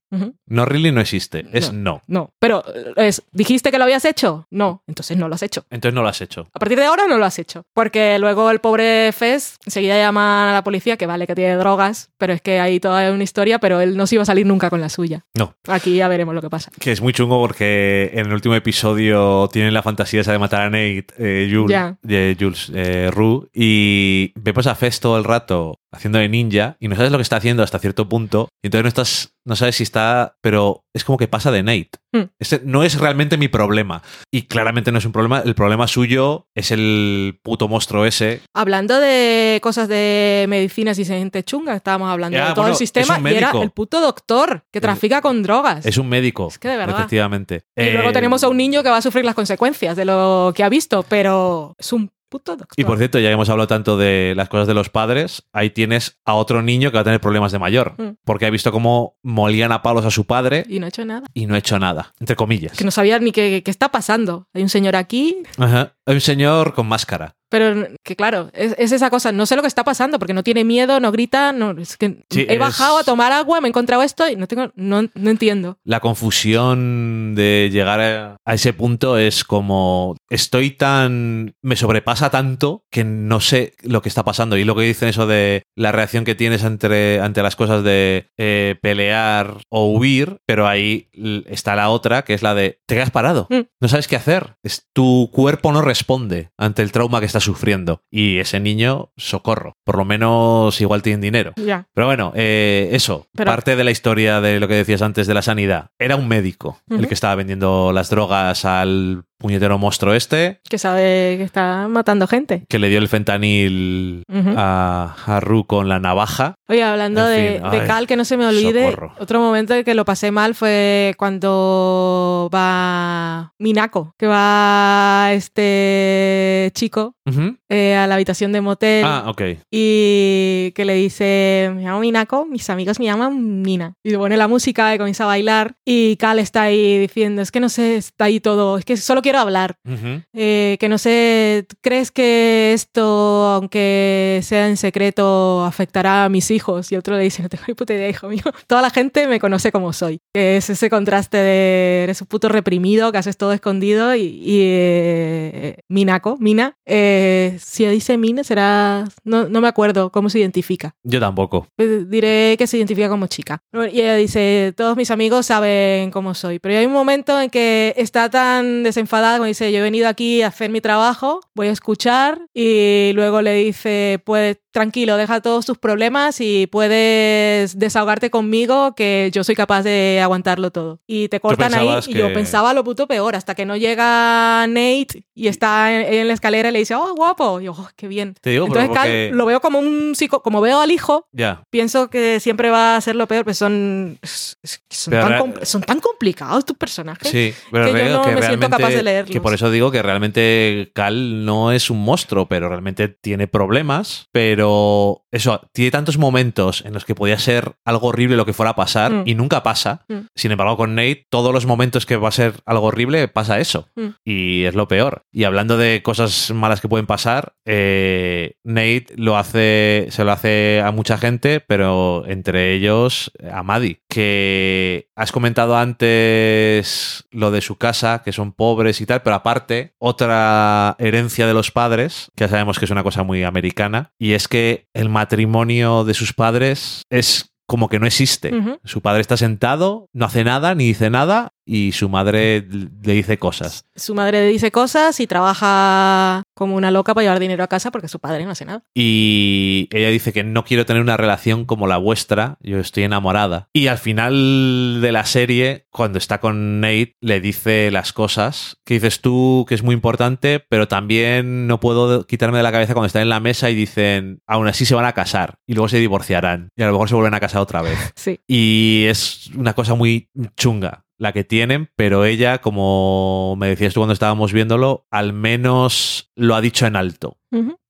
No 0.47 0.65
really 0.65 0.91
no 0.91 1.01
existe. 1.01 1.45
Es 1.51 1.71
no. 1.71 2.01
No, 2.07 2.33
pero 2.39 2.63
eh, 2.73 2.93
es, 3.07 3.23
¿dijiste 3.31 3.71
que 3.71 3.77
lo 3.77 3.83
habías 3.83 4.05
hecho? 4.05 4.47
No, 4.49 4.83
entonces 4.87 5.17
no 5.17 5.27
lo 5.27 5.35
has 5.35 5.43
hecho. 5.43 5.65
Entonces 5.69 5.93
no 5.93 6.01
lo 6.01 6.09
has 6.09 6.21
hecho. 6.21 6.47
A 6.53 6.59
partir 6.59 6.79
de 6.79 6.85
ahora 6.85 7.07
no 7.07 7.17
lo 7.17 7.25
has 7.25 7.37
hecho. 7.39 7.65
Porque 7.73 8.17
luego 8.19 8.49
el 8.51 8.59
pobre 8.59 9.11
Fez 9.11 9.57
enseguida 9.65 9.97
llama 9.97 10.51
a 10.51 10.53
la 10.53 10.63
policía, 10.63 10.97
que 10.97 11.05
vale 11.05 11.27
que 11.27 11.35
tiene 11.35 11.55
drogas, 11.55 12.09
pero 12.17 12.33
es 12.33 12.41
que 12.41 12.59
hay 12.59 12.79
toda 12.79 13.11
una 13.11 13.23
historia, 13.23 13.59
pero 13.59 13.81
él 13.81 13.97
no 13.97 14.07
se 14.07 14.15
iba 14.15 14.23
a 14.23 14.25
salir 14.25 14.45
nunca 14.45 14.69
con 14.69 14.81
la 14.81 14.89
suya. 14.89 15.25
No. 15.35 15.55
Aquí 15.67 15.95
ya 15.95 16.07
veremos 16.07 16.33
lo 16.33 16.41
que 16.41 16.49
pasa. 16.49 16.71
Que 16.79 16.91
es 16.91 17.01
muy 17.01 17.13
chungo 17.13 17.39
porque 17.39 18.11
en 18.13 18.27
el 18.27 18.33
último 18.33 18.55
episodio 18.55 19.47
tienen 19.51 19.73
la 19.73 19.83
fantasía 19.83 20.21
esa 20.21 20.31
de 20.31 20.39
matar 20.39 20.61
a 20.61 20.69
Nate, 20.69 21.07
eh, 21.17 21.49
Jules, 21.51 21.95
de 22.01 22.35
Jules 22.39 22.71
eh, 22.73 23.09
Rue, 23.11 23.47
y 23.53 24.31
vemos 24.35 24.67
a 24.67 24.75
Fez 24.75 24.99
todo 24.99 25.17
el 25.17 25.23
rato 25.23 25.79
haciendo 25.91 26.19
de 26.19 26.29
ninja 26.29 26.77
y 26.79 26.87
no 26.87 26.95
sabes 26.95 27.11
lo 27.11 27.17
que 27.17 27.23
está 27.23 27.37
haciendo 27.37 27.63
hasta 27.63 27.79
cierto 27.79 28.07
punto, 28.07 28.49
y 28.63 28.67
entonces 28.67 28.83
no 28.83 28.87
estás, 28.89 29.33
no 29.45 29.55
sabes 29.55 29.75
si 29.77 29.83
está, 29.83 30.35
pero 30.41 30.83
es 30.93 31.03
como 31.03 31.17
que 31.17 31.27
pasa 31.27 31.51
de 31.51 31.63
Nate. 31.63 31.91
Hmm. 32.11 32.23
Este 32.39 32.61
no 32.63 32.83
es 32.83 32.99
realmente 32.99 33.37
mi 33.37 33.47
problema. 33.47 34.01
Y 34.31 34.43
claramente 34.43 34.91
no 34.91 34.97
es 34.97 35.05
un 35.05 35.11
problema. 35.11 35.41
El 35.45 35.55
problema 35.55 35.87
suyo 35.87 36.47
es 36.55 36.71
el 36.71 37.39
puto 37.43 37.67
monstruo 37.67 38.05
ese. 38.05 38.41
Hablando 38.53 38.99
de 38.99 39.59
cosas 39.61 39.87
de 39.87 40.45
medicinas 40.49 40.97
y 40.99 41.05
gente 41.05 41.43
chunga, 41.43 41.75
estábamos 41.75 42.09
hablando 42.09 42.37
Ya, 42.37 42.49
de 42.49 42.53
todo 42.53 42.63
bueno, 42.63 42.73
el 42.73 42.77
sistema 42.77 43.19
y 43.31 43.35
era 43.35 43.51
el 43.51 43.71
puto 43.71 44.01
doctor 44.01 44.63
que 44.71 44.81
trafica 44.81 45.21
con 45.21 45.43
drogas. 45.43 45.85
Es 45.85 45.97
un 45.97 46.09
médico. 46.09 46.47
Es 46.49 46.57
que 46.59 46.67
de 46.67 46.77
verdad. 46.77 46.97
Efectivamente. 46.97 47.61
Y 47.75 47.91
luego 47.91 48.09
Eh, 48.09 48.13
tenemos 48.13 48.43
a 48.43 48.49
un 48.49 48.57
niño 48.57 48.83
que 48.83 48.89
va 48.89 48.97
a 48.97 49.01
sufrir 49.01 49.25
las 49.25 49.35
consecuencias 49.35 49.95
de 49.95 50.05
lo 50.05 50.51
que 50.55 50.63
ha 50.63 50.69
visto, 50.69 51.03
pero 51.07 51.75
es 51.77 51.93
un 51.93 52.11
puto 52.29 52.55
doctor. 52.55 52.75
Y 52.77 52.83
por 52.83 52.97
cierto, 52.97 53.19
ya 53.19 53.29
que 53.29 53.33
hemos 53.33 53.49
hablado 53.49 53.67
tanto 53.67 53.97
de 53.97 54.33
las 54.35 54.47
cosas 54.49 54.67
de 54.67 54.73
los 54.73 54.89
padres, 54.89 55.43
ahí 55.51 55.71
tienes 55.71 56.19
a 56.25 56.35
otro 56.35 56.61
niño 56.61 56.91
que 56.91 56.95
va 56.95 57.01
a 57.01 57.03
tener 57.03 57.19
problemas 57.19 57.51
de 57.51 57.59
mayor. 57.59 57.95
Mm. 57.97 58.15
Porque 58.23 58.45
ha 58.45 58.49
visto 58.49 58.71
cómo 58.71 59.17
molían 59.23 59.71
a 59.71 59.81
palos 59.81 60.05
a 60.05 60.11
su 60.11 60.25
padre 60.25 60.65
Y 60.69 60.79
no 60.79 60.85
ha 60.85 60.89
hecho 60.89 61.03
nada. 61.05 61.27
y 61.33 61.45
no 61.47 61.55
ha 61.55 61.57
hecho 61.57 61.79
nada. 61.79 62.13
Entre 62.19 62.35
comillas. 62.35 62.77
Que 62.77 62.85
no 62.85 62.91
sabía 62.91 63.19
ni 63.19 63.31
qué, 63.31 63.63
qué 63.63 63.71
está 63.71 63.89
pasando. 63.89 64.47
Hay 64.53 64.61
un 64.63 64.69
señor 64.69 64.95
aquí. 64.95 65.37
Ajá. 65.57 65.95
Hay 66.05 66.15
un 66.15 66.21
señor 66.21 66.73
con 66.73 66.87
máscara. 66.87 67.35
Pero 67.49 67.87
que 68.03 68.15
claro, 68.15 68.49
es, 68.53 68.75
es 68.77 68.91
esa 68.91 69.09
cosa, 69.09 69.31
no 69.31 69.45
sé 69.45 69.55
lo 69.55 69.61
que 69.61 69.67
está 69.67 69.83
pasando 69.83 70.19
porque 70.19 70.33
no 70.33 70.43
tiene 70.43 70.63
miedo, 70.63 70.99
no 70.99 71.11
grita, 71.11 71.51
no, 71.51 71.71
es 71.71 71.97
que 71.97 72.23
Sí, 72.29 72.45
he 72.47 72.53
es- 72.53 72.59
bajado 72.59 72.99
a 72.99 73.03
tomar 73.03 73.31
agua, 73.31 73.59
me 73.61 73.67
he 73.67 73.69
encontrado 73.69 74.03
esto 74.03 74.27
y 74.29 74.35
no 74.35 74.47
tengo, 74.47 74.71
no, 74.75 75.03
no 75.13 75.29
entiendo. 75.29 75.77
La 75.83 75.99
confusión 75.99 77.35
de 77.35 77.69
llegar 77.71 77.99
a, 78.01 78.37
a 78.45 78.53
ese 78.53 78.73
punto 78.73 79.17
es 79.17 79.43
como 79.43 80.15
estoy 80.29 80.71
tan 80.71 81.53
me 81.61 81.75
sobrepasa 81.75 82.29
tanto 82.29 82.83
que 82.91 83.03
no 83.03 83.39
sé 83.39 83.73
lo 83.83 84.01
que 84.01 84.09
está 84.09 84.23
pasando 84.23 84.57
y 84.57 84.63
lo 84.63 84.75
que 84.75 84.83
dicen 84.83 85.09
eso 85.09 85.27
de 85.27 85.63
la 85.75 85.91
reacción 85.91 86.25
que 86.25 86.35
tienes 86.35 86.63
ante, 86.63 87.19
ante 87.19 87.41
las 87.43 87.55
cosas 87.55 87.83
de 87.83 88.27
eh, 88.37 88.75
pelear 88.81 89.57
o 89.69 89.91
huir, 89.91 90.37
pero 90.45 90.67
ahí 90.67 91.07
está 91.47 91.75
la 91.75 91.89
otra 91.89 92.23
que 92.23 92.33
es 92.33 92.41
la 92.43 92.53
de 92.55 92.79
te 92.85 92.95
quedas 92.95 93.11
parado, 93.11 93.47
Mm. 93.49 93.61
no 93.81 93.87
sabes 93.87 94.07
qué 94.07 94.15
hacer, 94.15 94.55
es, 94.63 94.87
tu 94.93 95.29
cuerpo 95.31 95.71
no 95.71 95.81
responde 95.81 96.49
ante 96.57 96.81
el 96.81 96.91
trauma 96.91 97.19
que 97.19 97.25
estás 97.25 97.38
sufriendo 97.39 98.01
y 98.11 98.39
ese 98.39 98.59
niño 98.59 99.11
socorro, 99.17 99.73
por 99.83 99.97
lo 99.97 100.05
menos 100.05 100.79
igual 100.81 101.01
tienen 101.01 101.21
dinero. 101.21 101.53
Ya. 101.57 101.87
Pero 101.93 102.07
bueno, 102.07 102.31
eh, 102.35 102.89
eso, 102.91 103.27
Pero- 103.35 103.51
parte 103.51 103.75
de 103.75 103.83
la 103.83 103.91
historia 103.91 104.41
de 104.41 104.59
lo 104.59 104.67
que 104.67 104.75
decías 104.75 105.01
antes 105.01 105.27
de 105.27 105.33
la 105.33 105.41
sanidad. 105.41 105.91
Era 105.99 106.15
un 106.15 106.27
médico 106.27 106.79
el 106.89 107.07
que 107.07 107.13
estaba 107.13 107.35
vendiendo 107.35 107.91
las 107.93 108.09
drogas 108.09 108.65
al 108.65 109.23
puñetero 109.39 109.77
monstruo 109.79 110.13
este, 110.13 110.59
Que 110.69 110.77
sabe 110.77 111.35
que 111.37 111.43
está 111.43 111.87
matando 111.87 112.27
gente. 112.27 112.63
que 112.69 112.77
le 112.77 112.89
dio 112.89 112.99
el 112.99 113.07
fentanil 113.07 114.23
a, 114.55 115.15
a 115.25 115.39
Ru 115.39 115.65
con 115.65 115.87
la 115.89 115.99
navaja. 115.99 116.55
Oye, 116.67 116.83
hablando 116.83 117.27
En 117.29 117.35
de, 117.35 117.59
fin, 117.61 117.71
de 117.71 117.79
ay, 117.81 117.87
Cal, 117.87 118.05
que 118.07 118.15
no 118.15 118.25
se 118.25 118.37
me 118.37 118.45
olvide, 118.45 118.91
socorro. 118.91 119.13
otro 119.19 119.39
momento 119.39 119.73
en 119.73 119.83
que 119.83 119.93
lo 119.95 120.05
pasé 120.05 120.29
mal 120.31 120.53
fue 120.55 121.15
cuando 121.17 122.49
va 122.53 123.53
Minako, 123.59 124.13
que 124.17 124.27
va 124.27 125.29
este 125.33 126.71
chico 126.75 127.15
Ujú. 127.25 127.55
eh, 127.69 127.95
a 127.95 128.07
la 128.07 128.15
habitación 128.15 128.51
de 128.51 128.61
motel 128.61 129.03
Ah, 129.05 129.25
ok. 129.27 129.41
y 129.71 130.71
que 130.75 130.85
le 130.85 130.93
dice, 130.95 131.71
me 131.75 131.83
llamo 131.83 131.99
Minako, 131.99 132.45
mis 132.45 132.69
amigos 132.69 132.99
me 132.99 133.05
llaman 133.05 133.61
Mina. 133.61 133.93
Y 134.03 134.11
le 134.11 134.17
pone 134.17 134.37
la 134.37 134.47
música 134.47 134.93
y 134.93 134.97
comienza 134.97 135.23
a 135.23 135.27
bailar 135.27 135.75
y 135.85 136.15
Cal 136.17 136.39
está 136.39 136.63
ahí 136.63 136.97
diciendo, 136.99 137.41
es 137.41 137.51
que 137.51 137.59
no 137.59 137.69
sé, 137.69 137.95
está 137.97 138.25
ahí 138.25 138.39
todo, 138.39 138.77
es 138.77 138.85
que 138.85 138.97
solo 138.97 139.21
quiero 139.21 139.28
hablar. 139.35 139.77
Ujú. 139.85 140.21
Eh, 140.33 140.77
que 140.79 140.89
no 140.89 140.97
sé, 140.97 141.65
¿crees 141.81 142.11
que 142.11 142.73
esto, 142.73 143.47
aunque 143.47 144.39
sea 144.43 144.67
en 144.67 144.77
secreto, 144.77 145.63
afectará 145.65 146.25
a 146.25 146.29
mis 146.29 146.51
hijos? 146.51 146.91
Y 146.91 146.95
otro 146.95 147.17
le 147.17 147.23
dice, 147.23 147.41
no 147.43 147.49
tengo 147.49 147.63
ni 147.67 147.73
puta 147.73 147.93
idea, 147.93 148.09
hijo 148.09 148.27
mío. 148.27 148.43
Toda 148.67 148.81
la 148.81 148.89
gente 148.89 149.27
me 149.27 149.39
conoce 149.39 149.71
como 149.71 149.93
soy. 149.93 150.19
Que 150.33 150.57
es 150.57 150.69
ese 150.69 150.89
contraste 150.89 151.37
de 151.37 152.03
eres 152.03 152.21
un 152.21 152.27
puto 152.27 152.49
reprimido, 152.49 153.11
que 153.11 153.17
haces 153.17 153.37
todo 153.37 153.53
escondido 153.53 154.15
y, 154.15 154.21
y, 154.21 154.59
eh, 154.63 155.77
Minako, 155.87 156.37
Mina, 156.39 156.75
eh, 156.85 157.57
si 157.59 157.85
dice 157.85 158.17
Mina 158.17 158.43
será, 158.43 159.05
no, 159.23 159.49
no 159.49 159.61
me 159.61 159.67
acuerdo 159.67 160.11
cómo 160.11 160.29
se 160.29 160.39
identifica. 160.39 160.95
Yo 161.03 161.19
tampoco. 161.19 161.67
Eh, 161.77 162.05
Diré 162.07 162.55
que 162.57 162.67
se 162.67 162.77
identifica 162.77 163.09
como 163.09 163.27
chica. 163.27 163.61
Y 163.73 164.01
ella 164.01 164.15
dice, 164.15 164.73
todos 164.75 164.97
mis 164.97 165.11
amigos 165.11 165.45
saben 165.45 166.11
cómo 166.11 166.33
soy. 166.33 166.59
Pero 166.59 166.77
hay 166.77 166.85
un 166.85 166.93
momento 166.93 167.39
en 167.39 167.49
que 167.49 167.93
está 167.97 168.29
tan 168.29 168.83
desenfadada 168.83 169.18
como 169.37 169.45
dice, 169.45 169.71
yo 169.71 169.79
he 169.79 169.81
venido 169.81 170.07
aquí 170.07 170.41
a 170.41 170.47
hacer 170.47 170.69
mi 170.69 170.81
trabajo, 170.81 171.41
voy 171.53 171.67
a 171.67 171.71
escuchar. 171.71 172.39
Y 172.53 173.11
luego 173.13 173.41
le 173.41 173.53
dice, 173.53 174.21
pues 174.25 174.57
tranquilo, 174.71 175.17
deja 175.17 175.41
todos 175.41 175.65
tus 175.65 175.77
problemas 175.77 176.39
y 176.41 176.67
puedes 176.67 177.77
desahogarte 177.77 178.29
conmigo 178.29 178.93
que 178.95 179.29
yo 179.33 179.43
soy 179.43 179.55
capaz 179.55 179.83
de 179.83 180.19
aguantarlo 180.21 180.71
todo. 180.71 180.99
Y 181.07 181.27
te 181.29 181.39
cortan 181.39 181.73
ahí 181.73 181.89
y 182.07 182.13
yo 182.13 182.31
pensaba 182.33 182.73
lo 182.73 182.83
puto 182.83 183.07
peor, 183.07 183.35
hasta 183.35 183.55
que 183.55 183.65
no 183.65 183.75
llega 183.77 184.65
Nate 184.67 185.23
y 185.33 185.47
está 185.47 185.93
en, 185.93 186.13
en 186.13 186.27
la 186.27 186.33
escalera 186.33 186.69
y 186.69 186.71
le 186.73 186.79
dice, 186.79 186.95
oh, 186.95 187.15
guapo. 187.15 187.61
Y 187.61 187.65
yo, 187.65 187.71
oh, 187.71 187.89
qué 187.95 188.07
bien. 188.07 188.35
Te 188.41 188.51
digo, 188.51 188.65
Entonces 188.67 188.89
Cal 188.91 189.29
lo 189.29 189.45
veo 189.45 189.61
como 189.61 189.79
un 189.79 190.13
psico, 190.15 190.41
como 190.43 190.61
veo 190.61 190.79
al 190.81 190.91
hijo, 190.91 191.27
Ya. 191.31 191.63
pienso 191.69 192.09
que 192.09 192.39
siempre 192.39 192.69
va 192.69 192.95
a 192.95 193.01
ser 193.01 193.15
lo 193.15 193.27
peor, 193.27 193.45
pero 193.45 193.55
son, 193.55 194.19
son, 194.23 195.11
Pero 195.11 195.21
tan, 195.23 195.31
rea- 195.31 195.41
compl- 195.41 195.65
son 195.65 195.81
tan 195.81 195.99
complicados 195.99 196.65
tus 196.65 196.77
personajes. 196.77 197.29
Sí, 197.31 197.53
pero 197.71 197.93
que 197.93 198.05
yo 198.05 198.17
no 198.17 198.21
que 198.23 198.35
me 198.35 198.41
siento 198.43 198.69
capaz 198.69 198.89
de 198.89 199.03
leerlos. 199.03 199.31
que 199.31 199.41
por 199.41 199.53
eso 199.53 199.71
digo 199.71 199.91
que 199.91 200.01
realmente 200.01 200.91
Cal 200.93 201.45
no 201.45 201.71
es 201.71 201.89
un 201.89 202.03
monstruo, 202.03 202.47
pero 202.47 202.67
realmente 202.69 203.07
tiene 203.07 203.47
problemas, 203.47 204.27
pero 204.31 204.58
it'll 204.59 205.25
eso, 205.31 205.61
tiene 205.73 205.91
tantos 205.91 206.17
momentos 206.17 206.83
en 206.85 206.93
los 206.93 207.05
que 207.05 207.15
podía 207.15 207.37
ser 207.37 207.73
algo 207.85 208.07
horrible 208.07 208.35
lo 208.37 208.45
que 208.45 208.53
fuera 208.53 208.71
a 208.71 208.75
pasar 208.75 209.11
Mm. 209.11 209.23
y 209.25 209.35
nunca 209.35 209.63
pasa. 209.63 210.05
Mm. 210.07 210.19
Sin 210.35 210.51
embargo, 210.51 210.77
con 210.77 210.95
Nate, 210.95 211.25
todos 211.29 211.53
los 211.53 211.65
momentos 211.65 212.05
que 212.05 212.17
va 212.17 212.29
a 212.29 212.31
ser 212.31 212.53
algo 212.65 212.87
horrible, 212.87 213.27
pasa 213.27 213.59
eso. 213.59 213.87
Mm. 213.95 214.07
Y 214.25 214.63
es 214.65 214.75
lo 214.75 214.87
peor. 214.87 215.23
Y 215.31 215.43
hablando 215.43 215.77
de 215.77 216.01
cosas 216.03 216.51
malas 216.51 216.81
que 216.81 216.87
pueden 216.89 217.05
pasar, 217.05 217.53
eh, 217.65 218.53
Nate 218.63 219.07
lo 219.15 219.37
hace, 219.37 220.07
se 220.09 220.23
lo 220.23 220.31
hace 220.31 220.81
a 220.83 220.91
mucha 220.91 221.17
gente, 221.17 221.59
pero 221.59 222.23
entre 222.27 222.73
ellos 222.73 223.31
a 223.51 223.63
Maddie, 223.63 224.01
que 224.09 225.09
has 225.15 225.31
comentado 225.31 225.77
antes 225.77 227.25
lo 227.31 227.51
de 227.51 227.61
su 227.61 227.77
casa, 227.77 228.21
que 228.23 228.31
son 228.31 228.51
pobres 228.53 229.01
y 229.01 229.05
tal, 229.05 229.21
pero 229.21 229.35
aparte, 229.35 229.93
otra 229.99 230.95
herencia 230.99 231.47
de 231.47 231.53
los 231.53 231.71
padres, 231.71 232.31
que 232.35 232.45
ya 232.45 232.49
sabemos 232.49 232.79
que 232.79 232.85
es 232.85 232.91
una 232.91 233.03
cosa 233.03 233.23
muy 233.23 233.43
americana, 233.43 234.11
y 234.17 234.33
es 234.33 234.47
que 234.47 234.87
el 234.93 235.09
matrimonio 235.19 236.05
de 236.05 236.13
sus 236.13 236.31
padres 236.31 237.01
es 237.09 237.51
como 237.67 237.89
que 237.89 237.99
no 237.99 238.07
existe. 238.07 238.51
Su 238.85 239.01
padre 239.01 239.21
está 239.21 239.35
sentado, 239.37 240.07
no 240.13 240.25
hace 240.25 240.43
nada, 240.43 240.73
ni 240.75 240.87
dice 240.87 241.09
nada, 241.09 241.51
y 241.65 241.91
su 241.91 242.09
madre 242.09 242.65
le 243.03 243.13
dice 243.13 243.37
cosas. 243.37 243.83
Su 243.95 244.15
madre 244.15 244.47
dice 244.47 244.71
cosas 244.71 245.19
y 245.19 245.27
trabaja 245.27 246.41
como 246.59 246.75
una 246.75 246.91
loca 246.91 247.13
para 247.13 247.23
llevar 247.23 247.39
dinero 247.39 247.63
a 247.63 247.67
casa 247.67 247.89
porque 247.89 248.07
su 248.07 248.19
padre 248.19 248.45
no 248.45 248.51
hace 248.51 248.65
nada. 248.65 248.83
Y 248.93 249.87
ella 249.91 250.09
dice 250.09 250.33
que 250.33 250.43
no 250.43 250.65
quiero 250.65 250.85
tener 250.85 251.01
una 251.01 251.17
relación 251.17 251.65
como 251.65 251.87
la 251.87 251.97
vuestra, 251.97 252.57
yo 252.61 252.79
estoy 252.79 253.03
enamorada. 253.03 253.69
Y 253.73 253.87
al 253.87 253.97
final 253.97 254.99
de 255.01 255.11
la 255.11 255.25
serie, 255.25 255.87
cuando 255.89 256.17
está 256.17 256.39
con 256.39 256.81
Nate, 256.81 257.15
le 257.21 257.41
dice 257.41 257.89
las 257.91 258.13
cosas 258.13 258.77
que 258.85 258.95
dices 258.95 259.21
tú 259.21 259.65
que 259.67 259.75
es 259.75 259.83
muy 259.83 259.95
importante, 259.95 260.59
pero 260.59 260.87
también 260.87 261.65
no 261.65 261.79
puedo 261.79 262.27
quitarme 262.27 262.57
de 262.57 262.63
la 262.63 262.71
cabeza 262.71 262.93
cuando 262.93 263.07
están 263.07 263.23
en 263.23 263.29
la 263.29 263.39
mesa 263.39 263.69
y 263.69 263.75
dicen, 263.75 264.41
aún 264.45 264.67
así 264.67 264.85
se 264.85 264.95
van 264.95 265.05
a 265.05 265.13
casar 265.13 265.55
y 265.65 265.73
luego 265.73 265.87
se 265.87 265.97
divorciarán 265.97 266.69
y 266.75 266.83
a 266.83 266.87
lo 266.87 266.91
mejor 266.91 267.07
se 267.07 267.15
vuelven 267.15 267.33
a 267.33 267.39
casar 267.39 267.61
otra 267.61 267.81
vez. 267.81 267.97
Sí. 268.19 268.37
Y 268.47 269.05
es 269.07 269.49
una 269.55 269.73
cosa 269.73 269.95
muy 269.95 270.29
chunga 270.57 271.05
la 271.19 271.33
que 271.33 271.43
tienen, 271.43 271.89
pero 271.95 272.25
ella, 272.25 272.59
como 272.59 273.55
me 273.57 273.67
decías 273.67 273.93
tú 273.93 273.99
cuando 273.99 274.13
estábamos 274.13 274.51
viéndolo, 274.53 275.05
al 275.11 275.33
menos 275.33 276.31
lo 276.35 276.55
ha 276.55 276.61
dicho 276.61 276.87
en 276.87 276.95
alto 276.95 277.37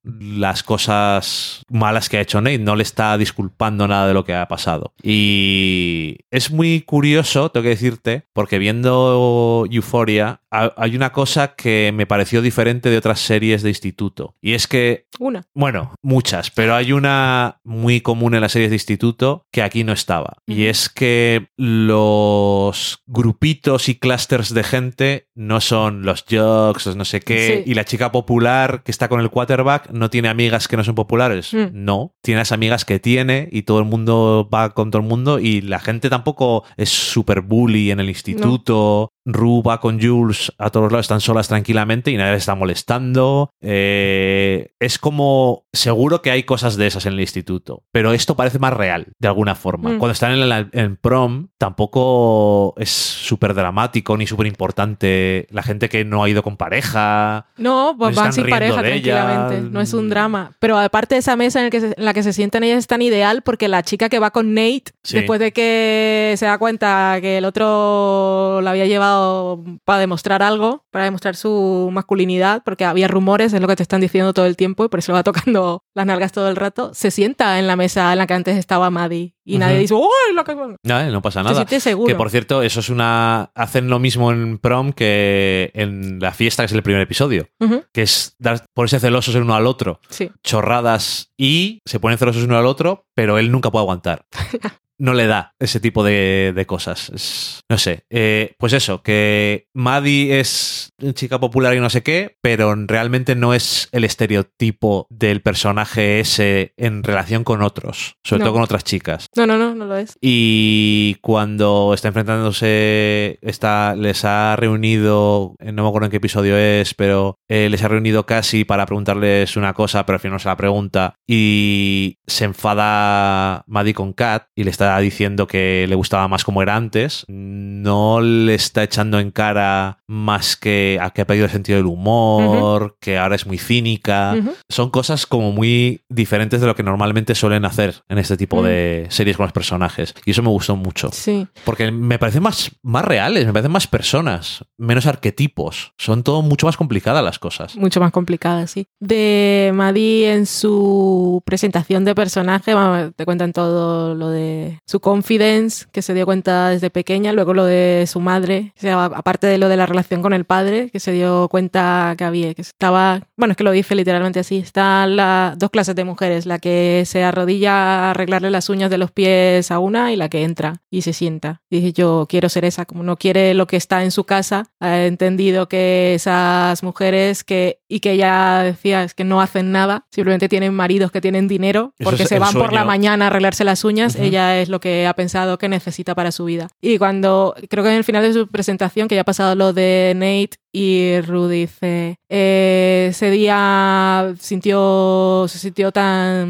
Las 0.03 0.63
cosas 0.63 1.63
malas 1.69 2.07
que 2.07 2.17
ha 2.17 2.21
hecho 2.21 2.39
Nate, 2.41 2.57
no 2.59 2.75
le 2.77 2.83
está 2.83 3.17
disculpando 3.17 3.87
nada 3.87 4.07
de 4.07 4.13
lo 4.13 4.23
que 4.23 4.33
ha 4.33 4.47
pasado. 4.47 4.93
Y 5.03 6.17
es 6.31 6.51
muy 6.51 6.81
curioso, 6.81 7.51
tengo 7.51 7.63
que 7.63 7.69
decirte, 7.69 8.23
porque 8.33 8.57
viendo 8.59 9.65
Euphoria 9.69 10.41
ha- 10.51 10.73
hay 10.77 10.95
una 10.95 11.11
cosa 11.11 11.53
que 11.55 11.91
me 11.93 12.07
pareció 12.07 12.41
diferente 12.41 12.89
de 12.89 12.97
otras 12.97 13.19
series 13.19 13.61
de 13.61 13.69
instituto. 13.69 14.35
Y 14.41 14.53
es 14.53 14.67
que 14.67 15.05
Una. 15.19 15.43
bueno, 15.53 15.93
muchas, 16.01 16.49
pero 16.49 16.75
hay 16.75 16.93
una 16.93 17.59
muy 17.65 17.99
común 18.01 18.33
en 18.35 18.41
las 18.41 18.53
series 18.53 18.71
de 18.71 18.77
instituto 18.77 19.45
que 19.51 19.61
aquí 19.61 19.83
no 19.83 19.91
estaba. 19.91 20.37
Y 20.47 20.65
es 20.67 20.87
que 20.89 21.49
los 21.57 23.03
grupitos 23.05 23.89
y 23.89 23.95
clusters 23.95 24.53
de 24.53 24.63
gente 24.63 25.27
no 25.35 25.59
son 25.61 26.03
los 26.03 26.23
jocks, 26.29 26.85
los 26.85 26.95
no 26.95 27.05
sé 27.05 27.19
qué, 27.19 27.63
Sí. 27.65 27.71
y 27.71 27.73
la 27.75 27.85
chica 27.85 28.11
popular 28.11 28.81
que 28.83 28.91
está 28.91 29.07
con 29.09 29.19
el 29.19 29.29
quarterback 29.49 29.89
no 29.91 30.09
tiene 30.09 30.29
amigas 30.29 30.67
que 30.67 30.77
no 30.77 30.83
son 30.83 30.95
populares. 30.95 31.53
Mm. 31.53 31.69
No, 31.73 32.15
tiene 32.21 32.39
las 32.39 32.51
amigas 32.51 32.85
que 32.85 32.99
tiene 32.99 33.49
y 33.51 33.63
todo 33.63 33.79
el 33.79 33.85
mundo 33.85 34.47
va 34.53 34.71
con 34.71 34.91
todo 34.91 35.01
el 35.01 35.07
mundo 35.07 35.39
y 35.39 35.61
la 35.61 35.79
gente 35.79 36.09
tampoco 36.09 36.63
es 36.77 36.89
super 36.89 37.41
bully 37.41 37.91
en 37.91 37.99
el 37.99 38.09
instituto. 38.09 39.11
Ru 39.25 39.61
va 39.61 39.79
con 39.79 40.01
Jules 40.01 40.51
a 40.57 40.69
todos 40.69 40.91
lados, 40.91 41.05
están 41.05 41.21
solas 41.21 41.47
tranquilamente 41.47 42.11
y 42.11 42.17
nadie 42.17 42.33
les 42.33 42.43
está 42.43 42.55
molestando. 42.55 43.51
Eh, 43.61 44.71
es 44.79 44.97
como, 44.97 45.65
seguro 45.71 46.21
que 46.21 46.31
hay 46.31 46.43
cosas 46.43 46.77
de 46.77 46.87
esas 46.87 47.05
en 47.05 47.13
el 47.13 47.19
instituto, 47.19 47.83
pero 47.91 48.13
esto 48.13 48.35
parece 48.35 48.59
más 48.59 48.73
real, 48.73 49.07
de 49.19 49.27
alguna 49.27 49.55
forma. 49.55 49.91
Mm. 49.91 49.99
Cuando 49.99 50.13
están 50.13 50.31
en, 50.33 50.69
en 50.71 50.95
prom, 50.95 51.49
tampoco 51.57 52.73
es 52.77 52.89
súper 52.89 53.53
dramático 53.53 54.17
ni 54.17 54.25
súper 54.25 54.47
importante 54.47 55.47
la 55.51 55.63
gente 55.63 55.89
que 55.89 56.05
no 56.05 56.23
ha 56.23 56.29
ido 56.29 56.43
con 56.43 56.57
pareja. 56.57 57.47
No, 57.57 57.95
pues 57.97 58.15
No 58.15 58.21
van 58.21 58.33
sin 58.33 58.49
pareja 58.49 58.87
ella. 58.87 59.38
No 59.71 59.81
es 59.81 59.93
un 59.93 60.09
drama. 60.09 60.51
Pero 60.59 60.77
aparte 60.77 61.15
de 61.15 61.19
esa 61.19 61.35
mesa 61.35 61.59
en, 61.59 61.65
el 61.65 61.71
que 61.71 61.79
se- 61.81 61.93
en 61.97 62.05
la 62.05 62.13
que 62.13 62.23
se 62.23 62.33
sientan 62.33 62.63
ellas 62.63 62.79
es 62.79 62.87
tan 62.87 63.01
ideal 63.01 63.41
porque 63.41 63.67
la 63.67 63.83
chica 63.83 64.09
que 64.09 64.19
va 64.19 64.31
con 64.31 64.53
Nate, 64.53 64.85
Sí. 65.03 65.17
después 65.17 65.39
de 65.39 65.51
que 65.51 66.33
se 66.37 66.45
da 66.45 66.57
cuenta 66.57 67.17
que 67.21 67.37
el 67.37 67.45
otro 67.45 68.61
la 68.61 68.71
había 68.71 68.85
llevado 68.85 69.63
para 69.85 69.99
demostrar 69.99 70.43
algo, 70.43 70.85
para 70.91 71.05
demostrar 71.05 71.35
su 71.35 71.89
masculinidad, 71.91 72.61
porque 72.63 72.85
había 72.85 73.07
rumores, 73.07 73.53
es 73.53 73.61
lo 73.61 73.67
que 73.67 73.75
te 73.75 73.83
están 73.83 74.01
diciendo 74.01 74.33
todo 74.33 74.45
el 74.45 74.55
tiempo 74.55 74.85
y 74.85 74.89
por 74.89 74.99
eso 74.99 75.13
va 75.13 75.23
tocando 75.23 75.83
las 75.93 76.05
nalgas 76.05 76.31
todo 76.31 76.49
el 76.49 76.55
rato, 76.55 76.93
se 76.93 77.11
sienta 77.11 77.59
en 77.59 77.67
la 77.67 77.75
mesa 77.75 78.11
en 78.11 78.17
la 78.17 78.27
que 78.27 78.33
antes 78.33 78.57
estaba 78.57 78.89
Maddie. 78.89 79.35
Y 79.55 79.57
nadie 79.57 79.79
dice, 79.79 79.93
¡Uy! 79.93 80.33
Lo 80.33 80.43
que... 80.43 80.55
No, 80.55 81.11
no 81.11 81.21
pasa 81.21 81.39
Te 81.41 81.43
nada. 81.43 81.55
sientes 81.55 81.83
seguro. 81.83 82.07
Que 82.07 82.15
por 82.15 82.29
cierto, 82.29 82.61
eso 82.61 82.79
es 82.79 82.89
una. 82.89 83.51
Hacen 83.55 83.89
lo 83.89 83.99
mismo 83.99 84.31
en 84.31 84.57
prom 84.57 84.93
que 84.93 85.71
en 85.73 86.19
la 86.19 86.31
fiesta, 86.31 86.63
que 86.63 86.67
es 86.67 86.71
el 86.73 86.83
primer 86.83 87.01
episodio. 87.01 87.47
Que 87.91 88.01
es 88.03 88.35
dar, 88.39 88.65
ponerse 88.73 88.99
celosos 88.99 89.35
el 89.35 89.43
uno 89.43 89.55
al 89.55 89.67
otro. 89.67 89.99
Sí. 90.09 90.31
Chorradas 90.43 91.28
y 91.39 91.79
se 91.87 91.99
ponen 91.99 92.17
celosos 92.17 92.41
el 92.43 92.49
uno 92.49 92.57
al 92.59 92.65
otro, 92.65 93.05
pero 93.15 93.37
él 93.39 93.51
nunca 93.51 93.71
puede 93.71 93.83
aguantar. 93.83 94.25
No 95.01 95.13
le 95.13 95.27
da 95.27 95.53
ese 95.59 95.79
tipo 95.79 96.03
de, 96.03 96.51
de 96.53 96.65
cosas. 96.65 97.09
Es- 97.15 97.61
no 97.71 97.77
sé. 97.77 98.01
Eh, 98.09 98.55
pues 98.59 98.73
eso, 98.73 99.01
que 99.01 99.67
Maddie 99.73 100.41
es 100.41 100.89
chica 101.13 101.39
popular 101.39 101.73
y 101.73 101.79
no 101.79 101.89
sé 101.89 102.03
qué, 102.03 102.35
pero 102.41 102.75
realmente 102.75 103.33
no 103.33 103.53
es 103.53 103.87
el 103.93 104.03
estereotipo 104.03 105.07
del 105.09 105.41
personaje 105.41 106.19
ese 106.19 106.73
en 106.75 107.03
relación 107.03 107.45
con 107.45 107.61
otros, 107.61 108.15
sobre 108.25 108.39
No. 108.39 108.45
todo 108.47 108.53
con 108.55 108.63
otras 108.63 108.83
chicas. 108.83 109.27
No, 109.37 109.47
no, 109.47 109.57
no, 109.57 109.73
no 109.73 109.85
lo 109.85 109.95
es. 109.95 110.17
Y 110.19 111.15
cuando 111.21 111.93
está 111.93 112.09
enfrentándose, 112.09 113.39
está, 113.41 113.95
les 113.95 114.25
ha 114.25 114.55
reunido, 114.57 115.55
eh, 115.59 115.71
no 115.71 115.83
me 115.83 115.87
acuerdo 115.89 116.07
en 116.07 116.11
qué 116.11 116.17
episodio 116.17 116.57
es, 116.57 116.93
pero 116.93 117.37
eh, 117.49 117.69
les 117.69 117.83
ha 117.83 117.87
reunido 117.87 118.25
casi 118.25 118.65
para 118.65 118.85
preguntarles 118.85 119.55
una 119.55 119.73
cosa, 119.73 120.05
pero 120.05 120.15
al 120.15 120.19
final 120.19 120.33
no 120.33 120.39
se 120.39 120.49
la 120.49 120.57
pregunta. 120.57 121.15
Y 121.31 122.17
se 122.25 122.45
enfada 122.45 123.63
Maddie 123.67 123.93
con 123.93 124.13
Kat 124.13 124.47
y 124.55 124.63
le 124.63 124.71
está 124.71 124.97
diciendo 124.97 125.45
que 125.45 125.85
le 125.87 125.93
gustaba 125.93 126.27
más 126.27 126.43
como 126.43 126.63
era 126.63 126.75
antes. 126.75 127.23
No 127.27 128.19
le 128.19 128.55
está 128.55 128.81
echando 128.81 129.19
en 129.19 129.29
cara 129.29 129.99
más 130.07 130.57
que 130.57 130.97
a 130.99 131.11
que 131.11 131.21
ha 131.21 131.27
perdido 131.27 131.45
el 131.45 131.51
sentido 131.51 131.77
del 131.77 131.85
humor, 131.85 132.97
que 132.99 133.19
ahora 133.19 133.35
es 133.35 133.45
muy 133.45 133.59
cínica 133.59 134.35
son 134.69 134.89
cosas 134.89 135.25
como 135.27 135.51
muy 135.51 136.01
diferentes 136.09 136.61
de 136.61 136.67
lo 136.67 136.75
que 136.75 136.81
normalmente 136.83 137.35
suelen 137.35 137.65
hacer 137.65 137.95
en 138.09 138.17
este 138.17 138.35
tipo 138.37 138.61
Mm. 138.61 138.65
de 138.65 139.07
series 139.09 139.37
con 139.37 139.45
los 139.45 139.53
personajes. 139.53 140.15
Y 140.25 140.31
eso 140.31 140.41
me 140.41 140.49
gustó 140.49 140.75
mucho. 140.75 141.09
Sí. 141.11 141.45
Porque 141.63 141.91
me 141.91 142.17
parecen 142.17 142.41
más, 142.41 142.71
más 142.81 143.05
reales, 143.05 143.45
me 143.45 143.53
parecen 143.53 143.71
más 143.71 143.85
personas, 143.87 144.65
menos 144.77 145.05
arquetipos. 145.05 145.93
Son 145.97 146.23
todo 146.23 146.41
mucho 146.41 146.65
más 146.65 146.75
complicadas 146.77 147.23
las 147.23 147.37
cosas. 147.37 147.75
Mucho 147.77 147.99
más 147.99 148.11
complicada, 148.11 148.65
sí. 148.65 148.87
De 148.99 149.71
Maddie 149.75 150.31
en 150.33 150.45
su 150.47 151.18
presentación 151.45 152.05
de 152.05 152.15
personaje, 152.15 152.73
vamos, 152.73 153.11
te 153.15 153.25
cuentan 153.25 153.53
todo 153.53 154.15
lo 154.15 154.29
de 154.29 154.79
su 154.85 154.99
confidence, 154.99 155.85
que 155.91 156.01
se 156.01 156.13
dio 156.13 156.25
cuenta 156.25 156.69
desde 156.69 156.89
pequeña, 156.89 157.33
luego 157.33 157.53
lo 157.53 157.65
de 157.65 158.05
su 158.07 158.19
madre, 158.19 158.73
o 158.77 158.81
sea, 158.81 159.05
aparte 159.05 159.47
de 159.47 159.57
lo 159.57 159.69
de 159.69 159.77
la 159.77 159.85
relación 159.85 160.21
con 160.21 160.33
el 160.33 160.45
padre, 160.45 160.89
que 160.91 160.99
se 160.99 161.11
dio 161.11 161.47
cuenta 161.49 162.15
que 162.17 162.23
había, 162.23 162.53
que 162.53 162.61
estaba, 162.61 163.21
bueno, 163.37 163.51
es 163.51 163.57
que 163.57 163.63
lo 163.63 163.71
dice 163.71 163.95
literalmente 163.95 164.39
así, 164.39 164.57
están 164.57 165.15
las 165.15 165.57
dos 165.57 165.69
clases 165.69 165.95
de 165.95 166.03
mujeres, 166.03 166.45
la 166.45 166.59
que 166.59 167.03
se 167.05 167.23
arrodilla 167.23 167.73
a 167.73 168.09
arreglarle 168.11 168.51
las 168.51 168.69
uñas 168.69 168.89
de 168.89 168.97
los 168.97 169.11
pies 169.11 169.71
a 169.71 169.79
una 169.79 170.11
y 170.11 170.15
la 170.15 170.29
que 170.29 170.43
entra 170.43 170.81
y 170.89 171.01
se 171.01 171.13
sienta. 171.13 171.61
Y 171.69 171.77
dije, 171.77 171.93
yo 171.93 172.25
quiero 172.29 172.49
ser 172.49 172.65
esa, 172.65 172.85
como 172.85 173.03
no 173.03 173.17
quiere 173.17 173.53
lo 173.53 173.67
que 173.67 173.77
está 173.77 174.03
en 174.03 174.11
su 174.11 174.23
casa, 174.23 174.65
ha 174.79 175.05
entendido 175.05 175.67
que 175.67 176.13
esas 176.15 176.83
mujeres 176.83 177.43
que, 177.43 177.79
y 177.87 177.99
que 177.99 178.11
ella 178.11 178.63
decía, 178.63 179.03
es 179.03 179.13
que 179.13 179.23
no 179.23 179.41
hacen 179.41 179.71
nada, 179.71 180.05
simplemente 180.11 180.49
tienen 180.49 180.73
maridos 180.73 181.08
que 181.11 181.21
tienen 181.21 181.47
dinero 181.47 181.93
porque 182.03 182.23
es 182.23 182.29
se 182.29 182.39
van 182.39 182.53
por 182.53 182.73
la 182.73 182.85
mañana 182.85 183.25
a 183.25 183.27
arreglarse 183.27 183.63
las 183.63 183.83
uñas, 183.83 184.15
ella 184.15 184.59
es 184.59 184.69
lo 184.69 184.79
que 184.79 185.07
ha 185.07 185.13
pensado 185.13 185.57
que 185.57 185.69
necesita 185.69 186.15
para 186.15 186.31
su 186.31 186.45
vida. 186.45 186.67
Y 186.81 186.97
cuando, 186.97 187.55
creo 187.69 187.83
que 187.83 187.89
en 187.89 187.97
el 187.97 188.03
final 188.03 188.23
de 188.23 188.33
su 188.33 188.47
presentación, 188.47 189.07
que 189.07 189.15
ya 189.15 189.21
ha 189.21 189.25
pasado 189.25 189.55
lo 189.55 189.73
de 189.73 190.13
Nate 190.15 190.57
y 190.71 191.19
Rudy 191.21 191.61
dice, 191.61 192.19
eh, 192.29 193.07
ese 193.09 193.31
día 193.31 194.33
sintió, 194.39 195.45
se 195.47 195.57
sintió 195.57 195.91
tan 195.91 196.47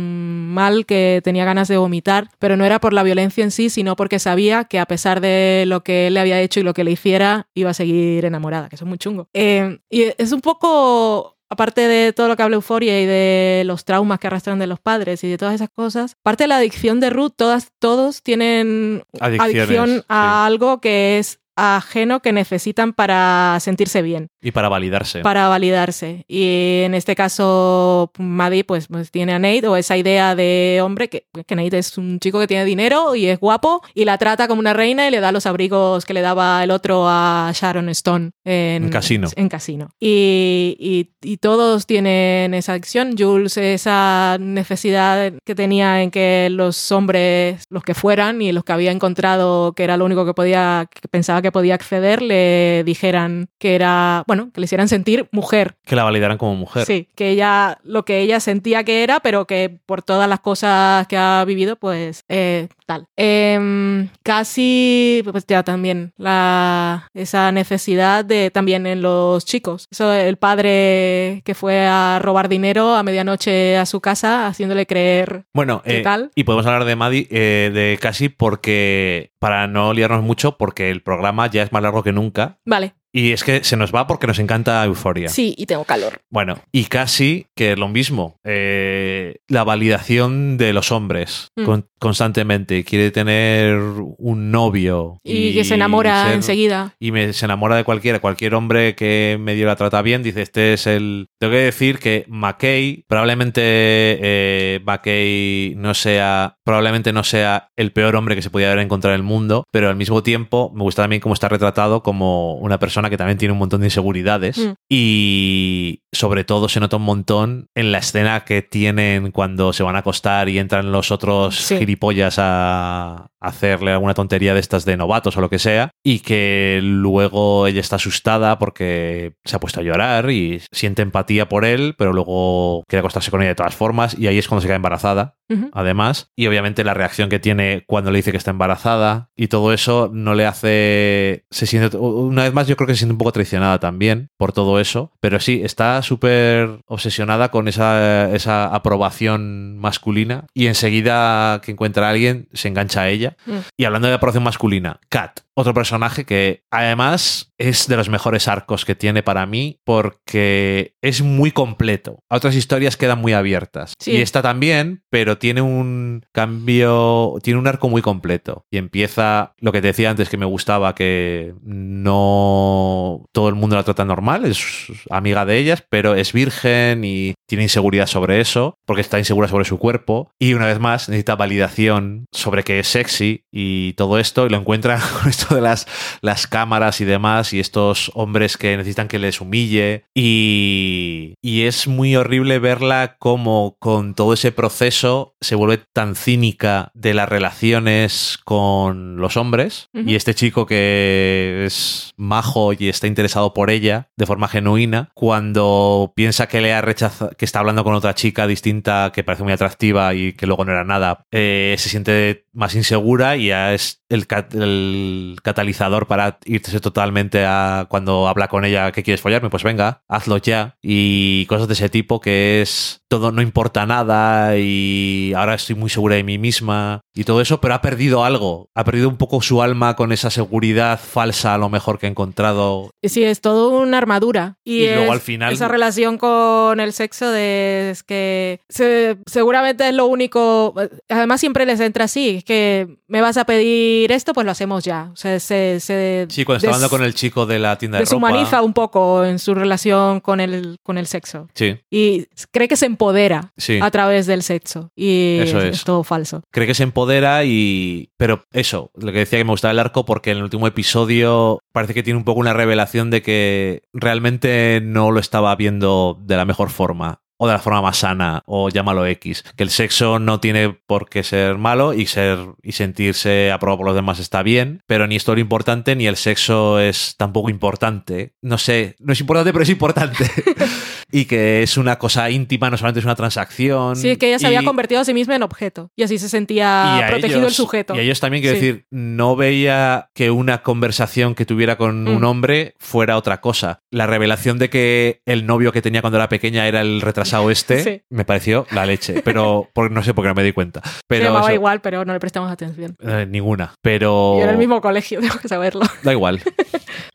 mal 0.50 0.86
que 0.86 1.22
tenía 1.24 1.46
ganas 1.46 1.68
de 1.68 1.78
vomitar, 1.78 2.30
pero 2.38 2.58
no 2.58 2.66
era 2.66 2.80
por 2.80 2.94
la 2.94 3.04
violencia 3.04 3.44
en 3.44 3.52
sí, 3.52 3.70
sino 3.70 3.96
porque 3.96 4.20
sabía 4.20 4.66
que 4.66 4.80
a 4.80 4.86
pesar 4.86 5.22
de 5.22 5.64
lo 5.68 5.84
que 5.84 6.08
él 6.08 6.16
le 6.16 6.20
había 6.20 6.42
hecho 6.42 6.60
y 6.60 6.64
lo 6.64 6.74
que 6.74 6.84
le 6.84 6.92
hiciera, 6.92 7.48
iba 7.54 7.70
a 7.70 7.74
seguir 7.74 8.26
enamorada, 8.26 8.68
que 8.70 8.76
eso 8.76 8.86
es 8.86 8.90
muy 8.90 8.98
chungo. 8.98 9.30
Eh, 9.34 9.80
y 9.90 10.06
es 10.18 10.32
un 10.32 10.42
poco 10.42 11.39
aparte 11.50 11.88
de 11.88 12.14
todo 12.14 12.28
lo 12.28 12.36
que 12.36 12.44
habla 12.44 12.56
Euforia 12.56 13.02
y 13.02 13.06
de 13.06 13.64
los 13.66 13.86
traumas 13.86 14.20
que 14.20 14.28
arrastran 14.28 14.60
de 14.60 14.68
los 14.68 14.80
padres 14.80 15.24
y 15.24 15.30
de 15.30 15.38
todas 15.38 15.56
esas 15.56 15.70
cosas, 15.70 16.16
parte 16.22 16.44
de 16.44 16.50
la 16.50 16.58
adicción 16.58 17.00
de 17.00 17.10
Ruth, 17.10 17.34
todas, 17.36 17.72
todos 17.80 18.22
tienen 18.24 19.04
adicción 19.20 20.04
a 20.08 20.46
sí. 20.46 20.48
algo 20.48 20.80
que 20.80 21.20
es 21.20 21.40
ajeno 21.56 22.22
que 22.22 22.32
necesitan 22.32 22.94
para 22.94 23.58
sentirse 23.60 24.02
bien, 24.02 24.30
Y 24.42 24.52
para 24.52 24.70
validarse. 24.70 25.22
para 25.22 25.48
validarse. 25.50 26.24
Y 26.28 26.82
en 26.86 26.94
este 26.94 27.16
caso, 27.16 28.12
Maddie 28.18 28.64
pues, 28.64 28.88
pues 28.88 29.12
tiene 29.12 29.34
a 29.34 29.40
Nate 29.40 29.68
o 29.68 29.76
esa 29.76 29.98
idea 29.98 30.36
de 30.36 30.80
hombre 30.84 31.10
que, 31.10 31.26
que 31.46 31.56
Nate 31.56 31.78
es 31.78 31.98
un 31.98 32.20
chico 32.20 32.40
que 32.40 32.48
tiene 32.48 32.66
dinero 32.66 33.16
y 33.16 33.26
es 33.28 33.40
guapo 33.40 33.82
y 33.94 34.06
la 34.06 34.18
trata 34.18 34.48
como 34.48 34.60
una 34.60 34.74
reina 34.74 35.08
y 35.08 35.12
le 35.12 35.20
da 35.20 35.32
los 35.32 35.46
abrigos 35.46 36.06
que 36.06 36.14
le 36.14 36.22
daba 36.22 36.64
el 36.64 36.72
otro 36.72 37.06
a 37.08 37.52
Sharon 37.54 37.90
Stone 37.90 38.32
en, 38.46 38.86
En 38.86 38.90
Casino. 38.90 39.28
En 39.36 39.50
casino. 39.50 39.90
Y, 40.00 40.76
y- 40.80 41.10
y 41.22 41.38
todos 41.38 41.86
tienen 41.86 42.54
esa 42.54 42.72
adicción. 42.74 43.16
Jules, 43.18 43.58
esa 43.58 44.38
necesidad 44.40 45.34
que 45.46 45.56
tenía 45.56 46.02
en 46.02 46.12
que 46.12 46.48
los 46.50 46.92
hombres, 46.94 47.64
los 47.70 47.84
que 47.84 47.94
fueran 47.94 48.42
y 48.42 48.52
los 48.54 48.64
que 48.64 48.72
había 48.72 48.92
encontrado 48.92 49.74
que 49.74 49.84
era 49.84 49.98
lo 49.98 50.06
único 50.06 50.26
que 50.26 50.34
podía, 50.34 50.88
que 50.90 51.08
pensaba 51.10 51.42
que 51.42 51.52
podía 51.52 51.76
acceder, 51.76 52.22
le 52.22 52.84
dijeran 52.86 53.48
que 53.60 53.76
era, 53.76 54.24
bueno, 54.30 54.52
que 54.54 54.62
le 54.62 54.66
hicieran 54.66 54.88
sentir 54.88 55.28
mujer. 55.32 55.76
Que 55.84 55.96
la 55.96 56.04
validaran 56.04 56.38
como 56.38 56.54
mujer. 56.54 56.86
Sí, 56.86 57.10
que 57.16 57.32
ella, 57.32 57.80
lo 57.82 58.06
que 58.06 58.20
ella 58.20 58.40
sentía 58.40 58.84
que 58.84 59.02
era, 59.02 59.22
pero 59.22 59.48
que 59.48 59.80
por 59.88 60.04
todas 60.04 60.30
las 60.30 60.40
cosas 60.40 61.08
que 61.08 61.18
ha 61.18 61.44
vivido, 61.46 61.78
pues 61.78 62.26
eh, 62.30 62.68
tal. 62.86 63.08
Em, 63.18 64.10
casi, 64.22 65.24
pues 65.32 65.48
ya 65.48 65.64
también, 65.64 66.14
la, 66.18 67.08
esa 67.16 67.52
necesidad 67.52 68.24
de 68.24 68.52
también 68.52 68.86
en 68.86 69.02
los 69.02 69.46
chicos. 69.46 69.88
Eso, 69.90 70.14
el 70.14 70.38
padre 70.38 71.42
que 71.44 71.56
fue 71.56 71.88
a 71.88 72.20
robar 72.22 72.50
dinero 72.50 72.94
a 72.94 73.02
medianoche 73.02 73.78
a 73.78 73.88
su 73.88 74.00
casa, 74.00 74.46
haciéndole 74.46 74.86
creer 74.86 75.46
Bueno, 75.56 75.82
¿Qué 75.84 76.02
eh, 76.02 76.02
tal? 76.04 76.30
y 76.36 76.44
podemos 76.44 76.68
hablar 76.68 76.86
de 76.86 76.96
Maddie, 76.96 77.28
eh, 77.32 77.72
de 77.74 77.98
Casi, 78.00 78.30
porque, 78.30 79.32
para 79.40 79.66
no 79.66 79.92
liarnos 79.94 80.22
mucho, 80.22 80.56
porque 80.56 80.92
el 80.92 81.02
programa 81.02 81.48
ya 81.48 81.64
es 81.64 81.72
más 81.72 81.82
largo 81.82 82.04
que 82.04 82.12
nunca. 82.12 82.60
Vale, 82.64 82.94
Y 83.12 83.32
es 83.32 83.44
que 83.44 83.64
se 83.64 83.76
nos 83.76 83.94
va 83.94 84.06
porque 84.08 84.28
nos 84.28 84.38
encanta 84.40 84.84
Euforia. 84.86 85.30
sí, 85.30 85.56
y 85.58 85.66
tengo 85.66 85.84
calor. 85.84 86.22
Bueno, 86.30 86.60
y 86.72 86.86
casi 86.86 87.48
que 87.56 87.72
es 87.74 87.80
lo 87.80 87.88
mismo. 87.88 88.36
eh, 88.44 89.38
la 89.48 89.64
validación 89.64 90.58
de 90.58 90.74
los 90.74 90.92
hombres 90.92 91.48
Mm. 91.56 91.64
con- 91.66 91.86
constantemente. 92.00 92.84
Quiere 92.84 93.12
tener 93.12 93.78
un 94.18 94.52
novio. 94.52 95.18
Y, 95.24 95.54
que 95.54 95.64
se 95.64 95.76
enamora 95.76 96.26
ser- 96.26 96.34
enseguida. 96.36 96.94
Y 97.00 97.12
me, 97.12 97.34
se 97.34 97.46
enamora 97.46 97.76
de 97.76 97.84
cualquiera. 97.84 98.20
Cualquier 98.20 98.56
hombre 98.56 98.96
que 98.96 99.38
medio 99.40 99.66
la 99.68 99.76
trata 99.76 100.02
bien 100.02 100.24
dice, 100.24 100.42
este 100.42 100.74
es 100.74 100.88
el... 100.88 101.28
Tengo 101.40 101.52
que 101.52 101.60
decir 101.60 102.00
que 102.00 102.26
McKay, 102.28 103.04
probablemente 103.08 103.62
eh, 103.64 104.80
McKay 104.86 105.76
no 105.78 105.94
sea... 105.94 106.56
Probablemente 106.64 107.14
no 107.14 107.24
sea 107.24 107.70
el 107.76 107.92
peor 107.92 108.16
hombre 108.16 108.36
que 108.36 108.42
se 108.42 108.50
podía 108.50 108.72
haber 108.72 108.84
encontrado 108.84 109.16
en 109.16 109.22
el 109.22 109.28
mundo, 109.28 109.66
pero 109.72 109.90
al 109.90 109.96
mismo 109.96 110.22
tiempo 110.24 110.72
me 110.76 110.84
gusta 110.84 111.04
también 111.04 111.20
cómo 111.22 111.34
está 111.34 111.50
retratado 111.50 112.04
como 112.04 112.54
una 112.56 112.78
persona 112.80 112.99
que 113.10 113.18
también 113.18 113.38
tiene 113.38 113.52
un 113.54 113.60
montón 113.60 113.82
de 113.82 113.88
inseguridades 113.88 114.58
Mm. 114.58 114.74
y 114.90 116.02
sobre 116.12 116.44
todo 116.44 116.68
se 116.70 116.80
nota 116.80 116.98
un 116.98 117.04
montón 117.04 117.68
en 117.76 117.92
la 117.92 118.00
escena 118.00 118.44
que 118.44 118.62
tienen 118.62 119.32
cuando 119.32 119.72
se 119.74 119.84
van 119.84 119.96
a 119.96 120.00
acostar 120.00 120.50
y 120.50 120.58
entran 120.60 120.92
los 120.92 121.12
otros 121.12 121.56
Sí. 121.56 121.78
gilipollas 121.78 122.36
a 122.40 123.28
hacerle 123.42 123.92
alguna 123.92 124.14
tontería 124.16 124.54
de 124.54 124.60
estas 124.60 124.84
de 124.84 124.98
novatos 124.98 125.38
o 125.38 125.42
lo 125.42 125.50
que 125.50 125.60
sea 125.60 125.92
y 126.04 126.20
que 126.20 126.80
luego 126.84 127.68
ella 127.68 127.80
está 127.80 127.96
asustada 127.96 128.60
porque 128.60 129.36
se 129.46 129.56
ha 129.56 129.60
puesto 129.60 129.80
a 129.80 129.84
llorar 129.84 130.30
y 130.30 130.62
siente 130.74 131.02
empatía 131.04 131.48
por 131.48 131.64
él 131.64 131.96
pero 131.98 132.12
luego 132.12 132.84
quiere 132.90 133.00
acostarse 133.00 133.32
con 133.32 133.42
ella 133.42 133.50
de 133.52 133.56
todas 133.56 133.76
formas 133.76 134.18
y 134.20 134.28
ahí 134.28 134.38
es 134.38 134.48
cuando 134.50 134.62
se 134.62 134.68
queda 134.68 134.76
embarazada 134.76 135.36
además. 135.74 136.30
Y 136.36 136.46
obviamente 136.46 136.84
la 136.84 136.94
reacción 136.94 137.28
que 137.28 137.40
tiene 137.40 137.84
cuando 137.88 138.12
le 138.12 138.18
dice 138.20 138.30
que 138.30 138.38
está 138.38 138.52
embarazada 138.52 139.32
y 139.36 139.48
todo 139.48 139.74
eso 139.74 140.12
no 140.14 140.36
le 140.36 140.46
hace... 140.46 141.46
Se 141.50 141.66
siente, 141.66 141.98
una 141.98 142.44
vez 142.44 142.54
más 142.54 142.68
yo 142.68 142.76
creo 142.78 142.86
que 142.90 142.96
se 142.96 143.00
siente 143.00 143.14
un 143.14 143.18
poco 143.18 143.32
traicionada 143.32 143.80
también 143.80 144.30
por 144.38 144.52
todo 144.52 144.80
eso. 144.80 145.12
Pero 145.20 145.40
sí, 145.40 145.62
está 145.64 146.02
súper 146.02 146.82
obsesionada 146.88 147.50
con 147.50 147.68
esa, 147.68 148.34
esa 148.34 148.66
aprobación 148.66 149.78
masculina 149.78 150.46
y 150.54 150.68
enseguida 150.68 151.62
que 151.62 151.72
encuentra 151.72 152.08
a 152.08 152.12
alguien 152.12 152.48
se 152.54 152.68
engancha 152.68 153.02
a 153.02 153.10
ella. 153.10 153.38
Mm. 153.46 153.58
Y 153.78 153.86
hablando 153.86 154.08
de 154.08 154.16
aprobación 154.16 154.44
masculina, 154.44 155.00
Kat, 155.10 155.42
otro 155.60 155.74
personaje 155.74 156.26
que 156.26 156.64
además 156.72 157.54
es 157.58 157.88
de 157.88 157.98
los 157.98 158.10
mejores 158.10 158.48
arcos 158.48 158.86
que 158.86 158.96
tiene 158.96 159.22
para 159.22 159.46
mí 159.46 159.80
porque 159.84 160.96
es 161.02 161.22
muy 161.22 161.52
completo. 161.52 162.24
Otras 162.30 162.56
historias 162.56 162.98
quedan 162.98 163.20
muy 163.20 163.34
abiertas. 163.34 163.94
Sí. 164.00 164.12
Y 164.12 164.22
esta 164.22 164.42
también, 164.42 165.04
pero 165.10 165.38
tiene 165.38 165.62
un 165.62 166.26
cambio, 166.32 167.36
tiene 167.44 167.60
un 167.60 167.68
arco 167.68 167.90
muy 167.90 168.02
completo. 168.02 168.66
Y 168.72 168.78
empieza 168.78 169.54
lo 169.60 169.72
que 169.72 169.82
te 169.82 169.88
decía 169.88 170.10
antes 170.10 170.30
que 170.30 170.38
me 170.38 170.46
gustaba, 170.46 170.96
que 170.96 171.54
no 171.62 173.26
todo 173.32 173.50
el 173.50 173.56
mundo 173.56 173.76
la 173.76 173.84
trata 173.84 174.06
normal, 174.06 174.46
es 174.46 174.88
amiga 175.10 175.46
de 175.46 175.58
ellas, 175.58 175.84
pero 175.90 176.16
es 176.16 176.34
virgen 176.34 177.04
y 177.04 177.34
tiene 177.48 177.64
inseguridad 177.64 178.08
sobre 178.08 178.40
eso, 178.40 178.76
porque 178.86 179.02
está 179.02 179.20
insegura 179.20 179.48
sobre 179.48 179.66
su 179.66 179.78
cuerpo. 179.78 180.32
Y 180.40 180.54
una 180.54 180.68
vez 180.68 180.80
más 180.80 181.10
necesita 181.10 181.36
validación 181.36 182.26
sobre 182.32 182.64
que 182.64 182.80
es 182.80 182.88
sexy 182.88 183.44
y 183.52 183.94
todo 183.94 184.20
esto, 184.20 184.46
y 184.46 184.50
lo 184.50 184.58
encuentra 184.58 185.02
con 185.20 185.30
esto 185.30 185.49
de 185.56 185.62
las, 185.62 185.88
las 186.22 186.48
cámaras 186.48 187.02
y 187.02 187.06
demás, 187.06 187.54
y 187.54 187.60
estos 187.60 188.12
hombres 188.14 188.58
que 188.58 188.76
necesitan 188.78 189.08
que 189.08 189.20
les 189.20 189.42
humille. 189.42 190.06
Y, 190.14 191.34
y 191.42 191.64
es 191.64 191.88
muy 191.88 192.16
horrible 192.16 192.60
verla 192.60 193.18
como 193.20 193.78
con 193.80 194.14
todo 194.14 194.34
ese 194.34 194.52
proceso 194.52 195.36
se 195.42 195.56
vuelve 195.56 195.84
tan 195.94 196.16
cínica 196.16 196.92
de 196.94 197.14
las 197.14 197.30
relaciones 197.30 198.40
con 198.44 199.18
los 199.18 199.38
hombres. 199.38 199.90
Y 199.94 200.16
este 200.16 200.34
chico 200.34 200.66
que 200.66 201.66
es 201.66 202.14
majo 202.18 202.74
y 202.74 202.90
está 202.90 203.08
interesado 203.08 203.54
por 203.54 203.70
ella 203.70 204.10
de 204.18 204.26
forma 204.26 204.48
genuina, 204.48 205.10
cuando 205.14 206.14
piensa 206.16 206.48
que 206.48 206.62
le 206.62 206.74
ha 206.74 206.82
rechazado, 206.82 207.32
que 207.38 207.46
está 207.46 207.60
hablando 207.60 207.84
con 207.84 207.94
otra 207.94 208.16
chica 208.16 208.48
distinta 208.48 209.12
que 209.14 209.24
parece 209.24 209.44
muy 209.44 209.54
atractiva 209.54 210.14
y 210.14 210.34
que 210.34 210.48
luego 210.48 210.66
no 210.66 210.72
era 210.72 210.84
nada, 210.84 211.26
eh, 211.32 211.76
se 211.78 211.90
siente 211.90 212.46
más 212.54 212.76
insegura 212.76 213.38
y 213.38 213.48
ya 213.48 213.74
es 213.74 213.99
el, 214.10 214.28
el 214.54 215.38
catalizador 215.44 216.08
para 216.08 216.40
irse 216.46 216.80
totalmente 216.80 217.46
a 217.46 217.86
cuando 217.90 218.28
habla 218.28 218.48
con 218.48 218.66
ella 218.66 218.92
que 218.92 219.04
quieres 219.04 219.22
follarme, 219.22 219.50
pues 219.50 219.64
venga, 219.64 220.02
hazlo 220.08 220.38
ya. 220.38 220.76
Y 220.82 221.46
cosas 221.46 221.68
de 221.68 221.76
ese 221.76 221.90
tipo 221.90 222.20
que 222.20 222.62
es 222.62 223.02
todo 223.08 223.32
no 223.32 223.42
importa 223.42 223.86
nada 223.86 224.58
y 224.58 225.34
ahora 225.36 225.56
estoy 225.56 225.76
muy 225.76 225.90
segura 225.90 226.16
de 226.16 226.24
mí 226.24 226.38
misma 226.38 227.02
y 227.20 227.24
todo 227.26 227.42
eso, 227.42 227.60
pero 227.60 227.74
ha 227.74 227.82
perdido 227.82 228.24
algo, 228.24 228.70
ha 228.76 228.84
perdido 228.86 229.10
un 229.10 229.18
poco 229.18 229.42
su 229.42 229.62
alma 229.62 229.96
con 229.96 230.12
esa 230.12 230.30
seguridad 230.30 231.00
falsa 231.00 231.54
a 231.54 231.58
lo 231.58 231.70
mejor 231.70 232.00
que 232.00 232.06
ha 232.06 232.10
encontrado. 232.10 232.92
Sí, 233.04 233.24
es 233.24 233.42
todo 233.42 233.70
una 233.78 233.98
armadura. 233.98 234.56
Y, 234.64 234.84
Y 234.86 234.94
luego 234.96 235.12
al 235.12 235.20
final- 235.20 235.52
Esa 235.52 235.68
relación 235.68 236.18
con 236.18 236.80
el 236.80 236.94
sexo 236.94 237.30
de, 237.30 237.90
es 237.92 238.04
que 238.04 238.62
se- 238.70 239.18
seguramente 239.26 239.88
es 239.90 239.94
lo 239.94 240.06
único. 240.06 240.74
Además, 241.10 241.40
siempre 241.42 241.66
les 241.66 241.80
entra 241.82 242.06
así: 242.06 242.38
es 242.38 242.44
que 242.46 242.88
me 243.08 243.20
vas 243.22 243.36
a 243.38 243.44
pedir 243.46 244.12
esto, 244.14 244.34
pues 244.34 244.46
lo 244.46 244.52
hacemos 244.52 244.84
ya. 244.86 245.10
O 245.12 245.16
sea, 245.18 245.40
se. 245.40 245.80
se 245.82 246.26
Sí, 246.30 246.46
cuando 246.46 246.58
está 246.60 246.70
hablando 246.70 246.90
con 246.90 247.04
el 247.04 247.14
chico 247.16 247.46
de 247.46 247.60
la 247.60 247.78
tienda 247.78 247.98
de 247.98 248.04
deshumaniza 248.06 248.58
ropa. 248.58 248.62
un 248.62 248.74
poco 248.74 249.26
en 249.26 249.40
su 249.40 249.54
relación 249.56 250.20
con 250.22 250.40
el, 250.40 250.78
con 250.84 250.98
el 250.98 251.08
sexo. 251.08 251.48
Sí, 251.54 251.76
Y 251.92 252.28
cree 252.52 252.68
que 252.68 252.78
se 252.78 252.86
empodera 252.86 253.52
sí. 253.58 253.80
a 253.82 253.92
través 253.92 254.26
del 254.26 254.42
sexo. 254.44 254.92
Y 254.96 255.40
Eso 255.42 255.60
es, 255.60 255.78
es. 255.80 255.84
todo 255.84 256.04
falso. 256.04 256.44
cree 256.52 256.66
que 256.68 256.74
se 256.76 256.84
empodera 256.84 257.09
y... 257.46 258.12
Pero 258.18 258.46
eso, 258.52 258.92
lo 258.96 259.12
que 259.12 259.20
decía 259.20 259.40
que 259.40 259.46
me 259.46 259.52
gustaba 259.52 259.72
el 259.72 259.80
arco 259.80 260.06
porque 260.06 260.32
en 260.32 260.38
el 260.38 260.44
último 260.44 260.68
episodio 260.68 261.62
parece 261.72 261.94
que 261.94 262.04
tiene 262.04 262.18
un 262.18 262.26
poco 262.26 262.40
una 262.40 262.54
revelación 262.54 263.10
de 263.10 263.22
que 263.22 263.84
realmente 263.94 264.82
no 264.84 265.12
lo 265.12 265.20
estaba 265.20 265.56
viendo 265.56 266.18
de 266.22 266.38
la 266.38 266.46
mejor 266.46 266.70
forma 266.70 267.22
o 267.42 267.48
de 267.48 267.54
la 267.54 267.60
forma 267.60 267.82
más 267.82 267.98
sana 267.98 268.44
o 268.46 268.70
llámalo 268.70 269.06
X, 269.06 269.44
que 269.56 269.64
el 269.64 269.70
sexo 269.70 270.20
no 270.20 270.42
tiene 270.42 270.78
por 270.86 271.10
qué 271.10 271.24
ser 271.24 271.58
malo 271.58 271.94
y 271.94 272.06
ser 272.06 272.38
y 272.62 272.74
sentirse 272.74 273.52
aprobado 273.52 273.78
por 273.78 273.88
los 273.88 273.96
demás 273.96 274.20
está 274.20 274.44
bien, 274.44 274.84
pero 274.86 275.08
ni 275.08 275.16
esto 275.16 275.32
es 275.32 275.38
lo 275.38 275.42
importante 275.42 275.96
ni 275.96 276.06
el 276.06 276.18
sexo 276.18 276.80
es 276.80 277.16
tampoco 277.18 277.50
importante. 277.50 278.34
No 278.42 278.58
sé, 278.58 278.98
no 279.00 279.14
es 279.14 279.22
importante, 279.22 279.54
pero 279.54 279.64
es 279.64 279.70
importante. 279.70 280.26
y 281.12 281.26
que 281.26 281.64
es 281.64 281.78
una 281.78 281.98
cosa 281.98 282.30
íntima, 282.30 282.70
no 282.70 282.78
solamente 282.78 283.00
es 283.00 283.06
una 283.06 283.16
transacción. 283.16 283.96
Sí, 283.96 284.16
que 284.18 284.28
ella 284.30 284.40
se 284.40 284.48
había 284.48 284.64
convertido 284.64 285.02
a 285.02 285.06
sí 285.06 285.14
misma 285.14 285.36
en 285.36 285.44
objeto. 285.44 285.90
Y 285.96 286.04
así 286.04 286.18
se 286.20 286.30
sentía 286.30 287.04
protegido 287.08 287.40
ellos- 287.40 287.52
el 287.52 287.56
sujeto. 287.56 287.96
Y 287.96 288.00
a 288.00 288.02
ellos 288.02 288.20
también, 288.20 288.42
quiero 288.44 288.58
Sí. 288.60 288.66
decir, 288.66 288.86
no 288.92 289.36
veía 289.36 290.10
que 290.14 290.32
una 290.32 290.62
conversación 290.62 291.36
que 291.36 291.46
tuviera 291.46 291.78
con 291.78 292.04
Mm. 292.04 292.08
un 292.16 292.24
hombre 292.24 292.74
fuera 292.80 293.18
otra 293.18 293.42
cosa. 293.42 293.80
La 293.92 294.08
revelación 294.08 294.58
de 294.60 294.70
que 294.70 295.22
el 295.26 295.46
novio 295.46 295.72
que 295.72 295.82
tenía 295.82 296.02
cuando 296.02 296.18
era 296.18 296.30
pequeña 296.30 296.68
era 296.68 296.82
el 296.82 297.02
retrasado 297.02 297.50
este, 297.52 297.84
Sí. 297.84 298.02
me 298.10 298.26
pareció 298.26 298.66
la 298.72 298.86
leche. 298.86 299.22
Pero 299.24 299.70
por, 299.74 299.92
no 299.92 300.04
sé 300.04 300.14
por 300.14 300.24
qué 300.24 300.30
no 300.30 300.36
me 300.36 300.44
di 300.44 300.52
cuenta. 300.54 300.82
se 300.84 301.02
Pero 301.08 301.26
llamaba 301.26 301.48
eso, 301.48 301.54
igual, 301.56 301.82
pero 301.82 302.06
no 302.06 302.14
le 302.14 302.20
prestamos 302.20 302.52
atención. 302.52 302.96
eh, 303.02 303.26
ninguna. 303.30 303.74
Pero 303.82 304.36
Y 304.38 304.42
era 304.42 304.52
el 304.52 304.58
mismo 304.58 304.80
colegio, 304.82 305.20
tengo 305.22 305.38
que 305.40 305.48
saberlo. 305.48 305.82
da 306.04 306.12
igual. 306.12 306.40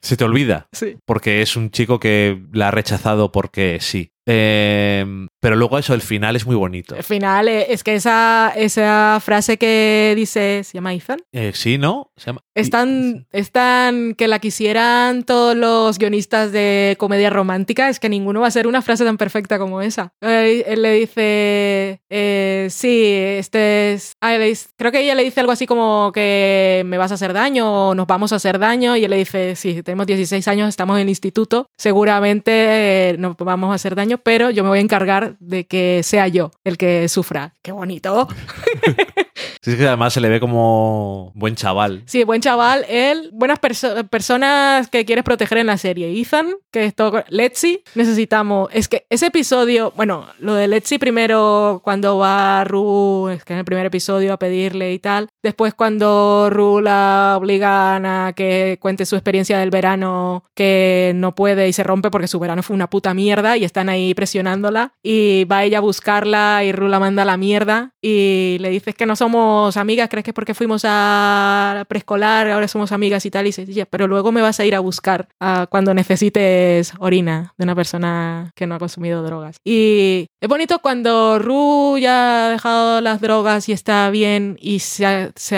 Se 0.02 0.16
te 0.18 0.24
olvida. 0.24 0.66
Sí. 0.72 0.96
Porque 1.06 1.40
es 1.40 1.56
un 1.56 1.70
chico 1.70 1.98
que 1.98 2.38
la 2.52 2.68
ha 2.68 2.70
rechazado 2.70 3.32
porque 3.32 3.78
sí. 3.84 4.13
Eh, 4.26 5.04
pero 5.40 5.56
luego 5.56 5.78
eso, 5.78 5.92
el 5.94 6.00
final 6.00 6.36
es 6.36 6.46
muy 6.46 6.56
bonito. 6.56 6.94
Al 6.94 7.02
final, 7.02 7.48
eh, 7.48 7.66
es 7.68 7.84
que 7.84 7.94
esa, 7.94 8.52
esa 8.56 9.20
frase 9.22 9.58
que 9.58 10.14
dice, 10.16 10.64
¿se 10.64 10.72
llama 10.74 10.94
Ethan? 10.94 11.18
Eh, 11.32 11.52
sí, 11.54 11.76
¿no? 11.76 12.10
Se 12.16 12.26
llama- 12.26 12.40
Es 12.54 12.70
tan, 12.70 13.26
es 13.32 13.50
tan 13.50 14.14
que 14.14 14.26
la 14.28 14.38
quisieran 14.38 15.24
todos 15.24 15.54
los 15.56 15.98
guionistas 15.98 16.52
de 16.52 16.96
comedia 16.98 17.28
romántica, 17.28 17.88
es 17.90 18.00
que 18.00 18.08
ninguno 18.08 18.40
va 18.40 18.46
a 18.46 18.50
ser 18.50 18.66
una 18.66 18.80
frase 18.80 19.04
tan 19.04 19.18
perfecta 19.18 19.58
como 19.58 19.82
esa. 19.82 20.14
Eh, 20.22 20.64
Él 20.66 20.80
le 20.82 20.92
dice, 20.92 22.00
eh, 22.08 22.68
sí, 22.70 23.12
este 23.14 23.92
es... 23.92 24.14
ah, 24.22 24.38
dice- 24.38 24.68
creo 24.76 24.92
que 24.92 25.00
ella 25.00 25.14
le 25.14 25.24
dice 25.24 25.40
algo 25.40 25.52
así 25.52 25.66
como 25.66 26.10
que 26.14 26.82
me 26.86 26.96
vas 26.96 27.10
a 27.10 27.14
hacer 27.14 27.32
daño 27.34 27.90
o 27.90 27.94
nos 27.94 28.06
vamos 28.06 28.32
a 28.32 28.36
hacer 28.36 28.58
daño 28.58 28.96
y 28.96 29.04
él 29.04 29.10
le 29.10 29.16
dice, 29.18 29.56
sí, 29.56 29.82
tenemos 29.82 30.06
16 30.06 30.46
años, 30.48 30.68
estamos 30.70 30.96
en 30.96 31.02
el 31.02 31.08
instituto, 31.10 31.66
seguramente 31.76 33.10
eh, 33.10 33.16
nos 33.18 33.36
vamos 33.36 33.70
a 33.70 33.74
hacer 33.74 33.94
daño, 33.94 34.13
pero 34.18 34.50
yo 34.50 34.62
me 34.62 34.70
voy 34.70 34.78
a 34.78 34.82
encargar 34.82 35.36
de 35.40 35.66
que 35.66 36.02
sea 36.02 36.28
yo 36.28 36.50
el 36.64 36.76
que 36.76 37.08
sufra. 37.08 37.54
¡Qué 37.62 37.72
bonito! 37.72 38.28
Sí, 39.64 39.70
es 39.70 39.76
que 39.78 39.86
además 39.88 40.12
se 40.12 40.20
le 40.20 40.28
ve 40.28 40.40
como 40.40 41.32
buen 41.34 41.54
chaval. 41.56 42.02
Sí, 42.04 42.22
buen 42.22 42.42
chaval, 42.42 42.84
él, 42.86 43.30
buenas 43.32 43.58
perso- 43.62 44.06
personas 44.08 44.88
que 44.88 45.06
quieres 45.06 45.24
proteger 45.24 45.56
en 45.56 45.68
la 45.68 45.78
serie. 45.78 46.20
Ethan, 46.20 46.48
que 46.70 46.84
es 46.84 46.94
todo. 46.94 47.24
Letzi, 47.30 47.82
necesitamos. 47.94 48.68
Es 48.74 48.88
que 48.88 49.06
ese 49.08 49.28
episodio, 49.28 49.90
bueno, 49.96 50.26
lo 50.38 50.52
de 50.52 50.68
Letzi 50.68 50.98
primero, 50.98 51.80
cuando 51.82 52.18
va 52.18 52.62
Ru, 52.64 53.30
es 53.30 53.42
que 53.46 53.54
en 53.54 53.60
el 53.60 53.64
primer 53.64 53.86
episodio 53.86 54.34
a 54.34 54.38
pedirle 54.38 54.92
y 54.92 54.98
tal. 54.98 55.28
Después, 55.42 55.72
cuando 55.72 56.50
Ru 56.50 56.82
la 56.82 57.36
obligan 57.38 58.04
a 58.04 58.34
que 58.36 58.76
cuente 58.82 59.06
su 59.06 59.16
experiencia 59.16 59.58
del 59.58 59.70
verano, 59.70 60.44
que 60.54 61.12
no 61.14 61.34
puede 61.34 61.68
y 61.68 61.72
se 61.72 61.84
rompe 61.84 62.10
porque 62.10 62.28
su 62.28 62.38
verano 62.38 62.62
fue 62.62 62.74
una 62.76 62.90
puta 62.90 63.14
mierda 63.14 63.56
y 63.56 63.64
están 63.64 63.88
ahí 63.88 64.12
presionándola. 64.12 64.92
Y 65.02 65.44
va 65.44 65.64
ella 65.64 65.78
a 65.78 65.80
buscarla 65.80 66.64
y 66.64 66.72
Ru 66.72 66.88
la 66.88 67.00
manda 67.00 67.22
a 67.22 67.24
la 67.24 67.38
mierda 67.38 67.92
y 68.02 68.58
le 68.60 68.68
dices 68.68 68.94
que 68.94 69.06
no 69.06 69.16
somos 69.16 69.53
amigas, 69.76 70.08
crees 70.08 70.24
que 70.24 70.30
es 70.30 70.34
porque 70.34 70.54
fuimos 70.54 70.82
a 70.84 71.84
preescolar, 71.88 72.50
ahora 72.50 72.68
somos 72.68 72.92
amigas 72.92 73.24
y 73.26 73.30
tal, 73.30 73.46
y 73.46 73.48
dices, 73.48 73.68
"Ya, 73.68 73.86
pero 73.86 74.06
luego 74.06 74.32
me 74.32 74.42
vas 74.42 74.60
a 74.60 74.64
ir 74.64 74.74
a 74.74 74.80
buscar 74.80 75.28
cuando 75.70 75.94
necesites 75.94 76.92
orina 76.98 77.54
de 77.56 77.64
una 77.64 77.74
persona 77.74 78.50
que 78.54 78.66
no 78.66 78.74
ha 78.74 78.78
consumido 78.78 79.22
drogas. 79.22 79.56
Y 79.64 80.26
es 80.40 80.48
bonito 80.48 80.80
cuando 80.80 81.38
Ru 81.38 81.98
ya 81.98 82.46
ha 82.46 82.50
dejado 82.50 83.00
las 83.00 83.20
drogas 83.20 83.68
y 83.68 83.72
está 83.72 84.10
bien 84.10 84.58
y 84.60 84.80
se, 84.80 85.06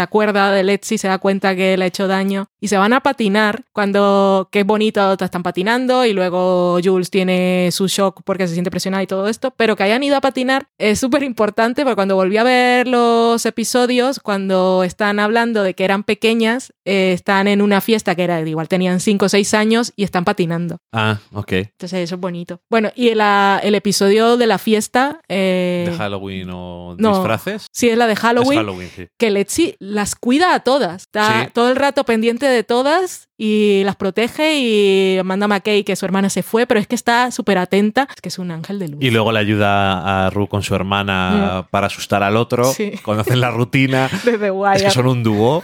acuerda 0.00 0.50
de 0.50 0.62
Letzi, 0.62 0.98
se 0.98 1.08
da 1.08 1.18
cuenta 1.18 1.56
que 1.56 1.76
le 1.76 1.84
ha 1.84 1.88
hecho 1.88 2.08
daño 2.08 2.46
y 2.60 2.68
se 2.68 2.76
van 2.76 2.92
a 2.92 3.00
patinar 3.00 3.64
cuando, 3.72 4.48
que 4.50 4.60
es 4.60 4.66
bonito, 4.66 5.16
te 5.16 5.24
están 5.24 5.42
patinando 5.42 6.04
y 6.04 6.12
luego 6.12 6.78
Jules 6.82 7.10
tiene 7.10 7.70
su 7.72 7.86
shock 7.88 8.22
porque 8.24 8.46
se 8.46 8.54
siente 8.54 8.70
presionada 8.70 9.02
y 9.02 9.06
todo 9.06 9.28
esto, 9.28 9.52
pero 9.56 9.76
que 9.76 9.82
hayan 9.82 10.02
ido 10.02 10.16
a 10.16 10.20
patinar 10.20 10.68
es 10.78 10.98
súper 10.98 11.22
importante 11.22 11.82
porque 11.82 11.96
cuando 11.96 12.16
volví 12.16 12.36
a 12.36 12.44
ver 12.44 12.88
los 12.88 13.44
episodios, 13.46 13.85
cuando 14.22 14.82
están 14.84 15.18
hablando 15.20 15.62
de 15.62 15.74
que 15.74 15.84
eran 15.84 16.02
pequeñas, 16.04 16.72
eh, 16.84 17.12
están 17.12 17.48
en 17.48 17.62
una 17.62 17.80
fiesta 17.80 18.14
que 18.14 18.24
era, 18.24 18.40
igual 18.40 18.68
tenían 18.68 19.00
5 19.00 19.26
o 19.26 19.28
6 19.28 19.54
años 19.54 19.92
y 19.96 20.04
están 20.04 20.24
patinando. 20.24 20.78
Ah, 20.92 21.18
ok. 21.32 21.52
Entonces 21.52 22.00
eso 22.00 22.14
es 22.16 22.20
bonito. 22.20 22.60
Bueno, 22.70 22.90
y 22.94 23.08
el, 23.08 23.20
ah, 23.20 23.60
el 23.62 23.74
episodio 23.74 24.36
de 24.36 24.46
la 24.46 24.58
fiesta... 24.58 25.20
eh, 25.28 25.86
¿De 25.90 25.96
Halloween 25.96 26.50
o 26.52 26.96
no. 26.98 27.14
disfraces? 27.14 27.66
Sí, 27.72 27.88
es 27.88 27.98
la 27.98 28.06
de 28.06 28.14
Es 28.14 28.18
Halloween, 28.20 28.58
Halloween, 28.58 28.90
sí. 28.94 29.06
que 29.18 29.30
Letzi 29.30 29.76
las 29.78 30.14
cuida 30.16 30.54
a 30.54 30.60
todas. 30.60 31.02
Está 31.02 31.44
Sí. 31.44 31.50
todo 31.52 31.68
el 31.68 31.76
rato 31.76 32.04
pendiente 32.04 32.46
de 32.46 32.62
todas 32.64 33.28
y 33.38 33.82
las 33.84 33.96
protege 33.96 34.58
y 34.60 35.22
manda 35.22 35.44
a 35.44 35.48
McKay 35.48 35.84
que 35.84 35.94
su 35.96 36.06
hermana 36.06 36.30
se 36.30 36.42
fue, 36.42 36.66
pero 36.66 36.80
es 36.80 36.86
que 36.86 36.94
está 36.94 37.30
súper 37.30 37.58
atenta. 37.58 38.08
Es 38.14 38.20
que 38.22 38.28
es 38.30 38.38
un 38.38 38.50
ángel 38.50 38.78
de 38.78 38.88
luz. 38.88 39.02
Y 39.02 39.10
luego 39.10 39.32
le 39.32 39.38
ayuda 39.40 40.26
a 40.26 40.30
Ru 40.30 40.48
con 40.48 40.62
su 40.62 40.74
hermana 40.74 41.66
para 41.70 41.88
asustar 41.88 42.22
al 42.22 42.36
otro. 42.36 42.64
Sí. 42.72 42.92
Cuando 43.04 43.20
hacen 43.22 43.40
la 43.40 43.50
rutina 43.50 43.75
De 44.24 44.38
The 44.38 44.50
Wire. 44.50 44.76
Es 44.76 44.82
que 44.84 44.90
son 44.90 45.06
un 45.06 45.22
dúo. 45.22 45.62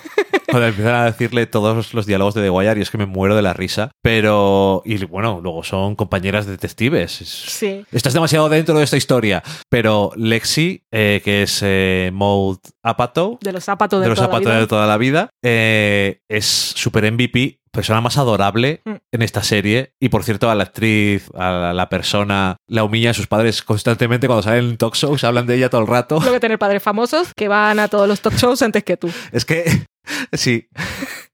Cuando 0.51 0.69
empiezan 0.69 0.95
a 0.95 1.05
decirle 1.07 1.47
todos 1.47 1.95
los 1.95 2.05
diálogos 2.05 2.35
de 2.35 2.43
The 2.43 2.51
Wire 2.51 2.79
y 2.79 2.83
es 2.83 2.91
que 2.91 2.99
me 2.99 3.07
muero 3.07 3.35
de 3.35 3.41
la 3.43 3.55
risa. 3.55 3.91
Pero, 4.03 4.83
y 4.85 5.03
bueno, 5.07 5.41
luego 5.43 5.65
son 5.65 5.97
compañeras 5.97 6.47
detectives. 6.47 7.21
Es- 7.23 7.29
Sí. 7.53 7.85
Estás 7.91 8.13
demasiado 8.13 8.49
dentro 8.51 8.77
de 8.77 8.85
esta 8.85 8.97
historia. 8.99 9.43
Pero 9.71 10.11
Lexi, 10.17 10.85
eh, 10.93 11.23
que 11.25 11.43
es 11.45 11.61
eh, 11.65 12.11
Maud 12.13 12.59
Apatow, 12.83 13.39
De 13.41 13.53
los 13.53 13.65
zapatos 13.65 14.01
de, 14.01 14.05
de 14.05 14.09
los 14.11 14.17
toda 14.19 14.29
la 14.41 14.61
de 14.61 14.67
toda 14.67 14.87
la 14.87 14.97
vida, 14.99 15.31
eh, 15.43 16.21
es 16.29 16.45
super 16.45 17.11
MVP, 17.11 17.61
persona 17.73 18.01
más 18.01 18.19
adorable 18.19 18.81
Mm. 18.85 18.91
en 19.13 19.23
esta 19.23 19.43
serie. 19.43 19.95
Y 19.99 20.09
por 20.11 20.23
cierto, 20.25 20.51
a 20.51 20.55
la 20.55 20.65
actriz, 20.65 21.29
a 21.35 21.73
la, 21.75 21.89
persona, 21.89 22.57
la 22.69 22.85
humilla 22.85 23.11
a 23.11 23.15
sus 23.15 23.27
padres 23.27 23.63
constantemente 23.63 24.27
cuando 24.27 24.43
salen 24.43 24.71
en 24.71 24.77
talk 24.77 24.95
shows, 24.95 25.25
hablan 25.25 25.47
de 25.47 25.57
ella 25.57 25.71
todo 25.71 25.81
el 25.81 25.87
rato. 25.87 26.19
Luego 26.21 26.39
tener 26.39 26.59
padres 26.59 26.83
famosos 26.83 27.33
que 27.35 27.49
van 27.49 27.79
a 27.79 27.89
todos 27.89 28.07
los 28.07 28.21
talk 28.21 28.35
shows 28.35 28.63
antes 28.63 28.85
que 28.85 28.97
tú. 28.97 29.11
Es 29.33 29.45
que, 29.45 29.87
sí. 30.33 30.69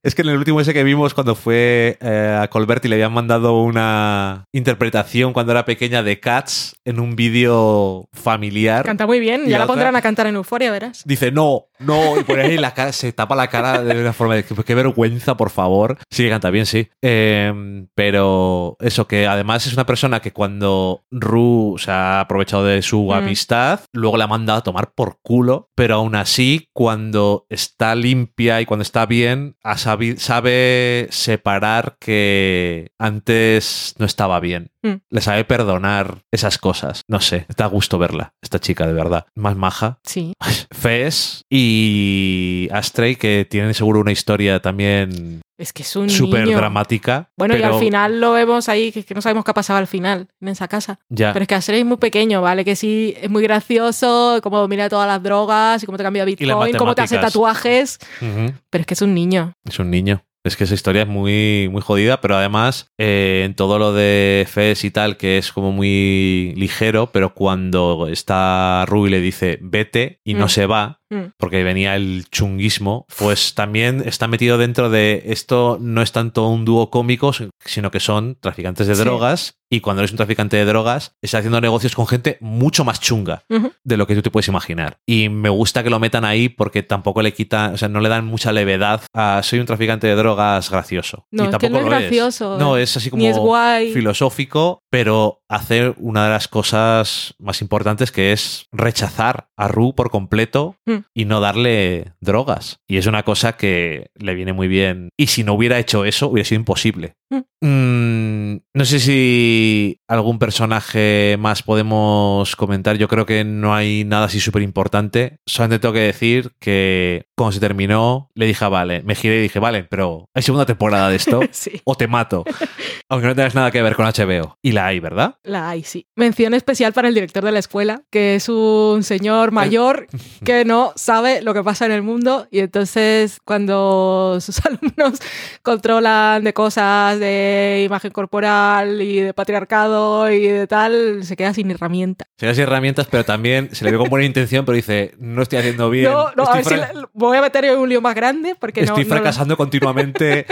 Es 0.04 0.14
que 0.14 0.22
en 0.22 0.28
el 0.28 0.36
último 0.36 0.60
ese 0.60 0.72
que 0.72 0.84
vimos, 0.84 1.12
cuando 1.12 1.34
fue 1.34 1.98
eh, 2.00 2.38
a 2.40 2.48
Colbert 2.48 2.84
y 2.84 2.88
le 2.88 2.94
habían 2.94 3.12
mandado 3.12 3.60
una 3.60 4.44
interpretación 4.52 5.32
cuando 5.32 5.52
era 5.52 5.64
pequeña 5.64 6.02
de 6.04 6.20
Cats 6.20 6.76
en 6.84 7.00
un 7.00 7.16
vídeo 7.16 8.08
familiar. 8.12 8.84
Canta 8.84 9.06
muy 9.06 9.18
bien, 9.18 9.46
ya 9.46 9.58
la 9.58 9.64
la 9.64 9.66
pondrán 9.66 9.96
a 9.96 10.02
cantar 10.02 10.26
en 10.28 10.36
Euforia, 10.36 10.70
verás. 10.70 11.02
Dice, 11.04 11.32
no, 11.32 11.64
no, 11.80 12.18
y 12.18 12.22
por 12.22 12.38
ahí 12.38 12.56
la 12.58 12.74
cara, 12.74 12.92
se 12.92 13.12
tapa 13.12 13.34
la 13.34 13.48
cara 13.48 13.82
de 13.82 14.00
una 14.00 14.12
forma 14.12 14.36
de 14.36 14.44
que 14.44 14.54
qué 14.64 14.74
vergüenza, 14.74 15.36
por 15.36 15.50
favor. 15.50 15.98
Sí, 16.10 16.22
que 16.24 16.30
canta 16.30 16.50
bien, 16.50 16.66
sí. 16.66 16.88
Eh, 17.02 17.52
pero 17.94 18.76
eso, 18.80 19.08
que 19.08 19.26
además 19.26 19.66
es 19.66 19.72
una 19.72 19.84
persona 19.86 20.20
que 20.20 20.32
cuando 20.32 21.02
Ru 21.10 21.74
se 21.78 21.90
ha 21.90 22.20
aprovechado 22.20 22.64
de 22.64 22.82
su 22.82 23.08
Mm. 23.08 23.12
amistad, 23.12 23.80
luego 23.92 24.16
la 24.16 24.26
manda 24.26 24.56
a 24.56 24.60
tomar 24.62 24.92
por 24.94 25.18
culo, 25.22 25.70
pero 25.74 25.96
aún 25.96 26.14
así, 26.14 26.68
cuando 26.72 27.46
está 27.48 27.94
limpia 27.94 28.60
y 28.60 28.66
cuando 28.66 28.82
está 28.82 29.04
bien, 29.06 29.56
ha 29.64 29.76
sabe 30.18 31.08
separar 31.10 31.96
que 32.00 32.92
antes 32.98 33.94
no 33.98 34.06
estaba 34.06 34.40
bien. 34.40 34.70
Mm. 34.82 34.94
Le 35.10 35.20
sabe 35.20 35.44
perdonar 35.44 36.22
esas 36.30 36.58
cosas. 36.58 37.02
No 37.08 37.20
sé, 37.20 37.46
da 37.56 37.66
gusto 37.66 37.98
verla, 37.98 38.34
esta 38.42 38.58
chica, 38.58 38.86
de 38.86 38.92
verdad. 38.92 39.26
Más 39.34 39.56
maja. 39.56 39.98
Sí. 40.04 40.34
Fez 40.70 41.42
y 41.50 42.68
Astray, 42.72 43.16
que 43.16 43.46
tienen 43.48 43.74
seguro 43.74 44.00
una 44.00 44.12
historia 44.12 44.60
también 44.60 45.42
Es 45.58 45.72
que 45.72 45.82
es 45.82 45.96
un 45.96 46.08
súper 46.08 46.44
niño. 46.44 46.56
dramática. 46.56 47.30
Bueno, 47.36 47.56
y 47.56 47.62
al 47.62 47.74
final 47.80 48.20
lo 48.20 48.32
vemos 48.32 48.68
ahí, 48.68 48.92
que, 48.92 49.04
que 49.04 49.12
no 49.14 49.20
sabemos 49.20 49.44
qué 49.44 49.50
ha 49.50 49.54
pasado 49.54 49.78
al 49.80 49.88
final, 49.88 50.28
en 50.40 50.48
esa 50.48 50.68
casa. 50.68 51.00
Ya. 51.08 51.32
Pero 51.32 51.42
es 51.42 51.48
que 51.48 51.54
Astray 51.56 51.80
es 51.80 51.86
muy 51.86 51.96
pequeño, 51.96 52.40
¿vale? 52.40 52.64
Que 52.64 52.76
sí, 52.76 53.14
es 53.20 53.28
muy 53.28 53.42
gracioso, 53.42 54.38
cómo 54.42 54.58
domina 54.60 54.88
todas 54.88 55.08
las 55.08 55.20
drogas, 55.22 55.82
y 55.82 55.86
cómo 55.86 55.98
te 55.98 56.04
cambia 56.04 56.24
Bitcoin, 56.24 56.76
cómo 56.76 56.94
te 56.94 57.02
hace 57.02 57.18
tatuajes. 57.18 57.98
Pero 58.20 58.80
es 58.82 58.86
que 58.86 58.94
es 58.94 59.02
un 59.02 59.14
niño. 59.14 59.52
Es 59.68 59.78
un 59.80 59.90
niño. 59.90 60.22
Es 60.44 60.56
que 60.56 60.64
esa 60.64 60.74
historia 60.74 61.02
es 61.02 61.08
muy, 61.08 61.68
muy 61.70 61.82
jodida, 61.82 62.20
pero 62.20 62.36
además 62.36 62.90
eh, 62.96 63.42
en 63.44 63.54
todo 63.54 63.78
lo 63.78 63.92
de 63.92 64.46
Fez 64.48 64.84
y 64.84 64.90
tal, 64.90 65.16
que 65.16 65.36
es 65.36 65.52
como 65.52 65.72
muy 65.72 66.54
ligero, 66.56 67.10
pero 67.12 67.34
cuando 67.34 68.06
está 68.08 68.84
Rui 68.86 69.10
le 69.10 69.20
dice 69.20 69.58
vete 69.60 70.20
y 70.24 70.34
no 70.34 70.46
Mm. 70.46 70.48
se 70.48 70.66
va. 70.66 70.97
Porque 71.38 71.62
venía 71.64 71.96
el 71.96 72.26
chunguismo, 72.30 73.06
pues 73.18 73.54
también 73.54 74.02
está 74.06 74.28
metido 74.28 74.58
dentro 74.58 74.90
de 74.90 75.22
esto 75.26 75.78
no 75.80 76.02
es 76.02 76.12
tanto 76.12 76.46
un 76.48 76.64
dúo 76.64 76.90
cómico, 76.90 77.32
sino 77.64 77.90
que 77.90 78.00
son 78.00 78.36
traficantes 78.40 78.86
de 78.86 78.94
Sí. 78.94 79.02
drogas 79.02 79.54
y 79.70 79.80
cuando 79.80 80.00
eres 80.02 80.12
un 80.12 80.16
traficante 80.16 80.56
de 80.56 80.64
drogas 80.64 81.14
estás 81.20 81.40
haciendo 81.40 81.60
negocios 81.60 81.94
con 81.94 82.06
gente 82.06 82.38
mucho 82.40 82.84
más 82.84 83.00
chunga 83.00 83.42
de 83.84 83.96
lo 83.96 84.06
que 84.06 84.14
tú 84.14 84.22
te 84.22 84.30
puedes 84.30 84.48
imaginar. 84.48 84.98
Y 85.06 85.28
me 85.28 85.48
gusta 85.50 85.82
que 85.82 85.90
lo 85.90 85.98
metan 85.98 86.24
ahí 86.24 86.48
porque 86.48 86.82
tampoco 86.82 87.20
le 87.22 87.32
quitan, 87.34 87.74
o 87.74 87.76
sea, 87.78 87.88
no 87.88 88.00
le 88.00 88.08
dan 88.08 88.24
mucha 88.26 88.52
levedad 88.52 89.02
a 89.14 89.42
soy 89.42 89.58
un 89.60 89.66
traficante 89.66 90.06
de 90.06 90.14
drogas 90.14 90.70
gracioso. 90.70 91.26
No, 91.30 91.44
y 91.44 91.48
es 91.48 91.56
que 91.56 91.70
no 91.70 91.78
es 91.80 91.84
gracioso, 91.84 92.56
No, 92.58 92.76
eh. 92.76 92.82
es 92.82 92.96
así 92.96 93.10
como 93.10 93.22
Ni 93.22 93.28
es 93.28 93.36
guay. 93.38 93.92
filosófico, 93.92 94.80
pero 94.90 95.42
hacer 95.48 95.94
una 95.98 96.24
de 96.24 96.30
las 96.30 96.48
cosas 96.48 97.34
más 97.38 97.60
importantes 97.62 98.10
que 98.12 98.32
es 98.32 98.66
rechazar 98.72 99.48
a 99.56 99.68
Ru 99.68 99.94
por 99.94 100.10
completo 100.10 100.76
Mm. 100.86 100.97
Y 101.14 101.24
no 101.24 101.40
darle 101.40 102.12
drogas. 102.20 102.78
Y 102.86 102.96
es 102.96 103.06
una 103.06 103.22
cosa 103.22 103.56
que 103.56 104.10
le 104.16 104.34
viene 104.34 104.52
muy 104.52 104.68
bien. 104.68 105.10
Y 105.16 105.28
si 105.28 105.44
no 105.44 105.54
hubiera 105.54 105.78
hecho 105.78 106.04
eso, 106.04 106.28
hubiera 106.28 106.48
sido 106.48 106.60
imposible. 106.60 107.14
Mm. 107.30 107.38
Mm, 107.60 108.60
no 108.74 108.84
sé 108.84 109.00
si 109.00 110.00
algún 110.08 110.38
personaje 110.38 111.36
más 111.38 111.62
podemos 111.62 112.54
comentar. 112.56 112.96
Yo 112.96 113.08
creo 113.08 113.26
que 113.26 113.44
no 113.44 113.74
hay 113.74 114.04
nada 114.04 114.26
así 114.26 114.38
súper 114.40 114.62
importante. 114.62 115.38
Solamente 115.46 115.80
tengo 115.80 115.92
que 115.94 116.00
decir 116.00 116.52
que 116.60 117.26
cuando 117.36 117.52
se 117.52 117.60
terminó, 117.60 118.30
le 118.34 118.46
dije, 118.46 118.64
"Ah, 118.64 118.68
vale, 118.68 119.02
me 119.02 119.14
giré 119.14 119.38
y 119.38 119.42
dije, 119.42 119.58
vale, 119.58 119.84
pero 119.84 120.26
hay 120.34 120.42
segunda 120.42 120.66
temporada 120.66 121.10
de 121.10 121.16
esto 121.16 121.40
Sí, 121.50 121.80
o 121.84 121.94
te 121.96 122.06
mato. 122.06 122.44
Aunque 123.10 123.26
no 123.26 123.34
tengas 123.34 123.54
nada 123.54 123.70
que 123.70 123.80
ver 123.80 123.96
con 123.96 124.04
HBO. 124.06 124.58
Y 124.60 124.72
la 124.72 124.86
hay, 124.86 125.00
¿verdad? 125.00 125.36
la 125.42 125.70
hay, 125.70 125.82
sí. 125.82 126.06
Mención 126.14 126.52
especial 126.52 126.92
para 126.92 127.08
el 127.08 127.14
director 127.14 127.42
de 127.42 127.52
la 127.52 127.58
escuela, 127.58 128.02
que 128.10 128.34
es 128.34 128.48
un 128.50 129.02
señor 129.02 129.50
mayor 129.50 130.06
que 130.44 130.64
no 130.66 130.92
sabe 130.94 131.40
lo 131.40 131.54
que 131.54 131.62
pasa 131.62 131.86
en 131.86 131.92
el 131.92 132.02
mundo 132.02 132.46
y 132.50 132.58
entonces 132.60 133.38
cuando 133.44 134.38
sus 134.40 134.60
alumnos 134.66 135.20
controlan 135.62 136.44
de 136.44 136.52
cosas 136.52 137.18
de 137.18 137.82
imagen 137.86 138.10
corporal 138.10 139.00
y 139.00 139.20
de 139.20 139.32
patriarcado 139.34 140.30
y 140.30 140.46
de 140.46 140.66
tal, 140.66 141.24
se 141.24 141.36
queda 141.36 141.54
sin 141.54 141.70
herramienta. 141.70 142.26
Se 142.36 142.44
le 142.46 142.52
hace 142.52 142.62
herramientas, 142.62 143.06
pero 143.10 143.24
también 143.24 143.74
se 143.74 143.84
le 143.84 143.92
ve 143.92 143.96
con 143.98 144.10
buena 144.10 144.26
intención, 144.26 144.64
pero 144.64 144.76
dice, 144.76 145.14
no 145.18 145.42
estoy 145.42 145.60
haciendo 145.60 145.88
bien. 145.90 146.12
No, 146.12 146.26
no, 146.36 146.44
a 146.44 146.56
ver 146.56 146.64
si 146.64 146.74
voy 147.14 147.36
a 147.38 147.40
meter 147.42 147.64
en 147.64 147.78
un 147.78 147.88
lío 147.88 148.00
más 148.02 148.14
grande 148.14 148.54
porque 148.58 148.82
no- 148.82 148.86
estoy 148.88 149.04
no, 149.04 149.08
lo- 149.08 149.14
fracasando 149.16 149.56
continuamente. 149.56 150.46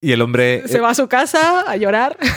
y 0.00 0.12
el 0.12 0.22
hombre 0.22 0.62
se 0.66 0.78
eh, 0.78 0.80
va 0.80 0.90
a 0.90 0.94
su 0.94 1.08
casa 1.08 1.62
a 1.68 1.76
llorar. 1.76 1.95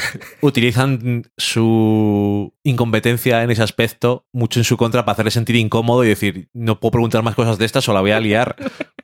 utilizan 0.41 1.23
su 1.37 2.53
incompetencia 2.63 3.43
en 3.43 3.51
ese 3.51 3.63
aspecto 3.63 4.25
mucho 4.33 4.59
en 4.59 4.63
su 4.63 4.77
contra 4.77 5.05
para 5.05 5.13
hacerle 5.13 5.31
sentir 5.31 5.55
incómodo 5.55 6.03
y 6.03 6.09
decir, 6.09 6.49
no 6.53 6.79
puedo 6.79 6.91
preguntar 6.91 7.23
más 7.23 7.35
cosas 7.35 7.57
de 7.57 7.65
estas 7.65 7.87
o 7.89 7.93
la 7.93 8.01
voy 8.01 8.11
a 8.11 8.19
liar. 8.19 8.55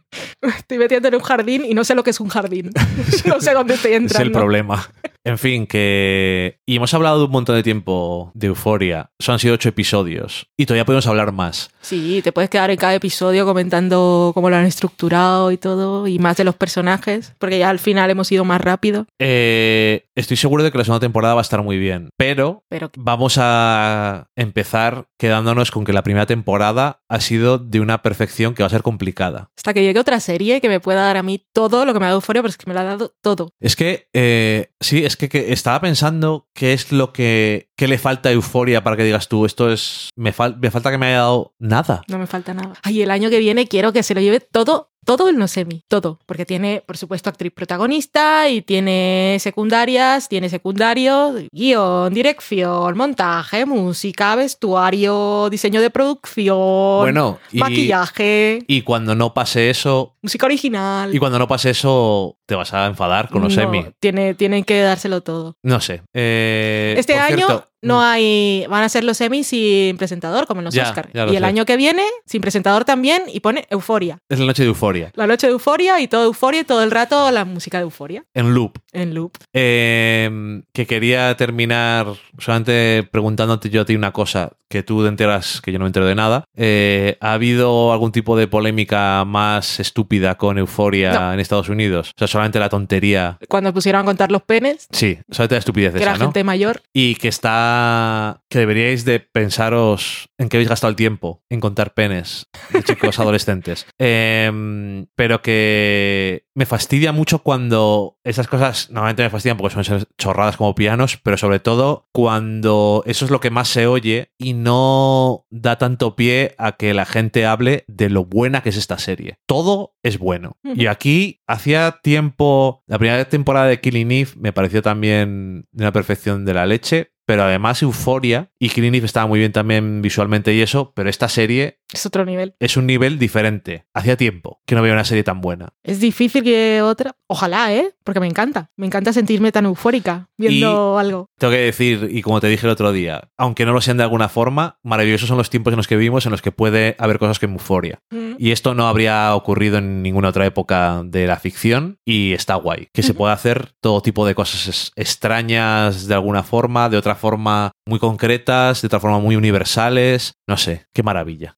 Estoy 0.42 0.78
metiendo 0.78 1.08
en 1.08 1.16
un 1.16 1.22
jardín 1.22 1.66
y 1.66 1.74
no 1.74 1.84
sé 1.84 1.96
lo 1.96 2.04
que 2.04 2.12
es 2.12 2.20
un 2.20 2.30
jardín. 2.30 2.72
no 3.26 3.42
sé 3.42 3.54
dónde 3.54 3.74
estoy 3.74 3.92
es 3.92 3.98
entrando. 3.98 4.26
el 4.26 4.32
problema. 4.32 4.90
En 5.26 5.38
fin, 5.40 5.66
que... 5.68 6.60
Y 6.66 6.76
hemos 6.78 6.94
hablado 6.94 7.20
de 7.20 7.26
un 7.26 7.32
montón 7.32 7.56
de 7.56 7.64
tiempo 7.64 8.32
de 8.36 8.48
Euforia. 8.48 9.10
Eso 9.20 9.34
han 9.34 9.40
sido 9.40 9.56
ocho 9.56 9.70
episodios. 9.70 10.48
Y 10.56 10.66
todavía 10.66 10.86
podemos 10.86 11.08
hablar 11.08 11.32
más. 11.32 11.72
Sí, 11.82 12.22
te 12.24 12.32
puedes 12.32 12.50
quedar 12.50 12.70
en 12.70 12.78
cada 12.78 12.94
episodio 12.94 13.46
comentando 13.46 14.32
cómo 14.34 14.50
lo 14.50 14.56
han 14.56 14.66
estructurado 14.66 15.52
y 15.52 15.58
todo, 15.58 16.08
y 16.08 16.20
más 16.20 16.38
de 16.38 16.44
los 16.44 16.56
personajes, 16.56 17.34
porque 17.40 17.60
ya 17.60 17.70
al 17.70 17.80
final 17.80 18.10
hemos 18.10 18.32
ido 18.32 18.46
más 18.46 18.62
rápido. 18.62 19.08
Eh, 19.20 20.06
estoy 20.16 20.38
seguro 20.38 20.64
de 20.64 20.72
que 20.72 20.78
la 20.78 20.84
segunda 20.84 21.00
temporada 21.02 21.34
va 21.34 21.42
a 21.42 21.44
estar 21.44 21.64
muy 21.64 21.78
bien. 21.78 22.10
Pero 22.18 22.64
Pero 22.70 22.92
Vamos 22.98 23.38
a 23.40 24.28
empezar 24.36 25.08
quedándonos 25.18 25.72
con 25.72 25.86
que 25.86 25.94
la 25.94 26.04
primera 26.04 26.26
temporada 26.26 27.02
ha 27.10 27.20
sido 27.20 27.58
de 27.58 27.80
una 27.80 28.02
perfección 28.02 28.54
que 28.54 28.64
va 28.64 28.68
a 28.68 28.72
ser 28.72 28.84
complicada. 28.84 29.50
hasta 29.58 29.74
que 29.74 29.82
llegue 29.84 30.00
otra 30.00 30.20
serie 30.20 30.62
que 30.62 30.70
me 30.70 30.80
pueda 30.80 31.02
dar 31.02 31.18
a 31.18 31.24
mí 31.24 31.46
todo 31.54 31.86
lo 31.86 31.94
que 31.94 32.00
me 32.00 32.06
ha 32.06 32.10
dado 32.10 32.18
Euphoria, 32.18 32.42
pero 32.42 32.50
es 32.50 32.58
que 32.58 32.68
me 32.68 32.74
lo 32.74 32.80
ha 32.82 32.84
dado 32.84 33.14
todo. 33.22 33.52
Es 33.60 33.76
que, 33.76 34.08
eh, 34.14 34.70
sí, 34.80 35.04
es 35.04 35.15
que, 35.18 35.30
que 35.30 35.52
estaba 35.54 35.82
pensando 35.82 36.48
qué 36.54 36.74
es 36.74 36.92
lo 36.92 37.14
que, 37.14 37.70
qué 37.76 37.88
le 37.88 37.98
falta 37.98 38.30
a 38.30 38.32
Euforia 38.32 38.84
para 38.84 38.96
que 38.98 39.04
digas 39.04 39.28
tú, 39.28 39.46
esto 39.46 39.72
es, 39.72 40.10
me, 40.16 40.34
fal- 40.34 40.58
me 40.60 40.72
falta 40.72 40.92
que 40.92 40.98
me 40.98 41.08
haya 41.08 41.18
dado 41.18 41.54
nada. 41.60 42.02
No 42.08 42.18
me 42.18 42.28
falta 42.28 42.54
nada. 42.54 42.74
Ay, 42.84 43.02
el 43.02 43.12
año 43.12 43.30
que 43.30 43.40
viene 43.40 43.68
quiero 43.68 43.94
que 43.94 44.04
se 44.04 44.14
lo 44.16 44.22
lleve 44.22 44.40
todo. 44.40 44.92
Todo 45.06 45.30
el 45.30 45.38
no 45.38 45.48
semi, 45.48 45.84
todo. 45.88 46.20
Porque 46.26 46.46
tiene, 46.46 46.84
por 46.86 46.98
supuesto, 46.98 47.30
actriz 47.30 47.54
protagonista 47.54 48.50
y 48.50 48.62
tiene 48.64 49.38
secundarias, 49.40 50.28
tiene 50.28 50.50
secundario, 50.50 51.36
guion, 51.52 52.14
dirección, 52.14 52.98
montaje, 52.98 53.66
música, 53.66 54.36
vestuario, 54.36 55.48
diseño 55.52 55.80
de 55.82 55.90
producción, 55.92 56.58
Bueno, 57.02 57.40
y, 57.52 57.60
maquillaje, 57.60 58.64
y 58.68 58.82
cuando 58.82 59.16
no 59.16 59.34
pase 59.34 59.70
eso, 59.70 60.16
música 60.22 60.46
original. 60.48 61.14
y 61.14 61.20
cuando 61.20 61.38
no 61.40 61.48
pase 61.48 61.70
eso, 61.70 62.38
te 62.46 62.56
vas 62.56 62.74
a 62.74 62.88
enfadar 62.88 63.30
con 63.30 63.44
los 63.44 63.56
No. 63.56 63.94
Tiene, 64.00 64.34
tienen 64.34 64.64
que 64.64 64.82
dárselo 64.82 65.22
todo. 65.22 65.56
No 65.64 65.80
sé. 65.82 66.02
Eh, 66.14 66.96
Este 66.98 67.16
año 67.16 67.36
cierto, 67.48 67.70
no 67.86 68.02
hay. 68.02 68.66
Van 68.70 68.84
a 68.84 68.90
ser 68.90 69.04
los 69.04 69.20
Emmy 69.22 69.44
sin 69.44 69.98
presentador, 69.98 70.48
como 70.48 70.62
en 70.62 70.66
los 70.66 70.74
Ya, 70.74 70.84
Oscar. 70.84 71.10
ya 71.14 71.26
lo 71.26 71.34
Y 71.34 71.36
el 71.36 71.42
sé. 71.44 71.48
año 71.48 71.66
que 71.66 71.78
viene, 71.78 72.04
sin 72.26 72.42
presentador 72.42 72.84
también, 72.86 73.24
y 73.32 73.40
pone 73.40 73.66
Euforia. 73.70 74.20
Es 74.30 74.40
la 74.40 74.46
noche 74.46 74.64
de 74.64 74.70
Euforia. 74.70 75.12
La 75.16 75.28
noche 75.28 75.48
de 75.48 75.54
Euforia 75.54 76.00
y 76.02 76.08
todo 76.08 76.26
Euforia 76.26 76.62
y 76.62 76.64
todo 76.64 76.84
el 76.84 76.92
rato 76.92 77.32
la 77.32 77.46
música 77.46 77.78
de 77.78 77.84
Euforia 77.84 78.26
En 78.34 78.54
loop. 78.54 78.78
en 78.92 79.14
loop. 79.14 79.38
Eh, 79.54 80.62
que 80.74 80.86
quería 80.86 81.36
terminar 81.38 82.08
solamente 82.38 83.08
preguntándote 83.12 83.70
yo 83.70 83.82
a 83.82 83.86
ti 83.86 83.96
una 83.96 84.12
cosa. 84.12 84.52
Que 84.76 84.84
tú 84.84 85.02
te 85.04 85.08
enteras, 85.08 85.62
que 85.62 85.72
yo 85.72 85.80
no 85.80 85.86
me 85.86 85.88
entero 85.90 86.06
de 86.06 86.16
nada, 86.16 86.44
eh, 86.56 87.18
¿ha 87.22 87.32
habido 87.34 87.94
algún 87.94 88.12
tipo 88.12 88.36
de 88.36 88.48
polémica 88.48 89.24
más 89.26 89.80
estúpida 89.80 90.36
con 90.36 90.58
Euforia 90.58 91.14
No. 91.18 91.34
en 91.34 91.40
Estados 91.40 91.70
Unidos? 91.70 92.10
O 92.10 92.20
sea, 92.20 92.28
solamente 92.28 92.60
la 92.60 92.68
tontería. 92.68 93.38
Cuando 93.48 93.74
pusieron 93.74 94.02
a 94.02 94.06
contar 94.06 94.32
los 94.32 94.42
penes, 94.42 94.88
Sí, 94.92 95.18
solamente 95.32 95.56
la 95.56 95.60
estupidez 95.60 95.92
que 95.94 96.00
esa, 96.00 96.10
era 96.10 96.18
¿no? 96.18 96.26
gente 96.26 96.44
mayor, 96.44 96.82
Y 96.94 97.16
que 97.16 97.30
está. 97.30 98.42
que 98.50 98.60
deberíais 98.60 99.06
de 99.06 99.20
pensaros 99.22 100.30
en 100.38 100.50
qué 100.50 100.58
habéis 100.58 100.70
gastado 100.70 100.90
el 100.90 100.96
tiempo 100.98 101.42
en 101.50 101.60
contar 101.62 101.94
penes 101.94 102.48
de 102.72 102.84
chicos 102.84 103.18
adolescentes. 103.20 103.86
Em, 103.98 105.06
pero 105.16 105.42
que 105.42 106.45
me 106.56 106.66
fastidia 106.66 107.12
mucho 107.12 107.40
cuando 107.40 108.18
esas 108.24 108.48
cosas 108.48 108.90
normalmente 108.90 109.24
me 109.24 109.30
fastidian 109.30 109.58
porque 109.58 109.84
son 109.84 110.06
chorradas 110.18 110.56
como 110.56 110.74
pianos, 110.74 111.20
pero 111.22 111.38
sobre 111.38 111.60
todo 111.60 112.08
cuando 112.14 113.04
eso 113.06 113.26
es 113.26 113.32
lo 113.32 113.42
que 113.42 113.50
más 113.50 113.68
se 113.68 113.88
oye 113.88 114.32
y 114.38 114.54
no 114.54 115.46
da 115.50 115.78
tanto 115.78 116.16
pie 116.16 116.56
a 116.58 116.72
que 116.72 116.94
la 116.94 117.06
gente 117.06 117.46
hable 117.46 117.84
de 117.88 118.10
lo 118.10 118.26
buena 118.26 118.64
que 118.64 118.70
es 118.70 118.78
esta 118.78 118.98
serie. 118.98 119.38
Todo 119.46 119.96
es 120.02 120.18
bueno. 120.18 120.58
Y 120.64 120.88
aquí 120.88 121.42
hacía 121.46 122.00
tiempo, 122.02 122.84
la 122.88 122.98
primera 122.98 123.26
temporada 123.26 123.68
de 123.68 123.82
Killing 123.82 124.12
Eve 124.12 124.32
me 124.38 124.54
pareció 124.54 124.82
también 124.82 125.68
de 125.72 125.84
una 125.84 125.92
perfección 125.92 126.46
de 126.46 126.54
la 126.54 126.66
leche, 126.66 127.12
pero 127.26 127.44
además 127.44 127.82
Euforia 127.82 128.52
y 128.60 128.70
Killing 128.70 128.96
Eve 128.96 129.06
estaba 129.06 129.28
muy 129.28 129.40
bien 129.40 129.52
también 129.52 130.02
visualmente 130.02 130.54
y 130.54 130.62
eso, 130.62 130.94
pero 130.96 131.10
esta 131.10 131.28
serie 131.28 131.80
es 131.94 132.06
otro 132.06 132.26
nivel. 132.26 132.56
es 132.60 132.78
un 132.78 132.88
nivel 132.88 133.20
diferente. 133.20 133.86
Hacía 133.94 134.18
tiempo 134.18 134.62
que 134.66 134.76
no 134.76 134.82
veía 134.82 134.94
una 134.94 135.06
serie 135.06 135.24
tan 135.24 135.42
buena. 135.42 135.70
Es 135.84 136.00
difícil 136.00 136.44
que 136.44 136.82
otra. 136.82 137.16
Ojalá, 137.28 137.74
¿eh? 137.74 137.94
Porque 138.04 138.20
me 138.20 138.28
encanta. 138.28 138.70
Me 138.76 138.86
encanta 138.86 139.14
sentirme 139.14 139.52
tan 139.52 139.66
eufórica 139.66 140.30
viendo 140.38 140.98
algo. 141.00 141.30
Tengo 141.40 141.52
que 141.52 141.60
decir, 141.60 142.08
y 142.12 142.22
como 142.22 142.40
te 142.42 142.48
dije 142.48 142.66
el 142.68 142.72
otro 142.72 142.92
día, 142.92 143.30
aunque 143.38 143.66
no 143.66 143.74
lo 143.74 143.82
sean 143.82 143.98
de 143.98 144.04
alguna 144.04 144.30
forma, 144.30 144.80
maravillosos 144.84 145.28
son 145.28 145.38
los 145.38 145.50
tiempos 145.50 145.74
en 145.74 145.78
los 145.78 145.88
que 145.88 145.96
vivimos 145.98 146.26
en 146.26 146.32
los 146.32 146.42
que 146.42 146.52
puede 146.52 146.96
haber 147.00 147.20
cosas 147.20 147.40
que 147.40 147.46
Euforia. 147.46 148.00
Mm. 148.12 148.34
Y 148.38 148.52
esto 148.52 148.74
no 148.76 148.88
habría 148.88 149.34
ocurrido 149.36 149.78
en 149.78 150.02
ninguna 150.04 150.30
otra 150.30 150.46
época 150.46 151.02
de 151.06 151.26
la 151.28 151.38
ficción 151.38 152.00
y 152.06 152.34
está 152.34 152.56
guay. 152.56 152.90
Que 152.94 153.02
se 153.04 153.12
Ujú. 153.12 153.20
puede 153.20 153.34
hacer 153.34 153.72
todo 153.82 154.02
tipo 154.02 154.26
de 154.26 154.36
cosas 154.36 154.92
extrañas 154.96 156.08
de 156.08 156.14
alguna 156.14 156.44
forma, 156.44 156.90
de 156.90 156.98
otra 156.98 157.16
forma 157.16 157.72
muy 157.86 158.00
concretas, 158.00 158.82
de 158.82 158.88
otra 158.88 159.00
forma 159.00 159.20
muy 159.20 159.36
universales. 159.36 160.34
No 160.48 160.58
sé, 160.58 160.88
qué 160.94 161.04
maravilla. 161.04 161.58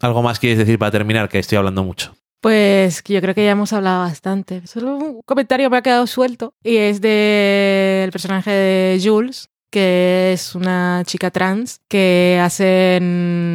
¿Algo 0.00 0.22
más 0.22 0.38
quieres 0.38 0.58
decir 0.58 0.78
para 0.78 0.90
terminar? 0.90 1.28
Que 1.28 1.38
estoy 1.38 1.58
hablando 1.58 1.84
mucho. 1.84 2.14
Pues 2.40 3.02
que 3.02 3.14
yo 3.14 3.20
creo 3.20 3.34
que 3.34 3.44
ya 3.44 3.50
hemos 3.50 3.72
hablado 3.72 4.00
bastante. 4.00 4.66
Solo 4.66 4.96
un 4.96 5.22
comentario 5.22 5.70
me 5.70 5.78
ha 5.78 5.82
quedado 5.82 6.06
suelto 6.06 6.54
y 6.62 6.76
es 6.76 7.00
del 7.00 8.12
personaje 8.12 8.50
de 8.50 9.00
Jules, 9.02 9.50
que 9.70 10.32
es 10.32 10.54
una 10.54 11.02
chica 11.06 11.30
trans 11.30 11.80
que 11.88 12.40
hacen 12.42 13.02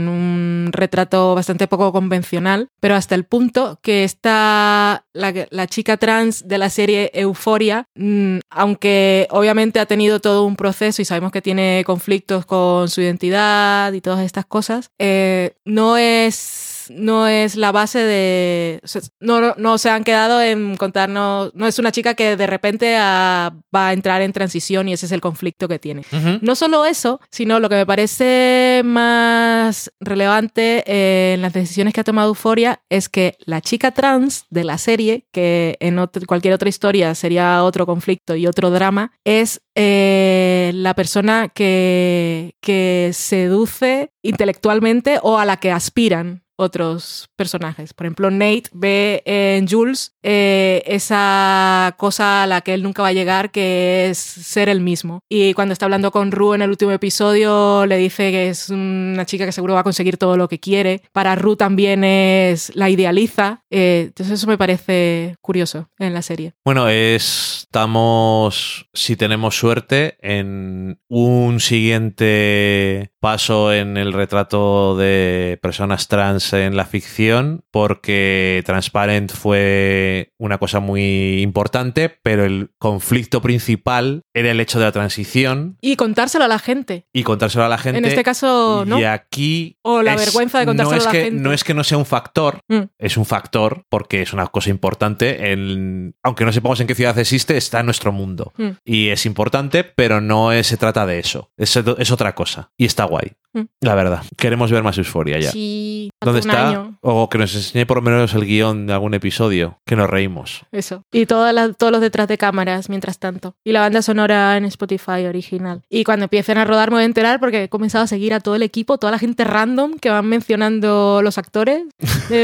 un 0.07 0.69
retrato 0.71 1.35
bastante 1.35 1.67
poco 1.67 1.91
convencional, 1.91 2.69
pero 2.79 2.95
hasta 2.95 3.15
el 3.15 3.25
punto 3.25 3.79
que 3.81 4.03
está 4.03 5.05
la, 5.13 5.67
chica 5.67 5.97
trans 5.97 6.47
de 6.47 6.57
la 6.57 6.69
serie 6.69 7.11
Euforia, 7.13 7.85
mm, 7.95 8.39
aunque 8.49 9.27
obviamente 9.31 9.79
ha 9.79 9.85
tenido 9.85 10.19
todo 10.19 10.45
un 10.45 10.55
proceso 10.55 11.01
y 11.01 11.05
sabemos 11.05 11.31
que 11.31 11.41
tiene 11.41 11.83
conflictos 11.85 12.45
con 12.45 12.89
su 12.89 13.01
identidad 13.01 13.93
y 13.93 14.01
todas 14.01 14.21
estas 14.21 14.45
cosas, 14.45 14.91
eh, 14.99 15.55
no 15.65 15.97
es 15.97 16.72
no 16.89 17.27
es 17.27 17.55
la 17.55 17.71
base 17.71 17.99
de... 17.99 18.81
no, 19.19 19.53
no 19.55 19.77
se 19.77 19.89
han 19.89 20.03
quedado 20.03 20.41
en 20.41 20.75
contarnos... 20.77 21.51
No 21.55 21.67
es 21.67 21.79
una 21.79 21.91
chica 21.91 22.13
que 22.13 22.35
de 22.35 22.47
repente 22.47 22.95
ah, 22.97 23.53
va 23.75 23.89
a 23.89 23.93
entrar 23.93 24.21
en 24.21 24.33
transición 24.33 24.87
y 24.89 24.93
ese 24.93 25.05
es 25.05 25.11
el 25.11 25.21
conflicto 25.21 25.67
que 25.67 25.79
tiene. 25.79 26.03
No 26.41 26.55
solo 26.55 26.85
eso, 26.85 27.19
sino 27.31 27.59
lo 27.59 27.69
que 27.69 27.75
me 27.75 27.85
parece 27.85 28.81
más 28.83 29.91
relevante 29.99 30.83
eh, 30.87 31.33
en 31.35 31.41
las 31.41 31.53
decisiones 31.53 31.93
que 31.93 32.01
ha 32.01 32.03
tomado 32.03 32.29
Euforia 32.29 32.81
es 32.89 33.09
que 33.09 33.35
la 33.45 33.61
chica 33.61 33.91
trans 33.91 34.45
de 34.49 34.63
la 34.63 34.77
serie, 34.77 35.25
que 35.31 35.77
en 35.79 35.99
otro- 35.99 36.25
cualquier 36.25 36.53
otra 36.53 36.69
historia 36.69 37.15
sería 37.15 37.63
otro 37.63 37.85
conflicto 37.85 38.35
y 38.35 38.47
otro 38.47 38.69
drama, 38.69 39.11
es 39.23 39.61
eh, 39.75 40.71
la 40.75 40.93
persona 40.93 41.49
que, 41.49 42.55
que 42.61 43.11
seduce 43.13 44.11
intelectualmente 44.21 45.19
o 45.21 45.37
a 45.39 45.45
la 45.45 45.57
que 45.57 45.71
aspiran 45.71 46.43
otros 46.63 47.29
personajes. 47.35 47.93
Por 47.93 48.05
ejemplo, 48.05 48.31
Nate 48.31 48.63
ve 48.73 49.21
en 49.25 49.67
Jules 49.67 50.15
eh, 50.23 50.81
esa 50.85 51.95
cosa 51.97 52.43
a 52.43 52.47
la 52.47 52.61
que 52.61 52.73
él 52.73 52.83
nunca 52.83 53.01
va 53.01 53.09
a 53.09 53.13
llegar, 53.13 53.51
que 53.51 54.09
es 54.09 54.17
ser 54.17 54.69
el 54.69 54.81
mismo. 54.81 55.19
Y 55.29 55.53
cuando 55.53 55.73
está 55.73 55.85
hablando 55.85 56.11
con 56.11 56.31
Rue 56.31 56.55
en 56.55 56.61
el 56.61 56.69
último 56.69 56.91
episodio, 56.91 57.85
le 57.85 57.97
dice 57.97 58.31
que 58.31 58.49
es 58.49 58.69
una 58.69 59.25
chica 59.25 59.45
que 59.45 59.51
seguro 59.51 59.73
va 59.73 59.81
a 59.81 59.83
conseguir 59.83 60.17
todo 60.17 60.37
lo 60.37 60.47
que 60.47 60.59
quiere. 60.59 61.01
Para 61.11 61.35
Rue 61.35 61.57
también 61.57 62.03
es 62.03 62.75
la 62.75 62.89
idealiza. 62.89 63.63
Eh, 63.69 64.05
entonces 64.07 64.39
eso 64.39 64.47
me 64.47 64.57
parece 64.57 65.35
curioso 65.41 65.89
en 65.99 66.13
la 66.13 66.21
serie. 66.21 66.53
Bueno, 66.63 66.87
estamos, 66.89 68.87
si 68.93 69.15
tenemos 69.15 69.57
suerte, 69.57 70.17
en 70.21 70.99
un 71.09 71.59
siguiente 71.59 73.11
paso 73.19 73.73
en 73.73 73.97
el 73.97 74.13
retrato 74.13 74.95
de 74.95 75.59
personas 75.61 76.07
trans 76.07 76.52
en 76.53 76.75
la 76.77 76.85
ficción, 76.85 77.63
porque 77.71 78.61
Transparent 78.65 79.31
fue 79.31 80.31
una 80.37 80.57
cosa 80.57 80.79
muy 80.79 81.41
importante, 81.41 82.09
pero 82.23 82.45
el 82.45 82.69
conflicto 82.77 83.41
principal 83.41 84.21
era 84.33 84.51
el 84.51 84.59
hecho 84.59 84.79
de 84.79 84.85
la 84.85 84.91
transición 84.91 85.77
Y 85.81 85.95
contárselo 85.95 86.45
a 86.45 86.47
la 86.47 86.59
gente. 86.59 87.07
y 87.13 87.23
contárselo 87.23 87.65
a 87.65 87.69
la 87.69 87.77
gente. 87.77 87.99
En 87.99 88.05
este 88.05 88.23
caso, 88.23 88.83
¿no? 88.85 88.99
Y 88.99 89.03
aquí. 89.03 89.77
O 89.83 90.01
la 90.01 90.13
es- 90.15 90.25
vergüenza 90.25 90.59
de 90.59 90.65
contárselo 90.65 90.95
no 90.95 90.97
es 90.97 91.03
a 91.05 91.09
la 91.09 91.11
que, 91.11 91.23
gente. 91.25 91.41
No 91.41 91.53
es 91.53 91.63
que 91.63 91.73
no 91.73 91.83
sea 91.83 91.97
un 91.97 92.05
factor, 92.05 92.59
Mm. 92.67 92.81
es 92.97 93.17
un 93.17 93.25
factor 93.25 93.83
porque 93.89 94.21
es 94.21 94.33
una 94.33 94.47
cosa 94.47 94.69
importante. 94.69 95.51
En, 95.51 96.15
aunque 96.23 96.45
no 96.45 96.51
sepamos 96.51 96.79
en 96.79 96.87
qué 96.87 96.95
ciudad 96.95 97.17
existe, 97.19 97.57
está 97.57 97.79
en 97.79 97.85
nuestro 97.85 98.11
mundo. 98.11 98.53
Mm. 98.57 98.69
Y 98.85 99.09
es 99.09 99.25
importante, 99.25 99.83
pero 99.83 100.21
no 100.21 100.51
es- 100.51 100.67
se 100.67 100.77
trata 100.77 101.05
de 101.05 101.19
eso. 101.19 101.49
Es, 101.57 101.75
es 101.75 102.11
otra 102.11 102.33
cosa. 102.35 102.71
Y 102.77 102.85
está 102.85 103.03
guay. 103.05 103.33
Mm. 103.53 103.61
La 103.81 103.95
verdad. 103.95 104.23
Queremos 104.37 104.71
ver 104.71 104.83
más 104.83 104.97
Euphoria 104.97 105.39
ya. 105.39 105.51
Sí, 105.51 106.09
¿Dónde 106.21 106.39
está? 106.39 106.69
año. 106.69 106.97
O 107.01 107.29
que 107.29 107.37
nos 107.37 107.53
enseñe 107.55 107.85
por 107.85 107.97
lo 107.97 108.01
menos 108.03 108.33
el 108.33 108.45
guion 108.45 108.87
de 108.87 108.93
algún 108.93 109.13
episodio. 109.13 109.77
Que 109.85 109.95
nos 109.95 110.09
reímos. 110.09 110.61
Eso. 110.71 111.03
Y 111.11 111.25
todas 111.25 111.53
las- 111.53 111.77
todos 111.77 111.91
los 111.91 112.01
detrás 112.01 112.27
de 112.27 112.37
cámaras, 112.37 112.89
mientras 112.89 113.19
tanto. 113.19 113.55
Y 113.63 113.71
la 113.71 113.81
banda 113.81 114.01
sonora 114.01 114.57
en 114.57 114.65
Spotify 114.65 115.25
original. 115.27 115.81
Y 115.89 116.03
cuando 116.03 116.25
empiecen 116.25 116.57
a 116.57 116.65
rodar 116.65 116.89
me 116.89 116.95
voy 116.95 117.03
a 117.03 117.05
enterar 117.05 117.39
porque 117.39 117.63
he 117.63 117.69
comenzado 117.69 118.03
a 118.05 118.07
seguir 118.07 118.33
a 118.33 118.39
todo 118.39 118.55
el 118.55 118.63
equipo, 118.63 118.97
toda 118.97 119.11
la 119.11 119.19
gente 119.19 119.43
random 119.43 119.93
que 119.99 120.09
van 120.09 120.25
mencionando 120.27 121.21
los 121.23 121.37
actores. 121.37 121.83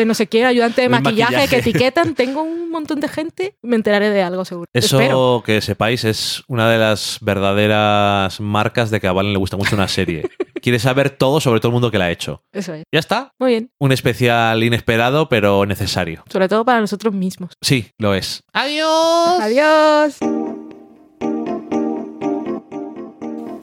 no 0.05 0.13
sé 0.13 0.27
qué, 0.27 0.45
ayudante 0.45 0.81
de 0.81 0.89
maquillaje, 0.89 1.35
maquillaje. 1.35 1.47
que 1.47 1.57
etiquetan. 1.69 2.13
Tengo 2.15 2.43
un 2.43 2.69
montón 2.69 2.99
de 2.99 3.07
gente. 3.07 3.55
Me 3.61 3.75
enteraré 3.75 4.09
de 4.09 4.21
algo 4.21 4.45
seguro. 4.45 4.67
Eso 4.73 4.99
Espero. 4.99 5.43
que 5.45 5.61
sepáis 5.61 6.03
es 6.03 6.43
una 6.47 6.69
de 6.69 6.77
las 6.77 7.17
verdaderas 7.21 8.39
marcas 8.39 8.89
de 8.91 8.99
que 8.99 9.07
a 9.07 9.11
Valen 9.13 9.33
le 9.33 9.39
gusta 9.39 9.57
mucho 9.57 9.75
una 9.75 9.87
serie. 9.87 10.29
Quiere 10.61 10.77
saber 10.79 10.98
todo 11.07 11.39
sobre 11.39 11.61
todo 11.61 11.69
el 11.69 11.73
mundo 11.73 11.91
que 11.91 11.97
la 11.97 12.05
ha 12.05 12.11
hecho. 12.11 12.43
Eso 12.51 12.73
es. 12.73 12.83
Ya 12.91 12.99
está. 12.99 13.33
Muy 13.39 13.51
bien. 13.51 13.71
Un 13.79 13.93
especial 13.93 14.61
inesperado, 14.61 15.29
pero 15.29 15.65
necesario. 15.65 16.23
Sobre 16.29 16.49
todo 16.49 16.65
para 16.65 16.81
nosotros 16.81 17.13
mismos. 17.13 17.51
Sí, 17.61 17.91
lo 17.97 18.13
es. 18.13 18.43
¡Adiós! 18.51 19.39
Adiós. 19.39 20.17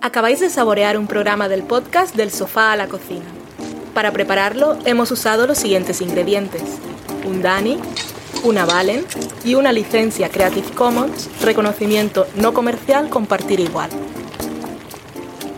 Acabáis 0.01 0.41
de 0.41 0.49
saborear 0.49 0.97
un 0.97 1.09
programa 1.09 1.49
del 1.49 1.63
podcast 1.63 2.15
Del 2.15 2.31
sofá 2.31 2.73
a 2.73 2.77
la 2.77 2.87
cocina. 2.87 3.27
Para 3.93 4.13
prepararlo 4.13 4.79
hemos 4.85 5.11
usado 5.11 5.47
los 5.47 5.59
siguientes 5.59 6.01
ingredientes. 6.01 6.63
Un 7.27 7.43
Dani, 7.43 7.79
una 8.45 8.65
Valen 8.65 9.05
y 9.45 9.57
una 9.57 9.73
licencia 9.73 10.29
Creative 10.29 10.71
Commons, 10.71 11.29
reconocimiento 11.43 12.27
no 12.37 12.55
comercial 12.55 13.09
compartir 13.09 13.59
igual. 13.59 13.91